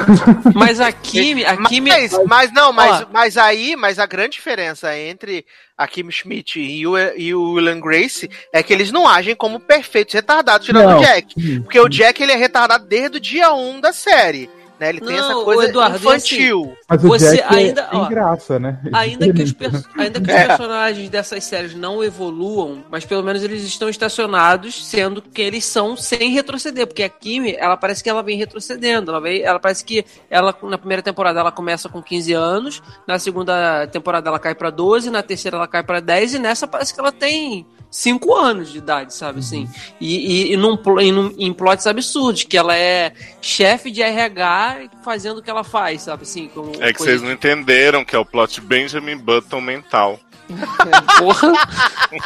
mas 0.54 0.80
a 0.82 0.92
Kimi, 0.92 1.46
a 1.46 1.56
Kimi 1.56 1.90
Mas, 1.90 2.12
mas 2.28 2.52
não, 2.52 2.74
mas, 2.74 3.08
mas 3.14 3.38
aí, 3.38 3.76
mas 3.76 3.98
a 3.98 4.06
grande 4.06 4.34
diferença 4.34 4.98
entre 4.98 5.46
a 5.78 5.88
Kim 5.88 6.10
Schmidt 6.12 6.60
e 6.60 6.86
o, 6.86 6.98
e 7.16 7.34
o 7.34 7.54
Will 7.54 7.82
Grace 7.82 8.30
é 8.52 8.62
que 8.62 8.74
eles 8.74 8.92
não 8.92 9.08
agem 9.08 9.36
como 9.36 9.60
perfeitos 9.60 10.14
retardados, 10.14 10.66
tirando 10.66 10.90
Não. 10.90 11.00
o 11.00 11.02
Jack. 11.02 11.60
Porque 11.62 11.80
o 11.80 11.90
Jack 11.90 12.22
ele 12.22 12.32
é 12.32 12.36
retardado 12.36 12.86
desde 12.88 13.18
o 13.18 13.22
dia 13.22 13.54
1 13.54 13.80
da 13.80 13.94
série. 13.94 14.50
Né? 14.80 14.90
Ele 14.90 15.00
tem 15.00 15.16
Não, 15.16 15.30
essa 15.30 15.38
o 15.38 15.44
coisa 15.46 15.70
Eduardo, 15.70 15.96
e 15.96 16.00
infantil. 16.00 16.76
Mas 16.90 17.04
o 17.04 17.08
Você 17.08 17.38
Jack 17.38 17.56
ainda- 17.56 17.82
é, 17.82 17.86
tem 17.88 18.00
ó, 18.00 18.06
graça, 18.10 18.60
né? 18.60 18.78
Ainda 18.94 19.32
que, 19.34 19.44
os, 19.44 19.56
ainda 19.98 20.20
que 20.20 20.30
os 20.30 20.36
É. 20.36 20.48
personagens 20.48 21.10
dessas 21.10 21.44
séries 21.46 21.74
não 21.74 22.04
evoluam, 22.04 22.84
mas 22.92 23.06
pelo 23.06 23.24
menos 23.24 23.42
eles 23.42 23.64
estão 23.64 23.88
estacionados, 23.88 24.86
sendo 24.86 25.22
que 25.22 25.42
eles 25.42 25.64
são 25.64 25.96
sem 25.96 26.32
retroceder, 26.32 26.86
porque 26.88 27.04
a 27.04 27.10
Kimi, 27.10 27.56
ela 27.58 27.78
parece 27.78 28.04
que 28.04 28.10
ela 28.10 28.22
vem 28.22 28.38
retrocedendo, 28.38 29.12
ela, 29.12 29.22
vem, 29.22 29.42
ela 29.44 29.60
parece 29.60 29.86
que 29.86 30.06
ela 30.30 30.54
na 30.64 30.78
primeira 30.78 31.02
temporada 31.02 31.40
ela 31.40 31.52
começa 31.52 31.88
com 31.88 32.02
15 32.04 32.34
anos, 32.34 32.84
na 33.08 33.18
segunda 33.18 33.88
temporada 33.88 34.30
ela 34.30 34.40
cai 34.40 34.54
pra 34.56 34.70
12, 34.70 35.10
na 35.10 35.24
terceira 35.24 35.56
ela 35.58 35.68
cai 35.68 35.84
pra 35.84 36.00
10 36.02 36.34
e 36.34 36.40
nessa 36.40 36.68
parece 36.68 36.94
que 36.94 37.00
ela 37.00 37.12
tem 37.14 37.66
5 37.90 38.36
anos 38.36 38.72
de 38.74 38.80
idade, 38.80 39.14
sabe 39.14 39.40
assim? 39.40 39.70
E, 40.02 40.50
e, 40.50 40.54
e, 40.54 40.58
num, 40.58 40.76
pl- 40.76 41.02
e 41.02 41.12
num- 41.14 41.34
em 41.38 41.54
plots 41.54 41.88
absurdos, 41.88 42.44
que 42.44 42.58
ela 42.58 42.76
é 42.76 43.14
chefe 43.42 43.90
de 43.90 44.02
RH 44.02 44.65
fazendo 45.04 45.38
o 45.40 45.42
que 45.42 45.50
ela 45.50 45.64
faz, 45.64 46.04
sabe 46.04 46.24
assim? 46.24 46.48
Com 46.48 46.72
É 46.80 46.92
que 46.94 47.00
vocês 47.00 47.22
não 47.22 47.32
entenderam 47.32 48.04
que 48.06 48.16
é 48.16 48.20
o 48.20 48.26
plot 48.26 48.62
Benjamin 48.62 49.18
Button 49.18 49.62
mental. 49.62 50.20
Porra, 51.20 51.54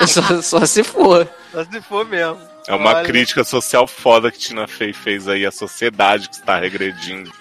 só, 0.07 0.41
só 0.41 0.65
se 0.65 0.83
for. 0.83 1.27
Só 1.51 1.63
se 1.63 1.81
for 1.81 2.05
mesmo. 2.05 2.37
É 2.67 2.75
uma 2.75 2.95
Olha. 2.95 3.05
crítica 3.05 3.43
social 3.43 3.87
foda 3.87 4.31
que 4.31 4.37
Tina 4.37 4.67
Fey 4.67 4.93
fez 4.93 5.27
aí 5.27 5.45
à 5.45 5.51
sociedade 5.51 6.29
que 6.29 6.35
está 6.35 6.59
regredindo 6.59 7.31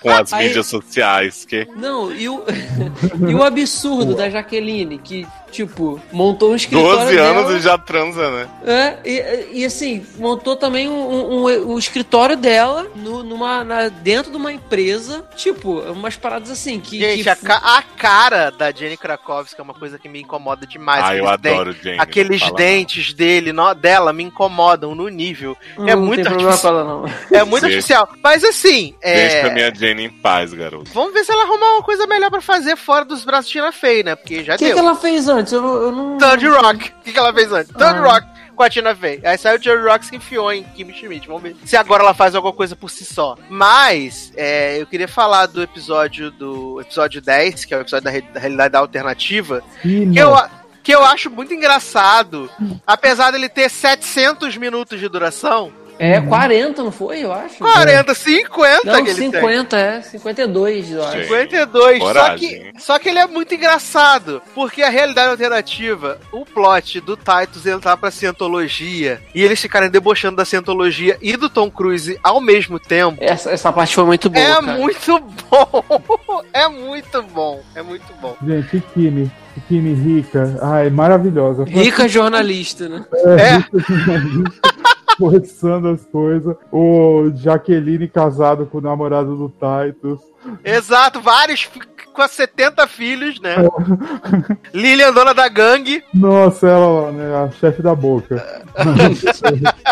com 0.00 0.10
as 0.10 0.32
Aí- 0.32 0.46
mídias 0.48 0.66
sociais. 0.66 1.44
Que 1.44 1.66
Não, 1.74 2.12
e 2.12 2.28
o, 2.28 2.44
e 3.28 3.34
o 3.34 3.42
absurdo 3.42 4.14
da 4.14 4.28
Jaqueline, 4.30 4.98
que, 4.98 5.26
tipo, 5.56 6.00
montou 6.12 6.52
um 6.52 6.56
escritório 6.56 6.98
12 7.00 7.16
anos 7.18 7.44
dela, 7.46 7.58
e 7.58 7.60
já 7.60 7.78
transa, 7.78 8.30
né? 8.30 8.48
É, 8.66 8.98
e, 9.04 9.60
e 9.60 9.64
assim, 9.64 10.04
montou 10.18 10.54
também 10.54 10.88
um, 10.88 11.44
um- 11.46 11.72
um 11.72 11.78
escritório 11.78 12.36
dela 12.36 12.86
no- 12.94 13.22
numa, 13.22 13.64
na- 13.64 13.88
dentro 13.88 14.30
de 14.30 14.36
uma 14.36 14.52
empresa, 14.52 15.24
tipo, 15.34 15.80
umas 15.80 16.16
paradas 16.16 16.50
assim, 16.50 16.78
que... 16.78 16.98
Gente, 17.00 17.22
que 17.22 17.28
a, 17.28 17.36
ca- 17.36 17.62
a 17.64 17.82
cara 17.82 18.50
da 18.50 18.70
Jenny 18.70 18.96
Krakowski 18.96 19.58
é 19.60 19.64
uma 19.64 19.74
coisa 19.74 19.98
que 19.98 20.08
me 20.08 20.20
incomoda 20.20 20.66
demais. 20.66 21.04
ah, 21.04 21.16
eu 21.16 21.26
adoro 21.28 21.72
Jane. 21.72 21.98
Aqueles 21.98 22.42
dentes 22.52 23.12
dele, 23.14 23.52
no- 23.52 23.74
dela, 23.74 24.12
me 24.12 24.24
incomodam 24.24 24.94
no 24.94 25.08
nível. 25.08 25.56
não, 25.78 25.88
é 25.88 25.94
não 25.96 26.02
muito 26.02 26.26
artificial. 26.28 26.72
ela, 26.74 26.84
não. 26.84 27.04
É 27.32 27.44
muito 27.44 27.62
Deixa- 27.62 27.66
artificial. 28.02 28.08
Mas 28.22 28.44
assim, 28.44 28.92
não. 28.92 29.12
Deixa 29.12 29.36
a 29.36 29.48
é... 29.48 29.54
minha 29.54 29.74
Jane 29.74 30.04
em 30.04 30.10
paz, 30.10 30.52
garoto. 30.52 30.90
vamos 30.92 31.12
ver 31.14 31.24
se 31.24 31.32
ela 31.32 31.44
arrumar 31.44 31.74
uma 31.74 31.82
coisa 31.82 32.06
melhor 32.06 32.30
pra 32.30 32.40
fazer 32.40 32.76
fora 32.76 33.04
dos 33.04 33.24
braços 33.24 33.46
de 33.46 33.52
Tina 33.52 33.72
Fey, 33.72 34.02
né? 34.02 34.14
Porque 34.16 34.42
já 34.44 34.54
O 34.54 34.58
que, 34.58 34.64
deu. 34.66 34.74
que 34.74 34.80
ela 34.80 34.94
fez 34.96 35.28
antes? 35.28 35.45
Eu, 35.52 35.62
não- 35.62 35.74
eu 35.82 35.92
não... 35.92 36.18
Third 36.18 36.46
Rock. 36.48 36.88
O 37.00 37.02
que, 37.04 37.12
que 37.12 37.18
ela 37.18 37.32
fez 37.32 37.52
antes? 37.52 37.72
Third 37.72 37.98
Ah. 37.98 38.02
Rock 38.12 38.26
com 38.56 38.62
a 38.62 38.70
Tina 38.70 38.94
Fey. 38.96 39.20
Aí 39.22 39.36
saiu 39.36 39.56
o 39.56 39.60
Third 39.60 39.82
Rock 39.86 40.06
se 40.06 40.16
enfiou 40.16 40.50
em 40.52 40.62
Kim 40.62 40.90
Schmidt. 40.92 41.26
Vamos 41.28 41.42
ver 41.42 41.56
se 41.64 41.76
agora 41.76 42.02
ela 42.02 42.14
faz 42.14 42.34
alguma 42.34 42.54
coisa 42.54 42.74
por 42.74 42.88
si 42.90 43.04
só. 43.04 43.36
Mas, 43.50 44.32
é, 44.34 44.80
eu 44.80 44.86
queria 44.86 45.06
falar 45.08 45.44
do 45.46 45.62
episódio 45.62 46.30
do 46.30 46.80
episódio 46.80 47.20
10, 47.20 47.64
que 47.66 47.74
é 47.74 47.76
o 47.76 47.80
episódio 47.82 48.04
da, 48.04 48.10
re- 48.10 48.22
da 48.22 48.40
realidade 48.40 48.74
alternativa, 48.76 49.62
que 49.82 50.18
eu, 50.18 50.34
que 50.82 50.94
eu 50.94 51.04
acho 51.04 51.28
muito 51.30 51.52
engraçado, 51.52 52.48
apesar 52.86 53.30
dele 53.30 53.48
ter 53.50 53.68
700 53.68 54.56
minutos 54.56 54.98
de 54.98 55.06
duração. 55.08 55.70
É 55.98 56.20
40, 56.20 56.82
não 56.82 56.92
foi, 56.92 57.24
eu 57.24 57.32
acho? 57.32 57.58
40, 57.58 58.14
50 58.14 58.80
Não, 58.84 59.04
que 59.04 59.10
ele 59.10 59.18
tem. 59.18 59.30
50, 59.32 59.78
é. 59.78 60.02
52, 60.02 60.90
eu 60.90 61.02
acho. 61.04 61.12
Gente. 61.18 61.28
52. 61.28 62.02
Só 62.02 62.34
que, 62.36 62.72
só 62.78 62.98
que 62.98 63.08
ele 63.08 63.18
é 63.18 63.26
muito 63.26 63.54
engraçado. 63.54 64.42
Porque 64.54 64.82
a 64.82 64.88
realidade 64.88 65.30
alternativa, 65.30 66.18
o 66.32 66.44
plot 66.44 67.00
do 67.00 67.16
Titus 67.16 67.66
entrar 67.66 67.96
pra 67.96 68.10
cientologia 68.10 69.20
e 69.34 69.42
eles 69.42 69.60
ficarem 69.60 69.90
debochando 69.90 70.36
da 70.36 70.44
cientologia 70.44 71.16
e 71.20 71.36
do 71.36 71.48
Tom 71.48 71.70
Cruise 71.70 72.18
ao 72.22 72.40
mesmo 72.40 72.78
tempo. 72.78 73.18
Essa, 73.20 73.50
essa 73.50 73.72
parte 73.72 73.94
foi 73.94 74.04
muito 74.04 74.28
boa, 74.28 74.44
é 74.44 74.54
cara. 74.54 74.78
muito 74.78 75.18
bom. 75.50 75.84
É 76.52 76.68
muito 76.68 77.22
bom. 77.22 77.62
É 77.74 77.82
muito 77.82 78.06
bom. 78.20 78.36
Gente, 78.46 78.82
Kimi? 78.94 79.30
Kimi 79.68 79.94
rica. 79.94 80.58
Ai, 80.62 80.90
maravilhosa. 80.90 81.64
Rica 81.64 82.08
jornalista, 82.08 82.88
né? 82.88 83.04
É. 83.38 84.95
Forçando 85.18 85.88
as 85.88 86.04
coisas. 86.06 86.56
O 86.70 87.30
Jaqueline 87.36 88.08
casado 88.08 88.66
com 88.66 88.78
o 88.78 88.82
namorado 88.82 89.36
do 89.36 89.48
Titus. 89.48 90.20
Exato, 90.64 91.20
vários 91.20 91.68
com 92.12 92.22
as 92.22 92.30
70 92.30 92.86
filhos, 92.86 93.40
né? 93.40 93.56
Lilian, 94.72 95.12
dona 95.12 95.34
da 95.34 95.48
gangue. 95.48 96.02
Nossa, 96.14 96.66
ela 96.68 97.12
né? 97.12 97.34
A 97.44 97.50
chefe 97.50 97.82
da 97.82 97.94
boca. 97.94 98.64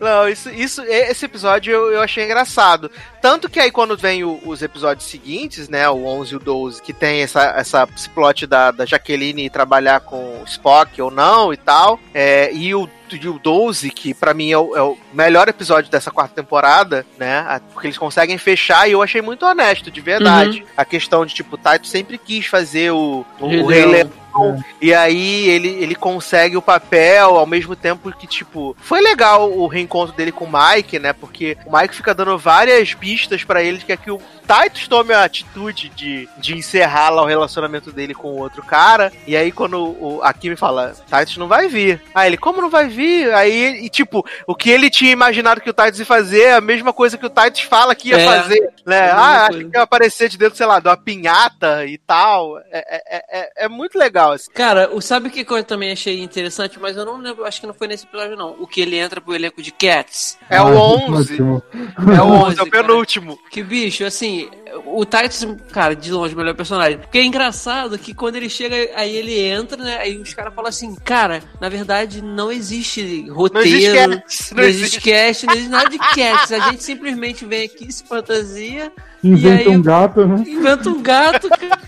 Não, 0.00 0.28
isso, 0.28 0.50
isso, 0.50 0.82
esse 0.82 1.24
episódio 1.24 1.72
eu, 1.72 1.92
eu 1.92 2.00
achei 2.02 2.24
engraçado. 2.24 2.90
Tanto 3.22 3.48
que 3.48 3.60
aí 3.60 3.70
quando 3.70 3.96
vem 3.96 4.24
o- 4.24 4.40
os 4.44 4.60
episódios 4.60 5.06
seguintes, 5.08 5.68
né, 5.68 5.88
o 5.88 6.04
11 6.04 6.34
e 6.34 6.36
o 6.36 6.40
12, 6.40 6.82
que 6.82 6.92
tem 6.92 7.22
essa, 7.22 7.42
essa 7.56 7.88
esse 7.96 8.10
plot 8.10 8.46
da, 8.46 8.70
da 8.70 8.84
Jaqueline 8.84 9.48
trabalhar 9.48 10.00
com 10.00 10.40
o 10.40 10.44
Spock 10.44 11.00
ou 11.00 11.10
não 11.10 11.52
e 11.52 11.56
tal, 11.56 11.98
é, 12.12 12.52
e 12.52 12.74
o 12.74 12.88
e 13.16 13.28
o 13.28 13.38
12, 13.38 13.90
que 13.90 14.14
pra 14.14 14.34
mim 14.34 14.50
é 14.50 14.58
o, 14.58 14.76
é 14.76 14.82
o 14.82 14.96
melhor 15.12 15.48
episódio 15.48 15.90
dessa 15.90 16.10
quarta 16.10 16.34
temporada, 16.34 17.06
né? 17.18 17.60
Porque 17.72 17.86
eles 17.86 17.98
conseguem 17.98 18.38
fechar 18.38 18.88
e 18.88 18.92
eu 18.92 19.02
achei 19.02 19.22
muito 19.22 19.44
honesto, 19.44 19.90
de 19.90 20.00
verdade. 20.00 20.64
A 20.76 20.84
questão 20.84 21.24
de, 21.24 21.34
tipo, 21.34 21.54
o 21.54 21.58
Taito 21.58 21.86
sempre 21.86 22.18
quis 22.18 22.46
fazer 22.46 22.92
o, 22.92 23.24
o, 23.40 23.46
o 23.46 23.66
Rei 23.66 23.84
Leão. 23.84 24.10
Leão. 24.10 24.64
E 24.80 24.92
aí 24.92 25.48
ele, 25.48 25.68
ele 25.68 25.94
consegue 25.94 26.56
o 26.56 26.62
papel 26.62 27.36
ao 27.36 27.46
mesmo 27.46 27.76
tempo 27.76 28.10
que, 28.12 28.26
tipo, 28.26 28.76
foi 28.80 29.00
legal 29.00 29.50
o 29.50 29.66
reencontro 29.66 30.14
dele 30.14 30.32
com 30.32 30.44
o 30.44 30.50
Mike, 30.52 30.98
né? 30.98 31.12
Porque 31.12 31.56
o 31.64 31.76
Mike 31.76 31.94
fica 31.94 32.14
dando 32.14 32.36
várias 32.36 32.94
pistas 32.94 33.44
pra 33.44 33.62
ele 33.62 33.78
que 33.78 33.92
é 33.92 33.96
que 33.96 34.10
o 34.10 34.20
Titus 34.44 34.88
tome 34.88 35.12
a 35.14 35.24
atitude 35.24 35.88
de, 35.90 36.28
de 36.38 36.56
encerrar 36.56 37.10
lá 37.10 37.22
o 37.22 37.26
relacionamento 37.26 37.90
dele 37.92 38.14
com 38.14 38.28
o 38.28 38.38
outro 38.38 38.62
cara. 38.62 39.12
E 39.26 39.36
aí, 39.36 39.50
quando 39.52 39.78
o, 39.78 40.20
a 40.22 40.32
Kimi 40.32 40.56
fala, 40.56 40.94
Titus 41.06 41.36
não 41.36 41.48
vai 41.48 41.68
vir. 41.68 42.02
Aí 42.14 42.28
ele, 42.28 42.36
como 42.36 42.60
não 42.60 42.70
vai 42.70 42.88
vir? 42.88 43.03
Aí, 43.34 43.84
e, 43.84 43.88
tipo, 43.88 44.24
o 44.46 44.54
que 44.54 44.70
ele 44.70 44.88
tinha 44.90 45.10
imaginado 45.12 45.60
que 45.60 45.70
o 45.70 45.72
Titus 45.74 46.00
ia 46.00 46.06
fazer 46.06 46.42
é 46.42 46.54
a 46.54 46.60
mesma 46.60 46.92
coisa 46.92 47.16
que 47.18 47.26
o 47.26 47.30
Titus 47.30 47.60
fala 47.62 47.94
que 47.94 48.10
ia 48.10 48.16
É. 48.20 48.24
fazer. 48.24 48.70
Né? 48.86 48.96
É 48.98 49.10
Ah, 49.10 49.42
acho 49.42 49.50
coisa. 49.52 49.70
que 49.70 49.76
ia 49.76 49.82
aparecer 49.82 50.28
de 50.28 50.38
dentro, 50.38 50.56
sei 50.56 50.66
lá, 50.66 50.78
de 50.80 50.88
uma 50.88 50.96
pinhata 50.96 51.84
e 51.86 51.96
tal. 51.98 52.58
É, 52.70 53.00
é, 53.16 53.40
é, 53.40 53.64
é 53.64 53.68
muito 53.68 53.98
legal, 53.98 54.32
assim. 54.32 54.50
Cara, 54.52 54.90
o, 54.94 55.00
sabe 55.00 55.28
o 55.28 55.30
que 55.30 55.44
eu 55.48 55.64
também 55.64 55.92
achei 55.92 56.22
interessante, 56.22 56.78
mas 56.78 56.96
eu 56.96 57.04
não 57.04 57.18
lembro, 57.18 57.44
acho 57.44 57.60
que 57.60 57.66
não 57.66 57.74
foi 57.74 57.86
nesse 57.88 58.04
episódio, 58.04 58.36
não. 58.36 58.56
O 58.58 58.66
que 58.66 58.80
ele 58.80 58.96
entra 58.98 59.20
pro 59.20 59.34
elenco 59.34 59.62
de 59.62 59.70
Cats. 59.72 60.38
É 60.50 60.56
Ah, 60.58 60.64
o 60.64 60.76
11. 60.76 61.32
ótimo. 61.34 61.62
É 61.72 61.78
o 61.78 61.84
11, 62.10 62.18
é 62.18 62.22
o 62.22 62.26
11, 62.26 62.56
cara. 62.56 62.70
penúltimo. 62.70 63.38
Que 63.50 63.62
bicho, 63.62 64.04
assim, 64.04 64.50
o 64.86 65.04
Titus, 65.04 65.46
cara, 65.70 65.94
de 65.94 66.10
longe, 66.12 66.34
o 66.34 66.36
melhor 66.36 66.54
personagem. 66.54 66.98
Porque 66.98 67.18
é 67.18 67.24
engraçado 67.24 67.98
que 67.98 68.12
quando 68.14 68.36
ele 68.36 68.48
chega, 68.48 68.76
aí 68.94 69.14
ele 69.14 69.38
entra, 69.38 69.76
né? 69.82 69.98
Aí 69.98 70.16
os 70.18 70.32
caras 70.34 70.54
falam 70.54 70.68
assim, 70.68 70.94
cara, 70.96 71.42
na 71.60 71.68
verdade 71.68 72.22
não 72.22 72.50
existe 72.50 73.28
roteiro. 73.28 73.68
Não 74.08 74.16
existe 74.26 74.54
Não 74.54 74.62
existe 74.64 75.00
cast, 75.00 75.46
não 75.46 75.54
existe 75.54 75.70
nada 75.70 75.88
de 75.90 75.98
cats. 75.98 76.52
A 76.52 76.70
gente 76.70 76.82
simplesmente 76.82 77.44
vem 77.44 77.64
aqui, 77.64 77.90
se 77.92 78.04
fantasia, 78.04 78.92
Inventa 79.22 79.62
E 79.62 79.68
aí- 79.68 79.76
um 79.76 79.80
gato, 79.80 80.26
né? 80.26 80.44
inventa 80.46 80.88
um 80.90 81.00
gato, 81.02 81.48
cara. 81.48 81.80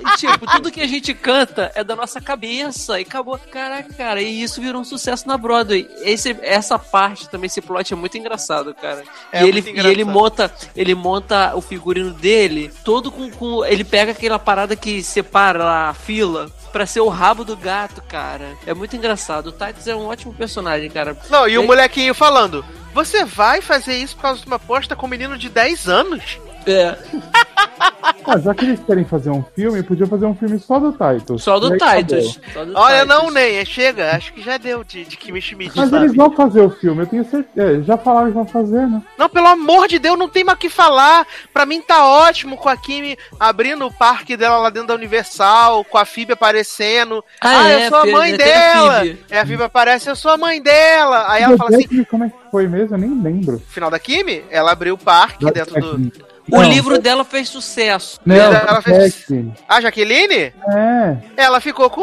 E, 0.00 0.16
tipo, 0.16 0.46
tudo 0.46 0.70
que 0.70 0.80
a 0.80 0.86
gente 0.86 1.12
canta 1.14 1.70
é 1.74 1.82
da 1.84 1.94
nossa 1.96 2.20
cabeça. 2.20 2.98
E 2.98 3.02
acabou. 3.02 3.38
Caraca, 3.50 3.92
cara, 3.94 4.20
e 4.22 4.42
isso 4.42 4.60
virou 4.60 4.80
um 4.80 4.84
sucesso 4.84 5.26
na 5.28 5.36
Broadway. 5.36 5.88
Esse, 6.02 6.36
essa 6.42 6.78
parte 6.78 7.28
também, 7.28 7.46
esse 7.46 7.60
plot 7.60 7.92
é 7.92 7.96
muito 7.96 8.16
engraçado, 8.18 8.74
cara. 8.74 9.02
É 9.32 9.42
e, 9.44 9.48
ele, 9.48 9.52
muito 9.54 9.66
e 9.68 9.70
engraçado. 9.72 9.92
ele 9.92 10.04
monta, 10.04 10.54
ele 10.76 10.94
monta 10.94 11.52
o 11.56 11.60
figurino 11.60 12.10
dele 12.12 12.70
todo 12.84 13.10
com, 13.10 13.30
com. 13.30 13.64
Ele 13.64 13.84
pega 13.84 14.12
aquela 14.12 14.38
parada 14.38 14.74
que 14.76 15.02
separa 15.02 15.64
lá 15.64 15.88
a 15.90 15.94
fila. 15.94 16.50
Pra 16.72 16.86
ser 16.86 17.00
o 17.00 17.08
rabo 17.08 17.44
do 17.44 17.56
gato, 17.56 18.02
cara. 18.02 18.56
É 18.66 18.74
muito 18.74 18.96
engraçado. 18.96 19.46
O 19.46 19.52
Titus 19.52 19.86
é 19.86 19.94
um 19.94 20.06
ótimo 20.08 20.34
personagem, 20.34 20.90
cara. 20.90 21.16
Não, 21.30 21.46
e 21.48 21.56
o 21.56 21.62
E- 21.62 21.66
molequinho 21.66 22.12
falando: 22.12 22.64
Você 22.92 23.24
vai 23.24 23.60
fazer 23.62 23.94
isso 23.96 24.16
por 24.16 24.22
causa 24.22 24.40
de 24.40 24.46
uma 24.48 24.56
aposta 24.56 24.96
com 24.96 25.06
um 25.06 25.08
menino 25.08 25.38
de 25.38 25.48
10 25.48 25.88
anos? 25.88 26.38
É, 26.66 26.96
Ah, 28.26 28.38
já 28.38 28.54
que 28.54 28.64
eles 28.64 28.80
querem 28.80 29.04
fazer 29.04 29.28
um 29.28 29.42
filme, 29.54 29.82
podiam 29.82 30.08
fazer 30.08 30.24
um 30.24 30.34
filme 30.34 30.58
só 30.58 30.78
do 30.78 30.92
Titus. 30.92 31.42
só 31.42 31.58
do 31.58 31.72
Titus. 31.72 32.38
acabou. 32.42 32.54
Só 32.54 32.64
do 32.64 32.72
Olha, 32.74 33.00
Titus. 33.02 33.08
não, 33.14 33.30
Ney, 33.30 33.66
chega. 33.66 34.12
Acho 34.16 34.32
que 34.32 34.40
já 34.40 34.56
deu 34.56 34.82
de, 34.82 35.04
de 35.04 35.14
Kimi 35.18 35.42
Schmidt, 35.42 35.76
Mas 35.76 35.90
sabe? 35.90 36.04
eles 36.06 36.16
vão 36.16 36.30
fazer 36.30 36.62
o 36.62 36.70
filme, 36.70 37.02
eu 37.02 37.06
tenho 37.06 37.22
certeza. 37.28 37.80
É, 37.80 37.82
já 37.82 37.98
falaram 37.98 38.28
que 38.28 38.32
vão 38.32 38.46
fazer, 38.46 38.86
né? 38.86 39.02
Não, 39.18 39.28
pelo 39.28 39.46
amor 39.48 39.86
de 39.88 39.98
Deus, 39.98 40.18
não 40.18 40.26
tem 40.28 40.42
mais 40.42 40.56
o 40.56 40.58
que 40.60 40.70
falar. 40.70 41.26
Pra 41.52 41.66
mim 41.66 41.82
tá 41.82 42.06
ótimo 42.06 42.56
com 42.56 42.68
a 42.70 42.76
Kimi 42.78 43.18
abrindo 43.38 43.84
o 43.86 43.92
parque 43.92 44.38
dela 44.38 44.56
lá 44.56 44.70
dentro 44.70 44.88
da 44.88 44.94
Universal, 44.94 45.84
com 45.84 45.98
a 45.98 46.06
Phoebe 46.06 46.32
aparecendo. 46.32 47.22
Ah, 47.42 47.60
Ah, 47.64 47.68
é, 47.70 47.84
eu 47.84 47.88
sou 47.90 47.98
a 47.98 48.06
mãe 48.06 48.32
a 48.32 48.36
dela. 48.38 49.00
Phoebe. 49.00 49.24
É, 49.28 49.40
a 49.40 49.46
Phoebe 49.46 49.62
aparece, 49.64 50.08
eu 50.08 50.16
sou 50.16 50.30
a 50.30 50.38
mãe 50.38 50.62
dela. 50.62 51.26
Aí 51.30 51.42
ela 51.42 51.58
fala 51.58 51.68
assim, 51.70 51.80
Detetive, 51.82 52.06
Como 52.06 52.24
é 52.24 52.28
que 52.30 52.36
foi 52.50 52.66
mesmo? 52.66 52.94
Eu 52.94 53.00
nem 53.00 53.22
lembro. 53.22 53.60
final 53.68 53.90
da 53.90 53.98
Kimi, 53.98 54.42
ela 54.50 54.72
abriu 54.72 54.94
o 54.94 54.98
parque 54.98 55.44
dentro 55.52 55.78
do... 55.98 56.33
O 56.50 56.60
Não, 56.60 56.68
livro 56.68 56.98
dela 57.00 57.24
fez 57.24 57.48
sucesso. 57.48 58.20
Não, 58.24 58.34
Ela 58.36 58.82
fez-. 58.82 59.26
A 59.68 59.80
Jaqueline, 59.80 60.52
É. 60.68 61.16
ela 61.36 61.58
ficou 61.60 61.88
com 61.88 62.02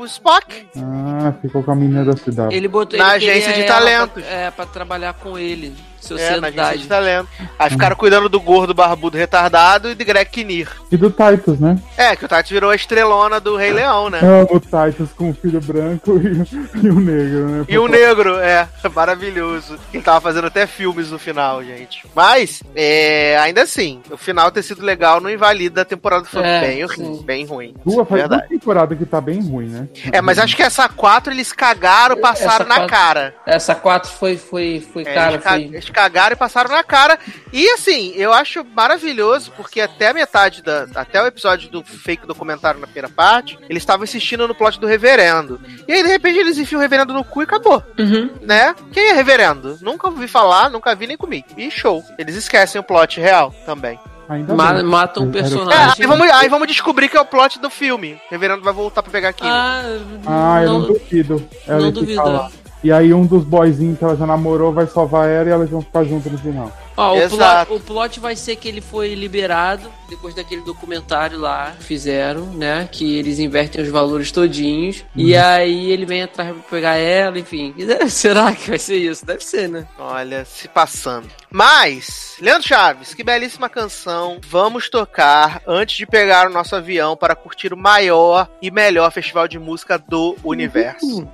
o 0.00 0.04
Spock. 0.04 0.68
Ah, 0.76 1.32
ficou 1.42 1.62
com 1.62 1.72
a 1.72 1.74
menina 1.74 2.04
da 2.04 2.16
cidade. 2.16 2.54
Ele 2.54 2.68
botou 2.68 2.98
Na 2.98 3.16
ele 3.16 3.28
agência 3.30 3.52
de 3.52 3.64
talentos. 3.64 4.22
Pra, 4.22 4.32
é, 4.32 4.50
pra 4.50 4.66
trabalhar 4.66 5.14
com 5.14 5.36
ele. 5.38 5.74
É, 6.10 6.40
na 6.40 6.48
agência 6.48 6.76
de 6.78 6.84
Sociedade. 6.84 6.86
talento. 6.88 7.28
Aí 7.58 7.70
ficaram 7.70 7.96
cuidando 7.96 8.28
do 8.28 8.40
gordo 8.40 8.72
barbudo 8.74 9.16
retardado 9.18 9.90
e 9.90 9.94
de 9.94 10.04
Greg 10.04 10.30
Kinnear. 10.30 10.68
E 10.90 10.96
do 10.96 11.10
Titus, 11.10 11.58
né? 11.60 11.78
É, 11.96 12.16
que 12.16 12.24
o 12.24 12.28
Tati 12.28 12.52
virou 12.52 12.70
a 12.70 12.74
estrelona 12.74 13.38
do 13.40 13.56
Rei 13.56 13.72
Leão, 13.72 14.10
né? 14.10 14.20
Amo 14.22 14.48
o 14.56 14.60
Titus 14.60 15.10
com 15.16 15.30
o 15.30 15.34
filho 15.34 15.60
branco 15.60 16.16
e, 16.18 16.86
e 16.86 16.90
o 16.90 16.98
negro, 17.00 17.48
né? 17.48 17.64
E 17.68 17.78
o 17.78 17.86
negro, 17.88 18.38
é, 18.38 18.68
maravilhoso. 18.94 19.78
Ele 19.92 20.02
tava 20.02 20.20
fazendo 20.20 20.46
até 20.46 20.66
filmes 20.66 21.10
no 21.10 21.18
final, 21.18 21.62
gente. 21.64 22.04
Mas, 22.14 22.62
é, 22.74 23.38
ainda 23.38 23.62
assim, 23.62 24.00
o 24.10 24.16
final 24.16 24.50
ter 24.50 24.62
sido 24.62 24.82
legal 24.84 25.20
não 25.20 25.30
invalida 25.30 25.82
a 25.82 25.84
temporada 25.84 26.24
foi 26.24 26.42
É, 26.42 26.60
bem, 26.60 26.84
ruim, 26.84 27.22
bem 27.24 27.44
ruim. 27.46 27.74
Duas, 27.84 28.08
faz 28.08 28.20
Verdade. 28.22 28.42
duas 28.42 28.50
temporadas 28.60 28.98
que 28.98 29.06
tá 29.06 29.20
bem 29.20 29.40
ruim, 29.42 29.66
né? 29.68 29.88
É, 30.12 30.20
mas 30.20 30.38
acho 30.38 30.56
que 30.56 30.62
essa 30.62 30.88
quatro 30.88 31.32
eles 31.32 31.52
cagaram, 31.52 32.16
passaram 32.20 32.54
Essa 32.54 32.64
na 32.64 32.74
quatro- 32.76 32.90
cara. 32.90 33.34
Essa 33.46 33.74
4 33.74 34.10
foi, 34.12 34.36
foi, 34.36 34.80
foi 34.92 35.02
É, 35.02 35.14
cara, 35.14 35.32
eles, 35.34 35.44
foi. 35.44 35.62
eles 35.62 35.89
cagaram 35.90 36.34
e 36.34 36.38
passaram 36.38 36.70
na 36.70 36.82
cara. 36.82 37.18
E 37.52 37.68
assim, 37.70 38.12
eu 38.16 38.32
acho 38.32 38.64
maravilhoso, 38.64 39.52
porque 39.56 39.80
até 39.80 40.08
a 40.08 40.14
metade 40.14 40.62
da. 40.62 40.86
Até 40.94 41.22
o 41.22 41.26
episódio 41.26 41.70
do 41.70 41.84
fake 41.84 42.26
documentário 42.26 42.80
na 42.80 42.86
primeira 42.86 43.08
parte, 43.08 43.58
eles 43.68 43.82
estavam 43.82 44.04
insistindo 44.04 44.46
no 44.48 44.54
plot 44.54 44.78
do 44.80 44.86
reverendo. 44.86 45.60
E 45.86 45.92
aí, 45.92 46.02
de 46.02 46.08
repente, 46.08 46.38
eles 46.38 46.58
enfiam 46.58 46.78
o 46.78 46.82
reverendo 46.82 47.12
no 47.12 47.24
cu 47.24 47.42
e 47.42 47.44
acabou. 47.44 47.82
Uhum. 47.98 48.30
Né? 48.42 48.74
Quem 48.92 49.10
é 49.10 49.12
reverendo? 49.12 49.78
Nunca 49.82 50.08
ouvi 50.08 50.26
falar, 50.28 50.70
nunca 50.70 50.94
vi 50.94 51.06
nem 51.06 51.16
comi. 51.16 51.44
E 51.56 51.70
show. 51.70 52.02
Eles 52.18 52.34
esquecem 52.36 52.80
o 52.80 52.84
plot 52.84 53.20
real 53.20 53.54
também. 53.66 53.98
Ainda 54.28 54.54
Ma- 54.54 54.80
mata 54.84 55.18
um 55.20 55.28
Era- 55.30 55.38
É, 55.38 55.42
personagem. 55.42 55.94
aí, 55.98 56.06
vamos, 56.06 56.30
aí 56.30 56.48
vamos 56.48 56.68
descobrir 56.68 57.08
que 57.08 57.16
é 57.16 57.20
o 57.20 57.24
plot 57.24 57.58
do 57.58 57.68
filme. 57.68 58.12
O 58.14 58.18
reverendo 58.30 58.62
vai 58.62 58.72
voltar 58.72 59.02
pra 59.02 59.10
pegar 59.10 59.30
aquilo. 59.30 59.50
Ah, 59.50 59.82
Ah, 60.24 60.62
eu 60.62 60.72
não 60.72 60.78
não, 60.80 60.86
duvido. 60.86 61.48
Ela 61.66 61.78
não 61.80 61.86
ia 61.86 61.92
duvido. 61.92 62.22
lá. 62.24 62.48
E 62.82 62.90
aí 62.90 63.12
um 63.12 63.26
dos 63.26 63.44
boyzinhos 63.44 63.98
que 63.98 64.04
ela 64.04 64.16
já 64.16 64.26
namorou 64.26 64.72
vai 64.72 64.86
salvar 64.86 65.28
ela 65.28 65.48
e 65.48 65.52
elas 65.52 65.68
vão 65.68 65.82
ficar 65.82 66.04
juntas 66.04 66.32
no 66.32 66.38
final. 66.38 66.70
Ó, 67.00 67.16
o, 67.16 67.28
plot, 67.28 67.72
o 67.72 67.80
plot 67.80 68.20
vai 68.20 68.36
ser 68.36 68.56
que 68.56 68.68
ele 68.68 68.80
foi 68.80 69.14
liberado 69.14 69.90
depois 70.08 70.34
daquele 70.34 70.60
documentário 70.62 71.38
lá 71.38 71.74
que 71.78 71.84
fizeram, 71.84 72.46
né? 72.46 72.88
Que 72.90 73.16
eles 73.16 73.38
invertem 73.38 73.82
os 73.82 73.88
valores 73.88 74.30
todinhos. 74.30 75.04
E 75.16 75.34
aí 75.36 75.90
ele 75.90 76.04
vem 76.04 76.22
atrás 76.22 76.52
pra 76.52 76.62
pegar 76.62 76.96
ela, 76.96 77.38
enfim. 77.38 77.74
Será 78.08 78.52
que 78.52 78.68
vai 78.68 78.78
ser 78.78 78.96
isso? 78.96 79.24
Deve 79.24 79.42
ser, 79.42 79.68
né? 79.68 79.86
Olha, 79.98 80.44
se 80.44 80.68
passando. 80.68 81.28
Mas, 81.50 82.36
Leandro 82.40 82.66
Chaves, 82.66 83.14
que 83.14 83.24
belíssima 83.24 83.68
canção. 83.68 84.38
Vamos 84.46 84.88
tocar 84.90 85.62
antes 85.66 85.96
de 85.96 86.06
pegar 86.06 86.48
o 86.48 86.52
nosso 86.52 86.76
avião 86.76 87.16
para 87.16 87.34
curtir 87.34 87.72
o 87.72 87.76
maior 87.76 88.48
e 88.60 88.70
melhor 88.70 89.10
festival 89.10 89.48
de 89.48 89.58
música 89.58 89.98
do 89.98 90.36
universo. 90.44 91.26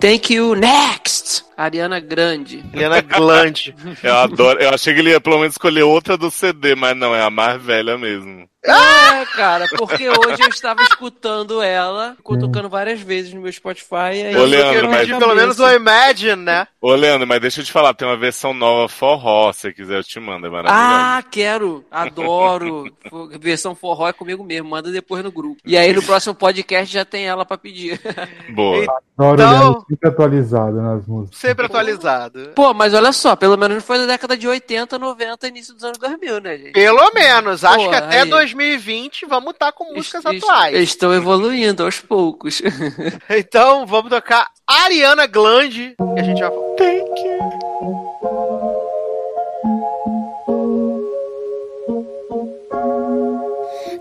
Thank 0.00 0.32
you, 0.32 0.54
next! 0.54 1.49
Ariana 1.60 2.00
Grande. 2.00 2.64
Helena 2.72 3.02
Gland. 3.02 3.74
Eu 4.02 4.16
adoro. 4.16 4.58
Eu 4.60 4.70
achei 4.70 4.94
que 4.94 5.00
ele 5.00 5.10
ia 5.10 5.20
pelo 5.20 5.38
menos 5.38 5.54
escolher 5.54 5.82
outra 5.82 6.16
do 6.16 6.30
CD, 6.30 6.74
mas 6.74 6.96
não, 6.96 7.14
é 7.14 7.22
a 7.22 7.28
mais 7.28 7.60
velha 7.60 7.98
mesmo. 7.98 8.48
É, 8.62 9.24
cara, 9.36 9.66
porque 9.78 10.08
hoje 10.10 10.42
eu 10.42 10.48
estava 10.48 10.82
escutando 10.82 11.62
ela, 11.62 12.14
ficou 12.16 12.38
tocando 12.38 12.68
várias 12.68 13.00
vezes 13.00 13.32
no 13.32 13.40
meu 13.40 13.50
Spotify. 13.52 14.12
e 14.14 14.22
aí 14.26 14.36
Ô, 14.36 14.40
eu 14.40 14.44
Leandro, 14.44 14.90
mas- 14.90 15.08
Pelo 15.08 15.34
menos 15.34 15.58
o. 15.58 15.70
Imagine, 15.70 16.36
né? 16.36 16.66
Ô, 16.80 16.92
Leandro, 16.94 17.26
mas 17.26 17.40
deixa 17.40 17.60
eu 17.60 17.64
te 17.64 17.72
falar, 17.72 17.94
tem 17.94 18.06
uma 18.06 18.16
versão 18.18 18.52
nova 18.52 18.86
forró, 18.88 19.50
se 19.52 19.60
você 19.60 19.72
quiser 19.72 19.96
eu 19.98 20.04
te 20.04 20.20
mando, 20.20 20.46
é 20.46 20.50
maravilhoso. 20.50 20.78
Ah, 20.78 21.22
quero, 21.30 21.84
adoro. 21.90 22.84
Versão 23.40 23.74
forró 23.74 24.08
é 24.08 24.12
comigo 24.12 24.44
mesmo, 24.44 24.68
manda 24.68 24.90
depois 24.90 25.24
no 25.24 25.32
grupo. 25.32 25.60
E 25.64 25.76
aí 25.76 25.92
no 25.92 26.02
próximo 26.02 26.34
podcast 26.34 26.92
já 26.92 27.04
tem 27.04 27.26
ela 27.26 27.44
pra 27.46 27.56
pedir. 27.56 27.98
Boa. 28.54 28.84
Adoro 29.18 29.34
Então- 29.42 29.62
ela 29.62 29.80
sempre 29.88 30.08
atualizada 30.08 30.82
nas 30.82 31.06
músicas. 31.06 31.38
Sempre 31.38 31.66
atualizado. 31.66 32.50
Pô, 32.54 32.72
mas 32.74 32.92
olha 32.94 33.12
só, 33.12 33.34
pelo 33.36 33.56
menos 33.56 33.76
não 33.76 33.82
foi 33.82 33.98
da 33.98 34.06
década 34.06 34.36
de 34.36 34.46
80, 34.46 34.98
90, 34.98 35.48
início 35.48 35.74
dos 35.74 35.84
anos 35.84 35.98
2000, 35.98 36.40
né, 36.40 36.56
gente? 36.58 36.72
Pelo 36.72 37.10
menos. 37.14 37.64
Acho 37.64 37.84
Pô, 37.84 37.90
que 37.90 37.96
até 37.96 38.20
aí. 38.22 38.28
2020 38.52 39.26
vamos 39.26 39.52
estar 39.52 39.72
com 39.72 39.92
músicas 39.94 40.24
Eles- 40.24 40.42
atuais. 40.42 40.74
Eles 40.74 40.88
estão 40.90 41.12
evoluindo 41.14 41.84
aos 41.84 41.98
poucos. 42.00 42.60
Então 43.30 43.86
vamos 43.86 44.10
tocar 44.10 44.46
Ariana 44.66 45.26
Gland. 45.26 45.94
E 46.16 46.20
a 46.20 46.22
gente 46.22 46.38
já 46.38 46.48
volta. 46.50 46.84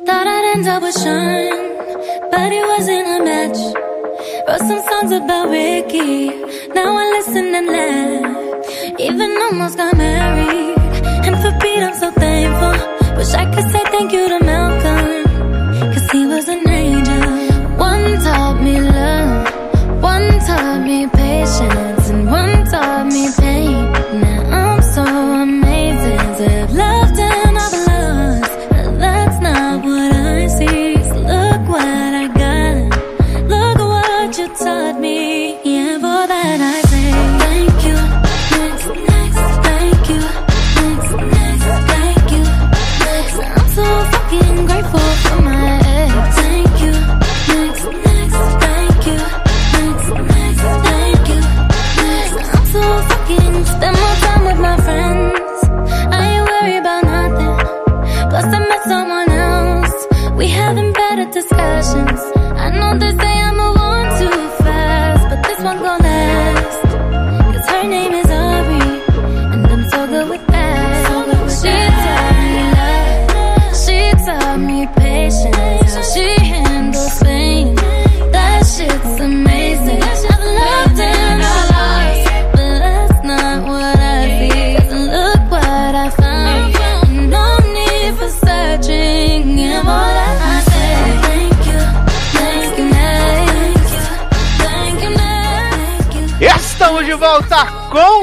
Thought 0.06 0.28
I'd 0.28 0.46
end 0.56 0.68
up 0.68 0.82
with 0.82 0.96
Sean, 0.96 2.30
but 2.32 2.52
it 2.52 2.66
wasn't 2.74 3.08
a 3.08 3.20
match. 3.24 3.60
Wrote 4.48 4.60
some 4.68 4.82
songs 4.90 5.12
about 5.12 5.50
Ricky, 5.50 6.30
now 6.74 6.96
I 6.98 7.06
listen 7.18 7.54
and 7.54 7.68
laugh. 7.68 9.00
Even 9.00 9.32
almost 9.44 9.78
got 9.78 9.96
married. 9.96 10.78
And 11.28 11.36
for 11.42 11.52
Pete, 11.62 11.84
I'm 11.84 11.94
so 11.94 12.12
thankful. 12.12 12.99
Wish 13.20 13.34
I 13.34 13.46
could 13.54 13.70
say 13.70 13.84
thank 13.92 14.14
you 14.14 14.30
to 14.30 14.40
Malcolm. 14.46 14.79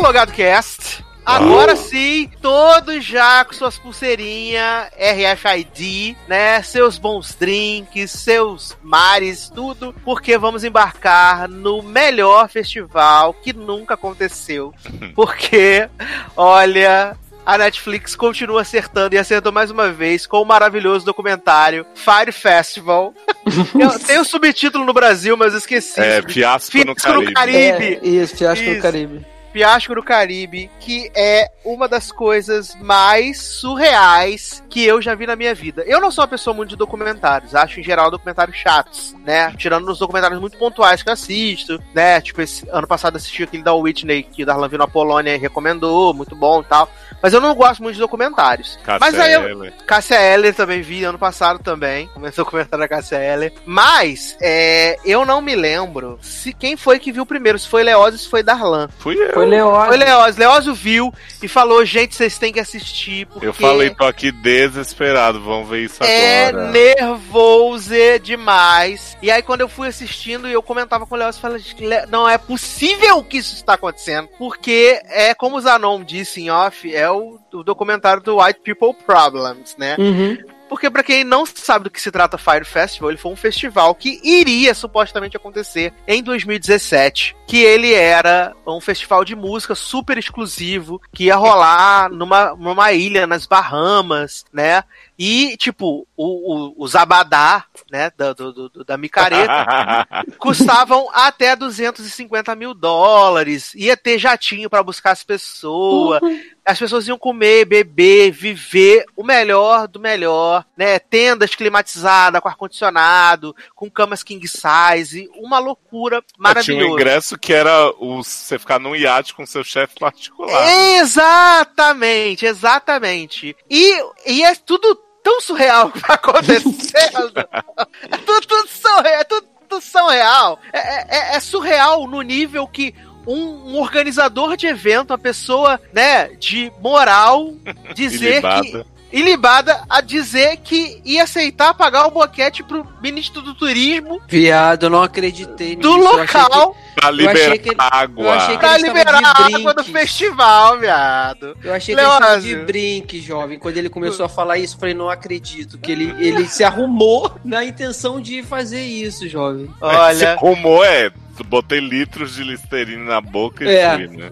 Logado 0.06 0.32
Cast. 0.32 1.04
Agora 1.24 1.74
sim, 1.74 2.30
todos 2.40 3.04
já 3.04 3.44
com 3.44 3.52
suas 3.52 3.76
pulseirinhas, 3.76 4.88
RFID, 4.96 6.16
né? 6.28 6.62
Seus 6.62 6.96
bons 6.98 7.34
drinks, 7.34 8.12
seus 8.12 8.76
mares, 8.80 9.50
tudo, 9.52 9.92
porque 10.04 10.38
vamos 10.38 10.62
embarcar 10.62 11.48
no 11.48 11.82
melhor 11.82 12.48
festival 12.48 13.34
que 13.34 13.52
nunca 13.52 13.94
aconteceu. 13.94 14.72
Porque, 15.16 15.88
olha, 16.36 17.16
a 17.44 17.58
Netflix 17.58 18.14
continua 18.14 18.60
acertando 18.62 19.16
e 19.16 19.18
acertou 19.18 19.50
mais 19.50 19.72
uma 19.72 19.90
vez 19.90 20.28
com 20.28 20.40
o 20.40 20.44
maravilhoso 20.46 21.04
documentário 21.04 21.84
Fire 21.96 22.30
Festival. 22.30 23.12
Eu- 23.76 23.98
Tem 23.98 24.20
o 24.20 24.24
subtítulo 24.24 24.84
no 24.84 24.92
Brasil, 24.92 25.36
mas 25.36 25.52
eu 25.54 25.58
esqueci. 25.58 26.00
É, 26.00 26.22
Fiasco 26.22 26.78
no 26.78 26.94
Fiasco 26.94 27.20
no 27.20 27.32
Caribe. 27.32 27.34
Caribe. 27.72 28.00
É, 28.00 28.08
isso, 28.08 28.36
Fiasco 28.36 28.64
no 28.64 28.72
Isso. 28.72 28.82
Caribe. 28.82 29.26
Fiasco 29.56 29.94
no 29.94 30.02
Caribe, 30.02 30.70
que 30.78 31.10
é 31.14 31.50
uma 31.64 31.88
das 31.88 32.12
coisas 32.12 32.74
mais 32.74 33.40
surreais 33.40 34.62
que 34.68 34.84
eu 34.84 35.00
já 35.00 35.14
vi 35.14 35.26
na 35.26 35.34
minha 35.34 35.54
vida. 35.54 35.82
Eu 35.86 35.98
não 35.98 36.10
sou 36.10 36.20
uma 36.20 36.28
pessoa 36.28 36.52
muito 36.52 36.68
de 36.68 36.76
documentários, 36.76 37.54
acho 37.54 37.80
em 37.80 37.82
geral 37.82 38.10
documentários 38.10 38.54
chatos, 38.54 39.16
né? 39.24 39.50
Tirando 39.56 39.88
os 39.88 39.98
documentários 39.98 40.38
muito 40.38 40.58
pontuais 40.58 41.02
que 41.02 41.08
eu 41.08 41.14
assisto, 41.14 41.82
né? 41.94 42.20
Tipo, 42.20 42.42
esse 42.42 42.68
ano 42.70 42.86
passado 42.86 43.16
assisti 43.16 43.44
aquele 43.44 43.62
da 43.62 43.72
Whitney, 43.72 44.24
que 44.24 44.42
o 44.42 44.46
Darlan 44.46 44.68
viu 44.68 44.78
na 44.78 44.86
Polônia 44.86 45.34
e 45.34 45.38
recomendou, 45.38 46.12
muito 46.12 46.36
bom 46.36 46.60
e 46.60 46.64
tal. 46.64 46.90
Mas 47.22 47.32
eu 47.32 47.40
não 47.40 47.55
gosto 47.55 47.82
muito 47.82 47.94
de 47.94 48.01
documentários. 48.01 48.78
Mas 49.01 49.18
aí 49.18 49.32
eu, 49.32 49.43
Cássia 49.43 49.72
Cássia 49.86 50.20
Eller 50.20 50.55
também 50.55 50.82
vi 50.82 51.05
ano 51.05 51.18
passado 51.18 51.59
também. 51.59 52.06
Começou 52.09 52.43
a 52.43 52.47
comentar 52.47 52.78
da 52.78 52.86
Cássia 52.88 53.16
Eller. 53.16 53.52
Mas 53.64 54.36
é, 54.40 54.97
eu 55.05 55.24
não 55.24 55.40
me 55.40 55.55
lembro 55.55 56.18
se 56.22 56.52
quem 56.52 56.76
foi 56.76 56.98
que 56.98 57.10
viu 57.12 57.24
primeiro, 57.26 57.59
se 57.59 57.68
foi 57.68 57.82
Leózio 57.82 58.12
ou 58.12 58.18
se 58.18 58.28
foi 58.28 58.43
Darlan. 58.43 58.88
Fui 58.98 59.16
eu. 59.16 59.32
Foi 59.32 59.47
Leózio. 59.47 59.88
Foi 59.88 59.97
Leózio. 59.97 60.38
Leózio 60.40 60.74
viu 60.74 61.12
e 61.43 61.48
falou: 61.48 61.84
gente, 61.84 62.14
vocês 62.14 62.38
têm 62.38 62.52
que 62.52 62.60
assistir. 62.60 63.26
Porque 63.26 63.47
Eu 63.47 63.52
falei, 63.55 63.90
tô 63.90 64.05
aqui 64.05 64.30
desesperado, 64.30 65.40
vamos 65.40 65.68
ver 65.68 65.84
isso 65.84 66.02
é 66.05 66.48
agora. 66.48 66.70
nervoso 66.70 67.76
demais. 68.22 69.16
E 69.22 69.30
aí, 69.30 69.43
quando 69.43 69.60
eu 69.60 69.68
fui 69.68 69.88
assistindo 69.88 70.48
e 70.48 70.52
eu 70.52 70.62
comentava 70.62 71.06
com 71.06 71.14
o 71.14 71.18
Leózio, 71.18 71.38
eu 71.38 71.43
falei: 71.43 71.62
"Le- 71.78 72.06
não 72.06 72.28
é 72.28 72.36
possível 72.38 73.22
que 73.22 73.38
isso 73.38 73.55
está 73.55 73.74
acontecendo. 73.74 74.28
Porque 74.38 75.01
é 75.09 75.34
como 75.34 75.56
o 75.56 75.60
Zanon 75.60 76.02
disse 76.02 76.40
em 76.40 76.51
off, 76.51 76.93
é 76.94 77.05
o, 77.10 77.38
o 77.52 77.62
documentário 77.62 78.22
do 78.22 78.38
White 78.38 78.60
People 78.60 78.94
Problems, 79.04 79.76
né? 79.76 79.96
Uhum. 79.98 80.38
Porque 80.68 80.90
pra 80.90 81.02
quem 81.02 81.22
não 81.22 81.46
sabe 81.46 81.84
do 81.84 81.90
que 81.90 82.00
se 82.00 82.10
trata 82.10 82.38
Fire 82.38 82.64
Festival, 82.64 83.10
ele 83.10 83.18
foi 83.18 83.32
um 83.32 83.36
festival 83.36 83.94
que 83.94 84.20
iria 84.22 84.74
supostamente 84.74 85.36
acontecer 85.36 85.92
em 86.06 86.22
2017, 86.22 87.36
que 87.46 87.58
ele 87.58 87.92
era 87.92 88.54
um 88.66 88.80
festival 88.80 89.24
de 89.24 89.36
música 89.36 89.74
super 89.74 90.18
exclusivo, 90.18 91.00
que 91.12 91.24
ia 91.24 91.36
rolar 91.36 92.10
numa, 92.10 92.54
numa 92.56 92.92
ilha 92.92 93.26
nas 93.26 93.46
Bahamas, 93.46 94.44
né? 94.52 94.82
E, 95.18 95.56
tipo, 95.56 96.06
o, 96.16 96.74
o, 96.74 96.84
o 96.84 96.88
Zabadá, 96.88 97.64
né, 97.90 98.10
da, 98.16 98.32
do, 98.34 98.52
do- 98.68 98.84
da 98.84 98.98
micareta, 98.98 100.06
custavam 100.38 101.09
até 101.12 101.56
250 101.56 102.55
mil 102.55 102.74
dólares. 102.74 103.74
Ia 103.74 103.97
ter 103.97 104.18
jatinho 104.18 104.68
pra 104.68 104.82
buscar 104.82 105.12
as 105.12 105.22
pessoas. 105.24 106.20
As 106.64 106.78
pessoas 106.78 107.06
iam 107.06 107.16
comer, 107.16 107.64
beber, 107.64 108.30
viver 108.32 109.05
o 109.16 109.22
melhor 109.24 109.86
do 109.88 110.01
melhor, 110.01 110.64
né? 110.76 110.98
Tendas 110.98 111.55
climatizadas, 111.55 112.40
com 112.40 112.48
ar-condicionado, 112.48 113.55
com 113.74 113.88
camas 113.90 114.22
king 114.22 114.44
size. 114.47 115.30
Uma 115.36 115.59
loucura 115.60 116.20
Tinha 116.20 116.34
um 116.38 116.43
maravilhosa. 116.43 116.93
ingresso 116.93 117.38
que 117.38 117.52
era 117.52 117.88
o, 117.98 118.22
você 118.22 118.59
ficar 118.59 118.78
num 118.80 118.97
iate 118.97 119.32
com 119.32 119.47
seu 119.47 119.62
chefe 119.64 119.94
particular. 119.98 120.66
Exatamente, 121.01 122.44
exatamente. 122.47 123.56
E, 123.70 123.97
e 124.26 124.43
é 124.43 124.55
tudo 124.55 125.05
tão 125.26 125.40
surreal 125.40 125.90
que 125.90 125.98
vai 125.98 126.14
acontecendo. 126.14 127.32
é 128.08 128.16
tudo, 128.24 128.46
tudo 128.46 128.68
surreal, 128.68 129.20
é 129.20 129.24
tudo, 129.24 129.46
tudo 129.68 129.82
surreal. 129.82 130.60
É, 130.72 130.78
é- 130.78 131.36
é 131.36 131.40
surreal 131.40 132.06
no 132.06 132.22
nível 132.22 132.64
que 132.68 132.94
um, 133.26 133.72
um 133.72 133.80
organizador 133.80 134.56
de 134.56 134.68
evento, 134.68 135.10
uma 135.10 135.18
pessoa, 135.18 135.80
né, 135.92 136.28
de 136.36 136.72
moral, 136.80 137.54
dizer 137.92 138.40
que 138.40 138.84
Ilibada. 139.12 139.82
a 139.88 140.00
dizer 140.00 140.56
que 140.58 141.00
ia 141.04 141.22
aceitar 141.24 141.74
pagar 141.74 142.06
o 142.06 142.10
boquete 142.10 142.62
pro 142.62 142.86
ministro 143.00 143.40
do 143.42 143.54
turismo 143.54 144.20
Viado, 144.28 144.86
eu 144.86 144.90
não 144.90 145.02
acreditei 145.02 145.70
nisso. 145.76 145.80
do 145.82 145.96
local 145.96 146.76
Pra 146.94 147.10
liberar 147.10 147.54
ele- 147.54 147.76
água. 147.78 148.36
pra 148.58 148.78
liberar 148.78 149.22
água 149.54 149.74
do 149.74 149.84
festival, 149.84 150.78
viado. 150.78 151.56
Eu 151.62 151.72
achei 151.74 151.94
que 151.94 152.00
ele 152.00 152.08
estava 152.10 152.40
de 152.40 152.56
brinque, 152.56 153.20
jovem. 153.20 153.58
Quando 153.58 153.76
ele 153.76 153.88
começou 153.88 154.26
a 154.26 154.28
falar 154.28 154.58
isso, 154.58 154.74
eu 154.76 154.80
falei, 154.80 154.94
não 154.94 155.08
acredito. 155.10 155.78
Que 155.78 155.92
ele, 155.92 156.14
ele 156.18 156.46
se 156.48 156.64
arrumou 156.64 157.32
na 157.44 157.64
intenção 157.64 158.20
de 158.20 158.42
fazer 158.42 158.82
isso, 158.82 159.28
jovem. 159.28 159.66
Se 159.66 159.72
Olha, 159.80 160.32
arrumou, 160.32 160.84
é. 160.84 161.10
Botei 161.48 161.80
litros 161.80 162.34
de 162.34 162.42
Listerine 162.42 163.04
na 163.04 163.20
boca 163.20 163.62
e 163.62 163.68
É. 163.68 163.94
fui, 163.94 164.06
né? 164.16 164.30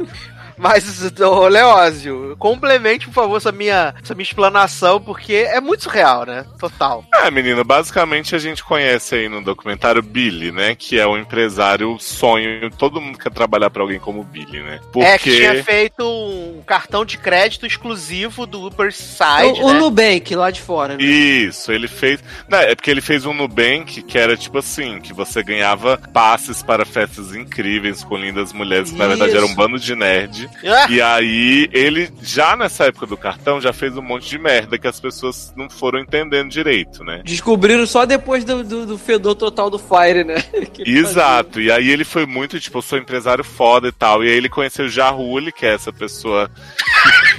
Mas, 0.57 1.13
ô, 1.21 1.49
Leózio, 1.49 2.37
complemente, 2.39 3.07
por 3.07 3.15
favor, 3.15 3.37
essa 3.37 3.53
minha, 3.53 3.95
essa 4.03 4.15
minha 4.15 4.25
explanação, 4.25 5.01
porque 5.01 5.35
é 5.35 5.61
muito 5.61 5.85
surreal, 5.85 6.25
né? 6.27 6.45
Total. 6.59 7.05
É, 7.15 7.31
menino, 7.31 7.65
basicamente 7.65 8.35
a 8.35 8.39
gente 8.39 8.63
conhece 8.63 9.15
aí 9.15 9.29
no 9.29 9.43
documentário 9.43 10.03
Billy, 10.03 10.53
né? 10.53 10.75
Que 10.75 10.99
é 10.99 11.07
o 11.07 11.17
empresário 11.17 11.97
sonho. 11.99 12.71
Todo 12.71 13.01
mundo 13.01 13.19
quer 13.19 13.33
trabalhar 13.33 13.71
pra 13.71 13.83
alguém 13.83 13.99
como 13.99 14.23
Billy, 14.25 14.63
né? 14.63 14.81
Porque. 14.93 15.09
É 15.09 15.19
que 15.19 15.37
tinha 15.37 15.65
feito 15.65 16.05
um 16.05 16.63
cartão 16.67 17.05
de 17.05 17.19
crédito 17.19 17.67
exclusivo 17.67 18.47
do 18.47 18.67
Upper 18.67 18.93
Side, 18.93 19.61
o, 19.61 19.67
o 19.67 19.73
né? 19.73 19.79
Nubank, 19.79 20.35
lá 20.35 20.51
de 20.51 20.61
fora, 20.61 20.97
né? 20.97 21.03
Isso, 21.03 21.73
ele 21.73 21.89
fez. 21.89 22.23
Não, 22.49 22.59
é 22.59 22.75
porque 22.75 22.91
ele 22.91 23.01
fez 23.01 23.25
um 23.25 23.35
Nubank 23.35 24.03
que 24.03 24.19
era 24.19 24.37
tipo 24.37 24.59
assim: 24.59 25.01
que 25.01 25.13
você 25.13 25.43
ganhava 25.43 25.99
passes 26.13 26.63
para 26.63 26.85
festas 26.85 27.35
incríveis 27.35 28.05
com 28.05 28.17
lindas 28.17 28.53
mulheres, 28.53 28.91
que 28.91 28.99
na 28.99 29.09
verdade 29.09 29.37
era 29.37 29.47
um 29.47 29.55
bando 29.55 29.79
de 29.79 29.95
nerd. 29.95 30.44
Ah, 30.65 30.87
E 30.91 31.01
aí, 31.01 31.69
ele, 31.73 32.11
já 32.23 32.57
nessa 32.57 32.85
época 32.85 33.07
do 33.07 33.17
cartão, 33.17 33.61
já 33.61 33.73
fez 33.73 33.97
um 33.97 34.03
monte 34.03 34.29
de 34.29 34.39
merda 34.39 34.79
que 34.79 34.87
as 34.87 35.01
pessoas 35.01 35.53
não 35.57 35.69
foram 35.69 35.99
entendendo 35.99 36.51
direito, 36.51 37.03
né? 37.05 37.23
Descobriram 37.25 37.87
só 37.87 38.05
depois 38.05 38.45
do, 38.45 38.63
do, 38.65 38.87
do 38.87 38.99
fedor 38.99 39.35
total 39.35 39.71
do 39.71 39.79
Fire, 39.79 40.25
né? 40.25 40.37
Exato, 40.85 41.61
e 41.61 41.71
aí 41.71 41.91
ele 41.91 42.05
foi 42.05 42.27
muito, 42.27 42.59
tipo, 42.61 42.79
eu 42.79 42.83
sou 42.83 42.99
empresário 42.99 43.45
foda 43.45 43.89
e 43.89 43.93
tal. 43.93 44.25
E 44.25 44.29
aí 44.29 44.35
ele 44.35 44.49
conheceu 44.49 44.87
o 44.87 44.89
Jahuli, 44.89 45.53
que 45.53 45.67
é 45.67 45.75
essa 45.75 45.93
pessoa 45.93 46.51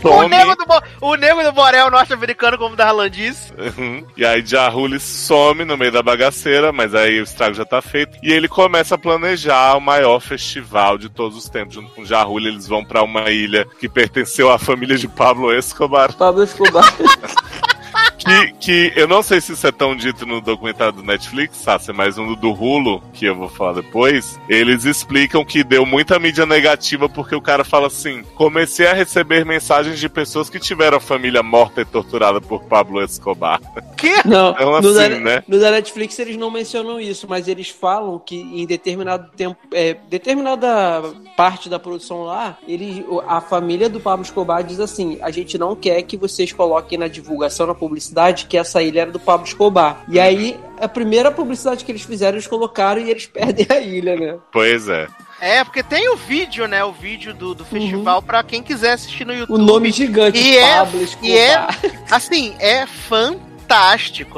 o, 0.03 0.27
nego 0.27 0.55
do, 0.55 0.65
o 1.01 1.15
nego 1.15 1.43
do 1.43 1.51
Borel 1.51 1.91
norte-americano, 1.91 2.57
como 2.57 2.73
o 2.73 2.77
Darlan 2.77 3.09
disse. 3.09 3.51
Uhum. 3.53 4.05
E 4.15 4.25
aí 4.25 4.45
Jahuli 4.45 4.99
some 4.99 5.65
no 5.65 5.77
meio 5.77 5.91
da 5.91 6.03
bagaceira, 6.03 6.71
mas 6.71 6.93
aí 6.93 7.19
o 7.19 7.23
estrago 7.23 7.55
já 7.55 7.65
tá 7.65 7.81
feito. 7.81 8.17
E 8.23 8.31
ele 8.31 8.47
começa 8.47 8.95
a 8.95 8.97
planejar 8.97 9.75
o 9.77 9.81
maior 9.81 10.19
festival 10.19 10.97
de 10.97 11.09
todos 11.09 11.37
os 11.37 11.49
tempos. 11.49 11.75
Junto 11.75 11.91
com 11.91 12.01
o 12.01 12.05
Jahuli, 12.05 12.49
eles 12.49 12.67
vão 12.67 12.83
pra 12.83 13.03
uma 13.03 13.29
ilha 13.29 13.67
que 13.79 13.89
pertenceu 13.89 14.51
à 14.51 14.57
família 14.57 14.97
de 14.97 15.07
Pablo 15.07 15.53
Escobar. 15.53 16.13
Pablo 16.13 16.43
Escobar. 16.43 16.85
Que, 18.17 18.53
que 18.53 18.93
eu 18.95 19.07
não 19.07 19.21
sei 19.21 19.39
se 19.41 19.53
isso 19.53 19.67
é 19.67 19.71
tão 19.71 19.95
dito 19.95 20.25
no 20.25 20.41
documentário 20.41 20.93
do 20.93 21.03
Netflix, 21.03 21.57
Sassi, 21.57 21.93
mas 21.93 22.17
um 22.17 22.33
do 22.33 22.51
Hulu, 22.51 23.01
que 23.13 23.25
eu 23.25 23.35
vou 23.35 23.49
falar 23.49 23.73
depois, 23.73 24.39
eles 24.49 24.85
explicam 24.85 25.45
que 25.45 25.63
deu 25.63 25.85
muita 25.85 26.17
mídia 26.17 26.45
negativa 26.45 27.07
porque 27.07 27.35
o 27.35 27.41
cara 27.41 27.63
fala 27.63 27.87
assim: 27.87 28.23
comecei 28.35 28.87
a 28.87 28.93
receber 28.93 29.45
mensagens 29.45 29.99
de 29.99 30.09
pessoas 30.09 30.49
que 30.49 30.59
tiveram 30.59 30.97
a 30.97 31.01
família 31.01 31.43
morta 31.43 31.81
e 31.81 31.85
torturada 31.85 32.41
por 32.41 32.63
Pablo 32.63 33.01
Escobar. 33.03 33.59
Que? 33.95 34.27
Não, 34.27 34.51
Então, 34.51 34.71
no, 34.81 34.89
assim, 34.89 34.93
da, 34.93 35.09
né? 35.09 35.43
no 35.47 35.57
da 35.57 35.71
Netflix 35.71 36.19
eles 36.19 36.35
não 36.35 36.51
mencionam 36.51 36.99
isso, 36.99 37.27
mas 37.29 37.47
eles 37.47 37.69
falam 37.69 38.19
que 38.19 38.35
em 38.35 38.65
determinado 38.65 39.31
tempo, 39.37 39.57
é, 39.73 39.95
determinada 40.09 41.01
parte 41.37 41.69
da 41.69 41.79
produção 41.79 42.23
lá, 42.23 42.57
eles, 42.67 43.05
a 43.25 43.39
família 43.39 43.89
do 43.89 44.01
Pablo 44.01 44.25
Escobar 44.25 44.63
diz 44.63 44.81
assim: 44.81 45.17
a 45.21 45.31
gente 45.31 45.57
não 45.57 45.75
quer 45.77 46.01
que 46.01 46.17
vocês 46.17 46.51
coloquem 46.51 46.97
na 46.97 47.07
divulgação, 47.07 47.65
na 47.67 47.73
publicidade, 47.99 48.45
que 48.45 48.57
essa 48.57 48.81
ilha 48.83 49.01
era 49.01 49.11
do 49.11 49.19
Pablo 49.19 49.47
Escobar. 49.47 50.03
E 50.09 50.19
aí, 50.19 50.59
a 50.79 50.87
primeira 50.87 51.31
publicidade 51.31 51.85
que 51.85 51.91
eles 51.91 52.01
fizeram, 52.03 52.35
eles 52.37 52.47
colocaram 52.47 53.01
e 53.01 53.09
eles 53.09 53.25
perdem 53.27 53.65
a 53.69 53.79
ilha, 53.79 54.15
né? 54.15 54.35
Pois 54.51 54.87
é. 54.89 55.07
É, 55.39 55.63
porque 55.63 55.83
tem 55.83 56.09
o 56.09 56.15
vídeo, 56.15 56.65
né? 56.67 56.83
O 56.83 56.91
vídeo 56.93 57.33
do, 57.33 57.53
do 57.53 57.65
festival 57.65 58.21
pra 58.21 58.41
quem 58.43 58.63
quiser 58.63 58.93
assistir 58.93 59.25
no 59.25 59.33
O 59.33 59.35
YouTube. 59.35 59.61
nome 59.65 59.91
gigante, 59.91 60.37
E 60.39 60.57
é- 60.57 60.77
Pablo 60.77 61.01
Escobar. 61.03 61.27
e 61.29 61.37
é- 61.37 61.67
Assim, 62.09 62.55
é 62.59 62.85
fantástico, 62.87 63.54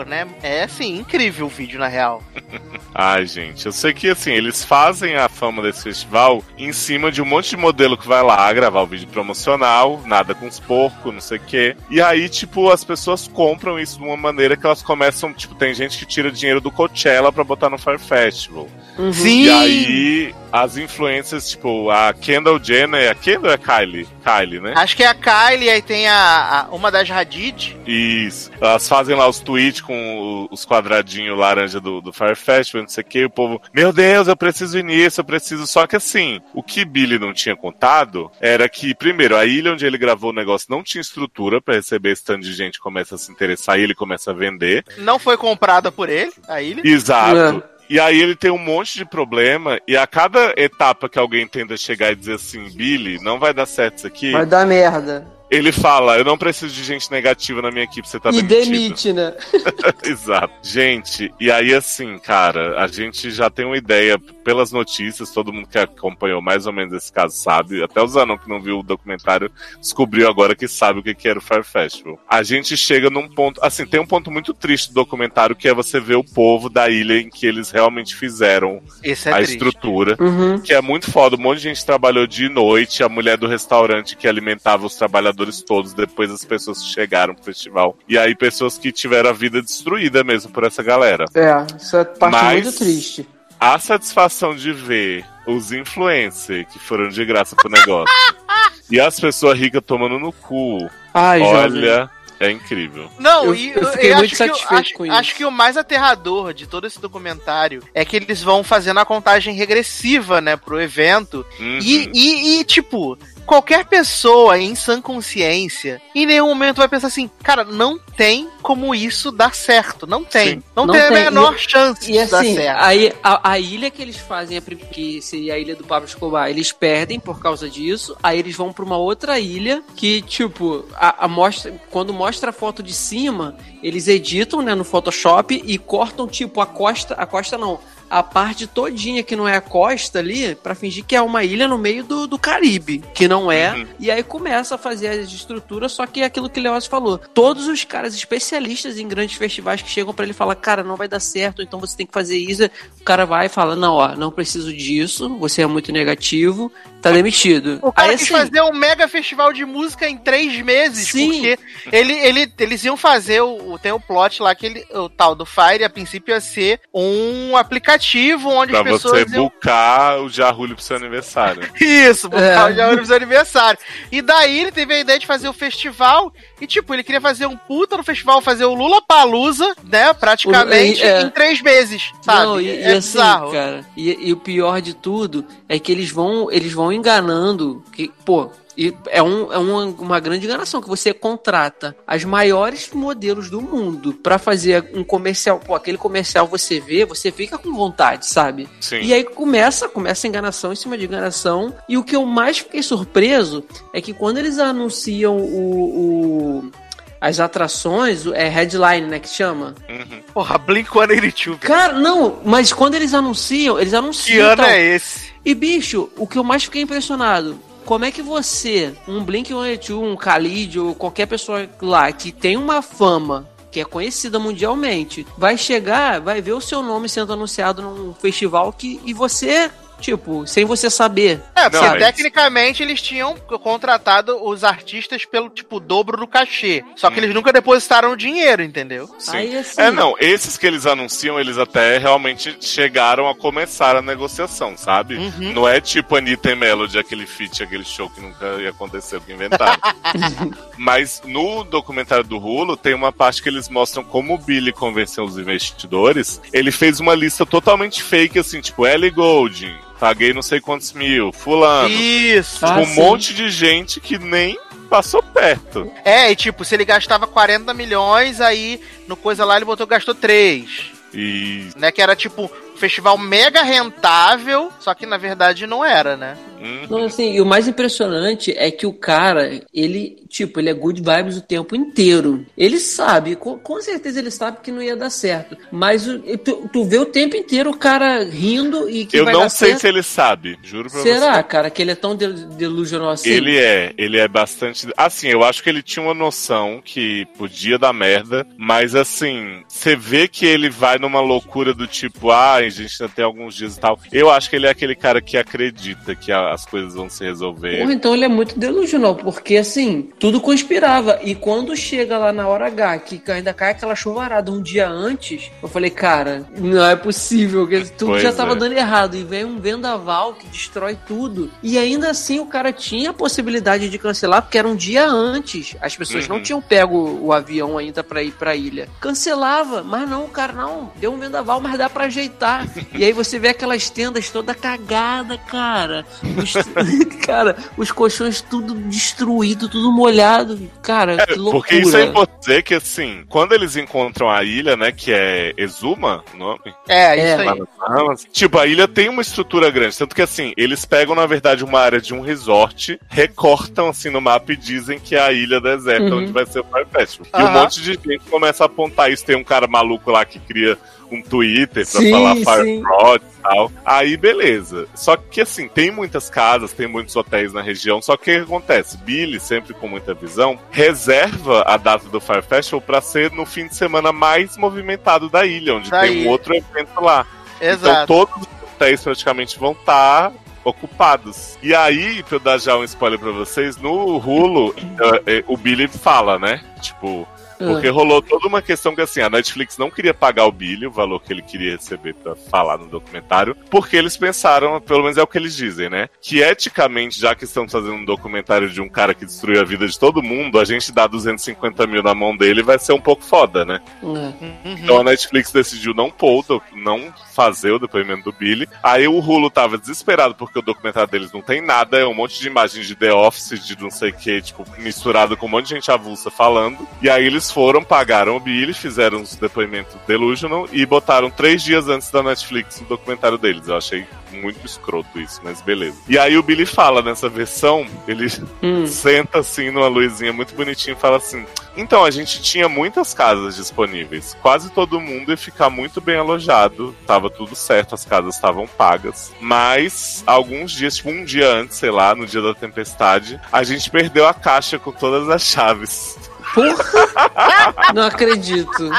né? 0.08 0.28
É, 0.42 0.64
assim, 0.64 0.98
incrível 0.98 1.46
o 1.46 1.50
vídeo, 1.50 1.80
na 1.80 1.88
real. 1.88 2.24
Ai, 2.94 3.26
gente, 3.28 3.66
eu 3.66 3.72
sei 3.72 3.94
que 3.94 4.10
assim, 4.10 4.32
eles 4.32 4.64
fazem 4.64 5.16
a 5.16 5.30
fama 5.30 5.62
desse 5.62 5.84
festival 5.84 6.44
em 6.58 6.74
cima 6.74 7.12
de 7.12 7.22
um 7.22 7.26
monte 7.26 7.52
de 7.52 7.58
modelo 7.58 7.98
que 7.98 8.08
vai 8.08 8.24
lá 8.24 8.52
gravar 8.54 8.82
o 8.82 8.88
vídeo 8.88 9.08
promocional, 9.08 10.02
nada 10.06 10.34
com 10.34 10.48
os 10.48 10.60
porcos, 10.60 11.14
não 11.14 11.22
sei 11.22 11.38
o 11.38 11.42
quê. 11.42 11.76
E 11.90 12.02
aí, 12.02 12.28
tipo, 12.30 12.72
as 12.72 12.84
pessoas 12.84 13.28
compram 13.28 13.80
isso 13.80 14.00
de 14.00 14.04
uma 14.04 14.18
maneira 14.18 14.58
que 14.58 14.66
elas 14.66 14.82
começam, 14.82 15.32
tipo, 15.34 15.54
tem 15.56 15.74
gente 15.74 15.98
que 15.98 16.06
tira 16.06 16.32
dinheiro 16.32 16.60
do 16.62 16.72
Coachella 16.72 17.32
pra 17.32 17.44
botar 17.44 17.70
no 17.70 17.78
Fire 17.78 18.00
Festival. 18.00 18.68
Uhum. 18.98 19.14
Sim! 19.14 19.44
E 19.44 19.50
aí, 19.52 20.36
as 20.52 20.76
influências, 20.78 21.50
tipo, 21.50 21.90
a 21.92 22.14
Kendall 22.14 22.60
Jenner, 22.64 23.12
a 23.12 23.16
Kendall 23.16 23.52
é 23.52 23.58
Kylie? 23.58 24.08
Kylie, 24.24 24.60
né? 24.60 24.74
Acho 24.76 24.96
que 24.96 25.04
é 25.04 25.08
a 25.08 25.14
Kylie, 25.14 25.70
aí 25.70 25.82
tem 25.84 26.08
a, 26.08 26.68
a- 26.72 26.76
uma 26.76 26.90
das 26.90 27.10
Hadid. 27.12 27.78
Isso. 27.86 28.50
Elas 28.60 28.88
fazem 28.90 29.16
lá 29.18 29.28
os 29.28 29.40
tweets 29.40 29.82
com 29.82 30.18
o- 30.20 30.48
os 30.52 30.66
quadradinhos 30.66 31.38
laranja 31.38 31.80
do, 31.80 32.00
do 32.02 32.14
Fire 32.14 32.36
Festival, 32.36 32.84
não 32.84 32.90
sei 32.90 33.04
o 33.04 33.08
que, 33.08 33.26
o 33.26 33.30
povo, 33.30 33.62
meu 33.74 33.92
Deus, 33.92 34.28
eu 34.28 34.38
preciso 34.38 34.78
ir 34.78 34.84
nisso, 34.84 35.20
eu 35.22 35.26
preciso. 35.26 35.66
Só 35.68 35.86
que 35.88 35.96
assim, 35.96 36.40
o 36.54 36.62
que 36.64 36.86
Billy 36.86 37.20
não 37.20 37.34
tinha 37.34 37.56
contado 37.56 38.32
era 38.40 38.68
que, 38.70 38.94
primeiro, 38.96 39.36
a 39.36 39.46
ilha 39.46 39.74
onde 39.74 39.86
ele 39.86 39.98
gravou 39.98 40.30
o 40.32 40.36
negócio 40.36 40.68
não 40.70 40.84
tinha 40.84 41.02
estrutura 41.02 41.62
pra 41.62 41.76
receber 41.76 42.12
esse 42.12 42.24
tanto 42.24 42.42
de 42.44 42.54
gente 42.54 42.80
começa 42.80 43.16
a 43.16 43.18
se 43.18 43.32
interessar 43.32 43.80
e 43.80 43.84
ele 43.84 43.96
começa 43.96 44.32
a 44.32 44.34
vender. 44.34 44.86
Não 45.00 45.18
foi 45.20 45.38
comprada 45.38 45.92
por 45.92 46.10
ele, 46.10 46.32
a 46.48 46.62
ilha. 46.62 46.82
Exato. 46.86 47.64
E 47.90 48.00
aí 48.02 48.20
ele 48.22 48.36
tem 48.36 48.52
um 48.52 48.58
monte 48.58 48.98
de 48.98 49.06
problema, 49.06 49.80
e 49.88 49.96
a 49.96 50.06
cada 50.06 50.54
etapa 50.58 51.08
que 51.08 51.18
alguém 51.18 51.48
tenta 51.48 51.78
chegar 51.78 52.12
e 52.12 52.16
dizer 52.18 52.34
assim, 52.36 52.70
Billy, 52.76 53.18
não 53.24 53.40
vai 53.40 53.54
dar 53.54 53.66
certo 53.66 54.00
isso 54.00 54.08
aqui, 54.08 54.32
Vai 54.34 54.46
dar 54.46 54.66
merda. 54.66 55.26
Ele 55.50 55.72
fala, 55.72 56.18
eu 56.18 56.26
não 56.26 56.38
preciso 56.38 56.74
de 56.74 56.84
gente 56.84 57.10
negativa 57.10 57.62
na 57.62 57.72
minha 57.72 57.86
equipe, 57.86 58.08
você 58.08 58.20
tá 58.20 58.30
e 58.30 58.42
demitido. 58.42 58.72
demite, 58.72 59.14
né? 59.14 59.34
Exato. 60.04 60.54
Gente, 60.62 61.34
e 61.40 61.50
aí 61.52 61.74
assim, 61.74 62.18
cara, 62.20 62.82
a 62.82 62.88
gente 62.88 63.32
já 63.32 63.50
tem 63.50 63.66
uma 63.66 63.78
ideia 63.78 64.20
pelas 64.44 64.72
notícias, 64.72 65.32
todo 65.32 65.54
mundo 65.54 65.68
que 65.68 65.78
acompanhou 65.78 66.42
mais 66.42 66.68
ou 66.68 66.74
menos 66.74 66.94
esse 66.94 67.12
caso 67.12 67.36
sabe, 67.36 67.84
até 67.84 68.02
o 68.02 68.08
Zanon 68.08 68.38
que 68.38 68.50
não 68.50 68.62
viu 68.62 68.80
o 68.80 68.84
documentário 68.84 69.52
descobriu 69.80 70.30
agora 70.30 70.56
que 70.56 70.68
sabe 70.68 71.00
o 71.00 71.04
que 71.04 71.28
era 71.28 71.40
o 71.40 71.42
Fire 71.42 71.64
Festival. 71.64 72.20
A 72.30 72.44
gente 72.44 72.76
chega 72.76 73.10
num 73.10 73.28
ponto, 73.28 73.64
assim, 73.64 73.86
tem 73.86 74.00
um 74.00 74.06
ponto 74.06 74.30
muito 74.30 74.54
triste 74.54 74.90
do 74.90 74.96
documentário 74.96 75.56
que 75.56 75.68
é 75.68 75.74
você 75.74 76.00
ver 76.00 76.16
o 76.16 76.24
povo 76.24 76.70
da 76.70 76.90
ilha 76.90 77.20
em 77.20 77.30
que 77.30 77.46
eles 77.46 77.72
realmente 77.72 78.16
fizeram 78.16 78.82
é 79.04 79.12
a 79.12 79.16
triste. 79.16 79.54
estrutura. 79.54 80.18
Uhum. 80.20 80.60
Que 80.60 80.74
é 80.74 80.82
muito 80.82 81.10
foda, 81.12 81.36
um 81.36 81.40
monte 81.40 81.58
de 81.58 81.64
gente 81.64 81.86
trabalhou 81.86 82.28
de 82.28 82.50
noite, 82.50 83.04
a 83.04 83.10
mulher 83.10 83.38
do 83.38 83.48
restaurante 83.48 84.16
que 84.16 84.28
alimentava 84.28 84.86
os 84.86 84.96
trabalhadores 84.96 85.37
todos, 85.66 85.94
depois 85.94 86.32
as 86.32 86.44
pessoas 86.46 86.82
que 86.82 86.90
chegaram 86.90 87.34
pro 87.36 87.44
festival. 87.44 87.98
E 88.08 88.18
aí 88.18 88.36
pessoas 88.36 88.78
que 88.78 88.92
tiveram 88.92 89.30
a 89.30 89.34
vida 89.34 89.62
destruída 89.62 90.24
mesmo 90.24 90.52
por 90.52 90.64
essa 90.64 90.82
galera. 90.84 91.26
É, 91.34 91.66
isso 91.82 91.96
é 91.98 92.04
parte 92.06 92.34
Mas- 92.34 92.64
muito 92.64 92.78
triste. 92.78 93.28
A 93.60 93.80
satisfação 93.80 94.56
de 94.56 94.72
ver 94.72 95.26
os 95.48 95.72
influencers 95.72 96.68
que 96.72 96.78
foram 96.78 97.10
de 97.10 97.26
graça 97.26 97.56
pro 97.56 97.70
negócio 97.72 98.14
e 98.92 99.00
as 99.00 99.20
pessoas 99.20 99.58
ricas 99.58 99.82
tomando 99.86 100.20
no 100.20 100.32
cu, 100.32 100.88
Ai, 101.14 101.40
jovem. 101.40 101.56
olha, 101.56 102.10
é 102.40 102.52
incrível. 102.52 103.10
Não, 103.18 103.46
Eu- 103.46 103.56
e 103.56 103.70
eu 103.70 103.88
fiquei 103.92 104.12
acho 104.12 104.18
muito 104.20 104.30
que 104.30 104.36
o- 104.36 104.38
satisfeito 104.38 104.74
acho, 104.82 104.94
com 104.94 105.06
isso. 105.08 105.16
acho 105.16 105.36
que 105.36 105.44
o 105.46 105.50
mais 105.52 105.76
aterrador 105.76 106.54
de 106.54 106.68
todo 106.68 106.86
esse 106.86 107.00
documentário 107.02 107.82
é 107.96 108.06
que 108.06 108.16
eles 108.16 108.44
vão 108.44 108.64
fazendo 108.64 109.00
a 109.00 109.06
contagem 109.06 109.56
regressiva, 109.56 110.40
né, 110.40 110.56
pro 110.56 110.80
evento. 110.80 111.44
Uhum. 111.60 111.80
E, 111.82 112.12
e, 112.14 112.60
e, 112.60 112.64
tipo, 112.64 113.18
qualquer 113.48 113.86
pessoa 113.86 114.60
em 114.60 114.76
sã 114.76 115.02
consciência, 115.02 116.00
em 116.14 116.26
nenhum 116.26 116.50
momento 116.50 116.78
vai 116.78 116.88
pensar 116.88 117.08
assim, 117.08 117.30
cara, 117.42 117.64
não 117.64 117.98
tem 117.98 118.50
como 118.62 118.94
isso 118.94 119.32
dar 119.32 119.56
certo. 119.56 120.06
Não 120.06 120.24
tem. 120.24 120.56
Sim. 120.58 120.64
Não, 120.76 120.86
Não 120.86 120.94
tem, 120.94 121.02
tem. 121.08 121.18
a 121.18 121.32
menor 121.32 121.56
E- 121.56 121.60
chance 121.60 122.10
E 122.12 122.12
de 122.14 122.26
dar 122.30 122.40
assim, 122.42 122.56
certo. 122.56 122.84
aí, 122.84 123.14
a, 123.24 123.52
a 123.52 123.60
ilha 123.60 123.90
que 123.90 124.02
eles 124.02 124.18
fazem, 124.18 124.62
que 124.92 125.22
seria 125.22 125.54
a 125.56 125.58
ilha 125.60 125.76
do 125.76 125.84
Pablo 125.86 126.08
Escobar, 126.08 126.50
eles 126.50 126.72
perdem 126.72 127.20
por 127.20 127.40
causa 127.40 127.70
disso. 127.70 128.16
Aí 128.22 128.38
eles 128.38 128.56
vão 128.56 128.74
pra 128.74 128.84
uma 128.84 128.98
outra 128.98 129.40
ilha 129.40 129.82
que, 129.96 130.22
tipo, 130.22 130.86
a, 130.96 131.26
a 131.26 131.28
mostra, 131.28 131.74
quando 131.90 132.14
mostra 132.14 132.50
a 132.50 132.54
foto 132.54 132.84
de 132.84 132.94
cima, 132.94 133.56
eles 133.82 134.08
editam, 134.08 134.62
né, 134.62 134.76
no 134.76 134.84
Photoshop 134.84 135.64
e 135.66 135.78
cortam, 135.78 136.28
tipo, 136.28 136.60
a 136.60 136.66
costa. 136.66 137.14
A 137.16 137.26
costa 137.26 137.58
não. 137.58 137.80
A 138.10 138.24
parte 138.24 138.68
todinha 138.68 139.24
que 139.24 139.36
não 139.36 139.48
é 139.48 139.56
a 139.56 139.62
costa 139.62 140.20
ali, 140.20 140.56
pra 140.56 140.76
fingir 140.76 141.04
que 141.06 141.16
é 141.16 141.22
uma 141.22 141.44
ilha 141.44 141.68
no 141.68 141.78
meio 141.78 142.04
do, 142.04 142.28
do 142.28 142.40
Caribe, 142.40 143.04
que 143.14 143.28
não 143.28 143.52
é. 143.52 143.74
Uhum. 143.74 143.88
E 144.00 144.10
aí 144.12 144.24
começa 144.24 144.76
a 144.76 144.78
fazer 144.78 145.08
as 145.08 145.32
estruturas, 145.32 145.92
só 145.92 146.06
que 146.06 146.22
é 146.22 146.26
aquilo 146.26 146.50
que 146.50 146.60
o 146.60 146.64
Leoz 146.64 146.86
falou. 146.86 147.18
Todos 147.18 147.68
os 147.68 147.84
caras 147.84 148.16
especialistas 148.16 148.98
em 148.98 149.08
grandes 149.08 149.38
festivais 149.38 149.82
que 149.82 149.90
chegam 149.90 150.14
pra 150.14 150.24
ele 150.24 150.32
e 150.32 150.36
falam, 150.36 150.56
cara, 150.56 150.84
não 150.84 150.96
vai 150.96 151.08
dar 151.08 151.20
certo, 151.20 151.62
então 151.62 151.80
você 151.80 151.98
tem 151.98 152.06
que 152.06 152.14
fazer 152.14 152.38
isso. 152.38 152.66
O 153.00 153.04
cara 153.04 153.26
vai 153.26 153.48
e 153.48 153.50
fala, 153.50 153.76
não, 153.76 153.96
ó, 153.96 154.16
não 154.16 154.32
preciso 154.32 154.74
disso, 154.74 155.38
você 155.38 155.62
é 155.62 155.68
muito 155.68 155.92
negativo, 155.92 156.72
tá 157.02 157.12
demitido. 157.12 157.80
O 157.82 157.92
cara 157.92 158.10
aí, 158.12 158.18
quis 158.18 158.24
assim, 158.32 158.34
fazer 158.34 158.62
um 158.62 158.74
mega 158.74 159.08
festival 159.08 159.54
de 159.54 159.64
música 159.66 160.08
em 160.10 160.18
três 160.18 160.62
meses, 160.62 161.10
Sim. 161.10 161.32
porque 161.32 161.60
ele, 161.92 162.14
ele, 162.14 162.52
eles 162.60 162.84
iam 162.84 162.98
fazer 162.98 163.42
o, 163.42 163.74
o- 163.74 163.80
tem 163.80 163.92
o 163.92 164.00
plot 164.00 164.42
lá 164.42 164.54
que 164.56 164.66
ele, 164.66 164.86
o 164.92 165.08
tal 165.10 165.36
do 165.36 165.46
Fire, 165.46 165.84
a 165.84 165.90
princípio 165.90 166.34
ia 166.34 166.42
ser 166.42 166.82
um 166.94 167.56
aplicativo 167.56 168.50
onde 168.50 168.72
Pra 168.72 168.82
as 168.82 168.88
você 168.88 169.04
pessoas 169.04 169.32
iam 169.34 169.44
bucar 169.46 170.20
o 170.22 170.30
Jarulho 170.30 170.76
pro 170.76 170.84
seu 170.84 170.96
aniversário. 170.98 171.70
Isso, 171.80 172.30
por 172.30 172.40
É. 172.42 172.54
causa 172.56 172.74
de 172.74 172.82
Aurus 172.82 173.12
aniversário. 173.12 173.80
E 174.12 174.22
daí 174.22 174.60
ele 174.60 174.72
teve 174.72 174.94
a 174.94 175.00
ideia 175.00 175.20
de 175.20 175.28
fazer 175.28 175.48
o 175.48 175.54
festival. 175.54 176.34
E, 176.60 176.66
tipo, 176.66 176.94
ele 176.94 177.04
queria 177.04 177.22
fazer 177.22 177.46
um 177.46 177.56
puta 177.56 177.98
no 177.98 178.04
festival, 178.04 178.42
fazer 178.42 178.66
o 178.66 178.74
Lula 178.74 179.02
Palusa, 179.02 179.76
né? 179.84 180.12
Praticamente 180.14 181.02
O- 181.04 181.06
é. 181.06 181.22
em 181.22 181.30
três 181.30 181.62
meses. 181.62 182.12
Sabe? 182.22 182.42
Não, 182.46 182.60
e, 182.62 182.70
é 182.70 182.74
e 182.74 182.84
assim, 182.98 183.12
bizarro. 183.18 183.52
cara, 183.52 183.86
e, 183.96 184.28
e 184.30 184.34
o 184.34 184.38
pior 184.38 184.82
de 184.82 184.94
tudo 184.96 185.46
é 185.70 185.78
que 185.78 185.92
eles 185.92 186.10
vão, 186.10 186.52
eles 186.52 186.74
vão 186.74 186.92
enganando, 186.92 187.84
que, 187.94 188.12
pô, 188.26 188.50
e 188.78 188.94
é, 189.08 189.24
um, 189.24 189.52
é 189.52 189.58
uma, 189.58 189.86
uma 189.86 190.20
grande 190.20 190.46
enganação 190.46 190.80
que 190.82 190.88
você 190.88 191.12
contrata 191.14 191.96
as 192.06 192.24
maiores 192.24 192.90
modelos 192.94 193.50
do 193.50 193.60
mundo 193.62 194.14
pra 194.14 194.38
fazer 194.38 194.92
um 194.94 195.04
comercial, 195.04 195.60
pô, 195.60 195.74
aquele 195.74 195.98
comercial 195.98 196.46
você 196.48 196.80
vê, 196.80 197.04
você 197.06 197.32
fica 197.32 197.58
com 197.58 197.74
vontade, 197.74 198.28
sabe? 198.28 198.70
Sim. 198.80 199.00
E 199.02 199.14
aí 199.14 199.24
começa, 199.24 199.90
começa 199.90 200.28
a 200.28 200.30
enganação 200.30 200.72
em 200.72 200.76
cima 200.76 200.98
de 200.98 201.06
enganação. 201.06 201.74
E 201.90 201.98
o 201.98 202.04
que 202.04 202.16
eu 202.16 202.26
mais 202.26 202.60
fiquei 202.60 202.84
surpreso 202.84 203.64
é 203.94 204.00
que 204.00 204.14
quando 204.14 204.38
eles 204.38 204.60
anunciam 204.60 205.38
o, 205.38 206.60
o- 206.68 206.72
as 207.20 207.40
atrações, 207.40 208.28
é 208.28 208.48
headline, 208.48 209.08
né, 209.08 209.18
que 209.20 209.28
chama? 209.28 209.74
Uhum. 209.90 210.22
Porra, 210.34 210.60
Blink-182. 210.60 211.46
velho. 211.46 211.58
Cara, 211.58 211.94
não, 211.94 212.40
mas 212.46 212.72
quando 212.72 212.94
eles 212.94 213.12
anunciam, 213.16 213.80
eles 213.80 213.90
Que 213.90 213.96
anunciam. 213.96 214.48
ano 214.50 214.58
tal. 214.58 214.68
é 214.70 214.96
esse? 214.96 215.32
E 215.44 215.56
bicho, 215.56 216.10
o 216.16 216.28
que 216.28 216.38
eu 216.38 216.44
mais 216.44 216.66
fiquei 216.66 216.84
impressionado, 216.84 217.58
como 217.88 218.04
é 218.04 218.12
que 218.12 218.22
você, 218.22 218.94
um 219.08 219.24
Blink-182, 219.24 219.98
um 219.98 220.16
Khalid 220.16 220.78
ou 220.78 220.94
qualquer 220.94 221.26
pessoa 221.26 221.70
lá 221.82 222.12
que 222.12 222.34
tem 222.34 222.58
uma 222.58 222.82
fama 222.82 223.50
que 223.72 223.80
é 223.80 223.86
conhecida 223.86 224.38
mundialmente, 224.38 225.26
vai 225.38 225.58
chegar, 225.58 226.20
vai 226.20 226.42
ver 226.42 226.52
o 226.52 226.60
seu 226.60 226.84
nome 226.84 227.08
sendo 227.08 227.32
anunciado 227.32 227.82
num 227.82 228.14
festival 228.14 228.74
que 228.74 229.00
e 229.06 229.14
você 229.14 229.72
Tipo, 230.00 230.46
sem 230.46 230.64
você 230.64 230.90
saber. 230.90 231.42
É, 231.56 231.64
Não, 231.64 231.72
porque 231.72 231.88
mas- 231.88 232.00
tecnicamente 232.04 232.84
eles 232.84 233.02
tinham 233.02 233.36
contratado 233.36 234.38
os 234.48 234.64
artistas 234.64 235.26
pelo, 235.26 235.50
tipo, 235.50 235.80
dobro 235.80 236.18
do 236.18 236.28
cachê. 236.28 236.84
Só 236.96 237.10
que 237.10 237.20
eles 237.20 237.34
nunca 237.34 237.52
depositaram 237.52 238.12
o 238.12 238.16
dinheiro, 238.18 238.62
entendeu? 238.62 239.10
Sim. 239.18 239.36
Aí, 239.38 239.58
assim, 239.58 239.82
É, 239.82 239.92
não, 239.92 240.16
esses 240.20 240.58
que 240.58 240.68
eles 240.68 240.86
anunciam, 240.86 241.40
eles 241.40 241.58
até 241.58 241.98
realmente 241.98 242.58
chegaram 242.62 243.28
a 243.28 243.36
começar 243.36 243.96
a 243.96 244.02
negociação, 244.02 244.78
sabe? 244.78 245.16
Uhum. 245.16 245.54
Não 245.54 245.68
é 245.68 245.82
tipo 245.82 246.16
Anitta 246.16 246.52
e 246.52 246.56
Melody, 246.56 247.00
aquele 247.00 247.26
feat, 247.26 247.64
aquele 247.64 247.84
show 247.84 248.10
que 248.10 248.22
nunca 248.22 248.46
ia 248.62 248.70
acontecer, 248.70 249.20
que 249.22 249.34
inventaram. 249.34 249.78
Mas 250.78 251.22
no 251.26 251.64
documentário 251.64 252.24
do 252.24 252.38
Hulu, 252.38 252.78
tem 252.78 252.94
uma 252.94 253.12
parte 253.12 253.42
que 253.42 253.50
eles 253.50 253.68
mostram 253.70 254.04
como 254.04 254.36
o 254.36 254.38
Billy 254.38 254.72
convenceu 254.72 255.24
os 255.24 255.38
investidores. 255.38 256.40
Ele 256.54 256.72
fez 256.72 257.00
uma 257.00 257.16
lista 257.16 257.46
totalmente 257.46 258.02
fake, 258.04 258.38
assim, 258.40 258.62
tipo, 258.62 258.86
Ellie 258.86 259.10
Goulding, 259.10 259.76
paguei 260.00 260.34
não 260.34 260.42
sei 260.42 260.60
quantos 260.60 260.94
mil, 260.94 261.32
fulano. 261.32 261.90
Isso. 261.90 262.66
Ah, 262.66 262.76
com 262.76 262.82
um 262.82 262.86
sim. 262.86 262.96
monte 262.96 263.34
de 263.34 263.50
gente 263.50 264.00
que 264.00 264.18
nem 264.18 264.58
passou 264.90 265.22
perto. 265.22 265.92
É, 266.04 266.32
e 266.32 266.36
tipo, 266.36 266.64
se 266.64 266.76
ele 266.76 266.86
gastava 266.86 267.28
40 267.28 267.74
milhões, 267.74 268.40
aí 268.42 268.80
no 269.08 269.16
coisa 269.16 269.46
lá 269.46 269.56
ele 269.56 269.66
botou 269.66 269.86
gastou 269.86 270.16
3. 270.16 270.92
E. 271.14 271.70
Né? 271.76 271.92
Que 271.92 272.02
era 272.02 272.16
tipo 272.16 272.52
festival 272.78 273.18
mega 273.18 273.62
rentável, 273.64 274.72
só 274.80 274.94
que 274.94 275.06
na 275.06 275.18
verdade 275.18 275.66
não 275.68 275.84
era, 275.84 276.16
né? 276.16 276.38
hum, 276.62 276.88
Não, 276.90 277.06
assim, 277.06 277.34
e 277.34 277.42
o 277.42 277.46
mais 277.46 277.68
impressionante 277.68 278.52
é 278.58 278.72
que 278.72 278.86
o 278.86 278.94
cara, 278.94 279.62
ele, 279.74 280.24
tipo, 280.30 280.60
ele 280.60 280.70
é 280.70 280.74
good 280.74 281.02
vibes 281.02 281.38
o 281.38 281.42
tempo 281.42 281.76
inteiro. 281.76 282.46
Ele 282.58 282.80
sabe, 282.80 283.36
com, 283.36 283.58
com 283.60 283.82
certeza 283.82 284.20
ele 284.20 284.32
sabe 284.32 284.60
que 284.64 284.72
não 284.72 284.82
ia 284.82 284.96
dar 284.96 285.10
certo. 285.10 285.58
Mas 285.72 286.08
o- 286.08 286.20
tu, 286.38 286.70
tu 286.72 286.84
vê 286.86 286.98
o 286.98 287.06
tempo 287.06 287.36
inteiro 287.36 287.70
o 287.72 287.78
cara 287.78 288.24
rindo 288.24 288.90
e 288.90 289.06
que 289.06 289.18
eu 289.18 289.26
vai 289.26 289.34
não 289.34 289.42
dar 289.42 289.50
sei 289.50 289.70
certo. 289.70 289.82
se 289.82 289.88
ele 289.88 290.04
sabe, 290.04 290.58
juro 290.64 290.90
pra 290.90 291.02
Será, 291.02 291.34
você. 291.36 291.44
cara, 291.44 291.70
que 291.70 291.82
ele 291.82 291.92
é 291.92 291.96
tão 291.96 292.16
de- 292.16 292.46
delusional 292.56 293.10
assim? 293.12 293.30
Ele 293.30 293.58
é, 293.58 293.94
ele 293.98 294.18
é 294.18 294.28
bastante. 294.28 294.88
Assim, 294.98 295.28
eu 295.28 295.44
acho 295.44 295.62
que 295.64 295.70
ele 295.70 295.84
tinha 295.84 296.04
uma 296.04 296.14
noção 296.14 296.82
que 296.84 297.26
podia 297.38 297.78
dar 297.78 297.94
merda, 297.94 298.46
mas 298.58 298.96
assim, 298.96 299.64
você 299.68 299.96
vê 299.96 300.28
que 300.28 300.46
ele 300.46 300.70
vai 300.70 300.98
numa 300.98 301.22
loucura 301.22 301.74
do 301.74 301.86
tipo, 301.88 302.32
ah, 302.32 302.64
a 302.68 302.82
gente 302.84 303.14
tem 303.16 303.24
alguns 303.26 303.56
dias 303.56 303.76
e 303.76 303.80
tal. 303.80 304.00
Eu 304.12 304.30
acho 304.30 304.50
que 304.50 304.56
ele 304.56 304.68
é 304.68 304.70
aquele 304.70 304.96
cara 304.96 305.22
que 305.22 305.38
acredita 305.38 306.16
que 306.16 306.32
a- 306.32 306.52
as 306.52 306.66
coisas 306.66 306.94
vão 306.94 307.10
se 307.10 307.24
resolver. 307.24 307.80
Porra, 307.80 307.94
então 307.94 308.14
ele 308.14 308.26
é 308.26 308.28
muito 308.28 308.58
delusional, 308.60 309.16
porque 309.16 309.58
assim, 309.58 310.10
tudo 310.20 310.40
conspirava. 310.42 311.20
E 311.24 311.36
quando 311.36 311.76
chega 311.76 312.18
lá 312.18 312.32
na 312.32 312.48
hora 312.48 312.68
H, 312.68 313.00
que 313.00 313.22
ainda 313.32 313.54
cai 313.54 313.72
aquela 313.72 313.96
chuvarada 313.96 314.52
um 314.52 314.62
dia 314.62 314.88
antes, 314.88 315.52
eu 315.62 315.68
falei, 315.70 315.90
cara, 315.90 316.46
não 316.58 316.86
é 316.86 316.96
possível, 316.96 317.68
que 317.68 317.80
tudo 317.92 318.12
Pois 318.12 318.24
já 318.24 318.32
tava 318.32 318.54
é. 318.54 318.56
dando 318.56 318.74
errado. 318.74 319.16
E 319.16 319.24
vem 319.24 319.46
um 319.46 319.60
vendaval 319.60 320.34
que 320.34 320.48
destrói 320.48 320.98
tudo. 321.08 321.52
E 321.62 321.78
ainda 321.78 322.10
assim 322.10 322.40
o 322.40 322.46
cara 322.46 322.72
tinha 322.72 323.10
a 323.12 323.14
possibilidade 323.14 323.90
de 323.90 323.98
cancelar, 323.98 324.42
porque 324.42 324.58
era 324.58 324.68
um 324.68 324.76
dia 324.76 325.06
antes. 325.08 325.76
As 325.82 325.96
pessoas 325.96 326.28
não 326.28 326.38
Uhum. 326.38 326.42
tinham 326.44 326.62
pego 326.62 327.20
o 327.22 327.32
avião 327.34 327.78
ainda 327.78 328.04
pra 328.04 328.22
ir 328.24 328.32
pra 328.32 328.56
ilha. 328.56 328.88
Cancelava, 329.00 329.84
mas 329.84 330.08
não, 330.10 330.28
cara, 330.28 330.54
não. 330.54 330.92
Deu 330.96 331.12
um 331.12 331.18
vendaval, 331.18 331.60
mas 331.60 331.78
dá 331.78 331.90
pra 331.90 332.06
ajeitar. 332.06 332.57
E 332.94 333.04
aí 333.04 333.12
você 333.14 333.38
vê 333.40 333.50
aquelas 333.50 333.90
tendas 333.90 334.30
toda 334.30 334.54
cagada, 334.54 335.38
cara. 335.38 336.06
Os- 336.38 336.54
cara, 337.26 337.56
os 337.78 337.92
colchões 337.92 338.42
tudo 338.42 338.74
destruído, 338.76 339.68
tudo 339.70 339.92
molhado. 339.92 340.60
Cara, 340.82 341.26
que 341.26 341.36
loucura. 341.36 341.58
É, 341.58 341.62
Porque 341.62 341.76
isso 341.88 341.98
é 341.98 342.04
importante 342.06 342.40
dizer 342.40 342.64
que, 342.64 342.74
assim, 342.74 343.26
quando 343.30 343.54
eles 343.54 343.76
encontram 343.76 344.30
a 344.30 344.44
ilha, 344.44 344.76
né, 344.78 344.92
que 344.92 345.12
é 345.12 345.54
Exuma, 345.58 346.24
o 346.34 346.38
nome? 346.38 346.60
É, 346.88 347.20
É. 347.20 347.34
isso 347.34 347.50
aí. 347.50 347.64
Bahamas. 347.80 348.28
Tipo, 348.32 348.60
a 348.60 348.68
ilha 348.68 348.88
tem 348.88 349.10
uma 349.10 349.22
estrutura 349.22 349.70
grande. 349.70 349.98
Tanto 349.98 350.16
que, 350.16 350.22
assim, 350.22 350.54
eles 350.58 350.86
pegam, 350.86 351.16
na 351.16 351.26
verdade, 351.26 351.64
uma 351.64 351.80
área 351.80 352.00
de 352.02 352.14
um 352.14 352.22
resort, 352.22 353.00
recortam, 353.10 353.90
assim, 353.90 354.10
no 354.10 354.22
mapa 354.22 354.54
e 354.54 354.58
dizem 354.58 355.00
que 355.00 355.16
é 355.16 355.22
a 355.22 355.32
ilha 355.32 355.60
deserta 355.60 356.04
Uhum. 356.06 356.20
onde 356.24 356.32
vai 356.32 356.46
ser 356.46 356.60
o 356.62 356.64
Fire 356.64 356.86
Festival. 356.92 357.28
E 357.42 357.44
um 357.44 357.52
monte 357.52 357.82
de 357.82 357.94
gente 357.94 358.20
começa 358.30 358.64
a 358.64 358.68
apontar 358.68 359.12
isso. 359.12 359.26
Tem 359.26 359.36
um 359.36 359.44
cara 359.44 359.68
maluco 359.68 360.10
lá 360.12 360.24
que 360.26 360.40
cria 360.40 360.78
um 361.12 361.22
Twitter 361.22 361.86
pra 361.88 362.02
Sim, 362.02 362.12
falar 362.12 362.36
Fire 362.36 362.64
sim. 362.64 362.82
Fraud 362.82 363.24
e 363.24 363.42
tal. 363.42 363.72
Aí, 363.86 364.18
beleza. 364.18 364.88
Só 364.94 365.16
que, 365.16 365.42
assim, 365.42 365.68
tem 365.68 365.90
muitas 365.92 366.30
casas, 366.30 366.74
tem 366.74 366.88
muitos 366.88 367.16
hotéis 367.16 367.54
na 367.54 367.62
região. 367.62 368.02
Só 368.02 368.18
que 368.18 368.32
o 368.32 368.36
que 368.40 368.44
acontece? 368.44 368.98
Billy, 368.98 369.40
sempre 369.40 369.74
com 369.74 369.88
muita 369.88 370.14
visão, 370.14 370.60
reserva 370.72 371.64
a 371.66 371.78
data 371.78 372.10
do 372.10 372.20
Fire 372.20 372.42
Festival 372.42 372.82
pra 372.82 373.00
ser 373.02 373.32
no 373.32 373.46
fim 373.46 373.68
de 373.68 373.76
semana 373.76 374.12
mais 374.12 374.58
movimentado 374.58 375.30
da 375.30 375.46
ilha, 375.46 375.76
onde 375.76 375.90
Da 375.90 376.02
tem 376.02 376.12
ilha. 376.14 376.28
um 376.28 376.32
outro 376.32 376.54
evento 376.54 377.00
lá. 377.02 377.26
Então 377.58 377.70
Exato. 377.70 378.08
todos 378.08 378.36
os 378.42 378.48
hotéis 378.74 379.02
praticamente 379.02 379.58
vão 379.58 379.72
estar 379.72 380.32
ocupados. 380.64 381.58
E 381.64 381.74
aí, 381.74 382.22
pra 382.24 382.36
eu 382.36 382.40
dar 382.40 382.58
já 382.60 382.76
um 382.78 382.84
spoiler 382.84 383.18
pra 383.18 383.32
vocês, 383.32 383.78
no 383.78 384.18
Hulu, 384.18 384.76
eh, 384.78 385.22
eh, 385.40 385.44
o 385.48 385.56
Billy 385.58 385.88
fala, 385.88 386.38
né? 386.38 386.62
Tipo, 386.82 387.28
porque 387.58 387.90
rolou 387.90 388.22
toda 388.22 388.48
uma 388.48 388.62
questão 388.62 388.96
que 388.96 389.02
assim, 389.02 389.22
a 389.22 389.30
Netflix 389.30 389.78
não 389.78 389.90
queria 389.90 390.14
pagar 390.14 390.46
o 390.46 390.52
Billy, 390.52 390.88
o 390.88 390.92
valor 390.92 391.22
que 391.22 391.34
ele 391.34 391.42
queria 391.42 391.72
receber 391.72 392.14
pra 392.14 392.36
falar 392.36 392.78
no 392.78 392.88
documentário, 392.88 393.56
porque 393.70 393.96
eles 393.96 394.16
pensaram, 394.16 394.80
pelo 394.80 395.04
menos 395.04 395.18
é 395.18 395.22
o 395.22 395.28
que 395.28 395.38
eles 395.38 395.56
dizem, 395.56 395.90
né? 395.90 396.10
Que 396.22 396.42
eticamente, 396.42 397.20
já 397.20 397.36
que 397.36 397.46
estamos 397.46 397.72
fazendo 397.72 397.96
um 397.96 398.06
documentário 398.06 398.70
de 398.70 398.82
um 398.82 398.90
cara 398.90 399.14
que 399.14 399.26
destruiu 399.26 399.62
a 399.62 399.66
vida 399.66 399.88
de 399.88 399.98
todo 399.98 400.24
mundo, 400.24 400.60
a 400.60 400.66
gente 400.66 400.92
dá 400.92 401.08
250 401.08 401.88
mil 401.88 402.04
na 402.04 402.14
mão 402.14 402.36
dele 402.36 402.64
vai 402.64 402.78
ser 402.78 402.94
um 402.94 403.02
pouco 403.02 403.24
foda, 403.24 403.66
né? 403.66 403.82
É. 404.02 404.06
Uhum. 404.06 404.58
Então 404.66 405.00
a 405.00 405.04
Netflix 405.04 405.52
decidiu 405.52 405.94
não 405.94 406.12
pôr, 406.12 406.38
não 406.74 407.14
fazer 407.34 407.72
o 407.72 407.80
depoimento 407.80 408.32
do 408.32 408.38
Billy. 408.38 408.68
Aí 408.82 409.08
o 409.08 409.20
Hulu 409.20 409.50
tava 409.50 409.78
desesperado 409.78 410.36
porque 410.36 410.60
o 410.60 410.62
documentário 410.62 411.10
deles 411.10 411.32
não 411.32 411.42
tem 411.42 411.62
nada, 411.62 411.98
é 411.98 412.06
um 412.06 412.14
monte 412.14 412.40
de 412.40 412.48
imagens 412.48 412.86
de 412.86 412.96
The 412.96 413.14
Office, 413.14 413.64
de 413.64 413.80
não 413.80 413.90
sei 413.90 414.10
o 414.10 414.14
que, 414.14 414.42
tipo, 414.42 414.66
misturado 414.80 415.38
com 415.38 415.46
um 415.46 415.50
monte 415.50 415.68
de 415.68 415.76
gente 415.76 415.92
avulsa 415.92 416.30
falando. 416.30 416.88
E 417.02 417.10
aí 417.10 417.26
eles 417.26 417.47
foram, 417.52 417.84
pagaram 417.84 418.36
o 418.36 418.40
Billy, 418.40 418.74
fizeram 418.74 419.22
os 419.22 419.36
depoimentos 419.36 419.96
Delusional 420.08 420.68
e 420.72 420.86
botaram 420.86 421.30
três 421.30 421.62
dias 421.64 421.88
antes 421.88 422.10
da 422.12 422.22
Netflix 422.24 422.82
o 422.82 422.86
documentário 422.86 423.38
deles. 423.38 423.68
Eu 423.68 423.78
achei 423.78 424.06
muito 424.32 424.66
escroto 424.66 425.20
isso, 425.20 425.40
mas 425.44 425.62
beleza. 425.62 425.98
E 426.08 426.18
aí 426.18 426.38
o 426.38 426.44
Billy 426.44 426.66
fala 426.66 427.02
nessa 427.02 427.30
versão, 427.30 427.86
ele 428.08 428.28
Hum. 428.62 428.86
senta 428.88 429.40
assim 429.40 429.72
numa 429.72 429.88
luzinha 429.88 430.32
muito 430.34 430.54
bonitinha 430.56 430.96
e 430.96 431.00
fala 431.00 431.18
assim: 431.18 431.46
Então, 431.76 432.04
a 432.04 432.12
gente 432.12 432.42
tinha 432.42 432.68
muitas 432.68 433.14
casas 433.14 433.56
disponíveis. 433.56 434.36
Quase 434.42 434.70
todo 434.72 435.00
mundo 435.00 435.32
ia 435.32 435.38
ficar 435.38 435.70
muito 435.70 436.02
bem 436.02 436.18
alojado. 436.18 436.96
Tava 437.06 437.30
tudo 437.30 437.56
certo, 437.56 437.96
as 437.96 438.06
casas 438.06 438.36
estavam 438.36 438.68
pagas. 438.68 439.32
Mas, 439.40 440.24
alguns 440.28 440.72
dias, 440.72 440.96
tipo 440.98 441.10
um 441.10 441.24
dia 441.24 441.50
antes, 441.52 441.78
sei 441.78 441.92
lá, 441.92 442.14
no 442.16 442.26
dia 442.26 442.42
da 442.42 442.54
tempestade, 442.54 443.40
a 443.52 443.64
gente 443.64 443.90
perdeu 443.90 444.28
a 444.28 444.34
caixa 444.34 444.78
com 444.78 444.92
todas 444.92 445.30
as 445.30 445.44
chaves. 445.44 446.18
Porra! 446.54 447.94
Não 447.94 448.04
acredito. 448.04 448.90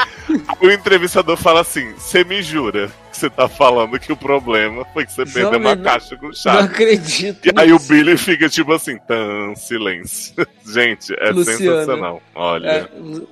O 0.60 0.70
entrevistador 0.70 1.36
fala 1.36 1.60
assim: 1.60 1.92
Você 1.94 2.24
me 2.24 2.42
jura 2.42 2.90
que 3.10 3.16
você 3.16 3.30
tá 3.30 3.48
falando 3.48 3.98
que 3.98 4.12
o 4.12 4.16
problema 4.16 4.84
foi 4.92 5.04
que 5.06 5.12
você 5.12 5.24
perdeu 5.24 5.42
Jovem, 5.44 5.60
uma 5.60 5.74
não- 5.74 5.82
caixa 5.82 6.16
com 6.16 6.26
Não 6.26 6.32
chave? 6.32 6.64
acredito. 6.64 7.46
E 7.46 7.52
aí 7.56 7.72
o. 7.72 7.78
Billy 7.78 8.16
fica 8.18 8.48
tipo 8.48 8.72
assim, 8.72 8.98
tan, 9.06 9.54
silêncio. 9.54 10.34
Gente, 10.66 11.14
é 11.18 11.32
sensacional. 11.32 12.20
Olha. 12.34 12.68
É, 12.68 12.88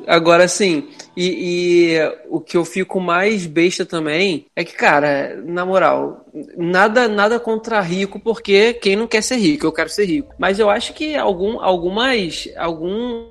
agora 0.07 0.49
sim, 0.49 0.89
e, 1.17 1.95
e 1.95 2.13
o 2.31 2.41
que 2.41 2.57
eu 2.57 2.65
fico 2.65 2.99
mais 2.99 3.45
besta 3.47 3.85
também 3.85 4.47
é 4.57 4.65
que, 4.65 4.73
cara, 4.73 5.41
na 5.45 5.65
moral, 5.67 6.25
nada 6.57 7.07
nada 7.07 7.39
contra 7.39 7.81
rico, 7.81 8.19
porque 8.19 8.73
quem 8.75 8.97
não 8.97 9.07
quer 9.07 9.23
ser 9.23 9.37
rico, 9.37 9.67
eu 9.67 9.73
quero 9.73 9.91
ser 9.91 10.07
rico. 10.07 10.35
Mas 10.39 10.59
eu 10.59 10.71
acho 10.71 10.93
que 10.95 11.15
algum, 11.17 11.61
algumas. 11.61 12.49
Algum, 12.57 13.27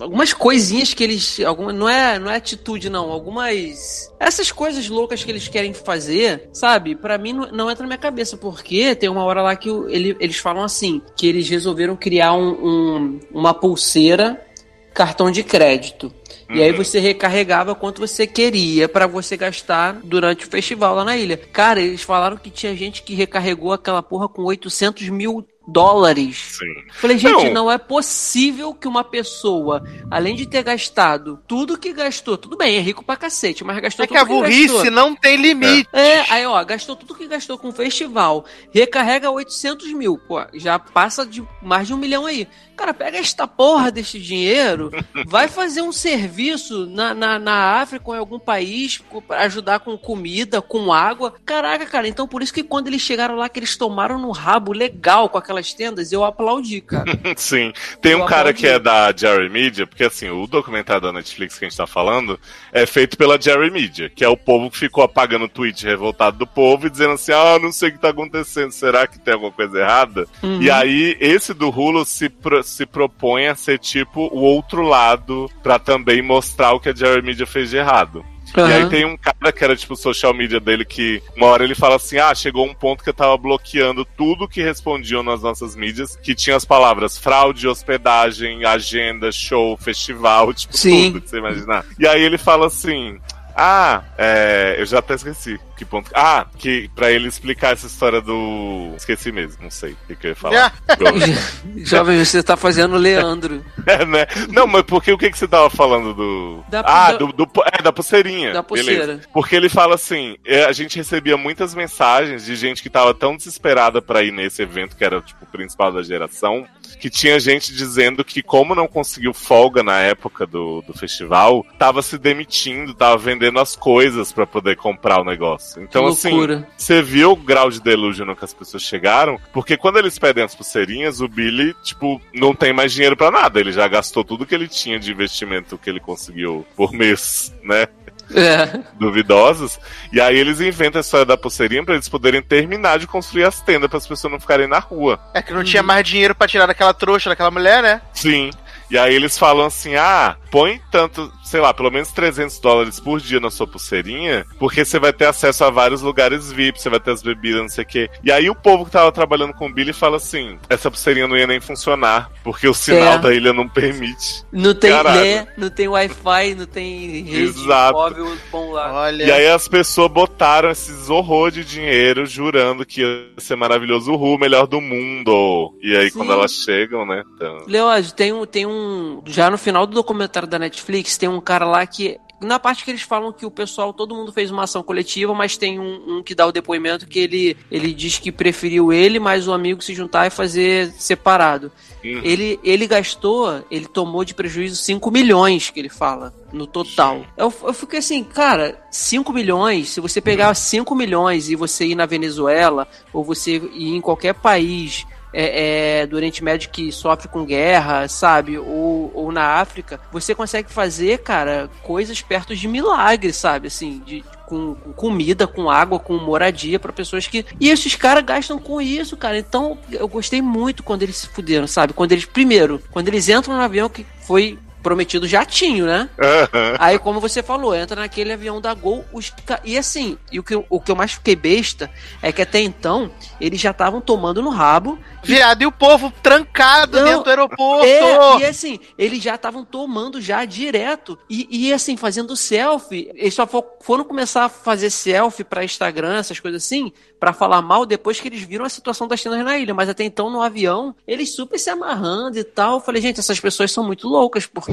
algumas 0.00 0.32
coisinhas 0.32 0.94
que 0.94 1.04
eles. 1.04 1.40
Alguma, 1.40 1.72
não, 1.72 1.88
é, 1.88 2.18
não 2.18 2.30
é 2.30 2.36
atitude, 2.36 2.88
não. 2.88 3.10
Algumas. 3.20 4.12
Essas 4.18 4.50
coisas 4.50 4.88
loucas 4.88 5.22
que 5.22 5.30
eles 5.30 5.46
querem 5.46 5.72
fazer, 5.72 6.48
sabe? 6.52 6.94
Pra 6.96 7.18
mim 7.18 7.32
não, 7.32 7.50
não 7.52 7.70
entra 7.70 7.82
na 7.82 7.88
minha 7.88 7.98
cabeça, 7.98 8.36
porque 8.36 8.94
tem 8.94 9.08
uma 9.08 9.24
hora 9.24 9.42
lá 9.42 9.54
que 9.54 9.68
ele- 9.68 10.16
eles 10.18 10.38
falam 10.38 10.64
assim: 10.64 11.00
que 11.16 11.26
eles 11.26 11.48
resolveram 11.48 11.94
criar 11.96 12.32
um- 12.34 12.50
um- 12.66 13.20
uma 13.32 13.54
pulseira 13.54 14.44
cartão 14.92 15.30
de 15.30 15.42
crédito. 15.42 16.12
E 16.52 16.60
aí 16.60 16.72
Uhum. 16.72 16.78
você 16.78 16.98
recarregava 16.98 17.74
quanto 17.76 18.00
você 18.00 18.26
queria 18.26 18.88
pra 18.88 19.06
você 19.06 19.36
gastar 19.36 20.00
durante 20.02 20.44
o 20.46 20.50
festival 20.50 20.96
lá 20.96 21.04
na 21.04 21.16
ilha. 21.16 21.36
Cara, 21.36 21.80
eles 21.80 22.02
falaram 22.02 22.36
que 22.36 22.50
tinha 22.50 22.74
gente 22.74 23.02
que 23.04 23.14
recarregou 23.14 23.72
aquela 23.72 24.02
porra 24.02 24.28
com 24.28 24.42
800 24.42 25.08
mil 25.08 25.46
dólares. 25.72 26.56
Sim. 26.58 26.84
Falei, 26.92 27.18
gente, 27.18 27.44
Não. 27.46 27.64
não. 27.64 27.70
é 27.70 27.78
possível 27.78 28.74
que 28.74 28.88
uma 28.88 29.04
pessoa, 29.04 29.82
além 30.10 30.34
de 30.34 30.46
ter 30.46 30.62
gastado 30.62 31.38
tudo 31.46 31.78
que 31.78 31.92
gastou, 31.92 32.36
tudo 32.36 32.56
bem, 32.56 32.76
é 32.76 32.80
rico 32.80 33.04
pra 33.04 33.16
cacete, 33.16 33.62
mas 33.64 33.78
gastou 33.80 34.04
É 34.04 34.06
que 34.06 34.14
tudo 34.14 34.22
a 34.22 34.24
burrice 34.24 34.72
gastou. 34.74 34.90
não 34.90 35.14
tem 35.14 35.36
limite. 35.36 35.88
É, 35.92 36.20
aí 36.32 36.46
ó, 36.46 36.62
gastou 36.64 36.96
tudo 36.96 37.14
que 37.14 37.26
gastou 37.26 37.56
com 37.58 37.68
o 37.68 37.72
festival, 37.72 38.44
recarrega 38.72 39.30
800 39.30 39.92
mil, 39.92 40.18
pô, 40.18 40.42
já 40.54 40.78
passa 40.78 41.24
de 41.24 41.42
mais 41.62 41.86
de 41.86 41.94
um 41.94 41.96
milhão 41.96 42.26
aí. 42.26 42.46
Cara, 42.76 42.94
pega 42.94 43.18
esta 43.18 43.46
porra 43.46 43.90
deste 43.92 44.18
dinheiro, 44.18 44.90
vai 45.26 45.48
fazer 45.48 45.82
um 45.82 45.92
serviço 45.92 46.86
na, 46.86 47.12
na, 47.14 47.38
na 47.38 47.80
África 47.80 48.04
ou 48.08 48.14
em 48.14 48.18
algum 48.18 48.38
país 48.38 49.02
pra 49.28 49.40
ajudar 49.42 49.80
com 49.80 49.98
comida, 49.98 50.62
com 50.62 50.90
água. 50.92 51.34
Caraca, 51.44 51.84
cara, 51.84 52.08
então 52.08 52.26
por 52.26 52.42
isso 52.42 52.54
que 52.54 52.62
quando 52.62 52.86
eles 52.88 53.02
chegaram 53.02 53.34
lá, 53.36 53.48
que 53.50 53.58
eles 53.58 53.76
tomaram 53.76 54.18
no 54.18 54.30
rabo 54.30 54.72
legal 54.72 55.28
com 55.28 55.36
aquelas 55.60 55.74
tendas, 55.74 56.12
eu 56.12 56.24
aplaudi, 56.24 56.80
cara. 56.80 57.04
Sim. 57.36 57.72
Tem 58.00 58.14
um 58.14 58.20
Eu 58.20 58.24
cara 58.26 58.50
aplaudi. 58.50 58.60
que 58.60 58.66
é 58.66 58.78
da 58.78 59.12
Jerry 59.16 59.48
Media, 59.48 59.86
porque 59.86 60.04
assim, 60.04 60.28
o 60.30 60.46
documentário 60.46 61.02
da 61.02 61.12
Netflix 61.12 61.58
que 61.58 61.64
a 61.64 61.68
gente 61.68 61.76
tá 61.76 61.86
falando 61.86 62.38
é 62.72 62.86
feito 62.86 63.16
pela 63.16 63.40
Jerry 63.40 63.70
Media, 63.70 64.08
que 64.10 64.24
é 64.24 64.28
o 64.28 64.36
povo 64.36 64.70
que 64.70 64.78
ficou 64.78 65.04
apagando 65.04 65.44
o 65.44 65.48
tweet 65.48 65.84
revoltado 65.84 66.38
do 66.38 66.46
povo 66.46 66.86
e 66.86 66.90
dizendo 66.90 67.12
assim: 67.14 67.32
ah, 67.32 67.58
não 67.60 67.70
sei 67.72 67.90
o 67.90 67.92
que 67.92 67.98
tá 67.98 68.08
acontecendo, 68.10 68.72
será 68.72 69.06
que 69.06 69.18
tem 69.18 69.34
alguma 69.34 69.52
coisa 69.52 69.78
errada? 69.78 70.26
Uhum. 70.42 70.62
E 70.62 70.70
aí, 70.70 71.16
esse 71.20 71.52
do 71.54 71.68
Hulu 71.68 72.04
se, 72.04 72.28
pro- 72.28 72.62
se 72.62 72.86
propõe 72.86 73.46
a 73.48 73.54
ser 73.54 73.78
tipo 73.78 74.28
o 74.32 74.40
outro 74.40 74.82
lado 74.82 75.50
pra 75.62 75.78
também 75.78 76.22
mostrar 76.22 76.72
o 76.72 76.80
que 76.80 76.88
a 76.88 76.94
Jerry 76.94 77.22
Media 77.22 77.46
fez 77.46 77.70
de 77.70 77.76
errado. 77.76 78.24
E 78.56 78.72
aí 78.72 78.88
tem 78.88 79.04
um 79.04 79.16
cara 79.16 79.52
que 79.52 79.64
era 79.64 79.76
tipo 79.76 79.94
o 79.94 79.96
social 79.96 80.34
media 80.34 80.60
dele 80.60 80.84
que 80.84 81.22
uma 81.36 81.46
hora 81.46 81.64
ele 81.64 81.74
fala 81.74 81.96
assim: 81.96 82.18
Ah, 82.18 82.34
chegou 82.34 82.66
um 82.66 82.74
ponto 82.74 83.02
que 83.04 83.10
eu 83.10 83.14
tava 83.14 83.36
bloqueando 83.36 84.04
tudo 84.04 84.48
que 84.48 84.62
respondiam 84.62 85.22
nas 85.22 85.42
nossas 85.42 85.76
mídias, 85.76 86.16
que 86.16 86.34
tinha 86.34 86.56
as 86.56 86.64
palavras 86.64 87.18
fraude, 87.18 87.68
hospedagem, 87.68 88.64
agenda, 88.64 89.30
show, 89.30 89.76
festival, 89.76 90.52
tipo 90.54 90.76
Sim. 90.76 91.12
tudo 91.12 91.22
que 91.22 91.30
você 91.30 91.38
imaginar. 91.38 91.84
E 91.98 92.06
aí 92.06 92.22
ele 92.22 92.38
fala 92.38 92.66
assim. 92.66 93.18
Ah, 93.62 94.04
é, 94.16 94.76
eu 94.78 94.86
já 94.86 95.00
até 95.00 95.14
esqueci 95.14 95.58
que 95.80 95.84
ponto. 95.86 96.10
Ah, 96.14 96.46
que 96.58 96.90
pra 96.94 97.10
ele 97.10 97.26
explicar 97.26 97.72
essa 97.72 97.86
história 97.86 98.20
do. 98.20 98.92
Esqueci 98.98 99.32
mesmo, 99.32 99.62
não 99.62 99.70
sei 99.70 99.92
o 99.92 99.96
que, 100.06 100.14
que 100.14 100.26
eu 100.26 100.30
ia 100.32 100.36
falar. 100.36 100.74
Jovem, 101.78 102.22
você 102.22 102.42
tá 102.42 102.54
fazendo 102.56 102.96
Leandro. 102.96 103.64
É, 103.86 104.04
né? 104.04 104.26
Não, 104.50 104.66
mas 104.66 104.82
porque 104.82 105.10
o 105.10 105.16
que, 105.16 105.30
que 105.30 105.38
você 105.38 105.48
tava 105.48 105.70
falando 105.70 106.12
do. 106.12 106.62
Da- 106.68 106.80
ah, 106.80 107.12
da- 107.12 107.18
do, 107.18 107.32
do- 107.32 107.48
é, 107.72 107.82
da 107.82 107.92
pulseirinha. 107.92 108.52
Da 108.52 108.62
pulseira. 108.62 109.06
Beleza. 109.06 109.28
Porque 109.32 109.56
ele 109.56 109.68
fala 109.70 109.94
assim: 109.94 110.36
é, 110.44 110.64
a 110.64 110.72
gente 110.72 110.96
recebia 110.98 111.36
muitas 111.38 111.74
mensagens 111.74 112.44
de 112.44 112.54
gente 112.56 112.82
que 112.82 112.90
tava 112.90 113.14
tão 113.14 113.36
desesperada 113.36 114.02
pra 114.02 114.22
ir 114.22 114.32
nesse 114.32 114.60
evento, 114.62 114.94
que 114.96 115.04
era 115.04 115.20
tipo 115.22 115.44
o 115.44 115.48
principal 115.48 115.90
da 115.92 116.02
geração, 116.02 116.66
que 117.00 117.08
tinha 117.08 117.40
gente 117.40 117.72
dizendo 117.74 118.22
que, 118.22 118.42
como 118.42 118.74
não 118.74 118.86
conseguiu 118.86 119.32
folga 119.32 119.82
na 119.82 119.98
época 120.00 120.46
do, 120.46 120.82
do 120.82 120.92
festival, 120.92 121.64
tava 121.78 122.02
se 122.02 122.18
demitindo, 122.18 122.92
tava 122.92 123.16
vendendo 123.16 123.58
as 123.58 123.74
coisas 123.74 124.30
pra 124.32 124.46
poder 124.46 124.76
comprar 124.76 125.20
o 125.20 125.24
negócio. 125.24 125.69
Então, 125.78 126.04
Que 126.04 126.10
assim, 126.10 126.64
você 126.76 127.02
viu 127.02 127.32
o 127.32 127.36
grau 127.36 127.70
de 127.70 127.80
delusion 127.80 128.34
que 128.34 128.44
as 128.44 128.54
pessoas 128.54 128.82
chegaram? 128.82 129.38
Porque 129.52 129.76
quando 129.76 129.98
eles 129.98 130.18
pedem 130.18 130.44
as 130.44 130.54
pulseirinhas, 130.54 131.20
o 131.20 131.28
Billy, 131.28 131.74
tipo, 131.82 132.20
não 132.34 132.54
tem 132.54 132.72
mais 132.72 132.92
dinheiro 132.92 133.16
pra 133.16 133.30
nada. 133.30 133.60
Ele 133.60 133.72
já 133.72 133.86
gastou 133.88 134.24
tudo 134.24 134.46
que 134.46 134.54
ele 134.54 134.68
tinha 134.68 134.98
de 134.98 135.10
investimento 135.10 135.78
que 135.78 135.90
ele 135.90 136.00
conseguiu 136.00 136.66
por 136.76 136.92
mês, 136.92 137.54
né? 137.62 137.86
É. 138.34 138.80
Duvidosos. 138.98 139.78
E 140.12 140.20
aí 140.20 140.36
eles 140.36 140.60
inventam 140.60 141.00
a 141.00 141.02
história 141.02 141.26
da 141.26 141.36
pulseirinha 141.36 141.84
pra 141.84 141.94
eles 141.94 142.08
poderem 142.08 142.40
terminar 142.40 142.98
de 142.98 143.06
construir 143.06 143.44
as 143.44 143.60
tendas 143.60 143.88
para 143.88 143.98
as 143.98 144.06
pessoas 144.06 144.32
não 144.32 144.40
ficarem 144.40 144.68
na 144.68 144.78
rua. 144.78 145.18
É 145.34 145.42
que 145.42 145.52
não 145.52 145.64
tinha 145.64 145.82
mais 145.82 146.06
dinheiro 146.06 146.34
pra 146.34 146.46
tirar 146.46 146.66
daquela 146.66 146.94
trouxa 146.94 147.30
daquela 147.30 147.50
mulher, 147.50 147.82
né? 147.82 148.00
Sim. 148.14 148.50
E 148.90 148.98
aí 148.98 149.14
eles 149.14 149.38
falam 149.38 149.66
assim: 149.66 149.94
ah, 149.94 150.36
põe 150.50 150.80
tanto, 150.90 151.32
sei 151.50 151.60
lá, 151.60 151.74
pelo 151.74 151.90
menos 151.90 152.12
300 152.12 152.60
dólares 152.60 153.00
por 153.00 153.20
dia 153.20 153.40
na 153.40 153.50
sua 153.50 153.66
pulseirinha, 153.66 154.46
porque 154.58 154.84
você 154.84 155.00
vai 155.00 155.12
ter 155.12 155.26
acesso 155.26 155.64
a 155.64 155.70
vários 155.70 156.00
lugares 156.00 156.52
VIP, 156.52 156.80
você 156.80 156.88
vai 156.88 157.00
ter 157.00 157.10
as 157.10 157.22
bebidas, 157.22 157.60
não 157.60 157.68
sei 157.68 157.82
o 157.82 157.86
quê. 157.86 158.10
E 158.22 158.30
aí 158.30 158.48
o 158.48 158.54
povo 158.54 158.84
que 158.84 158.92
tava 158.92 159.10
trabalhando 159.10 159.52
com 159.54 159.66
o 159.66 159.72
Billy 159.72 159.92
fala 159.92 160.16
assim: 160.16 160.58
essa 160.68 160.88
pulseirinha 160.90 161.26
não 161.26 161.36
ia 161.36 161.48
nem 161.48 161.60
funcionar, 161.60 162.30
porque 162.44 162.68
o 162.68 162.74
sinal 162.74 163.14
É. 163.14 163.18
da 163.18 163.34
ilha 163.34 163.52
não 163.52 163.68
permite. 163.68 164.44
Não 164.52 164.74
tem 164.74 164.90
né, 164.90 165.48
não 165.56 165.70
tem 165.70 165.88
Wi-Fi, 165.88 166.54
não 166.54 166.66
tem 166.66 167.22
rede 167.22 167.42
Exato. 167.42 167.94
móvel 167.94 168.36
bom 168.52 168.70
lá. 168.72 168.92
Olha. 168.92 169.24
E 169.24 169.32
aí 169.32 169.48
as 169.48 169.66
pessoas 169.66 170.10
botaram 170.10 170.70
esses 170.70 171.10
horror 171.10 171.50
de 171.50 171.64
dinheiro, 171.64 172.26
jurando 172.26 172.86
que 172.86 173.00
ia 173.00 173.30
ser 173.38 173.56
maravilhoso, 173.56 174.12
o 174.12 174.38
melhor 174.38 174.66
do 174.66 174.80
mundo. 174.80 175.74
E 175.82 175.96
aí 175.96 176.10
Sim. 176.10 176.18
quando 176.18 176.32
elas 176.32 176.52
chegam, 176.52 177.04
né? 177.04 177.24
Então... 177.34 177.64
Leoz, 177.66 178.12
tem 178.12 178.32
um, 178.32 178.46
tem 178.46 178.66
um. 178.66 179.22
Já 179.26 179.50
no 179.50 179.58
final 179.58 179.86
do 179.86 179.94
documentário 179.94 180.48
da 180.48 180.58
Netflix, 180.58 181.16
tem 181.16 181.28
um 181.28 181.39
cara 181.42 181.64
lá 181.64 181.86
que. 181.86 182.18
Na 182.40 182.58
parte 182.58 182.84
que 182.84 182.90
eles 182.90 183.02
falam 183.02 183.34
que 183.34 183.44
o 183.44 183.50
pessoal, 183.50 183.92
todo 183.92 184.14
mundo 184.14 184.32
fez 184.32 184.50
uma 184.50 184.62
ação 184.62 184.82
coletiva, 184.82 185.34
mas 185.34 185.58
tem 185.58 185.78
um, 185.78 186.16
um 186.16 186.22
que 186.22 186.34
dá 186.34 186.46
o 186.46 186.52
depoimento 186.52 187.06
que 187.06 187.18
ele, 187.18 187.54
ele 187.70 187.92
diz 187.92 188.18
que 188.18 188.32
preferiu 188.32 188.90
ele 188.90 189.20
mais 189.20 189.46
o 189.46 189.52
amigo 189.52 189.82
se 189.82 189.94
juntar 189.94 190.26
e 190.26 190.30
fazer 190.30 190.90
separado. 190.92 191.70
Uhum. 192.02 192.20
Ele, 192.24 192.58
ele 192.64 192.86
gastou, 192.86 193.62
ele 193.70 193.84
tomou 193.84 194.24
de 194.24 194.32
prejuízo 194.32 194.76
5 194.76 195.10
milhões, 195.10 195.68
que 195.68 195.78
ele 195.78 195.90
fala, 195.90 196.32
no 196.50 196.66
total. 196.66 197.26
Eu, 197.36 197.52
eu 197.62 197.74
fiquei 197.74 197.98
assim, 197.98 198.24
cara, 198.24 198.82
5 198.90 199.30
milhões, 199.34 199.90
se 199.90 200.00
você 200.00 200.18
pegar 200.18 200.54
5 200.54 200.94
milhões 200.94 201.50
e 201.50 201.54
você 201.54 201.84
ir 201.88 201.94
na 201.94 202.06
Venezuela, 202.06 202.88
ou 203.12 203.22
você 203.22 203.56
ir 203.74 203.94
em 203.94 204.00
qualquer 204.00 204.32
país 204.32 205.06
é, 205.32 206.00
é, 206.00 206.06
do 206.06 206.16
Oriente 206.16 206.42
Médio 206.42 206.70
que 206.70 206.90
sofre 206.90 207.28
com 207.28 207.44
guerra, 207.44 208.08
sabe? 208.08 208.58
Ou, 208.58 209.10
ou 209.14 209.32
na 209.32 209.60
África, 209.60 210.00
você 210.12 210.34
consegue 210.34 210.70
fazer, 210.70 211.18
cara, 211.18 211.70
coisas 211.82 212.20
perto 212.20 212.54
de 212.54 212.66
milagres, 212.66 213.36
sabe? 213.36 213.68
Assim, 213.68 214.02
de, 214.04 214.24
com, 214.46 214.74
com 214.74 214.92
comida, 214.92 215.46
com 215.46 215.70
água, 215.70 215.98
com 215.98 216.16
moradia 216.18 216.78
para 216.80 216.92
pessoas 216.92 217.26
que. 217.26 217.46
E 217.60 217.68
esses 217.68 217.94
caras 217.94 218.24
gastam 218.24 218.58
com 218.58 218.80
isso, 218.80 219.16
cara. 219.16 219.38
Então, 219.38 219.78
eu 219.92 220.08
gostei 220.08 220.42
muito 220.42 220.82
quando 220.82 221.02
eles 221.02 221.16
se 221.16 221.28
fuderam, 221.28 221.66
sabe? 221.66 221.92
Quando 221.92 222.12
eles, 222.12 222.24
primeiro, 222.24 222.82
quando 222.90 223.08
eles 223.08 223.28
entram 223.28 223.56
no 223.56 223.62
avião 223.62 223.88
que 223.88 224.04
foi 224.26 224.58
prometido 224.82 225.26
jatinho, 225.28 225.86
né? 225.86 226.08
Aham. 226.18 226.76
Aí, 226.78 226.98
como 226.98 227.20
você 227.20 227.42
falou, 227.42 227.74
entra 227.74 228.00
naquele 228.00 228.32
avião 228.32 228.60
da 228.60 228.72
Gol. 228.74 229.04
Os... 229.12 229.32
E 229.64 229.76
assim, 229.76 230.16
e 230.32 230.38
o, 230.38 230.42
que, 230.42 230.54
eu- 230.54 230.66
o 230.68 230.80
que 230.80 230.90
eu 230.90 230.96
mais 230.96 231.12
fiquei 231.12 231.36
besta 231.36 231.90
é 232.22 232.32
que 232.32 232.42
até 232.42 232.60
então 232.60 233.10
eles 233.40 233.60
já 233.60 233.70
estavam 233.70 234.00
tomando 234.00 234.42
no 234.42 234.50
rabo. 234.50 234.98
Viado, 235.22 235.60
e 235.60 235.66
o 235.66 235.72
povo 235.72 236.10
trancado 236.22 236.96
Não, 236.98 237.04
dentro 237.04 237.24
do 237.24 237.28
aeroporto. 237.30 237.84
É, 237.84 238.38
e 238.38 238.44
assim, 238.46 238.78
eles 238.96 239.22
já 239.22 239.34
estavam 239.34 239.64
tomando 239.66 240.18
já 240.18 240.44
direto. 240.46 241.18
E, 241.28 241.46
e 241.68 241.72
assim, 241.74 241.94
fazendo 241.96 242.34
selfie. 242.34 243.10
Eles 243.14 243.34
só 243.34 243.46
fo- 243.46 243.64
foram 243.82 244.02
começar 244.02 244.44
a 244.46 244.48
fazer 244.48 244.88
selfie 244.88 245.44
pra 245.44 245.62
Instagram, 245.62 246.16
essas 246.16 246.40
coisas 246.40 246.64
assim, 246.64 246.90
pra 247.18 247.34
falar 247.34 247.60
mal 247.60 247.84
depois 247.84 248.18
que 248.18 248.28
eles 248.28 248.40
viram 248.42 248.64
a 248.64 248.68
situação 248.70 249.06
das 249.06 249.22
tendas 249.22 249.44
na 249.44 249.58
ilha. 249.58 249.74
Mas 249.74 249.90
até 249.90 250.04
então, 250.04 250.30
no 250.30 250.40
avião, 250.40 250.94
eles 251.06 251.34
super 251.34 251.58
se 251.58 251.68
amarrando 251.68 252.38
e 252.38 252.44
tal. 252.44 252.74
Eu 252.76 252.80
falei, 252.80 253.02
gente, 253.02 253.20
essas 253.20 253.38
pessoas 253.38 253.70
são 253.70 253.84
muito 253.84 254.08
loucas, 254.08 254.46
porque 254.46 254.69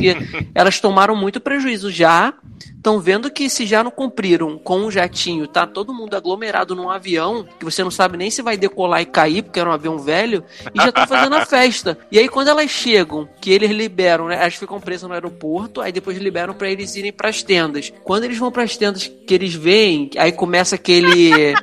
elas 0.53 0.79
tomaram 0.79 1.15
muito 1.15 1.39
prejuízo 1.39 1.91
já. 1.91 2.33
Estão 2.75 2.99
vendo 2.99 3.29
que 3.29 3.49
se 3.49 3.65
já 3.65 3.83
não 3.83 3.91
cumpriram 3.91 4.57
com 4.57 4.79
um 4.79 4.91
jatinho, 4.91 5.47
tá 5.47 5.67
todo 5.67 5.93
mundo 5.93 6.15
aglomerado 6.15 6.75
num 6.75 6.89
avião, 6.89 7.45
que 7.59 7.65
você 7.65 7.83
não 7.83 7.91
sabe 7.91 8.17
nem 8.17 8.31
se 8.31 8.41
vai 8.41 8.55
decolar 8.55 9.01
e 9.01 9.05
cair, 9.05 9.43
porque 9.43 9.59
era 9.59 9.69
um 9.69 9.73
avião 9.73 9.99
velho, 9.99 10.43
e 10.73 10.77
já 10.77 10.89
estão 10.89 11.05
fazendo 11.05 11.35
a 11.35 11.45
festa. 11.45 11.97
E 12.11 12.17
aí 12.17 12.29
quando 12.29 12.47
elas 12.47 12.71
chegam, 12.71 13.27
que 13.41 13.51
eles 13.51 13.71
liberam, 13.71 14.27
né, 14.27 14.37
elas 14.39 14.55
ficam 14.55 14.79
presas 14.79 15.07
no 15.07 15.13
aeroporto, 15.13 15.81
aí 15.81 15.91
depois 15.91 16.17
liberam 16.17 16.53
pra 16.53 16.69
eles 16.69 16.95
irem 16.95 17.11
pras 17.11 17.43
tendas. 17.43 17.91
Quando 18.03 18.23
eles 18.23 18.37
vão 18.37 18.51
pras 18.51 18.77
tendas 18.77 19.05
que 19.05 19.33
eles 19.33 19.53
veem, 19.53 20.09
aí 20.17 20.31
começa 20.31 20.75
aquele 20.75 21.53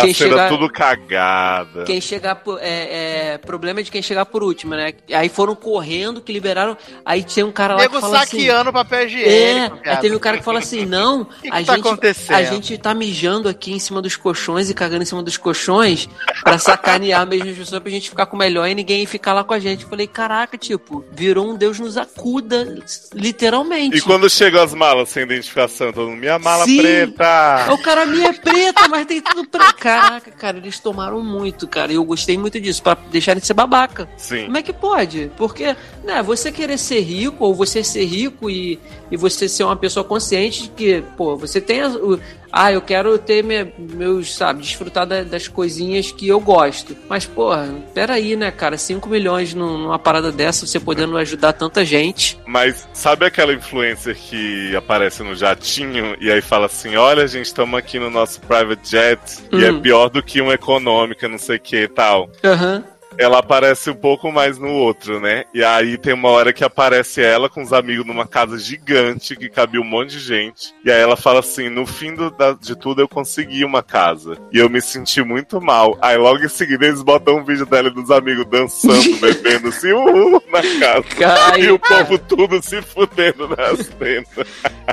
Quem 0.00 0.14
chegar- 0.14 0.48
tudo 0.48 0.70
cagada. 0.70 1.84
quem 1.84 2.00
chegar 2.00 2.36
por, 2.36 2.58
é, 2.62 3.32
é, 3.34 3.38
problema 3.38 3.82
de 3.82 3.90
quem 3.90 4.00
chegar 4.00 4.24
por 4.24 4.42
último, 4.42 4.74
né? 4.74 4.94
Aí 5.12 5.28
foram 5.28 5.54
correndo, 5.54 6.20
que 6.20 6.32
liberaram. 6.32 6.76
Aí 7.04 7.22
tem 7.22 7.44
um 7.44 7.52
cara 7.52 7.74
lá 7.74 7.80
Nego 7.82 7.96
que 7.96 8.00
fala 8.00 8.18
assim. 8.22 8.38
saqueando 8.38 8.72
papel 8.72 9.00
É, 9.00 9.04
higiênico. 9.04 9.78
aí 9.84 9.96
teve 9.98 10.16
um 10.16 10.18
cara 10.18 10.38
que 10.38 10.44
fala 10.44 10.58
assim: 10.60 10.86
não, 10.86 11.24
que 11.42 11.48
a, 11.48 11.50
tá 11.52 11.58
gente, 11.58 11.70
acontecendo? 11.80 12.36
a 12.36 12.42
gente 12.44 12.78
tá 12.78 12.94
mijando 12.94 13.48
aqui 13.48 13.72
em 13.72 13.78
cima 13.78 14.00
dos 14.00 14.16
colchões 14.16 14.70
e 14.70 14.74
cagando 14.74 15.02
em 15.02 15.06
cima 15.06 15.22
dos 15.22 15.36
colchões 15.36 16.08
pra 16.42 16.58
sacanear 16.58 17.26
mesmo 17.26 17.50
as 17.50 17.56
pessoas 17.58 17.82
pra 17.82 17.90
gente 17.90 18.08
ficar 18.08 18.26
com 18.26 18.36
o 18.36 18.38
melhor 18.38 18.66
e 18.68 18.74
ninguém 18.74 19.04
ficar 19.06 19.32
lá 19.34 19.44
com 19.44 19.52
a 19.54 19.58
gente. 19.58 19.82
Eu 19.84 19.90
falei, 19.90 20.06
caraca, 20.06 20.56
tipo, 20.56 21.04
virou 21.12 21.50
um 21.50 21.56
Deus 21.56 21.78
nos 21.78 21.96
acuda, 21.98 22.76
literalmente. 23.14 23.96
E 23.98 24.00
quando 24.00 24.28
chegam 24.30 24.62
as 24.62 24.72
malas 24.74 25.08
sem 25.08 25.22
identificação, 25.24 25.92
todo 25.92 26.08
mundo, 26.08 26.18
minha 26.18 26.38
mala 26.38 26.64
Sim. 26.64 26.80
preta! 26.80 27.66
O 27.72 27.78
cara, 27.78 28.06
minha 28.06 28.28
é 28.28 28.32
preta, 28.32 28.88
mas 28.88 29.06
tem 29.06 29.20
tudo 29.20 29.46
preto. 29.48 29.81
Caraca, 29.82 30.30
cara, 30.30 30.56
eles 30.58 30.78
tomaram 30.78 31.20
muito, 31.22 31.66
cara. 31.66 31.90
E 31.92 31.96
eu 31.96 32.04
gostei 32.04 32.38
muito 32.38 32.60
disso, 32.60 32.82
pra 32.82 32.96
deixarem 33.10 33.40
de 33.40 33.46
ser 33.46 33.54
babaca. 33.54 34.08
Sim. 34.16 34.44
Como 34.44 34.56
é 34.56 34.62
que 34.62 34.72
pode? 34.72 35.30
Porque, 35.36 35.74
né, 36.04 36.22
você 36.22 36.52
querer 36.52 36.78
ser 36.78 37.00
rico, 37.00 37.44
ou 37.44 37.54
você 37.54 37.82
ser 37.82 38.04
rico 38.04 38.48
e, 38.48 38.78
e 39.10 39.16
você 39.16 39.48
ser 39.48 39.64
uma 39.64 39.76
pessoa 39.76 40.04
consciente 40.04 40.64
de 40.64 40.68
que, 40.70 41.02
pô, 41.16 41.36
você 41.36 41.60
tem 41.60 41.80
a, 41.82 41.88
o- 41.88 42.20
ah, 42.52 42.70
eu 42.72 42.80
quero 42.82 43.16
ter 43.18 43.42
me- 43.42 43.72
meus, 43.78 44.34
sabe, 44.34 44.60
desfrutar 44.62 45.06
da- 45.06 45.22
das 45.22 45.48
coisinhas 45.48 46.12
que 46.12 46.28
eu 46.28 46.38
gosto. 46.38 46.96
Mas, 47.08 47.24
porra, 47.24 47.68
peraí, 47.94 48.36
né, 48.36 48.50
cara? 48.50 48.76
5 48.76 49.08
milhões 49.08 49.54
num- 49.54 49.78
numa 49.78 49.98
parada 49.98 50.30
dessa, 50.30 50.66
você 50.66 50.78
podendo 50.78 51.16
ajudar 51.16 51.52
tanta 51.54 51.84
gente. 51.84 52.38
Mas 52.46 52.86
sabe 52.92 53.24
aquela 53.24 53.52
influencer 53.52 54.14
que 54.16 54.76
aparece 54.76 55.22
no 55.22 55.34
jatinho 55.34 56.16
e 56.20 56.30
aí 56.30 56.40
fala 56.42 56.66
assim: 56.66 56.96
olha, 56.96 57.26
gente, 57.26 57.46
estamos 57.46 57.78
aqui 57.78 57.98
no 57.98 58.10
nosso 58.10 58.40
private 58.42 58.90
jet 58.90 59.20
e 59.52 59.64
é 59.64 59.70
Hum. 59.72 59.80
pior 59.80 60.08
do 60.10 60.22
que 60.22 60.40
uma 60.40 60.54
econômica, 60.54 61.28
não 61.28 61.38
sei 61.38 61.56
o 61.56 61.60
que 61.60 61.76
e 61.84 61.88
tal. 61.88 62.28
Aham. 62.44 62.84
Ela 63.18 63.38
aparece 63.38 63.90
um 63.90 63.94
pouco 63.94 64.30
mais 64.32 64.58
no 64.58 64.70
outro, 64.70 65.20
né? 65.20 65.44
E 65.54 65.62
aí 65.62 65.96
tem 65.98 66.12
uma 66.14 66.28
hora 66.30 66.52
que 66.52 66.64
aparece 66.64 67.22
ela 67.22 67.48
com 67.48 67.62
os 67.62 67.72
amigos 67.72 68.06
numa 68.06 68.26
casa 68.26 68.58
gigante 68.58 69.36
que 69.36 69.48
cabia 69.48 69.80
um 69.80 69.84
monte 69.84 70.10
de 70.12 70.20
gente. 70.20 70.74
E 70.84 70.90
aí 70.90 71.00
ela 71.00 71.16
fala 71.16 71.40
assim: 71.40 71.68
no 71.68 71.86
fim 71.86 72.14
do- 72.14 72.30
da- 72.30 72.52
de 72.52 72.74
tudo 72.76 73.00
eu 73.00 73.08
consegui 73.08 73.64
uma 73.64 73.82
casa. 73.82 74.36
E 74.52 74.58
eu 74.58 74.68
me 74.68 74.80
senti 74.80 75.22
muito 75.22 75.60
mal. 75.60 75.96
Aí 76.00 76.16
logo 76.16 76.42
em 76.44 76.48
seguida 76.48 76.86
eles 76.86 77.02
botam 77.02 77.36
um 77.38 77.44
vídeo 77.44 77.66
dela 77.66 77.88
e 77.88 77.94
dos 77.94 78.10
amigos 78.10 78.46
dançando, 78.46 79.16
bebendo 79.20 79.68
assim, 79.68 79.92
uhul, 79.92 80.42
na 80.50 80.62
casa. 80.80 81.02
Cara, 81.18 81.58
E 81.58 81.70
o 81.70 81.78
povo 81.78 82.18
tudo 82.18 82.62
se 82.62 82.80
fudendo 82.82 83.48
nas 83.48 83.88
tendas. 83.88 84.46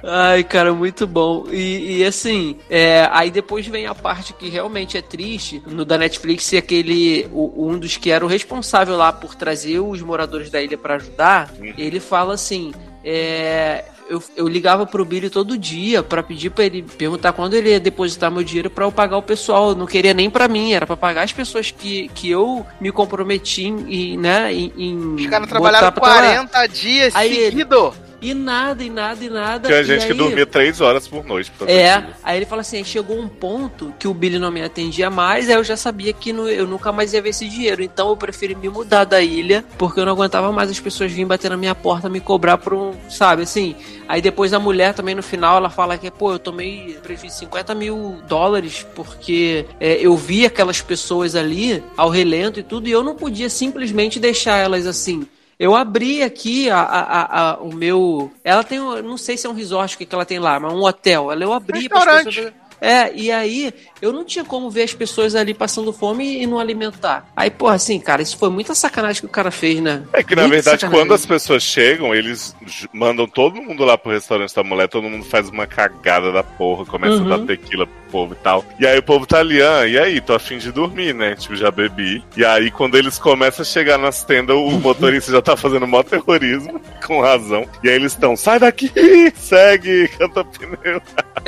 Ai, 0.04 0.44
cara, 0.44 0.74
muito 0.74 1.08
bom. 1.08 1.46
E, 1.52 1.98
e, 2.00 2.06
assim, 2.06 2.58
é, 2.70 3.08
aí 3.12 3.32
depois 3.32 3.66
vem 3.68 3.86
a 3.88 3.96
parte 3.96 4.34
que 4.34 4.50
realmente 4.50 4.98
é 4.98 5.02
triste. 5.02 5.62
No 5.68 5.84
da 5.86 5.98
Netflix, 5.98 6.52
e 6.54 6.58
aquele. 6.58 7.28
o- 7.32 7.68
um 7.70 7.78
dos 7.78 7.98
que 7.98 8.09
era 8.12 8.24
o 8.26 8.28
responsável 8.28 8.96
lá 8.98 9.12
por 9.14 9.36
trazer 9.36 9.80
os 9.80 10.02
moradores 10.02 10.50
da 10.50 10.62
ilha 10.62 10.78
pra 10.78 10.96
ajudar, 10.96 11.50
ele 11.78 12.00
fala 12.00 12.34
assim. 12.34 12.74
É, 13.04 13.86
eu, 14.10 14.22
eu 14.36 14.48
ligava 14.48 14.86
pro 14.86 15.06
Billy 15.06 15.30
todo 15.30 15.58
dia 15.58 16.02
pra 16.04 16.22
pedir 16.24 16.50
pra 16.50 16.66
ele 16.66 16.82
perguntar 16.82 17.32
quando 17.32 17.54
ele 17.54 17.70
ia 17.70 17.80
depositar 17.80 18.30
meu 18.32 18.44
dinheiro 18.44 18.70
pra 18.70 18.84
eu 18.86 18.92
pagar 18.92 19.18
o 19.18 19.22
pessoal. 19.22 19.70
Eu 19.70 19.76
não 19.76 19.86
queria 19.86 20.14
nem 20.14 20.30
pra 20.30 20.48
mim, 20.48 20.74
era 20.74 20.86
pra 20.86 20.98
pagar 20.98 21.24
as 21.24 21.32
pessoas 21.32 21.72
que, 21.72 22.10
que 22.10 22.30
eu 22.30 22.66
me 22.82 22.92
comprometi 22.92 23.66
em, 23.68 24.18
né, 24.18 24.52
em, 24.54 24.74
em 24.78 25.16
Os 25.16 25.28
caras 25.28 25.48
trabalharam 25.48 25.92
pra 25.92 26.02
trabalhar. 26.02 26.48
40 26.48 26.68
dias 26.68 27.16
Aí 27.16 27.32
ele- 27.32 27.46
seguido. 27.52 27.94
E 28.22 28.34
nada, 28.34 28.84
e 28.84 28.90
nada, 28.90 29.24
e 29.24 29.30
nada. 29.30 29.68
Tinha 29.70 29.80
e 29.82 29.84
gente 29.86 30.06
que 30.06 30.12
aí- 30.12 30.18
dormia 30.18 30.46
três 30.46 30.82
horas 30.82 31.08
por 31.08 31.26
noite. 31.26 31.52
fazer 31.58 31.72
é, 31.72 32.04
aí 32.24 32.38
ele 32.38 32.46
fala 32.46 32.62
assim, 32.62 32.84
chegou 32.84 33.18
um 33.18 33.28
ponto 33.30 33.94
que 33.98 34.08
o 34.08 34.14
Billy 34.14 34.38
não 34.38 34.52
me 34.52 34.62
atendia 34.62 35.10
mais, 35.10 35.50
aí 35.50 35.56
eu 35.56 35.64
já 35.64 35.78
sabia 35.78 36.12
que 36.12 36.34
no- 36.34 36.50
eu 36.50 36.68
nunca 36.68 36.92
mais 36.92 37.14
ia 37.14 37.22
ver 37.22 37.30
esse 37.30 37.48
dinheiro, 37.48 37.82
então 37.82 38.10
eu 38.10 38.18
preferi 38.18 38.56
me 38.56 38.68
mudar 38.68 39.06
da 39.06 39.22
ilha, 39.22 39.64
porque 39.78 40.00
eu 40.00 40.06
não 40.06 40.12
aguentava 40.14 40.52
mais 40.52 40.70
as 40.70 40.80
pessoas 40.80 41.12
virem 41.12 41.26
bater 41.28 41.50
na 41.50 41.56
minha 41.58 41.74
porta, 41.74 42.10
me 42.10 42.20
cobrar 42.20 42.58
por 42.58 42.74
um, 42.74 42.94
sabe, 43.10 43.44
assim, 43.44 43.76
aí 44.08 44.22
depois 44.22 44.54
a 44.54 44.60
mulher 44.60 44.94
também 44.94 45.16
no 45.16 45.24
final, 45.24 45.58
ela 45.58 45.70
fala 45.70 45.98
que, 45.98 46.12
pô, 46.12 46.34
eu 46.34 46.40
tomei 46.40 46.98
prejuízo 47.02 47.36
de 47.36 47.40
50 47.40 47.74
mil 47.74 48.18
dólares, 48.28 48.86
porque 48.96 49.66
é, 49.80 49.94
eu 49.94 50.18
vi 50.18 50.46
aquelas 50.46 50.82
pessoas 50.82 51.36
ali, 51.36 51.82
ao 51.96 52.10
relento 52.10 52.60
e 52.60 52.64
tudo, 52.64 52.88
e 52.88 52.92
eu 52.92 53.04
não 53.04 53.16
podia 53.16 53.50
simplesmente 53.50 54.20
deixar 54.20 54.58
elas 54.58 54.86
assim, 54.86 55.26
eu 55.60 55.76
abri 55.76 56.24
aqui 56.24 56.70
a, 56.70 56.80
a- 56.80 57.02
a- 57.02 57.52
a- 57.52 57.58
o 57.58 57.74
meu. 57.76 58.32
Ela 58.44 58.64
tem, 58.64 58.80
não 58.80 59.18
sei 59.18 59.36
se 59.38 59.46
é 59.46 59.50
um 59.50 59.54
resort 59.54 59.96
o 59.96 59.98
que, 59.98 60.06
que 60.06 60.16
ela 60.16 60.26
tem 60.26 60.40
lá, 60.40 60.60
mas 60.60 60.74
um 60.74 60.82
hotel. 60.84 61.32
Ela 61.32 61.44
eu 61.44 61.52
abri 61.54 61.82
Restaurante. 61.82 62.26
pessoas. 62.26 62.54
É, 62.82 63.14
e 63.14 63.30
aí 63.30 63.74
eu 64.02 64.14
não 64.14 64.24
tinha 64.24 64.46
como 64.46 64.70
ver 64.72 64.84
as 64.84 64.94
pessoas 64.94 65.36
ali 65.36 65.54
passando 65.54 65.92
fome 65.92 66.42
e 66.42 66.48
não 66.48 66.58
alimentar. 66.58 67.28
Aí, 67.36 67.52
porra, 67.52 67.74
assim, 67.76 68.00
cara, 68.00 68.22
isso 68.22 68.38
foi 68.38 68.50
muita 68.50 68.74
sacanagem 68.74 69.20
que 69.20 69.26
o 69.26 69.30
cara 69.30 69.52
fez, 69.52 69.82
né? 69.82 70.04
É 70.14 70.24
que 70.24 70.34
na 70.34 70.44
Muita 70.44 70.56
verdade, 70.56 70.80
sacanagem. 70.80 71.06
quando 71.08 71.14
as 71.14 71.26
pessoas 71.26 71.62
chegam, 71.62 72.16
eles 72.16 72.56
mandam 72.94 73.28
todo 73.28 73.62
mundo 73.62 73.84
lá 73.84 73.98
pro 73.98 74.14
restaurante 74.14 74.56
da 74.56 74.64
mulher, 74.64 74.88
todo 74.88 75.10
mundo 75.10 75.26
faz 75.26 75.50
uma 75.50 75.68
cagada 75.68 76.32
da 76.32 76.42
porra, 76.42 76.86
começa 76.86 77.18
Uhum. 77.18 77.34
a 77.34 77.38
dar 77.38 77.46
tequila 77.46 77.86
pro 77.86 77.99
povo 78.12 78.34
e 78.34 78.38
tal. 78.38 78.64
E 78.80 78.86
aí 78.86 78.98
o 78.98 79.04
povo 79.04 79.26
tá 79.26 79.40
ali, 79.40 79.62
ah, 79.62 79.86
e 79.86 79.98
aí, 79.98 80.22
tô 80.22 80.34
afim 80.34 80.58
de 80.58 80.72
dormir, 80.72 81.14
né? 81.14 81.36
Tipo, 81.36 81.56
já 81.56 81.72
bebi. 81.72 82.24
E 82.36 82.44
aí, 82.44 82.72
quando 82.72 82.98
eles 82.98 83.18
começam 83.18 83.64
a 83.64 83.66
chegar 83.66 83.98
nas 83.98 84.24
tendas, 84.24 84.56
o 84.56 84.72
motorista 84.80 85.32
já 85.32 85.42
tá 85.42 85.56
fazendo 85.56 85.88
mó 85.88 86.04
terrorismo, 86.04 86.80
com 87.06 87.22
razão. 87.22 87.66
E 87.84 87.90
aí 87.90 87.96
eles 87.96 88.14
estão, 88.14 88.36
sai 88.36 88.60
daqui, 88.60 88.92
segue, 89.36 90.08
canta 90.18 90.44
pneu. 90.44 91.02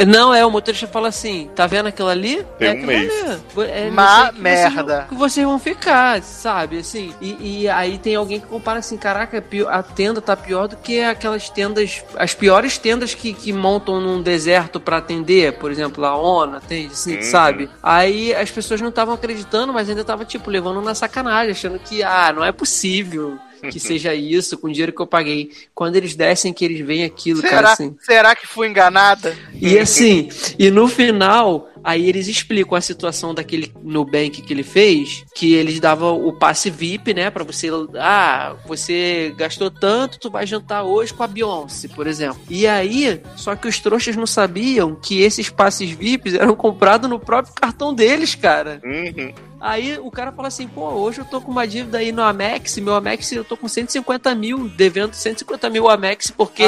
Não, 0.07 0.33
é, 0.33 0.45
o 0.45 0.51
motorista 0.51 0.87
fala 0.87 1.09
assim: 1.09 1.49
tá 1.55 1.67
vendo 1.67 1.87
aquilo 1.87 2.07
ali? 2.07 2.45
Tem 2.57 2.69
é 2.69 2.73
um 2.73 2.85
mês. 2.85 3.13
É 3.57 3.89
Má 3.89 4.31
merda. 4.31 4.95
Vocês, 4.95 5.09
que 5.09 5.15
vocês 5.15 5.45
vão 5.45 5.59
ficar, 5.59 6.21
sabe? 6.21 6.79
Assim, 6.79 7.13
e, 7.21 7.61
e 7.61 7.69
aí 7.69 7.97
tem 7.97 8.15
alguém 8.15 8.39
que 8.39 8.47
compara 8.47 8.79
assim: 8.79 8.97
caraca, 8.97 9.37
é 9.37 9.61
a 9.67 9.83
tenda 9.83 10.21
tá 10.21 10.35
pior 10.35 10.67
do 10.67 10.77
que 10.77 11.01
aquelas 11.01 11.49
tendas, 11.49 12.03
as 12.15 12.33
piores 12.33 12.77
tendas 12.77 13.13
que, 13.13 13.33
que 13.33 13.53
montam 13.53 13.99
num 13.99 14.21
deserto 14.21 14.79
pra 14.79 14.97
atender, 14.97 15.53
por 15.53 15.71
exemplo, 15.71 16.05
a 16.05 16.15
ONU, 16.15 16.50
atende, 16.57 16.93
assim, 16.93 17.15
Uhum. 17.17 17.21
sabe? 17.23 17.69
Aí 17.81 18.33
as 18.33 18.49
pessoas 18.51 18.81
não 18.81 18.89
estavam 18.89 19.13
acreditando, 19.13 19.71
mas 19.73 19.89
ainda 19.89 20.03
tava, 20.03 20.25
tipo, 20.25 20.49
levando 20.49 20.81
na 20.81 20.93
sacanagem, 20.95 21.51
achando 21.51 21.79
que, 21.79 22.01
ah, 22.03 22.31
não 22.33 22.43
é 22.43 22.51
possível. 22.51 23.37
Que 23.69 23.79
seja 23.79 24.13
isso, 24.15 24.57
com 24.57 24.67
o 24.67 24.71
dinheiro 24.71 24.91
que 24.91 25.01
eu 25.01 25.05
paguei. 25.07 25.51
Quando 25.75 25.95
eles 25.95 26.15
descem, 26.15 26.51
que 26.51 26.65
eles 26.65 26.83
veem 26.85 27.03
aquilo, 27.03 27.41
cara, 27.43 27.55
Será, 27.57 27.71
assim. 27.73 27.95
será 28.01 28.35
que 28.35 28.47
fui 28.47 28.67
enganada? 28.67 29.37
E 29.53 29.77
assim, 29.77 30.29
e 30.57 30.71
no 30.71 30.87
final, 30.87 31.69
aí 31.83 32.07
eles 32.07 32.27
explicam 32.27 32.77
a 32.77 32.81
situação 32.81 33.33
daquele 33.33 33.71
Nubank 33.81 34.41
que 34.41 34.53
ele 34.53 34.63
fez, 34.63 35.23
que 35.35 35.53
eles 35.53 35.79
davam 35.79 36.25
o 36.25 36.33
passe 36.33 36.69
VIP, 36.69 37.13
né, 37.13 37.29
Pra 37.29 37.43
você, 37.43 37.69
ah, 37.97 38.55
você 38.65 39.33
gastou 39.37 39.71
tanto, 39.71 40.19
tu 40.19 40.29
vai 40.29 40.45
jantar 40.45 40.83
hoje 40.83 41.13
com 41.13 41.23
a 41.23 41.27
Beyoncé, 41.27 41.87
por 41.87 42.07
exemplo. 42.07 42.41
E 42.49 42.67
aí, 42.67 43.21
só 43.35 43.55
que 43.55 43.67
os 43.67 43.79
trouxas 43.79 44.15
não 44.15 44.27
sabiam 44.27 44.95
que 44.95 45.21
esses 45.21 45.49
passes 45.49 45.89
VIPs 45.91 46.35
eram 46.35 46.55
comprados 46.55 47.09
no 47.09 47.19
próprio 47.19 47.53
cartão 47.55 47.93
deles, 47.93 48.35
cara. 48.35 48.81
Uhum. 48.83 49.33
Aí 49.63 49.99
o 49.99 50.09
cara 50.09 50.31
fala 50.31 50.47
assim, 50.47 50.67
pô, 50.67 50.89
hoje 50.89 51.19
eu 51.19 51.25
tô 51.25 51.39
com 51.39 51.51
uma 51.51 51.67
dívida 51.67 51.99
aí 51.99 52.11
no 52.11 52.23
Amex, 52.23 52.77
meu 52.79 52.95
Amex 52.95 53.31
eu 53.31 53.43
tô 53.43 53.55
com 53.55 53.67
150 53.67 54.33
mil, 54.33 54.67
devendo 54.69 55.13
150 55.13 55.69
mil 55.69 55.87
Amex, 55.87 56.31
porque 56.31 56.63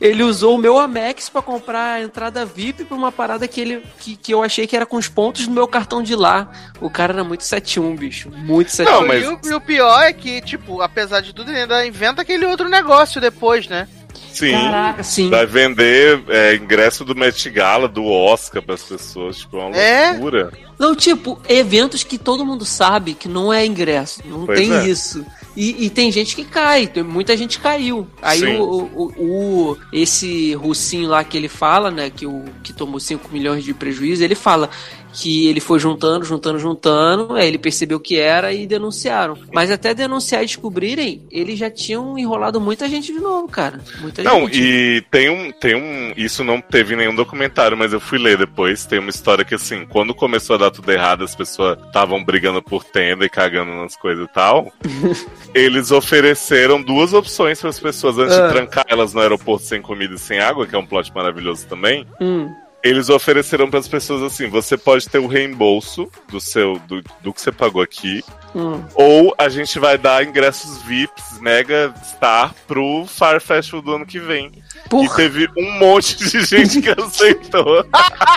ele 0.00 0.22
usou 0.22 0.54
o 0.54 0.58
meu 0.58 0.78
Amex 0.78 1.28
pra 1.28 1.42
comprar 1.42 1.94
a 1.94 2.00
entrada 2.02 2.46
VIP 2.46 2.84
pra 2.84 2.96
uma 2.96 3.10
parada 3.10 3.48
que 3.48 3.60
ele 3.60 3.82
que, 3.98 4.14
que 4.16 4.32
eu 4.32 4.44
achei 4.44 4.64
que 4.66 4.76
era 4.76 4.86
com 4.86 4.96
os 4.96 5.08
pontos 5.08 5.48
do 5.48 5.52
meu 5.52 5.66
cartão 5.66 6.02
de 6.04 6.14
lá. 6.14 6.48
O 6.80 6.88
cara 6.88 7.12
era 7.14 7.24
muito 7.24 7.42
71, 7.42 7.96
bicho. 7.96 8.30
Muito 8.30 8.70
71. 8.70 9.00
Não, 9.00 9.06
mas- 9.08 9.24
E, 9.24 9.26
o, 9.26 9.40
e 9.50 9.54
o 9.54 9.60
pior 9.60 10.00
é 10.02 10.12
que, 10.12 10.40
tipo, 10.40 10.80
apesar 10.80 11.20
de 11.20 11.34
tudo, 11.34 11.50
ele 11.50 11.60
ainda 11.62 11.84
inventa 11.84 12.22
aquele 12.22 12.46
outro 12.46 12.68
negócio 12.68 13.20
depois, 13.20 13.66
né? 13.66 13.88
Sim. 14.32 14.52
Caraca, 14.52 15.02
sim. 15.02 15.30
Vai 15.30 15.46
vender 15.46 16.22
é, 16.28 16.54
ingresso 16.56 17.04
do 17.04 17.14
Met 17.14 17.48
Gala, 17.50 17.88
do 17.88 18.04
Oscar 18.06 18.62
pras 18.62 18.82
pessoas, 18.82 19.38
tipo, 19.38 19.58
é 19.58 19.64
uma 19.64 19.76
É? 19.76 20.10
loucura. 20.12 20.52
Não, 20.78 20.94
tipo, 20.96 21.38
eventos 21.46 22.02
que 22.02 22.16
todo 22.16 22.44
mundo 22.44 22.64
sabe 22.64 23.12
que 23.14 23.28
não 23.28 23.52
é 23.52 23.66
ingresso. 23.66 24.20
Não 24.24 24.46
Pois 24.46 24.58
tem 24.58 24.72
é. 24.72 24.86
isso. 24.88 25.24
E, 25.54 25.84
e 25.84 25.90
tem 25.90 26.10
gente 26.10 26.34
que 26.34 26.42
cai, 26.44 26.86
tem- 26.86 27.02
muita 27.02 27.36
gente 27.36 27.58
caiu. 27.60 28.06
Aí 28.22 28.56
o, 28.56 28.62
o, 28.94 29.12
o- 29.18 29.76
esse 29.92 30.54
russinho 30.54 31.08
lá 31.08 31.22
que 31.22 31.36
ele 31.36 31.48
fala, 31.48 31.90
né, 31.90 32.08
que, 32.08 32.24
o, 32.24 32.44
que 32.62 32.72
tomou 32.72 32.98
5 32.98 33.28
milhões 33.30 33.62
de 33.62 33.74
prejuízo, 33.74 34.24
ele 34.24 34.34
fala 34.34 34.70
que 35.12 35.48
ele 35.48 35.60
foi 35.60 35.78
juntando, 35.78 36.24
juntando, 36.24 36.58
juntando, 36.58 37.34
aí 37.34 37.46
ele 37.48 37.58
percebeu 37.58 37.98
que 38.00 38.16
era 38.18 38.52
e 38.52 38.66
denunciaram. 38.66 39.36
Mas 39.52 39.70
até 39.70 39.92
denunciar 39.94 40.42
e 40.42 40.46
descobrirem, 40.46 41.22
eles 41.30 41.58
já 41.58 41.70
tinham 41.70 42.18
enrolado 42.18 42.60
muita 42.60 42.88
gente 42.88 43.12
de 43.12 43.18
novo, 43.20 43.48
cara. 43.48 43.80
Muita 44.00 44.22
Não, 44.22 44.40
gente. 44.46 44.60
e 44.60 45.00
tem 45.10 45.28
um, 45.28 45.50
tem 45.52 45.74
um. 45.74 46.12
Isso 46.16 46.44
não 46.44 46.60
teve 46.60 46.94
nenhum 46.96 47.14
documentário, 47.14 47.76
mas 47.76 47.92
eu 47.92 48.00
fui 48.00 48.18
ler 48.18 48.38
depois. 48.38 48.84
Tem 48.86 48.98
uma 48.98 49.10
história 49.10 49.44
que, 49.44 49.54
assim, 49.54 49.86
quando 49.86 50.14
começou 50.14 50.54
a 50.54 50.58
dar 50.58 50.70
tudo 50.70 50.90
errado, 50.90 51.24
as 51.24 51.34
pessoas 51.34 51.78
estavam 51.86 52.22
brigando 52.24 52.62
por 52.62 52.84
tenda 52.84 53.24
e 53.24 53.28
cagando 53.30 53.72
nas 53.72 53.96
coisas 53.96 54.24
e 54.26 54.32
tal. 54.32 54.72
eles 55.54 55.90
ofereceram 55.90 56.80
duas 56.82 57.12
opções 57.12 57.60
para 57.60 57.70
as 57.70 57.78
pessoas 57.80 58.18
antes 58.18 58.36
Ah. 58.36 58.46
de 58.46 58.52
trancar 58.54 58.84
elas 58.88 59.12
no 59.14 59.20
aeroporto 59.20 59.64
sem 59.64 59.82
comida 59.82 60.14
e 60.14 60.18
sem 60.18 60.38
água, 60.40 60.66
que 60.66 60.74
é 60.74 60.78
um 60.78 60.86
plot 60.86 61.12
maravilhoso 61.14 61.66
também. 61.66 62.06
Hum. 62.20 62.48
Eles 62.82 63.08
ofereceram 63.10 63.68
para 63.68 63.78
as 63.80 63.88
pessoas 63.88 64.22
assim: 64.22 64.48
você 64.48 64.76
pode 64.76 65.08
ter 65.08 65.18
o 65.18 65.26
reembolso 65.26 66.08
do 66.30 66.40
seu 66.40 66.78
do, 66.86 67.02
do 67.20 67.32
que 67.32 67.40
você 67.40 67.52
pagou 67.52 67.82
aqui, 67.82 68.24
Hum. 68.54 68.82
ou 68.94 69.32
a 69.38 69.48
gente 69.48 69.78
vai 69.78 69.96
dar 69.96 70.24
ingressos 70.26 70.82
VIPs 70.82 71.38
Mega 71.40 71.94
Star 72.04 72.52
pro 72.66 73.04
Fire 73.06 73.38
Festival 73.38 73.80
do 73.82 73.92
ano 73.94 74.06
que 74.06 74.18
vem. 74.18 74.50
E 74.74 74.88
Porra, 74.88 75.14
teve 75.16 75.48
um 75.56 75.78
monte 75.78 76.16
de 76.16 76.42
gente 76.44 76.82
que 76.82 76.88
aceitou. 76.90 77.84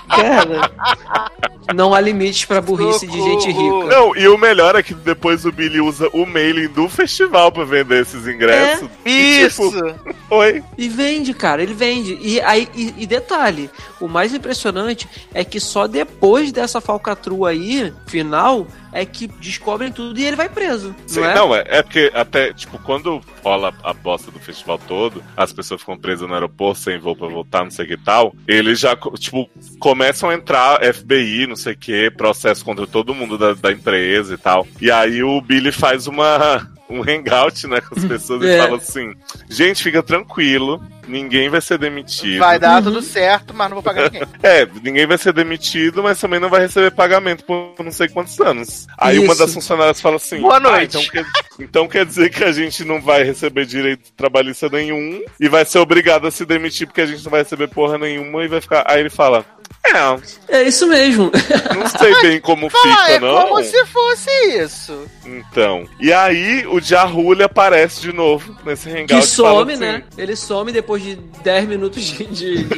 cara. 0.10 0.72
Não 1.74 1.94
há 1.96 2.00
limites 2.02 2.46
pra 2.46 2.62
burrice 2.62 3.08
de 3.08 3.20
gente 3.22 3.48
rica. 3.48 3.86
Não, 3.88 4.16
e 4.16 4.28
o 4.28 4.38
melhor 4.38 4.76
é 4.76 4.84
que 4.84 4.94
depois 4.94 5.46
o 5.46 5.52
Billy 5.52 5.80
usa 5.80 6.10
o 6.14 6.26
mailing 6.26 6.68
do 6.68 6.88
festival 6.90 7.52
pra 7.52 7.64
vender 7.64 8.02
esses 8.02 8.28
ingressos. 8.28 8.90
E, 9.06 9.42
Isso! 9.42 9.72
tipo, 9.72 10.14
Oi. 10.30 10.64
E 10.78 10.90
vende, 10.90 11.34
cara, 11.34 11.64
ele 11.64 11.74
vende. 11.74 12.18
E 12.22 12.40
aí, 12.42 12.68
e, 12.76 12.94
e 12.98 13.08
detalhe, 13.08 13.70
o 14.00 14.08
mais 14.08 14.33
mais 14.34 14.36
impressionante 14.36 15.08
é 15.34 15.44
que 15.44 15.60
só 15.60 15.88
depois 15.88 16.52
dessa 16.52 16.82
falcatrua 16.82 17.50
aí, 17.50 17.94
final, 18.08 18.68
é 18.92 19.06
que 19.06 19.28
descobrem 19.28 19.92
tudo 19.92 20.20
e 20.20 20.24
ele 20.24 20.36
vai 20.36 20.50
preso. 20.50 20.96
Sim, 21.08 21.22
não 21.22 21.30
é? 21.30 21.36
não, 21.36 21.56
é, 21.56 21.64
é 21.68 21.84
porque 21.84 22.12
até, 22.14 22.54
tipo, 22.54 22.78
quando 22.80 23.22
rola 23.44 23.74
a 23.84 23.94
bosta 23.94 24.32
do 24.32 24.40
festival 24.40 24.80
todo, 24.88 25.24
as 25.36 25.52
pessoas 25.52 25.82
ficam 25.82 25.98
presas 25.98 26.28
no 26.28 26.34
aeroporto 26.34 26.80
sem 26.80 27.00
voo 27.00 27.16
pra 27.16 27.28
voltar, 27.28 27.64
não 27.64 27.72
sei 27.72 27.86
o 27.86 27.88
que 27.88 27.94
e 27.94 27.98
tal, 27.98 28.36
eles 28.48 28.80
já, 28.80 28.96
tipo, 29.18 29.50
começam 29.80 30.30
a 30.30 30.34
entrar 30.34 30.80
FBI, 30.94 31.48
não 31.48 31.56
sei 31.56 31.74
o 31.74 31.78
que, 31.78 32.12
processo 32.12 32.66
contra 32.66 32.88
todo 32.88 33.14
mundo 33.14 33.38
da, 33.38 33.54
da 33.54 33.72
empresa 33.72 34.34
e 34.34 34.38
tal. 34.38 34.68
E 34.82 34.90
aí 34.90 35.24
o 35.24 35.40
Billy 35.42 35.72
faz 35.72 36.08
uma. 36.08 36.73
Um 36.94 37.02
hangout, 37.02 37.66
né, 37.68 37.82
com 37.82 37.98
as 37.98 38.06
pessoas 38.06 38.44
É. 38.44 38.58
e 38.58 38.62
fala 38.62 38.78
assim: 38.78 39.14
gente, 39.50 39.82
fica 39.84 40.04
tranquilo, 40.04 40.82
ninguém 41.08 41.50
vai 41.50 41.60
ser 41.62 41.78
demitido. 41.78 42.40
Vai 42.40 42.60
dar 42.60 42.82
tudo 42.84 43.02
certo, 43.02 43.54
mas 43.54 43.70
não 43.70 43.76
vou 43.76 43.84
pagar 43.84 44.12
ninguém. 44.12 44.28
É, 44.44 44.68
ninguém 44.84 45.08
vai 45.08 45.18
ser 45.18 45.34
demitido, 45.34 46.04
mas 46.04 46.20
também 46.20 46.40
não 46.40 46.50
vai 46.50 46.62
receber 46.62 46.92
pagamento 46.92 47.44
por 47.46 47.74
não 47.84 47.92
sei 47.92 48.08
quantos 48.10 48.40
anos. 48.40 48.88
Aí 48.98 49.18
uma 49.20 49.34
Isso. 49.34 49.40
das 49.44 49.54
funcionárias 49.54 50.00
fala 50.02 50.18
assim: 50.18 50.40
Boa 50.42 50.58
"Ah, 50.58 50.60
noite." 50.60 50.98
então, 50.98 51.12
quer, 51.12 51.26
então 51.60 51.88
quer 51.88 52.06
dizer 52.06 52.30
que 52.30 52.44
a 52.44 52.52
gente 52.52 52.84
não 52.84 53.02
vai 53.02 53.24
receber 53.24 53.66
direito 53.66 54.12
trabalhista 54.16 54.70
nenhum 54.70 55.22
e 55.40 55.48
vai 55.50 55.66
ser 55.66 55.80
obrigado 55.80 56.28
a 56.28 56.32
se 56.32 56.46
demitir 56.46 56.88
porque 56.88 57.02
a 57.02 57.06
gente 57.06 57.24
não 57.24 57.32
vai 57.32 57.42
receber 57.42 57.68
porra 57.70 57.98
nenhuma 57.98 58.44
e 58.44 58.48
vai 58.48 58.62
ficar. 58.62 58.84
Aí 58.88 59.00
ele 59.00 59.10
fala: 59.10 59.46
É, 59.86 60.60
É 60.60 60.64
isso 60.64 60.88
mesmo. 60.88 61.30
não 61.76 61.88
sei 61.88 62.14
bem 62.22 62.40
como 62.42 62.70
fica, 62.70 63.12
é 63.12 63.20
não. 63.20 63.48
como 63.48 63.64
se 63.64 63.86
fosse 63.88 64.30
isso. 64.58 65.06
Então. 65.26 65.86
E 66.00 66.12
aí 66.14 66.66
o 66.68 66.80
Jahuli 66.80 67.44
aparece 67.44 68.02
de 68.02 68.14
novo 68.14 68.56
nesse 68.66 68.90
hangout. 68.90 69.08
Que 69.16 69.22
some, 69.22 69.74
assim- 69.74 69.82
né? 69.82 70.04
Ele 70.18 70.36
some 70.36 70.72
depois 70.72 71.04
de 71.04 71.16
10 71.16 71.68
minutos 71.68 72.02
de, 72.04 72.26
de. 72.26 72.68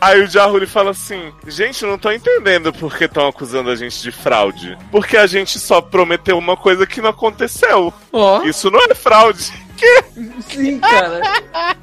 Aí 0.00 0.20
o 0.22 0.26
Jahuli 0.26 0.66
fala 0.66 0.90
assim: 0.90 1.32
gente, 1.46 1.82
eu 1.82 1.88
não 1.88 1.96
tô 1.98 2.12
entendendo 2.12 2.70
por 2.74 2.94
que 2.94 3.04
estão 3.04 3.26
acusando 3.26 3.70
a 3.70 3.76
gente 3.76 4.02
de 4.02 4.12
fraude. 4.12 4.76
Porque 4.90 5.16
a 5.16 5.26
gente 5.26 5.58
só 5.58 5.80
prometeu 5.80 6.36
uma 6.36 6.56
coisa 6.58 6.86
que 6.86 7.00
não 7.00 7.08
aconteceu. 7.08 7.92
Ó, 8.12 8.42
Isso 8.42 8.70
não 8.70 8.80
é 8.84 8.94
fraude. 8.94 9.50
Sim, 10.48 10.78
cara. 10.80 11.20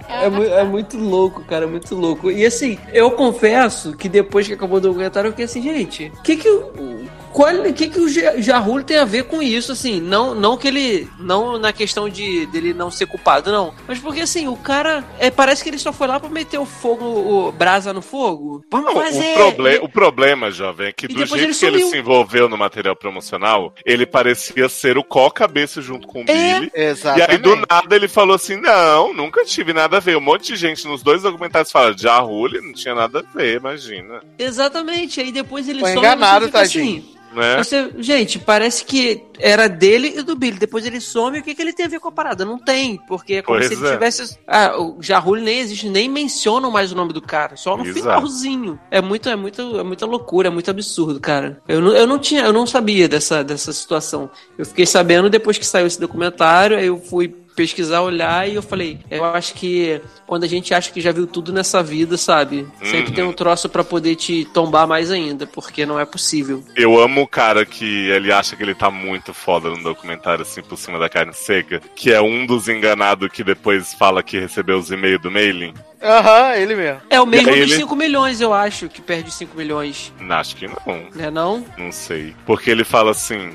É, 0.08 0.30
mu- 0.30 0.44
é 0.44 0.64
muito 0.64 0.98
louco, 0.98 1.44
cara, 1.44 1.66
é 1.66 1.68
muito 1.68 1.94
louco. 1.96 2.30
E 2.32 2.46
assim, 2.46 2.78
eu 2.94 3.12
confesso 3.12 3.96
que 3.96 4.08
depois 4.10 4.48
que 4.48 4.54
acabou 4.54 4.78
o 4.78 4.82
documentário, 4.82 5.28
eu 5.28 5.32
fiquei 5.32 5.46
assim, 5.46 5.62
gente, 5.62 6.12
o 6.18 6.22
que 6.22 6.36
que 6.38 6.50
o. 6.50 7.02
Qual, 7.32 7.50
que 7.74 7.88
que 7.88 7.98
o 7.98 8.10
Ja- 8.10 8.42
Jahul 8.42 8.84
tem 8.84 8.98
a 8.98 9.06
ver 9.06 9.24
com 9.24 9.42
isso, 9.42 9.72
assim? 9.72 10.02
Não, 10.02 10.36
não 10.36 10.58
que 10.58 10.68
ele. 10.68 11.10
Não 11.18 11.58
na 11.58 11.72
questão 11.72 12.10
de 12.10 12.46
dele 12.48 12.74
não 12.74 12.92
ser 12.92 13.06
culpado, 13.06 13.50
não. 13.54 13.74
Mas 13.88 14.00
porque 14.00 14.20
assim, 14.20 14.50
o 14.50 14.58
cara. 14.58 15.02
É, 15.18 15.32
parece 15.32 15.64
que 15.64 15.70
ele 15.70 15.78
só 15.78 15.94
foi 15.94 16.08
lá 16.08 16.20
pra 16.20 16.30
meter 16.30 16.58
o 16.58 16.66
fogo, 16.66 17.06
o 17.06 17.50
brasa 17.54 17.94
no 17.94 18.02
fogo. 18.02 18.66
Vamos 18.70 18.94
Não, 18.94 19.02
fazer! 19.02 19.32
o, 19.32 19.36
proble 19.36 19.78
o 19.82 19.88
problema, 19.88 20.52
jovem, 20.52 20.88
é 20.88 20.92
que 20.92 21.06
E 21.06 21.08
do 21.08 21.14
depois 21.24 21.30
jeito 21.42 21.46
ele 21.52 21.58
que 21.58 21.66
ele 21.84 21.86
se 21.90 21.98
envolveu 21.98 22.50
no 22.50 22.58
material 22.58 22.98
promocional, 22.98 23.74
ele 23.86 24.06
parecia 24.06 24.68
ser 24.68 24.98
o 24.98 25.04
có-cabeça 25.04 25.82
junto 25.82 26.08
com 26.10 26.20
o 26.20 26.26
É. 26.28 26.56
Billy. 26.60 26.72
E 26.76 26.82
Exatamente. 26.82 27.32
aí, 27.32 27.38
do 27.38 27.56
nada, 27.56 27.81
ele 27.90 28.08
falou 28.08 28.36
assim: 28.36 28.56
Não, 28.58 29.14
nunca 29.14 29.44
tive 29.46 29.74
nada 29.74 29.98
a 29.98 30.00
ver. 30.00 30.18
Um 30.18 30.22
monte 30.22 30.48
de 30.48 30.56
gente 30.56 30.88
nos 30.88 31.02
dois 31.04 31.22
documentários 31.22 31.72
fala: 31.72 31.96
Jahuli 31.98 32.62
não 32.62 32.74
tinha 32.74 32.96
nada 32.96 33.20
a 33.20 33.38
ver, 33.38 33.58
imagina. 33.58 34.22
Exatamente, 34.38 35.20
aí 35.20 35.32
depois 35.32 35.68
ele 35.68 35.80
Foi 35.80 35.94
some 35.94 36.06
enganado, 36.06 36.50
tadinho. 36.50 37.00
assim. 37.00 37.22
Né? 37.34 37.58
Você, 37.64 37.90
gente, 38.00 38.38
parece 38.40 38.84
que 38.84 39.24
era 39.40 39.70
dele 39.70 40.16
e 40.18 40.22
do 40.22 40.36
Billy. 40.36 40.60
Depois 40.60 40.86
ele 40.86 41.00
some, 41.00 41.40
o 41.40 41.44
que, 41.44 41.56
que 41.56 41.62
ele 41.62 41.72
tem 41.72 41.86
a 41.86 41.90
ver 41.90 42.00
com 42.00 42.10
a 42.10 42.12
parada? 42.12 42.44
Não 42.44 42.58
tem, 42.60 43.00
porque 43.08 43.36
é 43.36 43.42
como 43.42 43.58
Pois 43.58 43.70
se 43.70 43.74
ele 43.76 43.88
é. 43.88 43.94
tivesse. 43.94 44.38
Ah, 44.46 44.78
o 44.78 44.98
Jahul 45.02 45.38
nem 45.38 45.60
existe, 45.60 45.88
nem 45.88 46.10
mencionam 46.10 46.70
mais 46.70 46.92
o 46.92 46.96
nome 46.96 47.14
do 47.14 47.22
cara, 47.22 47.56
só 47.56 47.78
no 47.78 47.86
Exato. 47.86 48.00
finalzinho. 48.02 48.78
É 48.92 49.00
muito, 49.02 49.30
é 49.30 49.36
muito, 49.36 49.80
é 49.80 49.84
muita 49.84 50.06
loucura, 50.06 50.50
é 50.50 50.52
muito 50.52 50.70
absurdo, 50.70 51.22
cara. 51.22 51.62
Eu 51.68 51.80
não, 51.80 51.94
eu 51.96 52.06
não 52.06 52.20
tinha, 52.20 52.42
eu 52.44 52.52
não 52.52 52.68
sabia 52.68 53.08
dessa, 53.08 53.44
dessa 53.44 53.72
situação. 53.72 54.30
Eu 54.58 54.66
fiquei 54.66 54.86
sabendo 54.86 55.30
depois 55.30 55.58
que 55.58 55.66
saiu 55.66 55.88
esse 55.88 56.00
documentário, 56.00 56.78
aí 56.78 56.88
eu 56.88 56.98
fui 57.00 57.34
pesquisar, 57.62 58.02
olhar 58.02 58.50
e 58.50 58.56
eu 58.56 58.62
falei, 58.64 58.98
eu 59.10 59.24
acho 59.24 59.54
que 59.54 60.02
quando 60.26 60.44
a 60.44 60.48
gente 60.48 60.74
acha 60.74 60.92
que 60.92 61.00
já 61.00 61.12
viu 61.12 61.28
tudo 61.28 61.54
nessa 61.54 61.84
vida, 61.84 62.18
sabe? 62.18 62.68
Sempre 62.84 63.10
Uhum. 63.10 63.14
tem 63.14 63.24
um 63.24 63.34
troço 63.34 63.70
pra 63.70 63.84
poder 63.84 64.16
te 64.16 64.46
tombar 64.46 64.88
mais 64.88 65.12
ainda, 65.12 65.46
porque 65.46 65.86
não 65.86 66.00
é 66.00 66.06
possível. 66.06 66.64
Eu 66.76 67.00
amo 67.00 67.22
o 67.22 67.28
cara 67.28 67.64
que 67.66 68.10
ele 68.10 68.32
acha 68.32 68.56
que 68.56 68.64
ele 68.64 68.74
tá 68.74 68.90
muito 68.90 69.32
foda 69.34 69.70
no 69.70 69.82
documentário, 69.84 70.42
assim, 70.42 70.62
por 70.64 70.78
cima 70.78 70.98
da 70.98 71.08
carne 71.08 71.34
seca, 71.34 71.80
que 71.96 72.12
é 72.12 72.20
um 72.22 72.46
dos 72.48 72.68
enganados 72.68 73.30
que 73.32 73.44
depois 73.44 73.94
fala 73.94 74.24
que 74.24 74.40
recebeu 74.40 74.78
os 74.80 74.90
e-mails 74.92 75.22
do 75.22 75.30
mailing. 75.30 75.74
Aham, 76.02 76.56
ele 76.56 76.76
mesmo. 76.76 77.00
É 77.12 77.22
o 77.22 77.28
mesmo 77.28 77.50
dos 77.50 77.58
ele- 77.58 77.76
5 77.76 77.96
milhões, 77.96 78.42
eu 78.42 78.52
acho, 78.54 78.90
que 78.90 79.02
perde 79.04 79.32
5 79.32 79.56
milhões, 79.56 80.12
Acho 80.30 80.56
que 80.56 80.66
não. 80.68 81.04
né 81.14 81.30
não? 81.30 81.64
Não 81.78 81.92
sei. 81.92 82.34
Porque 82.46 82.72
ele 82.72 82.84
fala 82.84 83.12
assim. 83.12 83.52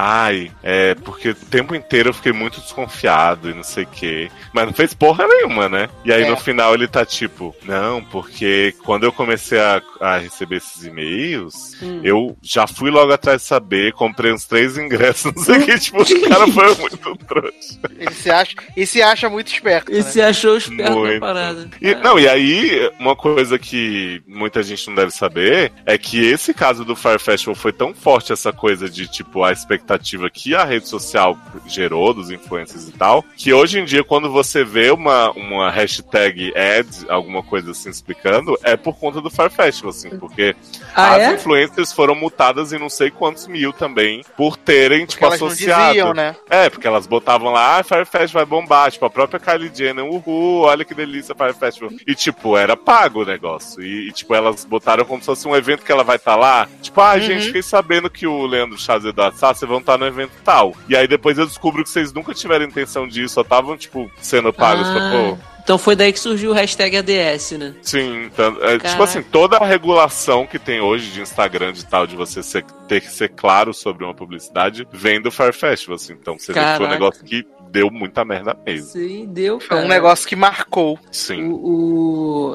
Ai, 0.00 0.52
é 0.62 0.94
porque 0.94 1.30
o 1.30 1.34
tempo 1.34 1.74
inteiro 1.74 2.10
eu 2.10 2.14
fiquei 2.14 2.30
muito 2.32 2.60
desconfiado 2.60 3.50
e 3.50 3.54
não 3.54 3.64
sei 3.64 3.82
o 3.82 3.88
quê. 3.88 4.30
Mas 4.52 4.66
não 4.66 4.72
fez 4.72 4.94
porra 4.94 5.26
nenhuma, 5.26 5.68
né? 5.68 5.88
E 6.04 6.12
aí 6.12 6.22
É. 6.22 6.30
no 6.30 6.36
final 6.36 6.72
ele 6.72 6.86
tá 6.86 7.04
tipo, 7.04 7.52
não, 7.64 8.04
porque 8.04 8.72
quando 8.84 9.02
eu 9.02 9.12
comecei 9.12 9.58
a, 9.58 9.82
a 10.00 10.18
receber 10.18 10.58
esses 10.58 10.84
e-mails, 10.84 11.72
Hum. 11.82 12.00
eu 12.04 12.36
já 12.40 12.64
fui 12.68 12.92
logo 12.92 13.12
atrás 13.12 13.42
de 13.42 13.48
saber, 13.48 13.92
comprei 13.92 14.32
uns 14.32 14.44
três 14.44 14.78
ingressos, 14.78 15.32
não 15.34 15.42
sei 15.42 15.58
o 15.58 15.66
que, 15.66 15.78
tipo, 15.80 16.00
o 16.00 16.28
cara 16.28 16.46
foi 16.46 16.74
muito 16.76 17.16
trouxa. 17.26 17.80
Ele 17.98 18.14
se 18.14 18.30
acha, 18.30 18.54
e 18.76 18.86
se 18.86 19.02
acha 19.02 19.28
muito 19.28 19.48
esperto. 19.52 19.90
E 19.90 19.96
né? 19.96 20.02
se 20.02 20.22
achou 20.22 20.56
esperto 20.56 20.92
Muito. 20.96 21.18
parada. 21.18 21.68
E, 21.82 21.88
É. 21.90 21.94
Não, 21.96 22.20
e 22.20 22.28
aí, 22.28 22.88
uma 23.00 23.16
coisa 23.16 23.58
que 23.58 24.22
muita 24.28 24.62
gente 24.62 24.86
não 24.86 24.94
deve 24.94 25.10
saber 25.10 25.72
é 25.84 25.98
que 25.98 26.24
esse 26.24 26.54
caso 26.54 26.84
do 26.84 26.94
Fire 26.94 27.18
Festival 27.18 27.56
foi 27.56 27.72
tão 27.72 27.92
forte 27.92 28.32
essa 28.32 28.52
coisa 28.52 28.88
de, 28.88 29.08
tipo, 29.10 29.42
a 29.42 29.50
expectativa 29.50 29.87
que 30.32 30.54
a 30.54 30.64
rede 30.64 30.88
social 30.88 31.38
gerou 31.66 32.12
dos 32.12 32.30
influencers 32.30 32.88
e 32.88 32.92
tal, 32.92 33.24
que 33.36 33.52
hoje 33.52 33.78
em 33.78 33.84
dia, 33.84 34.02
quando 34.04 34.30
você 34.30 34.64
vê 34.64 34.90
uma, 34.90 35.30
uma 35.30 35.70
hashtag 35.70 36.52
ad, 36.56 36.88
alguma 37.08 37.42
coisa 37.42 37.70
assim 37.70 37.88
explicando, 37.90 38.58
é 38.62 38.76
por 38.76 38.96
conta 38.98 39.20
do 39.20 39.30
Fire 39.30 39.50
Festival, 39.50 39.90
assim, 39.90 40.10
porque 40.18 40.54
Ah, 40.94 41.14
as 41.14 41.22
é? 41.22 41.34
influencers 41.34 41.92
foram 41.92 42.14
multadas 42.14 42.72
em 42.72 42.78
não 42.78 42.88
sei 42.90 43.10
quantos 43.10 43.46
mil 43.46 43.72
também 43.72 44.24
por 44.36 44.56
terem, 44.56 45.00
Porque 45.00 45.12
tipo, 45.14 45.24
elas 45.26 45.40
não 45.40 45.46
associado. 45.48 45.86
diziam, 45.88 46.14
né? 46.14 46.36
É, 46.50 46.68
porque 46.68 46.86
elas 46.86 47.06
botavam 47.06 47.52
lá, 47.52 47.78
ah, 47.78 47.84
Fire 47.84 48.04
Festival 48.04 48.44
vai 48.44 48.60
bombar. 48.60 48.90
Tipo, 48.90 49.06
a 49.06 49.10
própria 49.10 49.38
Kylie 49.40 49.70
Jenner, 49.74 50.04
uhul, 50.04 50.62
olha 50.62 50.84
que 50.84 50.94
delícia 50.94 51.34
Fire 51.34 51.54
Festival. 51.54 51.90
E, 52.06 52.14
tipo, 52.14 52.56
era 52.56 52.76
pago 52.76 53.22
o 53.22 53.26
negócio. 53.26 53.82
E, 53.82 54.08
e, 54.08 54.12
tipo, 54.12 54.34
elas 54.34 54.64
botaram 54.64 55.04
como 55.04 55.20
se 55.20 55.26
fosse 55.26 55.46
um 55.48 55.54
evento 55.56 55.84
que 55.84 55.92
ela 55.92 56.04
vai 56.04 56.16
estar 56.16 56.36
lá. 56.36 56.68
Tipo, 56.82 57.00
ah, 57.00 57.14
Uhum. 57.14 57.20
gente, 57.20 57.46
fiquei 57.46 57.62
sabendo 57.62 58.10
que 58.10 58.26
o 58.26 58.46
Leandro 58.46 58.78
Chaves 58.78 59.04
e 59.04 59.08
o 59.08 59.10
Eduardo 59.10 59.36
Sá, 59.38 59.54
vão 59.78 59.80
estar 59.80 59.98
no 59.98 60.06
evento 60.06 60.32
tal. 60.44 60.74
E 60.88 60.96
aí 60.96 61.06
depois 61.08 61.38
eu 61.38 61.46
descubro 61.46 61.82
que 61.82 61.90
vocês 61.90 62.12
nunca 62.12 62.34
tiveram 62.34 62.64
intenção 62.64 63.06
disso, 63.08 63.34
só 63.34 63.40
estavam, 63.42 63.76
tipo, 63.76 64.10
sendo 64.20 64.52
pagos 64.52 64.88
pra, 64.88 65.08
Ah, 65.08 65.10
pô. 65.36 65.38
Então 65.62 65.76
foi 65.76 65.94
daí 65.94 66.14
que 66.14 66.18
surgiu 66.20 66.50
o 66.50 66.54
hashtag 66.54 66.96
ADS, 66.96 67.50
né? 67.58 67.74
Sim, 67.82 68.24
então, 68.24 68.56
é, 68.62 68.72
tipo 68.72 68.84
Caraca. 68.84 69.04
assim, 69.04 69.22
toda 69.22 69.58
a 69.58 69.66
regulação 69.66 70.46
que 70.46 70.58
tem 70.58 70.80
hoje 70.80 71.10
de 71.10 71.20
Instagram 71.20 71.74
de 71.74 71.84
tal, 71.84 72.06
de 72.06 72.16
você 72.16 72.42
ser- 72.42 72.64
ter 72.88 73.02
que 73.02 73.10
ser 73.10 73.28
claro 73.28 73.74
sobre 73.74 74.02
uma 74.02 74.14
publicidade, 74.14 74.88
vem 74.90 75.20
do 75.20 75.30
Fire 75.30 75.52
Festival, 75.52 75.96
assim. 75.96 76.14
Então 76.14 76.38
você 76.38 76.54
vê 76.54 76.58
que 76.60 76.64
foi 76.64 76.74
um 76.74 76.78
Caraca. 76.78 76.94
negócio 76.94 77.22
que 77.22 77.46
deu 77.70 77.90
muita 77.90 78.24
merda 78.24 78.56
mesmo. 78.66 78.86
Sim, 78.88 79.26
deu, 79.26 79.58
Foi 79.60 79.68
cara. 79.68 79.84
um 79.84 79.88
negócio 79.88 80.26
que 80.28 80.36
marcou. 80.36 80.98
Sim. 81.10 81.44
O, 81.44 81.54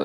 o- 0.00 0.04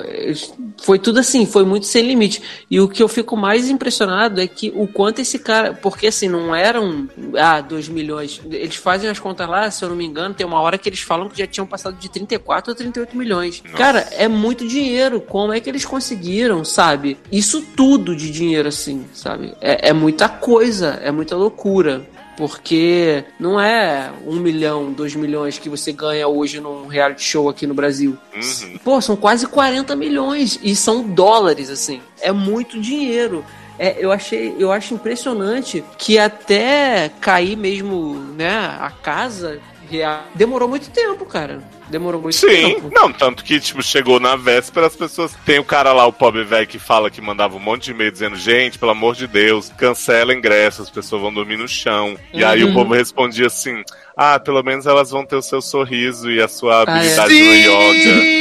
foi 0.82 0.98
tudo 0.98 1.18
assim, 1.20 1.46
foi 1.46 1.64
muito 1.64 1.86
sem 1.86 2.06
limite. 2.06 2.42
E 2.70 2.80
o 2.80 2.88
que 2.88 3.02
eu 3.02 3.08
fico 3.08 3.36
mais 3.36 3.68
impressionado 3.68 4.40
é 4.40 4.46
que 4.46 4.72
o 4.74 4.86
quanto 4.86 5.20
esse 5.20 5.38
cara. 5.38 5.74
Porque 5.74 6.06
assim, 6.06 6.28
não 6.28 6.54
eram. 6.54 7.08
Ah, 7.38 7.60
2 7.60 7.88
milhões. 7.88 8.40
Eles 8.50 8.76
fazem 8.76 9.10
as 9.10 9.18
contas 9.18 9.48
lá, 9.48 9.70
se 9.70 9.84
eu 9.84 9.88
não 9.88 9.96
me 9.96 10.04
engano, 10.04 10.34
tem 10.34 10.46
uma 10.46 10.60
hora 10.60 10.78
que 10.78 10.88
eles 10.88 11.00
falam 11.00 11.28
que 11.28 11.38
já 11.38 11.46
tinham 11.46 11.66
passado 11.66 11.96
de 11.96 12.08
34 12.10 12.72
a 12.72 12.74
38 12.74 13.16
milhões. 13.16 13.62
Nossa. 13.64 13.76
Cara, 13.76 14.00
é 14.12 14.28
muito 14.28 14.66
dinheiro. 14.66 15.20
Como 15.20 15.52
é 15.52 15.60
que 15.60 15.68
eles 15.68 15.84
conseguiram, 15.84 16.64
sabe? 16.64 17.18
Isso 17.30 17.62
tudo 17.76 18.14
de 18.16 18.30
dinheiro 18.30 18.68
assim, 18.68 19.04
sabe? 19.12 19.54
É, 19.60 19.88
é 19.90 19.92
muita 19.92 20.28
coisa, 20.28 20.98
é 21.02 21.10
muita 21.10 21.36
loucura. 21.36 22.02
Porque 22.40 23.22
não 23.38 23.60
é 23.60 24.10
um 24.26 24.36
milhão, 24.36 24.90
dois 24.90 25.14
milhões 25.14 25.58
que 25.58 25.68
você 25.68 25.92
ganha 25.92 26.26
hoje 26.26 26.58
num 26.58 26.86
reality 26.86 27.22
show 27.22 27.50
aqui 27.50 27.66
no 27.66 27.74
Brasil. 27.74 28.16
Uhum. 28.34 28.78
Pô, 28.82 28.98
são 28.98 29.14
quase 29.14 29.46
40 29.46 29.94
milhões 29.94 30.58
e 30.62 30.74
são 30.74 31.02
dólares, 31.02 31.68
assim. 31.68 32.00
É 32.18 32.32
muito 32.32 32.80
dinheiro. 32.80 33.44
É, 33.78 33.96
eu 33.98 34.10
achei, 34.10 34.56
eu 34.58 34.72
acho 34.72 34.94
impressionante 34.94 35.84
que 35.98 36.18
até 36.18 37.10
cair 37.20 37.58
mesmo, 37.58 38.14
né, 38.14 38.56
a 38.80 38.90
casa 38.90 39.60
real, 39.90 40.24
demorou 40.34 40.66
muito 40.66 40.88
tempo, 40.88 41.26
cara. 41.26 41.62
Demorou 41.90 42.22
muito 42.22 42.36
Sim, 42.36 42.46
tempo. 42.74 42.90
não, 42.94 43.12
tanto 43.12 43.42
que, 43.44 43.58
tipo, 43.58 43.82
chegou 43.82 44.20
na 44.20 44.36
véspera, 44.36 44.86
as 44.86 44.94
pessoas. 44.96 45.36
Tem 45.44 45.58
o 45.58 45.64
cara 45.64 45.92
lá, 45.92 46.06
o 46.06 46.12
pobre 46.12 46.44
velho, 46.44 46.66
que 46.66 46.78
fala 46.78 47.10
que 47.10 47.20
mandava 47.20 47.56
um 47.56 47.60
monte 47.60 47.84
de 47.86 47.90
e-mail 47.90 48.12
dizendo: 48.12 48.36
gente, 48.36 48.78
pelo 48.78 48.92
amor 48.92 49.14
de 49.16 49.26
Deus, 49.26 49.70
cancela 49.76 50.32
ingresso, 50.32 50.82
as 50.82 50.88
pessoas 50.90 51.20
vão 51.22 51.34
dormir 51.34 51.56
no 51.56 51.66
chão. 51.68 52.16
E 52.32 52.44
aí 52.44 52.62
Uhum. 52.62 52.70
o 52.70 52.74
povo 52.74 52.94
respondia 52.94 53.48
assim: 53.48 53.82
ah, 54.16 54.38
pelo 54.38 54.62
menos 54.62 54.86
elas 54.86 55.10
vão 55.10 55.26
ter 55.26 55.36
o 55.36 55.42
seu 55.42 55.60
sorriso 55.60 56.30
e 56.30 56.40
a 56.40 56.46
sua 56.48 56.84
Ah, 56.86 57.04
é. 57.04 57.18
habilidade 57.18 57.34
no 57.34 57.54
yoga. 57.54 58.39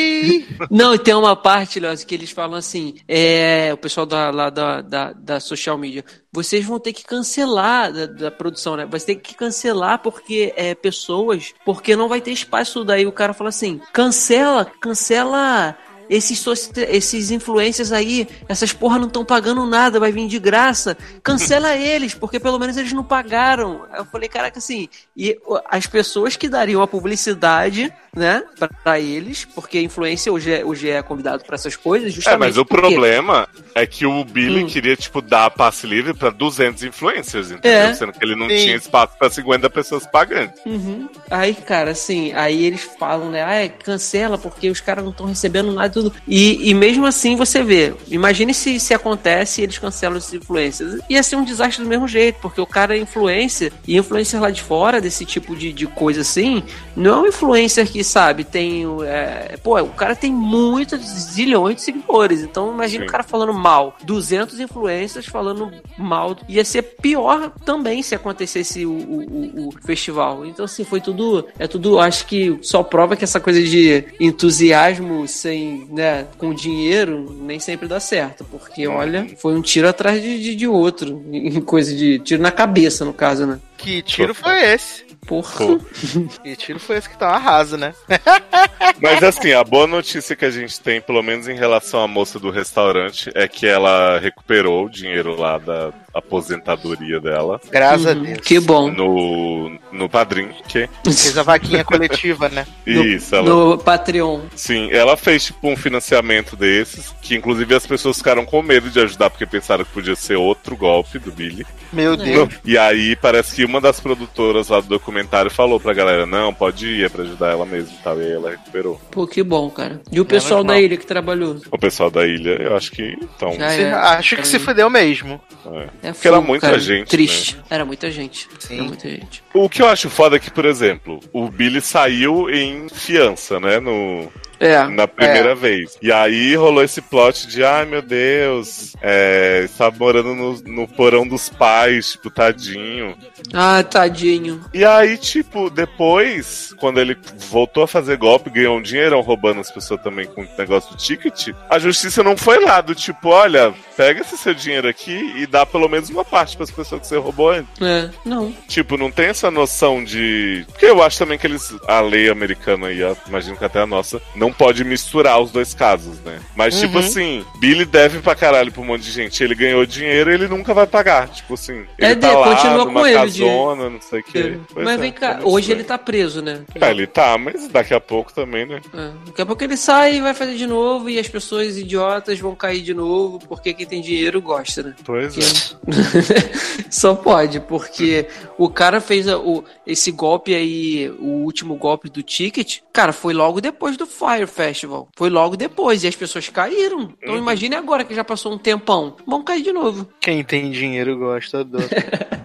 Não, 0.70 0.94
e 0.94 1.00
tem 1.00 1.14
uma 1.14 1.36
parte, 1.36 1.80
Léo, 1.80 1.98
que 2.06 2.16
eles 2.16 2.32
falam 2.32 2.58
assim, 2.58 2.96
é, 3.08 3.72
o 3.74 3.78
pessoal 3.78 4.06
da, 4.06 4.30
lá 4.30 4.50
da, 4.50 4.82
da, 4.82 5.14
da 5.14 5.40
social 5.40 5.78
media, 5.78 6.04
vocês 6.32 6.66
vão 6.66 6.80
ter 6.80 6.94
que 6.94 7.04
cancelar 7.04 7.91
da, 7.91 8.06
da 8.06 8.32
produção, 8.32 8.76
né? 8.76 8.86
Vai 8.86 9.00
ter 9.00 9.16
que 9.16 9.36
cancelar 9.36 10.00
porque 10.00 10.54
é 10.56 10.76
pessoas, 10.76 11.54
porque 11.66 11.96
não 11.96 12.08
vai 12.08 12.22
ter 12.22 12.32
espaço 12.32 12.84
daí. 12.84 13.06
O 13.06 13.12
cara 13.12 13.34
fala 13.34 13.50
assim, 13.50 13.80
cancela, 13.94 14.66
cancela 14.80 15.78
esses, 16.10 16.44
esses 16.90 17.31
influencers 17.31 17.91
aí, 17.91 18.27
essas 18.48 18.73
porra 18.73 18.98
não 18.98 19.07
estão 19.07 19.23
pagando 19.23 19.65
nada, 19.65 19.99
vai 19.99 20.11
vir 20.11 20.27
de 20.27 20.40
graça. 20.40 20.98
Cancela 21.23 21.76
eles, 21.77 22.14
porque 22.14 22.40
pelo 22.40 22.57
menos 22.60 22.76
eles 22.77 22.91
não 22.94 23.03
pagaram. 23.03 23.86
Eu 23.95 24.06
falei, 24.06 24.27
caraca, 24.27 24.57
assim, 24.60 24.88
e 25.15 25.38
as 25.69 25.86
pessoas 25.86 26.36
que 26.36 26.49
dariam 26.49 26.81
a 26.81 26.88
publicidade, 26.88 27.94
né, 28.15 28.44
pra- 28.57 28.69
pra 28.84 28.99
eles, 28.99 29.45
porque 29.45 29.80
influência 29.81 30.31
hoje 30.34 30.52
é, 30.52 30.65
hoje 30.65 30.90
é 30.90 31.02
convidado 31.03 31.44
pra 31.45 31.56
essas 31.56 31.76
coisas, 31.76 32.10
É, 32.11 32.15
justamente. 32.15 32.40
mas 32.40 32.57
o 32.57 32.65
porque- 32.65 32.81
problema 32.81 33.48
é 33.76 33.86
que 33.86 34.06
o 34.06 34.23
Billy 34.23 34.64
Hum. 34.64 34.68
queria, 34.68 34.95
tipo, 34.95 35.22
dar 35.22 35.52
passe 35.52 35.86
livre 35.86 36.14
pra 36.14 36.30
200 36.31 36.84
influencers, 36.84 37.52
entendeu? 37.52 37.72
É. 37.90 37.94
Sendo 37.94 38.14
que 38.14 38.23
ele 38.26 38.36
não 38.36 38.49
Sim. 38.49 38.56
tinha 38.56 38.76
espaço 38.76 39.15
pra 39.18 39.30
50 39.30 39.69
pessoas 39.69 40.07
pagando. 40.07 40.52
Uhum. 40.65 41.07
Aí, 41.30 41.53
cara, 41.53 41.91
assim, 41.91 42.34
aí 42.34 42.65
eles 42.65 42.81
falam, 42.99 43.30
né? 43.30 43.44
Ah, 43.44 43.53
é, 43.53 43.69
cancela 43.69 44.38
porque 44.38 44.69
os 44.69 44.81
caras 44.81 45.03
não 45.03 45.11
estão 45.11 45.26
recebendo 45.27 45.72
nada 45.72 45.98
tudo. 46.03 46.13
E, 46.27 46.69
e 46.69 46.73
mesmo 46.73 47.05
assim 47.05 47.35
você 47.35 47.63
vê, 47.63 47.93
imagine 48.09 48.53
se, 48.53 48.80
se 48.80 48.93
acontece 48.93 49.61
e 49.61 49.63
eles 49.63 49.77
cancelam 49.77 50.17
esses 50.17 50.34
influencers. 50.34 51.01
Ia 51.09 51.23
ser 51.23 51.35
um 51.35 51.43
desastre 51.43 51.84
do 51.84 51.89
mesmo 51.89 52.07
jeito, 52.07 52.38
porque 52.41 52.59
o 52.61 52.65
cara 52.65 52.95
é 52.97 52.99
influencer, 53.01 53.71
e 53.88 53.97
influencer 53.97 54.39
lá 54.41 54.49
de 54.49 54.61
fora 54.61 54.99
desse 55.01 55.26
tipo 55.26 55.55
de, 55.55 55.71
de 55.73 55.88
coisa 55.88 56.21
assim, 56.21 56.63
não 56.95 57.11
é 57.11 57.21
um 57.21 57.27
influencer 57.27 57.88
que, 57.89 58.03
sabe, 58.03 58.43
tem. 58.43 58.85
É, 59.05 59.57
pô, 59.63 59.80
o 59.81 59.89
cara 59.89 60.15
tem 60.15 60.31
muitos 60.34 60.99
zilhões 61.01 61.76
de 61.77 61.81
seguidores. 61.81 62.41
Então 62.41 62.71
imagina 62.73 63.03
Sim. 63.03 63.07
o 63.09 63.11
cara 63.11 63.23
falando 63.23 63.53
mal. 63.53 63.95
200 64.03 64.59
influencers 64.59 65.26
falando 65.26 65.71
mal. 65.97 66.38
Ia 66.47 66.63
ser 66.65 66.81
pior 67.01 67.51
também 67.65 68.01
se 68.03 68.15
acontecesse 68.15 68.85
o, 68.85 68.91
o, 68.91 69.19
o- 69.19 69.69
o 69.69 69.71
festival. 69.85 70.45
Então, 70.45 70.65
assim, 70.65 70.84
foi 70.84 70.99
tudo. 71.01 71.45
É 71.57 71.67
tudo. 71.67 71.99
Acho 71.99 72.26
que 72.26 72.57
só 72.61 72.84
prova 72.84 73.15
que 73.15 73.23
essa 73.23 73.39
coisa 73.39 73.61
de 73.61 74.05
entusiasmo 74.19 75.27
sem, 75.27 75.88
né, 75.90 76.28
com 76.38 76.53
dinheiro 76.53 77.36
nem 77.41 77.60
sempre 77.60 77.88
dá 77.88 77.99
certo. 77.99 78.45
Porque, 78.45 78.88
olha, 78.88 79.28
foi 79.38 79.56
um 79.56 79.61
tiro 79.61 79.88
atrás 79.88 80.22
de, 80.22 80.41
de, 80.41 80.56
de 80.56 80.68
outro. 80.68 81.24
Em 81.32 81.60
coisa 81.61 81.95
de. 81.95 82.20
Tiro 82.20 82.41
na 82.41 82.52
cabeça, 82.52 83.03
no 83.03 83.14
caso, 83.14 83.45
né? 83.45 83.60
que 83.80 84.02
tiro 84.02 84.36
foi 84.36 84.61
esse? 84.74 85.06
Porra. 85.26 85.66
Pô. 85.66 85.80
Que 86.44 86.56
tiro 86.56 86.80
foi 86.80 86.98
esse 86.98 87.10
que 87.10 87.18
tá 87.18 87.30
um 87.30 87.34
arraso, 87.34 87.78
né? 87.78 87.94
Mas 89.02 89.24
assim, 89.24 89.53
a 89.53 89.64
boa 89.64 89.88
notícia 89.88 90.36
que 90.36 90.45
a 90.45 90.49
gente 90.49 90.80
tem, 90.80 90.99
pelo 91.02 91.24
menos 91.24 91.48
em 91.48 91.56
relação 91.56 92.02
à 92.02 92.07
moça 92.07 92.40
do 92.40 92.52
restaurante, 92.52 93.32
é 93.34 93.48
que 93.48 93.66
ela 93.66 94.20
recuperou 94.20 94.86
o 94.86 94.90
dinheiro 94.90 95.36
lá 95.36 95.57
da 95.57 95.94
aposentadoria 96.14 97.19
dela 97.19 97.60
Graças 97.72 98.06
a 98.06 98.11
Uhum. 98.11 98.23
Deus. 98.23 98.40
Que 98.40 98.60
bom. 98.60 98.91
no, 98.91 99.80
no 99.91 100.10
padrinho. 100.10 100.49
Que... 100.68 100.90
Fez 101.03 101.38
a 101.38 101.44
vaquinha 101.44 101.84
coletiva, 101.84 102.49
né? 102.49 102.65
No- 102.86 103.06
Isso, 103.06 103.36
ela. 103.36 103.48
No 103.49 103.77
Patreon. 103.77 104.41
Sim, 104.56 104.90
ela 104.91 105.15
fez 105.15 105.45
tipo 105.45 105.68
um 105.69 105.76
financiamento 105.76 106.56
desses, 106.56 107.14
que 107.22 107.36
inclusive 107.36 107.76
as 107.76 107.86
pessoas 107.86 108.18
ficaram 108.18 108.45
com 108.45 108.61
medo 108.61 108.90
de 108.90 108.99
ajudar 108.99 109.30
porque 109.30 109.45
pensaram 109.45 109.84
que 109.86 109.91
podia 109.91 110.15
ser 110.15 110.36
outro 110.38 110.76
golpe 110.76 111.19
do 111.19 111.31
Billy. 111.31 111.65
Meu 111.94 112.15
Deus. 112.15 112.49
E 112.65 112.77
aí 112.77 113.15
parece 113.15 113.56
que 113.56 113.65
uma 113.65 113.81
das 113.81 113.99
produtoras 113.99 114.69
lá 114.69 114.80
do 114.80 114.88
documentário 114.88 115.49
falou 115.52 115.80
pra 115.80 115.94
galera, 115.94 116.26
não, 116.26 116.53
pode 116.53 116.88
ir, 116.88 117.06
é 117.06 117.10
pra 117.10 117.23
ajudar 117.23 117.49
ela 117.52 117.65
mesmo 117.65 117.94
e 117.99 118.03
tal. 118.03 118.19
E 118.22 118.26
aí 118.26 118.31
ela 118.31 118.52
recuperou. 118.52 118.99
Pô, 119.11 119.26
que 119.27 119.41
bom, 119.44 119.69
cara. 119.69 119.99
E 120.11 120.19
o 120.19 120.26
pessoal 120.26 120.64
da 120.64 120.80
ilha 120.80 120.98
que 120.98 121.06
trabalhou? 121.06 121.57
O 121.72 121.77
pessoal 121.77 122.10
da 122.11 122.26
ilha, 122.27 122.61
eu 122.61 122.76
acho 122.76 122.91
que 122.91 123.15
então. 123.22 123.49
É. 123.52 123.91
Acho 123.91 124.36
que 124.36 124.48
se 124.48 124.60
fudeu 124.60 124.90
mesmo. 124.90 125.40
é. 125.65 125.98
É 126.01 126.11
Porque 126.13 126.27
era 126.27 126.39
muita 126.41 126.67
cara. 126.67 126.80
gente, 126.80 126.99
né? 126.99 127.05
Triste. 127.05 127.57
Era 127.69 127.84
muita 127.85 128.09
gente. 128.09 128.47
Sim. 128.59 128.76
Era 128.76 128.84
muita 128.84 129.09
gente. 129.09 129.43
O 129.53 129.69
que 129.69 129.81
eu 129.81 129.88
acho 129.88 130.09
foda 130.09 130.38
é 130.38 130.39
que, 130.39 130.49
por 130.49 130.65
exemplo, 130.65 131.19
o 131.34 131.49
Billy 131.49 131.81
saiu 131.81 132.49
em 132.49 132.88
fiança, 132.89 133.59
né? 133.59 133.80
No, 133.80 134.31
É. 134.60 134.84
na 134.88 135.07
primeira 135.07 135.56
vez. 135.56 135.98
E 136.02 136.11
aí 136.11 136.56
rolou 136.56 136.84
esse 136.84 137.02
plot 137.02 137.48
de, 137.48 137.64
ai 137.64 137.86
meu 137.86 138.02
Deus, 138.02 138.94
é, 139.02 139.61
estava 139.65 139.95
morando 139.98 140.34
no, 140.36 140.53
no 140.64 140.88
porão 140.88 141.27
dos 141.27 141.49
pais, 141.49 142.11
tipo, 142.14 142.30
tadinho. 142.30 143.15
Ah, 143.53 143.84
tadinho. 143.84 144.64
E 144.73 144.84
aí, 144.84 145.18
tipo, 145.18 145.69
depois, 145.69 146.73
quando 146.80 146.99
ele 146.99 147.18
voltou 147.49 147.84
a 147.84 147.88
fazer 147.88 148.18
golpe, 148.18 148.49
ganhou 148.49 148.77
um 148.77 148.81
dinheirão 148.81 149.22
roubando 149.22 149.60
as 149.61 149.72
pessoas 149.72 150.02
também 150.02 150.26
com 150.27 150.41
o 150.41 150.48
negócio 150.57 150.91
do 150.91 150.98
ticket, 150.98 151.49
a 151.69 151.80
justiça 151.80 152.23
não 152.23 152.36
foi 152.38 152.60
lá 152.64 152.81
do 152.81 152.94
tipo, 152.95 153.30
olha, 153.30 153.73
pega 153.95 154.22
esse 154.22 154.38
seu 154.38 154.53
dinheiro 154.53 154.88
aqui 154.88 155.34
e 155.38 155.45
dá 155.45 155.65
pelo 155.65 155.88
menos 155.90 156.10
uma 156.10 156.26
parte 156.26 156.56
para 156.56 156.64
as 156.64 156.72
pessoas 156.72 157.02
que 157.02 157.07
você 157.07 157.18
roubou 157.18 157.52
antes. 157.52 157.69
É, 157.81 158.10
não. 158.26 158.52
Tipo, 158.68 158.98
não 158.98 159.11
tem 159.11 159.27
essa 159.27 159.49
noção 159.52 160.03
de. 160.03 160.65
Porque 160.69 160.86
eu 160.86 161.02
acho 161.02 161.18
também 161.18 161.38
que 161.38 161.48
eles. 161.48 161.73
A 161.88 161.99
lei 162.02 162.30
americana 162.30 162.91
e 162.91 163.03
a- 163.03 163.15
imagino 163.27 163.56
que 163.57 163.65
até 163.65 163.80
a 163.81 163.86
nossa, 163.88 164.22
não 164.36 164.48
pode 164.51 164.84
misturar 164.84 165.39
os 165.41 165.51
dois 165.51 165.73
casos, 165.73 166.19
né? 166.21 166.39
Mas, 166.55 166.80
tipo 166.80 166.93
Uhum. 166.93 166.99
assim, 166.99 167.45
Billy 167.59 167.85
deve 167.85 168.19
pra 168.19 168.35
caralho 168.35 168.71
pra 168.71 168.81
um 168.81 168.85
monte 168.85 169.03
de 169.03 169.11
gente. 169.11 169.43
Ele 169.43 169.55
ganhou 169.55 169.85
dinheiro 169.85 170.31
e 170.31 170.34
ele 170.34 170.47
nunca 170.47 170.73
vai 170.73 170.85
pagar. 170.88 171.27
Tipo 171.30 171.53
assim. 171.53 171.85
É, 171.97 172.11
Ele 172.11 172.15
tá 172.17 172.30
de- 172.30 172.35
lá 172.35 172.55
continua 172.55 172.85
numa 172.85 172.99
com 173.01 173.07
ele, 173.07 173.15
casona, 173.17 173.89
não 173.89 174.01
sei 174.01 174.19
o 174.19 174.23
quê. 174.23 174.57
Mas 174.76 174.88
é, 174.88 174.97
vem 174.97 175.11
cá, 175.11 175.27
tá 175.30 175.34
muito 175.35 175.49
hoje 175.49 175.71
ele 175.71 175.81
estranho. 175.81 175.99
tá 175.99 176.03
preso, 176.05 176.41
né? 176.41 176.61
É, 176.76 176.89
ele 176.91 177.07
tá, 177.07 177.38
mas 177.38 177.67
daqui 177.67 177.93
a 177.93 177.99
pouco 177.99 178.34
também, 178.34 178.65
né? 178.65 178.81
É. 178.93 179.09
Daqui 179.27 179.41
a 179.41 179.45
pouco 179.45 179.63
ele 179.63 179.77
sai 179.77 180.15
e 180.15 180.21
vai 180.21 180.34
fazer 180.34 180.55
de 180.55 180.67
novo, 180.67 181.09
e 181.09 181.19
as 181.19 181.27
pessoas 181.27 181.77
idiotas 181.77 182.39
vão 182.39 182.55
cair 182.55 182.81
de 182.81 182.93
novo, 182.93 183.39
porque 183.47 183.73
quem 183.73 183.85
tem 183.85 184.01
dinheiro 184.01 184.41
gosta, 184.41 184.84
né? 184.84 184.93
Pois 185.03 185.34
Que- 185.35 185.41
é. 185.41 185.49
Só 186.89 187.13
pode, 187.15 187.59
porque 187.59 188.27
o 188.57 188.69
cara 188.69 188.99
fez 188.99 189.27
o, 189.27 189.63
esse 189.85 190.11
golpe 190.11 190.53
aí, 190.55 191.09
o 191.19 191.43
último 191.43 191.76
golpe 191.76 192.09
do 192.09 192.23
ticket, 192.23 192.80
cara, 192.91 193.13
foi 193.13 193.34
logo 193.34 193.61
depois 193.61 193.95
do 193.95 194.05
Fire 194.05 194.39
Festival. 194.48 195.07
Foi 195.16 195.30
logo 195.30 195.56
depois, 195.57 196.03
e 196.03 196.07
as 196.07 196.16
pessoas 196.16 196.49
caíram. 196.49 197.14
Então 197.22 197.34
Uhum. 197.36 197.40
imagine 197.41 197.76
agora 197.76 198.03
que 198.03 198.14
já 198.16 198.24
passou 198.24 198.53
um 198.53 198.57
tempão. 198.57 199.16
Vão 199.26 199.44
cair 199.44 199.61
de 199.61 199.72
novo. 199.72 200.07
Quem 200.20 200.44
tem 200.44 200.72
dinheiro 200.72 201.18
gosta 201.18 201.64
do. 201.64 201.78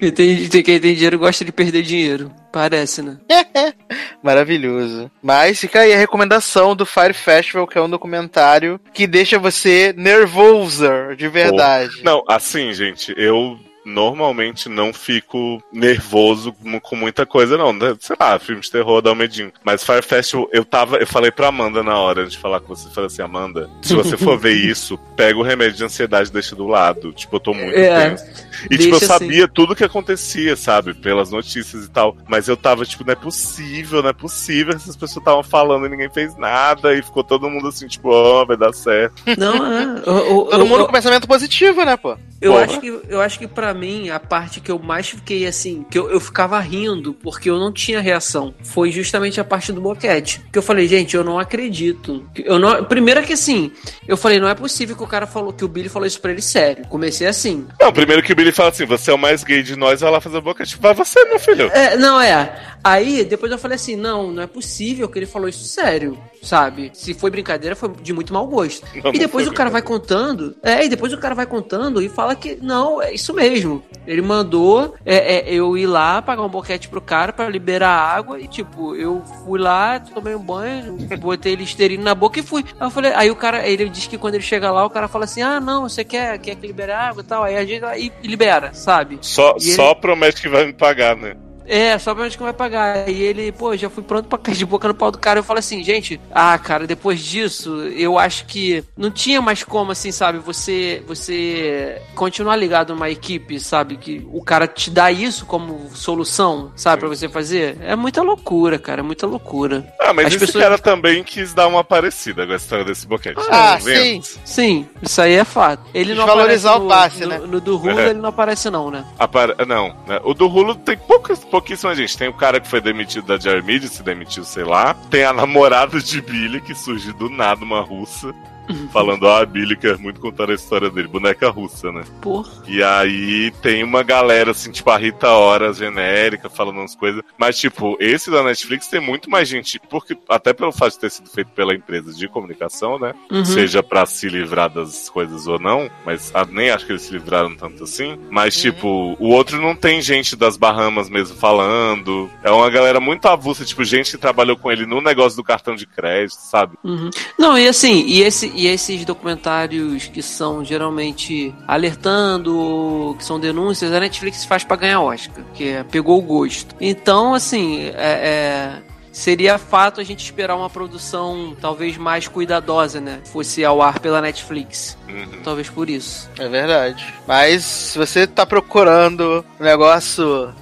E 0.00 0.10
tem, 0.10 0.48
quem 0.48 0.62
tem 0.80 0.94
dinheiro 0.94 1.18
gosta 1.18 1.44
de 1.44 1.52
perder 1.52 1.82
dinheiro. 1.82 2.30
Parece, 2.50 3.02
né? 3.02 3.18
Maravilhoso. 4.22 5.10
Mas 5.22 5.58
fica 5.60 5.80
aí 5.80 5.92
a 5.92 5.98
recomendação 5.98 6.74
do 6.74 6.86
Fire 6.86 7.12
Festival, 7.12 7.66
que 7.66 7.76
é 7.76 7.82
um 7.82 7.90
documentário 7.90 8.80
que 8.94 9.06
deixa 9.06 9.38
você 9.38 9.92
nervoso 9.96 10.86
de 11.16 11.28
verdade. 11.28 12.02
Não, 12.02 12.22
assim, 12.28 12.72
gente, 12.72 13.12
eu 13.16 13.58
normalmente 13.84 14.68
não 14.68 14.92
fico 14.92 15.62
nervoso 15.72 16.54
com 16.82 16.96
muita 16.96 17.24
coisa, 17.24 17.56
não. 17.56 17.72
né? 17.72 17.96
Sei 18.00 18.16
lá, 18.18 18.38
filme 18.38 18.60
de 18.60 18.70
terror 18.70 19.00
dá 19.00 19.12
um 19.12 19.14
medinho. 19.14 19.52
Mas 19.64 19.84
Fire 19.84 20.02
Festival, 20.02 20.48
eu 20.52 20.64
tava. 20.64 20.96
Eu 20.98 21.06
falei 21.06 21.30
pra 21.30 21.48
Amanda 21.48 21.82
na 21.82 21.96
hora 21.98 22.26
de 22.26 22.36
falar 22.38 22.60
com 22.60 22.74
você. 22.74 22.88
Falei 22.90 23.06
assim, 23.06 23.22
Amanda, 23.22 23.68
se 23.82 23.94
você 23.94 24.16
for 24.16 24.38
ver 24.38 24.52
isso, 24.54 24.98
pega 25.16 25.38
o 25.38 25.42
remédio 25.42 25.76
de 25.78 25.84
ansiedade 25.84 26.28
e 26.30 26.32
deixa 26.32 26.54
do 26.56 26.66
lado. 26.66 27.12
Tipo, 27.12 27.36
eu 27.36 27.40
tô 27.40 27.54
muito 27.54 27.76
É, 27.78 28.10
tenso. 28.10 28.24
E 28.70 28.76
tipo, 28.76 28.94
eu 28.94 28.98
deixa 28.98 29.06
sabia 29.06 29.46
tudo 29.48 29.74
que 29.76 29.84
acontecia, 29.84 30.56
sabe? 30.56 30.94
Pelas 30.94 31.30
notícias 31.30 31.84
e 31.84 31.90
tal. 31.90 32.16
Mas 32.28 32.48
eu 32.48 32.56
tava, 32.56 32.84
tipo, 32.84 33.04
não 33.04 33.12
é 33.12 33.16
possível, 33.16 34.02
não 34.02 34.10
é 34.10 34.12
possível. 34.12 34.74
Essas 34.74 34.96
pessoas 34.96 35.18
estavam 35.18 35.42
falando 35.42 35.86
e 35.86 35.88
ninguém 35.88 36.10
fez 36.10 36.36
nada. 36.36 36.94
E 36.94 37.02
ficou 37.02 37.22
todo 37.24 37.48
mundo 37.48 37.68
assim, 37.68 37.86
tipo, 37.86 38.08
ó, 38.10 38.44
vai 38.44 38.56
dar 38.56 38.72
certo. 38.72 39.22
Não, 39.38 39.54
é. 39.66 39.82
Eu, 40.06 40.16
eu- 40.16 40.44
Todo 40.44 40.60
eu- 40.60 40.66
mundo 40.66 40.80
eu- 40.80 40.86
com 40.86 40.92
pensamento 40.92 41.26
positivo, 41.28 41.84
né, 41.84 41.96
pô? 41.96 42.16
Eu 42.40 42.52
Porra. 42.52 42.64
acho, 42.64 42.80
que, 42.80 42.86
eu 43.08 43.20
acho 43.20 43.38
que 43.38 43.46
pra 43.46 43.74
mim, 43.74 44.08
a 44.08 44.18
parte 44.18 44.60
que 44.60 44.70
eu 44.70 44.78
mais 44.78 45.10
fiquei 45.10 45.46
assim, 45.46 45.84
que 45.90 45.98
eu, 45.98 46.10
eu 46.10 46.18
ficava 46.18 46.58
rindo, 46.58 47.12
porque 47.12 47.50
eu 47.50 47.58
não 47.58 47.70
tinha 47.70 48.00
reação, 48.00 48.54
foi 48.64 48.90
justamente 48.90 49.38
a 49.38 49.44
parte 49.44 49.72
do 49.72 49.80
boquete. 49.80 50.40
Que 50.50 50.58
eu 50.58 50.62
falei, 50.62 50.88
gente, 50.88 51.14
eu 51.14 51.22
não 51.22 51.38
acredito. 51.38 52.24
Eu 52.36 52.58
não, 52.58 52.82
primeiro 52.84 53.20
é 53.20 53.22
que 53.22 53.34
assim, 53.34 53.70
eu 54.08 54.16
falei, 54.16 54.40
não 54.40 54.48
é 54.48 54.54
possível 54.54 54.96
que 54.96 55.02
o 55.02 55.06
cara 55.06 55.26
falou, 55.26 55.52
que 55.52 55.64
o 55.64 55.68
Billy 55.68 55.90
falou 55.90 56.06
isso 56.06 56.18
pra 56.20 56.30
ele 56.32 56.40
sério. 56.40 56.86
Comecei 56.88 57.26
assim. 57.26 57.66
Não, 57.78 57.92
primeiro 57.92 58.22
que 58.22 58.32
o 58.32 58.36
Billy 58.36 58.49
fala 58.52 58.70
assim: 58.70 58.84
você 58.84 59.10
é 59.10 59.14
o 59.14 59.18
mais 59.18 59.44
gay 59.44 59.62
de 59.62 59.76
nós, 59.76 60.00
vai 60.00 60.10
lá 60.10 60.20
fazer 60.20 60.40
boca. 60.40 60.64
Tipo, 60.64 60.82
vai 60.82 60.94
você, 60.94 61.24
meu 61.24 61.38
filho. 61.38 61.70
É, 61.72 61.96
não, 61.96 62.20
é. 62.20 62.70
Aí, 62.82 63.24
depois 63.24 63.52
eu 63.52 63.58
falei 63.58 63.76
assim, 63.76 63.94
não, 63.94 64.32
não 64.32 64.42
é 64.42 64.46
possível 64.46 65.08
que 65.08 65.18
ele 65.18 65.26
falou 65.26 65.48
isso 65.48 65.64
sério, 65.64 66.18
sabe? 66.42 66.90
Se 66.94 67.12
foi 67.12 67.30
brincadeira, 67.30 67.76
foi 67.76 67.90
de 68.02 68.12
muito 68.12 68.32
mau 68.32 68.46
gosto. 68.46 68.86
Não, 69.04 69.12
e 69.12 69.18
depois 69.18 69.46
o 69.46 69.52
cara 69.52 69.68
vai 69.68 69.82
contando, 69.82 70.56
é, 70.62 70.86
e 70.86 70.88
depois 70.88 71.12
o 71.12 71.18
cara 71.18 71.34
vai 71.34 71.44
contando 71.44 72.00
e 72.00 72.08
fala 72.08 72.34
que, 72.34 72.56
não, 72.62 73.02
é 73.02 73.12
isso 73.12 73.34
mesmo. 73.34 73.82
Ele 74.06 74.22
mandou 74.22 74.94
é, 75.04 75.36
é, 75.36 75.54
eu 75.54 75.76
ir 75.76 75.86
lá, 75.86 76.22
pagar 76.22 76.42
um 76.42 76.48
boquete 76.48 76.88
pro 76.88 77.02
cara 77.02 77.34
pra 77.34 77.50
liberar 77.50 77.90
água 77.90 78.40
e, 78.40 78.48
tipo, 78.48 78.96
eu 78.96 79.22
fui 79.44 79.58
lá, 79.58 80.00
tomei 80.00 80.34
um 80.34 80.42
banho, 80.42 80.96
botei 81.18 81.54
listerine 81.54 82.02
na 82.02 82.14
boca 82.14 82.40
e 82.40 82.42
fui. 82.42 82.64
Aí 82.80 82.86
eu 82.86 82.90
falei, 82.90 83.12
aí 83.14 83.30
o 83.30 83.36
cara, 83.36 83.68
ele 83.68 83.90
diz 83.90 84.06
que 84.06 84.16
quando 84.16 84.36
ele 84.36 84.44
chega 84.44 84.70
lá, 84.70 84.86
o 84.86 84.90
cara 84.90 85.06
fala 85.06 85.26
assim, 85.26 85.42
ah, 85.42 85.60
não, 85.60 85.82
você 85.82 86.02
quer, 86.02 86.38
quer 86.38 86.54
que 86.54 86.66
libere 86.66 86.92
água 86.92 87.22
e 87.22 87.26
tal, 87.26 87.42
aí 87.42 87.58
a 87.58 87.64
gente 87.64 87.80
vai 87.80 88.00
e 88.00 88.28
libera, 88.40 88.72
sabe? 88.72 89.18
Só, 89.20 89.54
E 89.60 89.64
ele- 89.66 89.72
só 89.76 89.94
promete 89.94 90.40
que 90.40 90.48
vai 90.48 90.64
me 90.66 90.72
pagar, 90.72 91.14
né? 91.16 91.36
É, 91.72 91.96
só 91.98 92.12
pra 92.14 92.24
onde 92.24 92.36
que 92.36 92.42
vai 92.42 92.52
pagar. 92.52 93.08
E 93.08 93.22
ele, 93.22 93.52
pô, 93.52 93.76
já 93.76 93.88
fui 93.88 94.02
pronto 94.02 94.28
pra 94.28 94.36
cair 94.38 94.56
de 94.56 94.66
boca 94.66 94.88
no 94.88 94.94
pau 94.94 95.10
do 95.12 95.18
cara. 95.18 95.38
Eu 95.38 95.44
falei 95.44 95.60
assim, 95.60 95.84
gente, 95.84 96.20
ah, 96.32 96.58
cara, 96.58 96.84
depois 96.84 97.20
disso, 97.20 97.72
eu 97.96 98.18
acho 98.18 98.44
que 98.46 98.82
não 98.96 99.08
tinha 99.10 99.40
mais 99.40 99.62
como, 99.62 99.92
assim, 99.92 100.10
sabe, 100.10 100.38
você, 100.40 101.00
você 101.06 102.02
continuar 102.16 102.56
ligado 102.56 102.92
numa 102.92 103.08
equipe, 103.08 103.60
sabe, 103.60 103.96
que 103.96 104.26
o 104.32 104.42
cara 104.42 104.66
te 104.66 104.90
dá 104.90 105.12
isso 105.12 105.46
como 105.46 105.88
solução, 105.94 106.72
sabe, 106.74 107.00
pra 107.00 107.08
você 107.08 107.28
fazer. 107.28 107.76
É 107.82 107.94
muita 107.94 108.20
loucura, 108.22 108.76
cara, 108.78 109.00
é 109.00 109.02
muita 109.04 109.26
loucura. 109.26 109.86
Ah, 110.00 110.12
mas 110.12 110.26
As 110.26 110.32
esse 110.34 110.46
pessoas- 110.46 110.64
cara 110.64 110.78
também 110.78 111.22
quis 111.22 111.54
dar 111.54 111.68
uma 111.68 111.84
parecida 111.84 112.44
com 112.46 112.52
a 112.52 112.56
história 112.56 112.84
desse 112.84 113.06
boquete. 113.06 113.40
Ah, 113.48 113.70
Tá 113.70 113.76
vendo? 113.76 114.24
sim. 114.24 114.38
Sim, 114.44 114.88
isso 115.00 115.22
aí 115.22 115.34
é 115.34 115.44
fato. 115.44 115.84
Ele 115.94 116.14
não 116.14 116.24
Desvalorizar 116.24 116.72
aparece 116.74 116.80
o 116.80 116.82
no, 116.82 116.88
passe, 116.88 117.20
no, 117.22 117.28
né? 117.28 117.38
no 117.46 117.60
do 117.60 117.76
Hulu, 117.78 118.00
É. 118.00 118.10
ele 118.10 118.18
não 118.18 118.28
aparece 118.30 118.68
não, 118.70 118.90
né? 118.90 119.04
Apare- 119.18 119.54
Não, 119.66 119.94
né? 120.08 120.20
o 120.24 120.34
do 120.34 120.48
Hulu 120.48 120.74
tem 120.74 120.96
poucas, 120.96 121.38
pouquíssima 121.60 121.94
gente. 121.94 122.16
Tem 122.16 122.28
o 122.28 122.32
cara 122.32 122.58
que 122.58 122.66
foi 122.66 122.80
demitido 122.80 123.26
da 123.26 123.38
Jarmid, 123.38 123.86
se 123.88 124.02
demitiu, 124.02 124.44
sei 124.44 124.64
lá. 124.64 124.94
Tem 125.10 125.24
a 125.24 125.32
namorada 125.32 126.00
de 126.00 126.20
Billy, 126.20 126.60
que 126.60 126.74
surge 126.74 127.12
do 127.12 127.28
nada, 127.28 127.62
uma 127.62 127.82
russa. 127.82 128.34
Falando, 128.92 129.28
ah, 129.28 129.40
a 129.40 129.46
Billy 129.46 129.76
quer 129.76 129.98
muito 129.98 130.20
contar 130.20 130.50
a 130.50 130.54
história 130.54 130.90
dele, 130.90 131.08
boneca 131.08 131.50
russa, 131.50 131.90
né? 131.92 132.02
Porra. 132.20 132.50
E 132.66 132.82
aí 132.82 133.52
tem 133.62 133.82
uma 133.82 134.02
galera, 134.02 134.50
assim, 134.50 134.70
tipo 134.70 134.90
a 134.90 134.96
Rita 134.96 135.28
Ora 135.28 135.72
genérica, 135.72 136.48
falando 136.48 136.78
umas 136.78 136.94
coisas. 136.94 137.22
Mas, 137.38 137.58
tipo, 137.58 137.96
esse 138.00 138.30
da 138.30 138.42
Netflix 138.42 138.88
tem 138.88 139.00
muito 139.00 139.30
mais 139.30 139.48
gente, 139.48 139.80
porque 139.88 140.16
até 140.28 140.52
pelo 140.52 140.72
fato 140.72 140.92
de 140.92 141.00
ter 141.00 141.10
sido 141.10 141.28
feito 141.28 141.50
pela 141.52 141.74
empresa 141.74 142.12
de 142.12 142.28
comunicação, 142.28 142.98
né? 142.98 143.12
Uhum. 143.30 143.44
Seja 143.44 143.82
pra 143.82 144.06
se 144.06 144.28
livrar 144.28 144.70
das 144.70 145.08
coisas 145.08 145.46
ou 145.46 145.58
não, 145.58 145.90
mas 146.04 146.30
ah, 146.34 146.46
nem 146.48 146.70
acho 146.70 146.86
que 146.86 146.92
eles 146.92 147.02
se 147.02 147.12
livraram 147.12 147.54
tanto 147.54 147.84
assim. 147.84 148.18
Mas, 148.30 148.56
tipo, 148.56 149.16
o 149.18 149.28
outro 149.28 149.60
não 149.60 149.74
tem 149.74 150.00
gente 150.00 150.36
das 150.36 150.56
Bahamas 150.56 151.08
mesmo 151.08 151.36
falando. 151.36 152.30
É 152.42 152.50
uma 152.50 152.70
galera 152.70 153.00
muito 153.00 153.26
avulsa, 153.26 153.64
tipo, 153.64 153.84
gente 153.84 154.12
que 154.12 154.18
trabalhou 154.18 154.56
com 154.56 154.70
ele 154.70 154.86
no 154.86 155.00
negócio 155.00 155.36
do 155.36 155.44
cartão 155.44 155.74
de 155.74 155.86
crédito, 155.86 156.38
sabe? 156.38 156.76
Uhum. 156.84 157.10
Não, 157.38 157.58
e 157.58 157.66
assim, 157.66 158.04
e, 158.06 158.22
esse, 158.22 158.52
e 158.60 158.66
esses 158.66 159.06
documentários 159.06 160.08
que 160.08 160.20
são 160.20 160.62
geralmente 160.62 161.54
alertando, 161.66 163.16
que 163.16 163.24
são 163.24 163.40
denúncias, 163.40 163.90
a 163.90 163.98
Netflix 163.98 164.44
faz 164.44 164.64
pra 164.64 164.76
ganhar 164.76 165.00
Oscar, 165.00 165.42
que 165.54 165.70
é, 165.70 165.82
pegou 165.82 166.18
o 166.18 166.22
gosto. 166.22 166.76
Então, 166.78 167.32
assim, 167.32 167.86
é, 167.94 167.94
é, 167.96 168.82
seria 169.10 169.56
fato 169.56 169.98
a 169.98 170.04
gente 170.04 170.22
esperar 170.22 170.56
uma 170.56 170.68
produção 170.68 171.56
talvez 171.58 171.96
mais 171.96 172.28
cuidadosa, 172.28 173.00
né? 173.00 173.20
Fosse 173.24 173.64
ao 173.64 173.80
ar 173.80 173.98
pela 173.98 174.20
Netflix. 174.20 174.98
Uhum. 175.08 175.40
Talvez 175.42 175.70
por 175.70 175.88
isso. 175.88 176.28
É 176.38 176.46
verdade. 176.46 177.14
Mas 177.26 177.64
se 177.64 177.96
você 177.96 178.26
tá 178.26 178.44
procurando 178.44 179.42
um 179.58 179.64
negócio 179.64 180.52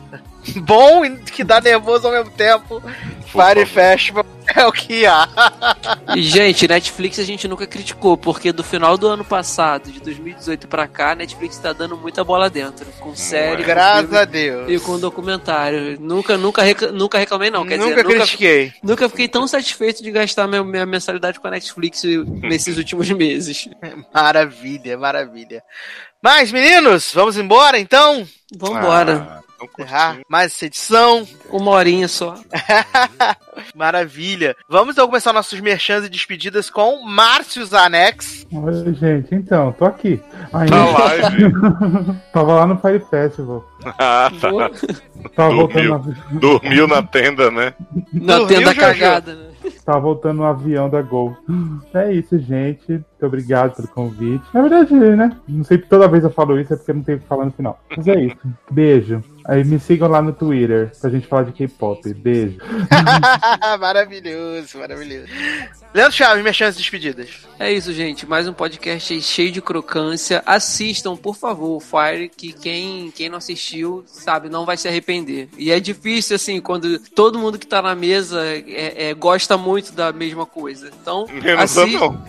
bom 0.56 1.04
e 1.04 1.16
que 1.18 1.42
dá 1.44 1.60
nervoso 1.60 2.06
ao 2.06 2.12
mesmo 2.12 2.30
tempo, 2.30 2.80
Por 3.32 3.44
Fire. 3.54 3.66
Festival 3.66 4.24
é 4.54 4.64
o 4.66 4.72
que 4.72 5.04
há. 5.06 5.28
E, 6.16 6.22
gente, 6.22 6.66
Netflix 6.66 7.18
a 7.18 7.24
gente 7.24 7.46
nunca 7.46 7.66
criticou, 7.66 8.16
porque 8.16 8.50
do 8.52 8.64
final 8.64 8.96
do 8.96 9.06
ano 9.06 9.24
passado, 9.24 9.90
de 9.90 10.00
2018 10.00 10.66
pra 10.66 10.86
cá, 10.88 11.14
Netflix 11.14 11.58
tá 11.58 11.72
dando 11.72 11.96
muita 11.96 12.24
bola 12.24 12.48
dentro. 12.48 12.86
Com 12.98 13.14
série, 13.14 13.62
com 13.62 13.68
Graças 13.68 14.00
filme 14.04 14.16
a 14.18 14.24
Deus. 14.24 14.70
e 14.70 14.78
com 14.80 14.98
documentário. 14.98 16.00
Nunca, 16.00 16.36
nunca, 16.38 16.62
rec- 16.62 16.90
nunca 16.92 17.18
reclamei, 17.18 17.50
não. 17.50 17.66
Quer 17.66 17.76
nunca 17.78 17.90
dizer, 17.90 18.04
nunca, 18.04 18.16
critiquei. 18.20 18.72
nunca 18.82 19.08
fiquei 19.08 19.28
tão 19.28 19.46
satisfeito 19.46 20.02
de 20.02 20.10
gastar 20.10 20.46
minha, 20.48 20.64
minha 20.64 20.86
mensalidade 20.86 21.38
com 21.38 21.46
a 21.46 21.50
Netflix 21.50 22.02
nesses 22.42 22.76
últimos 22.78 23.10
meses. 23.10 23.68
Maravilha, 24.14 24.96
maravilha. 24.96 25.62
Mas, 26.22 26.50
meninos, 26.50 27.12
vamos 27.14 27.36
embora 27.36 27.78
então? 27.78 28.26
Vambora. 28.56 29.28
Ah, 29.30 29.34
tão 29.34 29.47
Encerrar 29.60 30.18
mais 30.28 30.52
essa 30.52 30.66
edição. 30.66 31.26
Uma 31.50 31.72
horinha 31.72 32.08
só. 32.08 32.34
Maravilha. 33.74 34.56
Vamos 34.68 34.94
então 34.94 35.06
começar 35.06 35.32
nossos 35.32 35.60
merchans 35.60 36.04
e 36.04 36.08
despedidas 36.08 36.70
com 36.70 37.04
Márcio 37.04 37.64
Zanex. 37.64 38.46
Oi, 38.52 38.94
gente, 38.94 39.34
então, 39.34 39.72
tô 39.72 39.84
aqui. 39.84 40.20
Ainda 40.52 40.76
Na 40.76 40.84
live. 40.90 41.52
tava 42.32 42.54
lá 42.54 42.66
no 42.66 42.78
Fire 42.78 43.00
Festival. 43.10 43.64
Ah, 43.98 44.30
tá. 44.40 44.50
Boa. 44.50 44.70
Tava 45.34 45.54
Dormiu. 45.54 45.90
voltando, 45.98 46.16
no, 46.30 46.40
Dormiu 46.40 46.86
na 46.86 47.02
tenda, 47.02 47.50
né? 47.50 47.74
Na 48.12 48.38
Do 48.38 48.46
tenda 48.46 48.74
cagada, 48.74 49.34
né? 49.34 49.48
tava 49.84 50.00
voltando 50.00 50.38
no 50.38 50.44
avião 50.44 50.88
da 50.90 51.00
Gol. 51.00 51.36
É 51.94 52.12
isso, 52.12 52.38
gente. 52.38 52.90
Muito 52.90 53.24
obrigado 53.26 53.74
pelo 53.74 53.88
convite. 53.88 54.44
Na 54.52 54.60
verdade, 54.60 54.92
né? 54.94 55.34
Não 55.48 55.64
sei 55.64 55.78
se 55.78 55.84
toda 55.86 56.06
vez 56.08 56.24
eu 56.24 56.30
falo 56.30 56.60
isso, 56.60 56.74
é 56.74 56.76
porque 56.76 56.92
não 56.92 57.02
tenho 57.02 57.18
o 57.18 57.20
que 57.22 57.26
falar 57.26 57.46
no 57.46 57.52
final. 57.52 57.80
Mas 57.96 58.06
é 58.06 58.20
isso. 58.20 58.36
Beijo. 58.70 59.22
Aí 59.48 59.64
me 59.64 59.80
sigam 59.80 60.08
lá 60.08 60.20
no 60.20 60.30
Twitter 60.34 60.92
pra 61.00 61.08
gente 61.08 61.26
falar 61.26 61.44
de 61.44 61.52
K-pop. 61.52 62.12
Beijo. 62.12 62.58
maravilhoso, 63.80 64.76
maravilhoso. 64.78 65.26
Leandro 65.94 66.12
Chaves, 66.12 66.44
merchans 66.44 66.74
e 66.74 66.78
despedidas. 66.78 67.30
É 67.58 67.72
isso, 67.72 67.90
gente. 67.94 68.26
Mais 68.26 68.46
um 68.46 68.52
podcast 68.52 69.10
aí 69.14 69.22
cheio 69.22 69.50
de 69.50 69.62
crocância. 69.62 70.42
Assistam, 70.44 71.16
por 71.16 71.34
favor, 71.34 71.76
o 71.76 71.80
Fire, 71.80 72.28
que 72.28 72.52
quem, 72.52 73.10
quem 73.10 73.30
não 73.30 73.38
assistiu, 73.38 74.04
sabe, 74.06 74.50
não 74.50 74.66
vai 74.66 74.76
se 74.76 74.86
arrepender. 74.86 75.48
E 75.56 75.70
é 75.72 75.80
difícil, 75.80 76.36
assim, 76.36 76.60
quando 76.60 76.98
todo 77.14 77.38
mundo 77.38 77.58
que 77.58 77.66
tá 77.66 77.80
na 77.80 77.94
mesa 77.94 78.44
é- 78.44 79.08
é, 79.08 79.14
gosta 79.14 79.56
muito 79.56 79.92
da 79.92 80.12
mesma 80.12 80.44
coisa. 80.44 80.90
Então, 81.00 81.24
eu 81.32 81.88
não. 81.98 82.22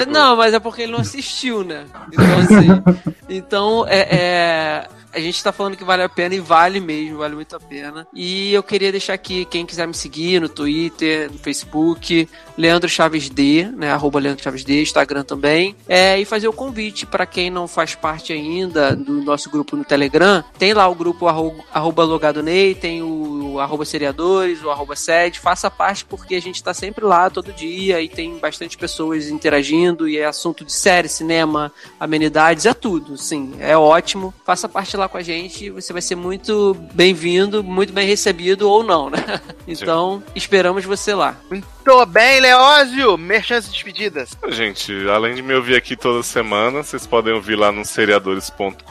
É, 0.00 0.06
Não, 0.06 0.36
mas 0.36 0.54
é 0.54 0.58
porque 0.58 0.82
ele 0.82 0.92
não 0.92 1.00
assistiu, 1.00 1.62
né? 1.62 1.84
Então, 2.10 2.38
assim. 2.38 3.12
então, 3.28 3.86
é, 3.86 4.00
é, 4.10 4.88
A 5.12 5.20
gente 5.20 5.42
tá 5.42 5.52
falando 5.52 5.76
que 5.76 5.84
vale 5.84 6.02
a 6.02 6.08
pena 6.08 6.34
e 6.34 6.40
vale 6.40 6.80
mesmo, 6.80 7.18
vale 7.18 7.34
muito 7.34 7.54
a 7.54 7.60
pena. 7.60 8.06
E 8.14 8.52
eu 8.52 8.62
queria 8.62 8.90
deixar 8.90 9.14
aqui, 9.14 9.44
quem 9.44 9.66
quiser 9.66 9.86
me 9.86 9.94
seguir 9.94 10.40
no 10.40 10.48
Twitter, 10.48 11.30
no 11.30 11.38
Facebook, 11.38 12.28
Leandro 12.56 12.88
Chaves 12.88 13.28
D, 13.28 13.68
né? 13.76 13.90
Arroba 13.92 14.18
Leandro 14.20 14.42
Chaves 14.42 14.64
D, 14.64 14.82
Instagram 14.82 15.22
também. 15.24 15.74
É, 15.88 16.18
e 16.18 16.24
fazer 16.24 16.48
o 16.48 16.52
convite 16.52 17.06
para 17.06 17.26
quem 17.26 17.50
não 17.50 17.66
faz 17.66 17.94
parte 17.94 18.32
ainda 18.32 18.94
do 18.94 19.22
nosso 19.22 19.50
grupo 19.50 19.76
no 19.76 19.84
Telegram. 19.84 20.42
Tem 20.58 20.72
lá 20.74 20.86
o 20.88 20.94
grupo 20.94 21.26
arro- 21.28 21.64
arroba 21.72 22.04
logado 22.04 22.42
Ney, 22.42 22.74
tem 22.74 23.02
o 23.02 23.58
arroba 23.60 23.84
seriadores, 23.84 24.62
o 24.62 24.70
arroba 24.70 24.96
sede. 24.96 25.38
Faça 25.40 25.70
parte 25.70 26.04
porque 26.04 26.34
a 26.34 26.40
gente 26.40 26.62
tá 26.62 26.72
sempre 26.74 27.04
lá 27.04 27.28
todo 27.30 27.52
dia 27.52 28.00
e 28.00 28.08
tem 28.08 28.38
bastante 28.38 28.76
pessoas 28.76 29.28
interagindo 29.28 30.08
e 30.08 30.18
é 30.18 30.24
assunto 30.26 30.64
de 30.64 30.72
série, 30.72 31.08
cinema, 31.08 31.72
amenidades, 31.98 32.66
é 32.66 32.74
tudo, 32.74 33.16
sim. 33.16 33.54
É 33.60 33.76
ótimo. 33.76 34.32
Faça 34.44 34.68
parte 34.68 34.96
lá 34.96 35.08
com 35.08 35.18
a 35.18 35.22
gente, 35.22 35.70
você 35.70 35.92
vai 35.92 36.02
ser 36.02 36.14
muito 36.16 36.76
bem-vindo, 36.94 37.62
muito 37.62 37.92
bem 37.92 38.06
recebido 38.06 38.68
ou 38.68 38.82
não, 38.82 39.08
né? 39.10 39.18
Então, 39.66 40.22
esperamos 40.34 40.84
você 40.84 41.14
lá. 41.14 41.36
Tô 41.84 42.06
bem, 42.06 42.40
Leózio. 42.40 43.18
Merchans 43.18 43.66
e 43.66 43.70
despedidas. 43.70 44.38
Gente, 44.50 44.92
além 45.08 45.34
de 45.34 45.42
me 45.42 45.52
ouvir 45.54 45.74
aqui 45.74 45.96
toda 45.96 46.22
semana, 46.22 46.82
vocês 46.82 47.06
podem 47.06 47.34
ouvir 47.34 47.56
lá 47.56 47.72
no 47.72 47.84
seriadores.com.br. 47.84 48.84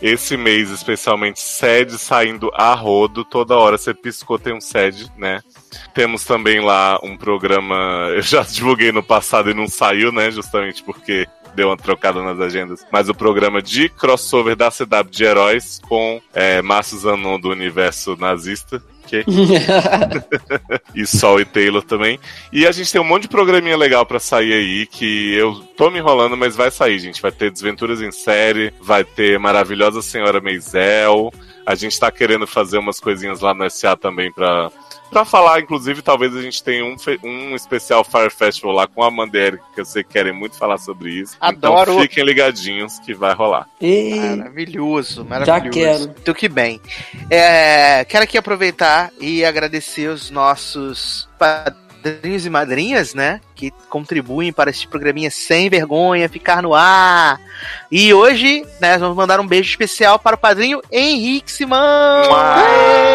Esse 0.00 0.36
mês, 0.38 0.70
especialmente, 0.70 1.38
sede 1.38 1.98
saindo 1.98 2.50
a 2.54 2.74
rodo. 2.74 3.24
Toda 3.24 3.56
hora 3.56 3.76
você 3.76 3.92
piscou, 3.92 4.38
tem 4.38 4.54
um 4.54 4.60
sede, 4.60 5.12
né? 5.18 5.40
Temos 5.94 6.24
também 6.24 6.60
lá 6.60 6.98
um 7.02 7.14
programa. 7.14 8.08
Eu 8.16 8.22
já 8.22 8.42
divulguei 8.42 8.90
no 8.90 9.02
passado 9.02 9.50
e 9.50 9.54
não 9.54 9.68
saiu, 9.68 10.10
né? 10.10 10.30
Justamente 10.30 10.82
porque 10.82 11.26
deu 11.54 11.68
uma 11.68 11.76
trocada 11.76 12.22
nas 12.22 12.40
agendas. 12.40 12.86
Mas 12.90 13.08
o 13.08 13.14
programa 13.14 13.60
de 13.60 13.88
crossover 13.88 14.56
da 14.56 14.70
CW 14.70 15.10
de 15.10 15.24
heróis 15.24 15.80
com 15.88 16.20
é, 16.34 16.62
Márcio 16.62 16.98
Zanon 16.98 17.38
do 17.38 17.50
universo 17.50 18.16
nazista. 18.16 18.82
E 20.94 21.06
Sol 21.06 21.40
e 21.40 21.44
Taylor 21.44 21.82
também. 21.82 22.18
E 22.50 22.66
a 22.66 22.72
gente 22.72 22.90
tem 22.90 23.00
um 23.00 23.04
monte 23.04 23.22
de 23.22 23.28
programinha 23.28 23.76
legal 23.76 24.06
pra 24.06 24.18
sair 24.18 24.52
aí, 24.52 24.86
que 24.86 25.34
eu 25.34 25.54
tô 25.76 25.90
me 25.90 25.98
enrolando, 25.98 26.36
mas 26.36 26.56
vai 26.56 26.70
sair, 26.70 26.98
gente. 26.98 27.20
Vai 27.20 27.30
ter 27.30 27.50
Desventuras 27.50 28.00
em 28.00 28.10
Série, 28.10 28.72
vai 28.80 29.04
ter 29.04 29.38
Maravilhosa 29.38 30.00
Senhora 30.00 30.40
Meisel. 30.40 31.32
A 31.66 31.74
gente 31.74 31.98
tá 31.98 32.10
querendo 32.10 32.46
fazer 32.46 32.78
umas 32.78 32.98
coisinhas 32.98 33.40
lá 33.40 33.52
no 33.52 33.68
SA 33.68 33.96
também 33.96 34.32
pra, 34.32 34.70
pra 35.08 35.24
falar. 35.24 35.60
Inclusive, 35.60 36.02
talvez 36.02 36.34
a 36.36 36.42
gente 36.42 36.62
tenha 36.62 36.84
um, 36.84 36.96
um 37.24 37.54
especial 37.54 38.04
Fire 38.04 38.30
Festival 38.30 38.72
lá 38.72 38.86
com 38.86 39.02
a 39.02 39.08
Amanda 39.08 39.36
e 39.38 39.40
Eric, 39.40 39.62
que 39.74 39.80
eu 39.80 39.84
sei 39.84 40.02
que 40.02 40.10
querem 40.12 40.32
muito 40.32 40.56
falar 40.56 40.78
sobre 40.78 41.10
isso. 41.10 41.36
Adoro. 41.40 41.92
Então 41.92 42.02
fiquem 42.02 42.24
ligadinhos 42.24 42.98
que 43.00 43.14
vai 43.14 43.34
rolar. 43.34 43.68
E 43.80 44.14
Maravilhoso, 44.14 45.24
maravilhoso. 45.24 45.70
quero. 45.70 45.98
Muito 46.00 46.34
que 46.34 46.48
bem. 46.48 46.80
É, 47.30 48.04
quero 48.04 48.24
aqui 48.24 48.38
aproveitar 48.38 49.10
e 49.20 49.44
agradecer 49.44 50.08
os 50.08 50.30
nossos 50.30 51.28
padrinhos 51.38 52.46
e 52.46 52.50
madrinhas, 52.50 53.14
né? 53.14 53.40
Que 53.54 53.72
contribuem 53.88 54.52
para 54.52 54.70
esse 54.70 54.86
programinha 54.86 55.30
sem 55.30 55.68
vergonha 55.68 56.28
ficar 56.28 56.62
no 56.62 56.74
ar. 56.74 57.40
E 57.90 58.12
hoje, 58.12 58.64
né, 58.80 58.98
vamos 58.98 59.16
mandar 59.16 59.40
um 59.40 59.46
beijo 59.46 59.68
especial 59.70 60.18
para 60.18 60.36
o 60.36 60.38
padrinho 60.38 60.80
Henrique 60.90 61.50
Simão. 61.50 62.28
Mua. 62.28 63.05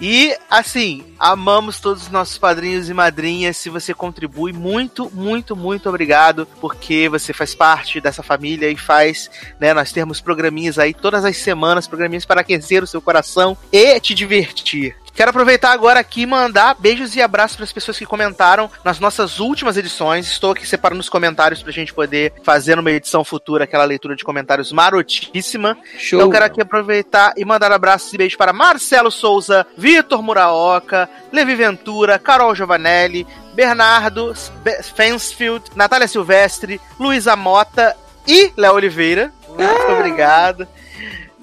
E, 0.00 0.36
assim, 0.48 1.04
amamos 1.18 1.80
todos 1.80 2.04
os 2.04 2.08
nossos 2.08 2.38
padrinhos 2.38 2.88
e 2.88 2.94
madrinhas. 2.94 3.56
Se 3.56 3.68
você 3.68 3.92
contribui, 3.92 4.52
muito, 4.52 5.10
muito, 5.12 5.56
muito 5.56 5.88
obrigado, 5.88 6.46
porque 6.60 7.08
você 7.08 7.32
faz 7.32 7.54
parte 7.54 8.00
dessa 8.00 8.22
família 8.22 8.70
e 8.70 8.76
faz, 8.76 9.30
né? 9.58 9.74
Nós 9.74 9.90
temos 9.90 10.20
programinhas 10.20 10.78
aí 10.78 10.94
todas 10.94 11.24
as 11.24 11.36
semanas, 11.36 11.88
programinhas 11.88 12.24
para 12.24 12.42
aquecer 12.42 12.82
o 12.82 12.86
seu 12.86 13.02
coração 13.02 13.56
e 13.72 13.98
te 13.98 14.14
divertir. 14.14 14.96
Quero 15.18 15.30
aproveitar 15.30 15.72
agora 15.72 15.98
aqui 15.98 16.20
e 16.22 16.26
mandar 16.26 16.76
beijos 16.78 17.16
e 17.16 17.20
abraços 17.20 17.56
para 17.56 17.64
as 17.64 17.72
pessoas 17.72 17.98
que 17.98 18.06
comentaram 18.06 18.70
nas 18.84 19.00
nossas 19.00 19.40
últimas 19.40 19.76
edições. 19.76 20.28
Estou 20.28 20.52
aqui 20.52 20.64
separando 20.64 21.00
os 21.00 21.08
comentários 21.08 21.60
para 21.60 21.70
a 21.70 21.74
gente 21.74 21.92
poder 21.92 22.34
fazer 22.44 22.76
numa 22.76 22.92
edição 22.92 23.24
futura 23.24 23.64
aquela 23.64 23.82
leitura 23.82 24.14
de 24.14 24.22
comentários 24.22 24.70
marotíssima. 24.70 25.76
Show. 25.98 26.20
Então 26.20 26.30
quero 26.30 26.44
aqui 26.44 26.62
aproveitar 26.62 27.32
e 27.36 27.44
mandar 27.44 27.72
abraços 27.72 28.12
e 28.12 28.16
beijos 28.16 28.36
para 28.36 28.52
Marcelo 28.52 29.10
Souza, 29.10 29.66
Vitor 29.76 30.22
Muraoka, 30.22 31.10
Levi 31.32 31.56
Ventura, 31.56 32.16
Carol 32.16 32.54
Giovanelli, 32.54 33.26
Bernardo 33.54 34.32
Be- 34.62 34.84
Fansfield, 34.84 35.64
Natália 35.74 36.06
Silvestre, 36.06 36.80
Luísa 36.96 37.34
Mota 37.34 37.96
e 38.24 38.52
Léo 38.56 38.74
Oliveira. 38.74 39.32
Muito 39.48 39.92
obrigado 39.92 40.68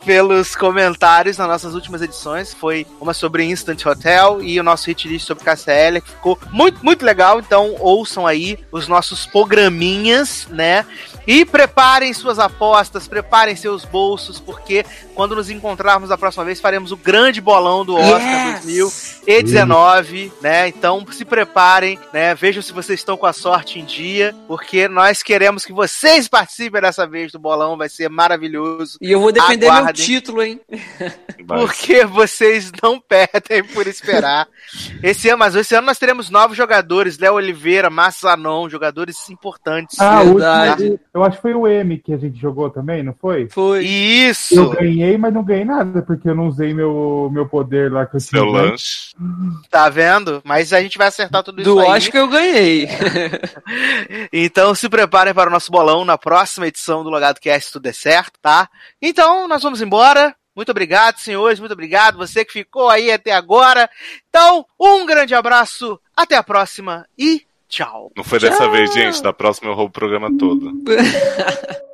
pelos 0.06 0.56
comentários 0.56 1.38
nas 1.38 1.48
nossas 1.48 1.73
últimas 1.73 2.02
edições. 2.02 2.53
Foi 2.53 2.86
uma 3.02 3.14
sobre 3.14 3.44
Instant 3.44 3.84
Hotel 3.86 4.41
e 4.41 4.60
o 4.60 4.64
nosso 4.64 4.86
hit 4.88 5.07
list 5.07 5.26
sobre 5.26 5.44
KCL, 5.44 6.02
que 6.02 6.11
ficou 6.11 6.40
muito, 6.52 6.84
muito 6.86 7.03
legal. 7.03 7.40
Então 7.40 7.76
ouçam 7.80 8.27
aí 8.27 8.60
os 8.72 8.88
nossos 8.88 9.26
programinhas, 9.26 10.48
né? 10.49 10.86
E 11.27 11.44
preparem 11.44 12.14
suas 12.14 12.38
apostas, 12.38 13.07
preparem 13.07 13.56
seus 13.56 13.84
bolsos, 13.84 14.40
porque 14.40 14.86
quando 15.15 15.36
nos 15.36 15.49
encontrarmos 15.49 16.11
a 16.11 16.18
próxima 16.18 16.45
vez, 16.45 16.60
faremos 16.60 16.91
o 16.91 16.98
grande 16.98 17.41
bolão 17.41 17.84
do 17.84 17.95
Oscar 17.95 18.61
Yes! 18.64 19.22
2019, 19.26 20.32
né? 20.40 20.68
Então 20.68 21.03
se 21.11 21.26
preparem, 21.26 21.98
né? 22.14 22.36
Vejam 22.36 22.61
se 22.61 22.72
vocês 22.72 22.99
estão 22.99 23.18
com 23.18 23.26
a 23.26 23.34
sorte 23.34 23.80
em 23.80 23.86
dia, 23.86 24.36
porque 24.48 24.88
nós 24.88 25.23
queremos 25.23 25.65
que 25.65 25.73
vocês 25.73 26.27
participem 26.27 26.80
dessa 26.80 27.07
vez 27.07 27.32
do 27.32 27.40
bolão, 27.40 27.76
vai 27.76 27.90
ser 27.90 28.07
maravilhoso. 28.07 28.99
E 29.02 29.11
eu 29.11 29.19
vou 29.19 29.32
defender 29.32 29.65
meu 29.65 29.86
Aguardem. 29.86 29.94
Título, 29.95 30.43
hein? 30.43 30.59
Porque 31.47 32.05
vocês 32.05 32.72
não 32.81 32.99
perdem 32.99 33.63
por 33.73 33.88
esperar. 33.88 34.47
esse 35.03 35.30
ano, 35.30 35.38
mas 35.39 35.55
esse 35.55 35.76
ano 35.76 35.88
nós 35.88 35.97
teremos 35.99 36.30
novos 36.30 36.57
jogadores: 36.57 37.17
Léo 37.19 37.35
Oliveira, 37.35 37.89
Márcio 37.89 38.22
Zanon, 38.27 38.69
jogadores 38.69 39.30
importantes. 39.30 39.99
Ah, 39.99 40.22
o 40.22 40.26
Verdade. 40.35 40.84
último, 40.84 40.99
eu 41.13 41.23
acho 41.23 41.35
que 41.38 41.41
foi 41.41 41.53
o 41.53 41.67
M 41.67 41.97
que 41.99 42.13
a 42.13 42.17
gente 42.17 42.39
jogou 42.39 42.69
também, 42.69 43.03
não 43.03 43.13
foi? 43.13 43.47
Foi. 43.49 43.85
Isso! 43.85 44.55
Eu 44.55 44.69
ganhei, 44.72 45.17
mas 45.17 45.34
não 45.34 45.43
ganhei 45.43 45.65
nada, 45.65 46.01
porque 46.01 46.30
eu 46.30 46.35
não 46.35 46.47
usei 46.47 46.73
meu, 46.73 47.30
meu 47.31 47.47
poder 47.47 47.91
lá 47.91 48.05
que 48.05 48.15
eu 48.15 48.19
Seu 48.19 48.45
tinha. 48.45 48.61
né? 48.61 48.69
lanche. 48.69 49.15
Tá 49.69 49.89
vendo? 49.89 50.41
Mas 50.43 50.73
a 50.73 50.81
gente 50.81 50.97
vai 50.97 51.07
acertar 51.07 51.43
tudo 51.43 51.61
isso 51.61 51.69
Do 51.73 51.80
aí. 51.80 51.88
Oscar 51.88 52.22
eu 52.22 52.27
ganhei. 52.27 52.88
Então 54.31 54.73
se 54.76 54.89
preparem 54.89 55.34
para 55.34 55.49
o 55.49 55.53
nosso 55.53 55.72
bolão 55.72 56.05
na 56.05 56.17
próxima 56.17 56.67
edição 56.67 57.03
do 57.03 57.09
Logado 57.09 57.39
Cast, 57.39 57.67
se 57.67 57.73
tudo 57.73 57.84
der 57.84 57.93
certo, 57.93 58.34
tá? 58.41 58.69
Então 59.01 59.47
nós 59.47 59.63
vamos 59.63 59.81
embora. 59.85 60.35
Muito 60.55 60.71
obrigado, 60.71 61.19
senhores. 61.19 61.59
Muito 61.59 61.73
obrigado. 61.73 62.17
Você 62.17 62.45
que 62.45 62.53
ficou 62.53 62.89
aí 62.89 63.11
até 63.11 63.31
agora. 63.31 63.89
Então, 64.29 64.65
um 64.79 65.05
grande 65.05 65.35
abraço. 65.35 65.99
Até 66.15 66.35
a 66.37 66.43
próxima 66.43 67.05
e 67.17 67.45
tchau. 67.67 68.11
Não 68.15 68.23
foi 68.23 68.39
dessa 68.39 68.69
vez, 68.69 68.93
gente. 68.93 69.21
Da 69.21 69.33
próxima 69.33 69.69
eu 69.69 69.75
roubo 69.75 69.89
o 69.89 69.93
programa 69.93 70.29
todo. 70.37 70.71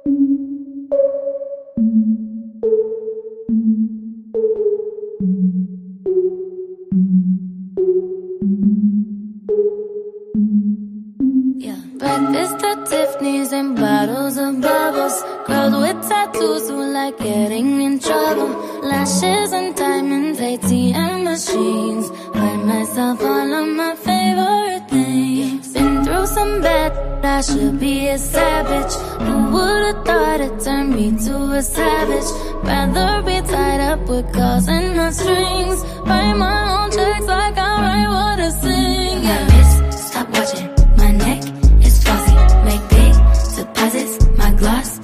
Yeah. 11.62 11.78
Breakfast 12.00 12.64
at 12.64 12.86
Tiffany's 12.90 13.54
and 13.54 13.76
bottles 13.76 14.38
of 14.38 14.62
bubbles. 14.62 15.24
Girls 15.46 15.76
with 15.76 15.91
tattoos 16.12 16.70
who 16.70 16.80
like 16.98 17.18
getting 17.18 17.82
in 17.88 18.00
trouble. 18.00 18.52
Lashes 18.90 19.52
and 19.60 19.70
diamonds, 19.76 20.40
ATM 20.40 21.24
machines. 21.30 22.06
Buy 22.36 22.54
myself 22.72 23.22
all 23.22 23.52
of 23.62 23.68
my 23.82 23.94
favorite 24.08 24.86
things. 24.90 25.74
Been 25.74 26.04
through 26.06 26.28
some 26.38 26.54
bad, 26.62 26.92
I 27.36 27.42
should 27.42 27.80
be 27.80 27.96
a 28.16 28.18
savage. 28.18 28.94
Who 29.26 29.36
would've 29.54 30.00
thought 30.08 30.40
it 30.48 30.56
turned 30.66 30.92
me 30.98 31.08
to 31.26 31.36
a 31.60 31.62
savage? 31.62 32.30
Rather 32.70 33.12
be 33.28 33.38
tied 33.54 33.82
up 33.92 34.02
with 34.10 34.28
calls 34.34 34.68
and 34.68 34.96
not 34.98 35.14
strings. 35.14 35.80
Write 36.08 36.36
my 36.46 36.60
own 36.76 36.90
checks 36.96 37.28
like 37.36 37.58
I 37.70 37.72
write 37.84 38.10
what 38.16 38.38
I 38.48 38.50
sing. 38.64 39.24
Yeah. 39.28 39.40
My 39.40 39.58
wrist, 39.58 40.08
stop 40.10 40.28
watching. 40.36 40.68
My 41.02 41.12
neck 41.26 41.42
is 41.88 41.96
flossy. 42.04 42.36
Make 42.68 42.84
big 42.96 43.14
deposits. 43.56 44.16
My 44.42 44.52
gloss. 44.62 45.01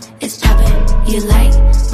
You 1.18 1.24
like 1.24 1.87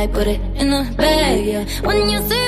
like, 0.00 0.12
put 0.14 0.26
it 0.26 0.40
in 0.56 0.70
the 0.70 0.94
bag, 0.96 1.44
yeah. 1.44 1.64
When 1.86 2.08
you 2.08 2.18
see 2.22 2.39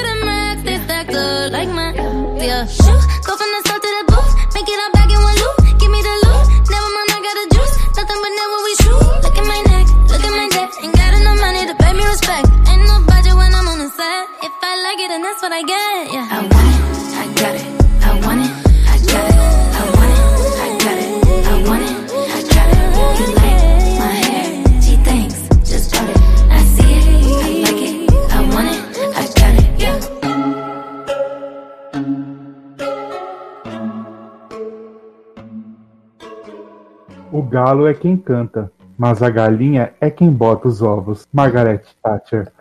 O 37.72 37.74
galo 37.74 37.88
é 37.88 37.94
quem 37.94 38.18
canta, 38.18 38.70
mas 38.98 39.22
a 39.22 39.30
galinha 39.30 39.94
é 39.98 40.10
quem 40.10 40.30
bota 40.30 40.68
os 40.68 40.82
ovos. 40.82 41.26
Margaret 41.32 41.80
Thatcher. 42.02 42.52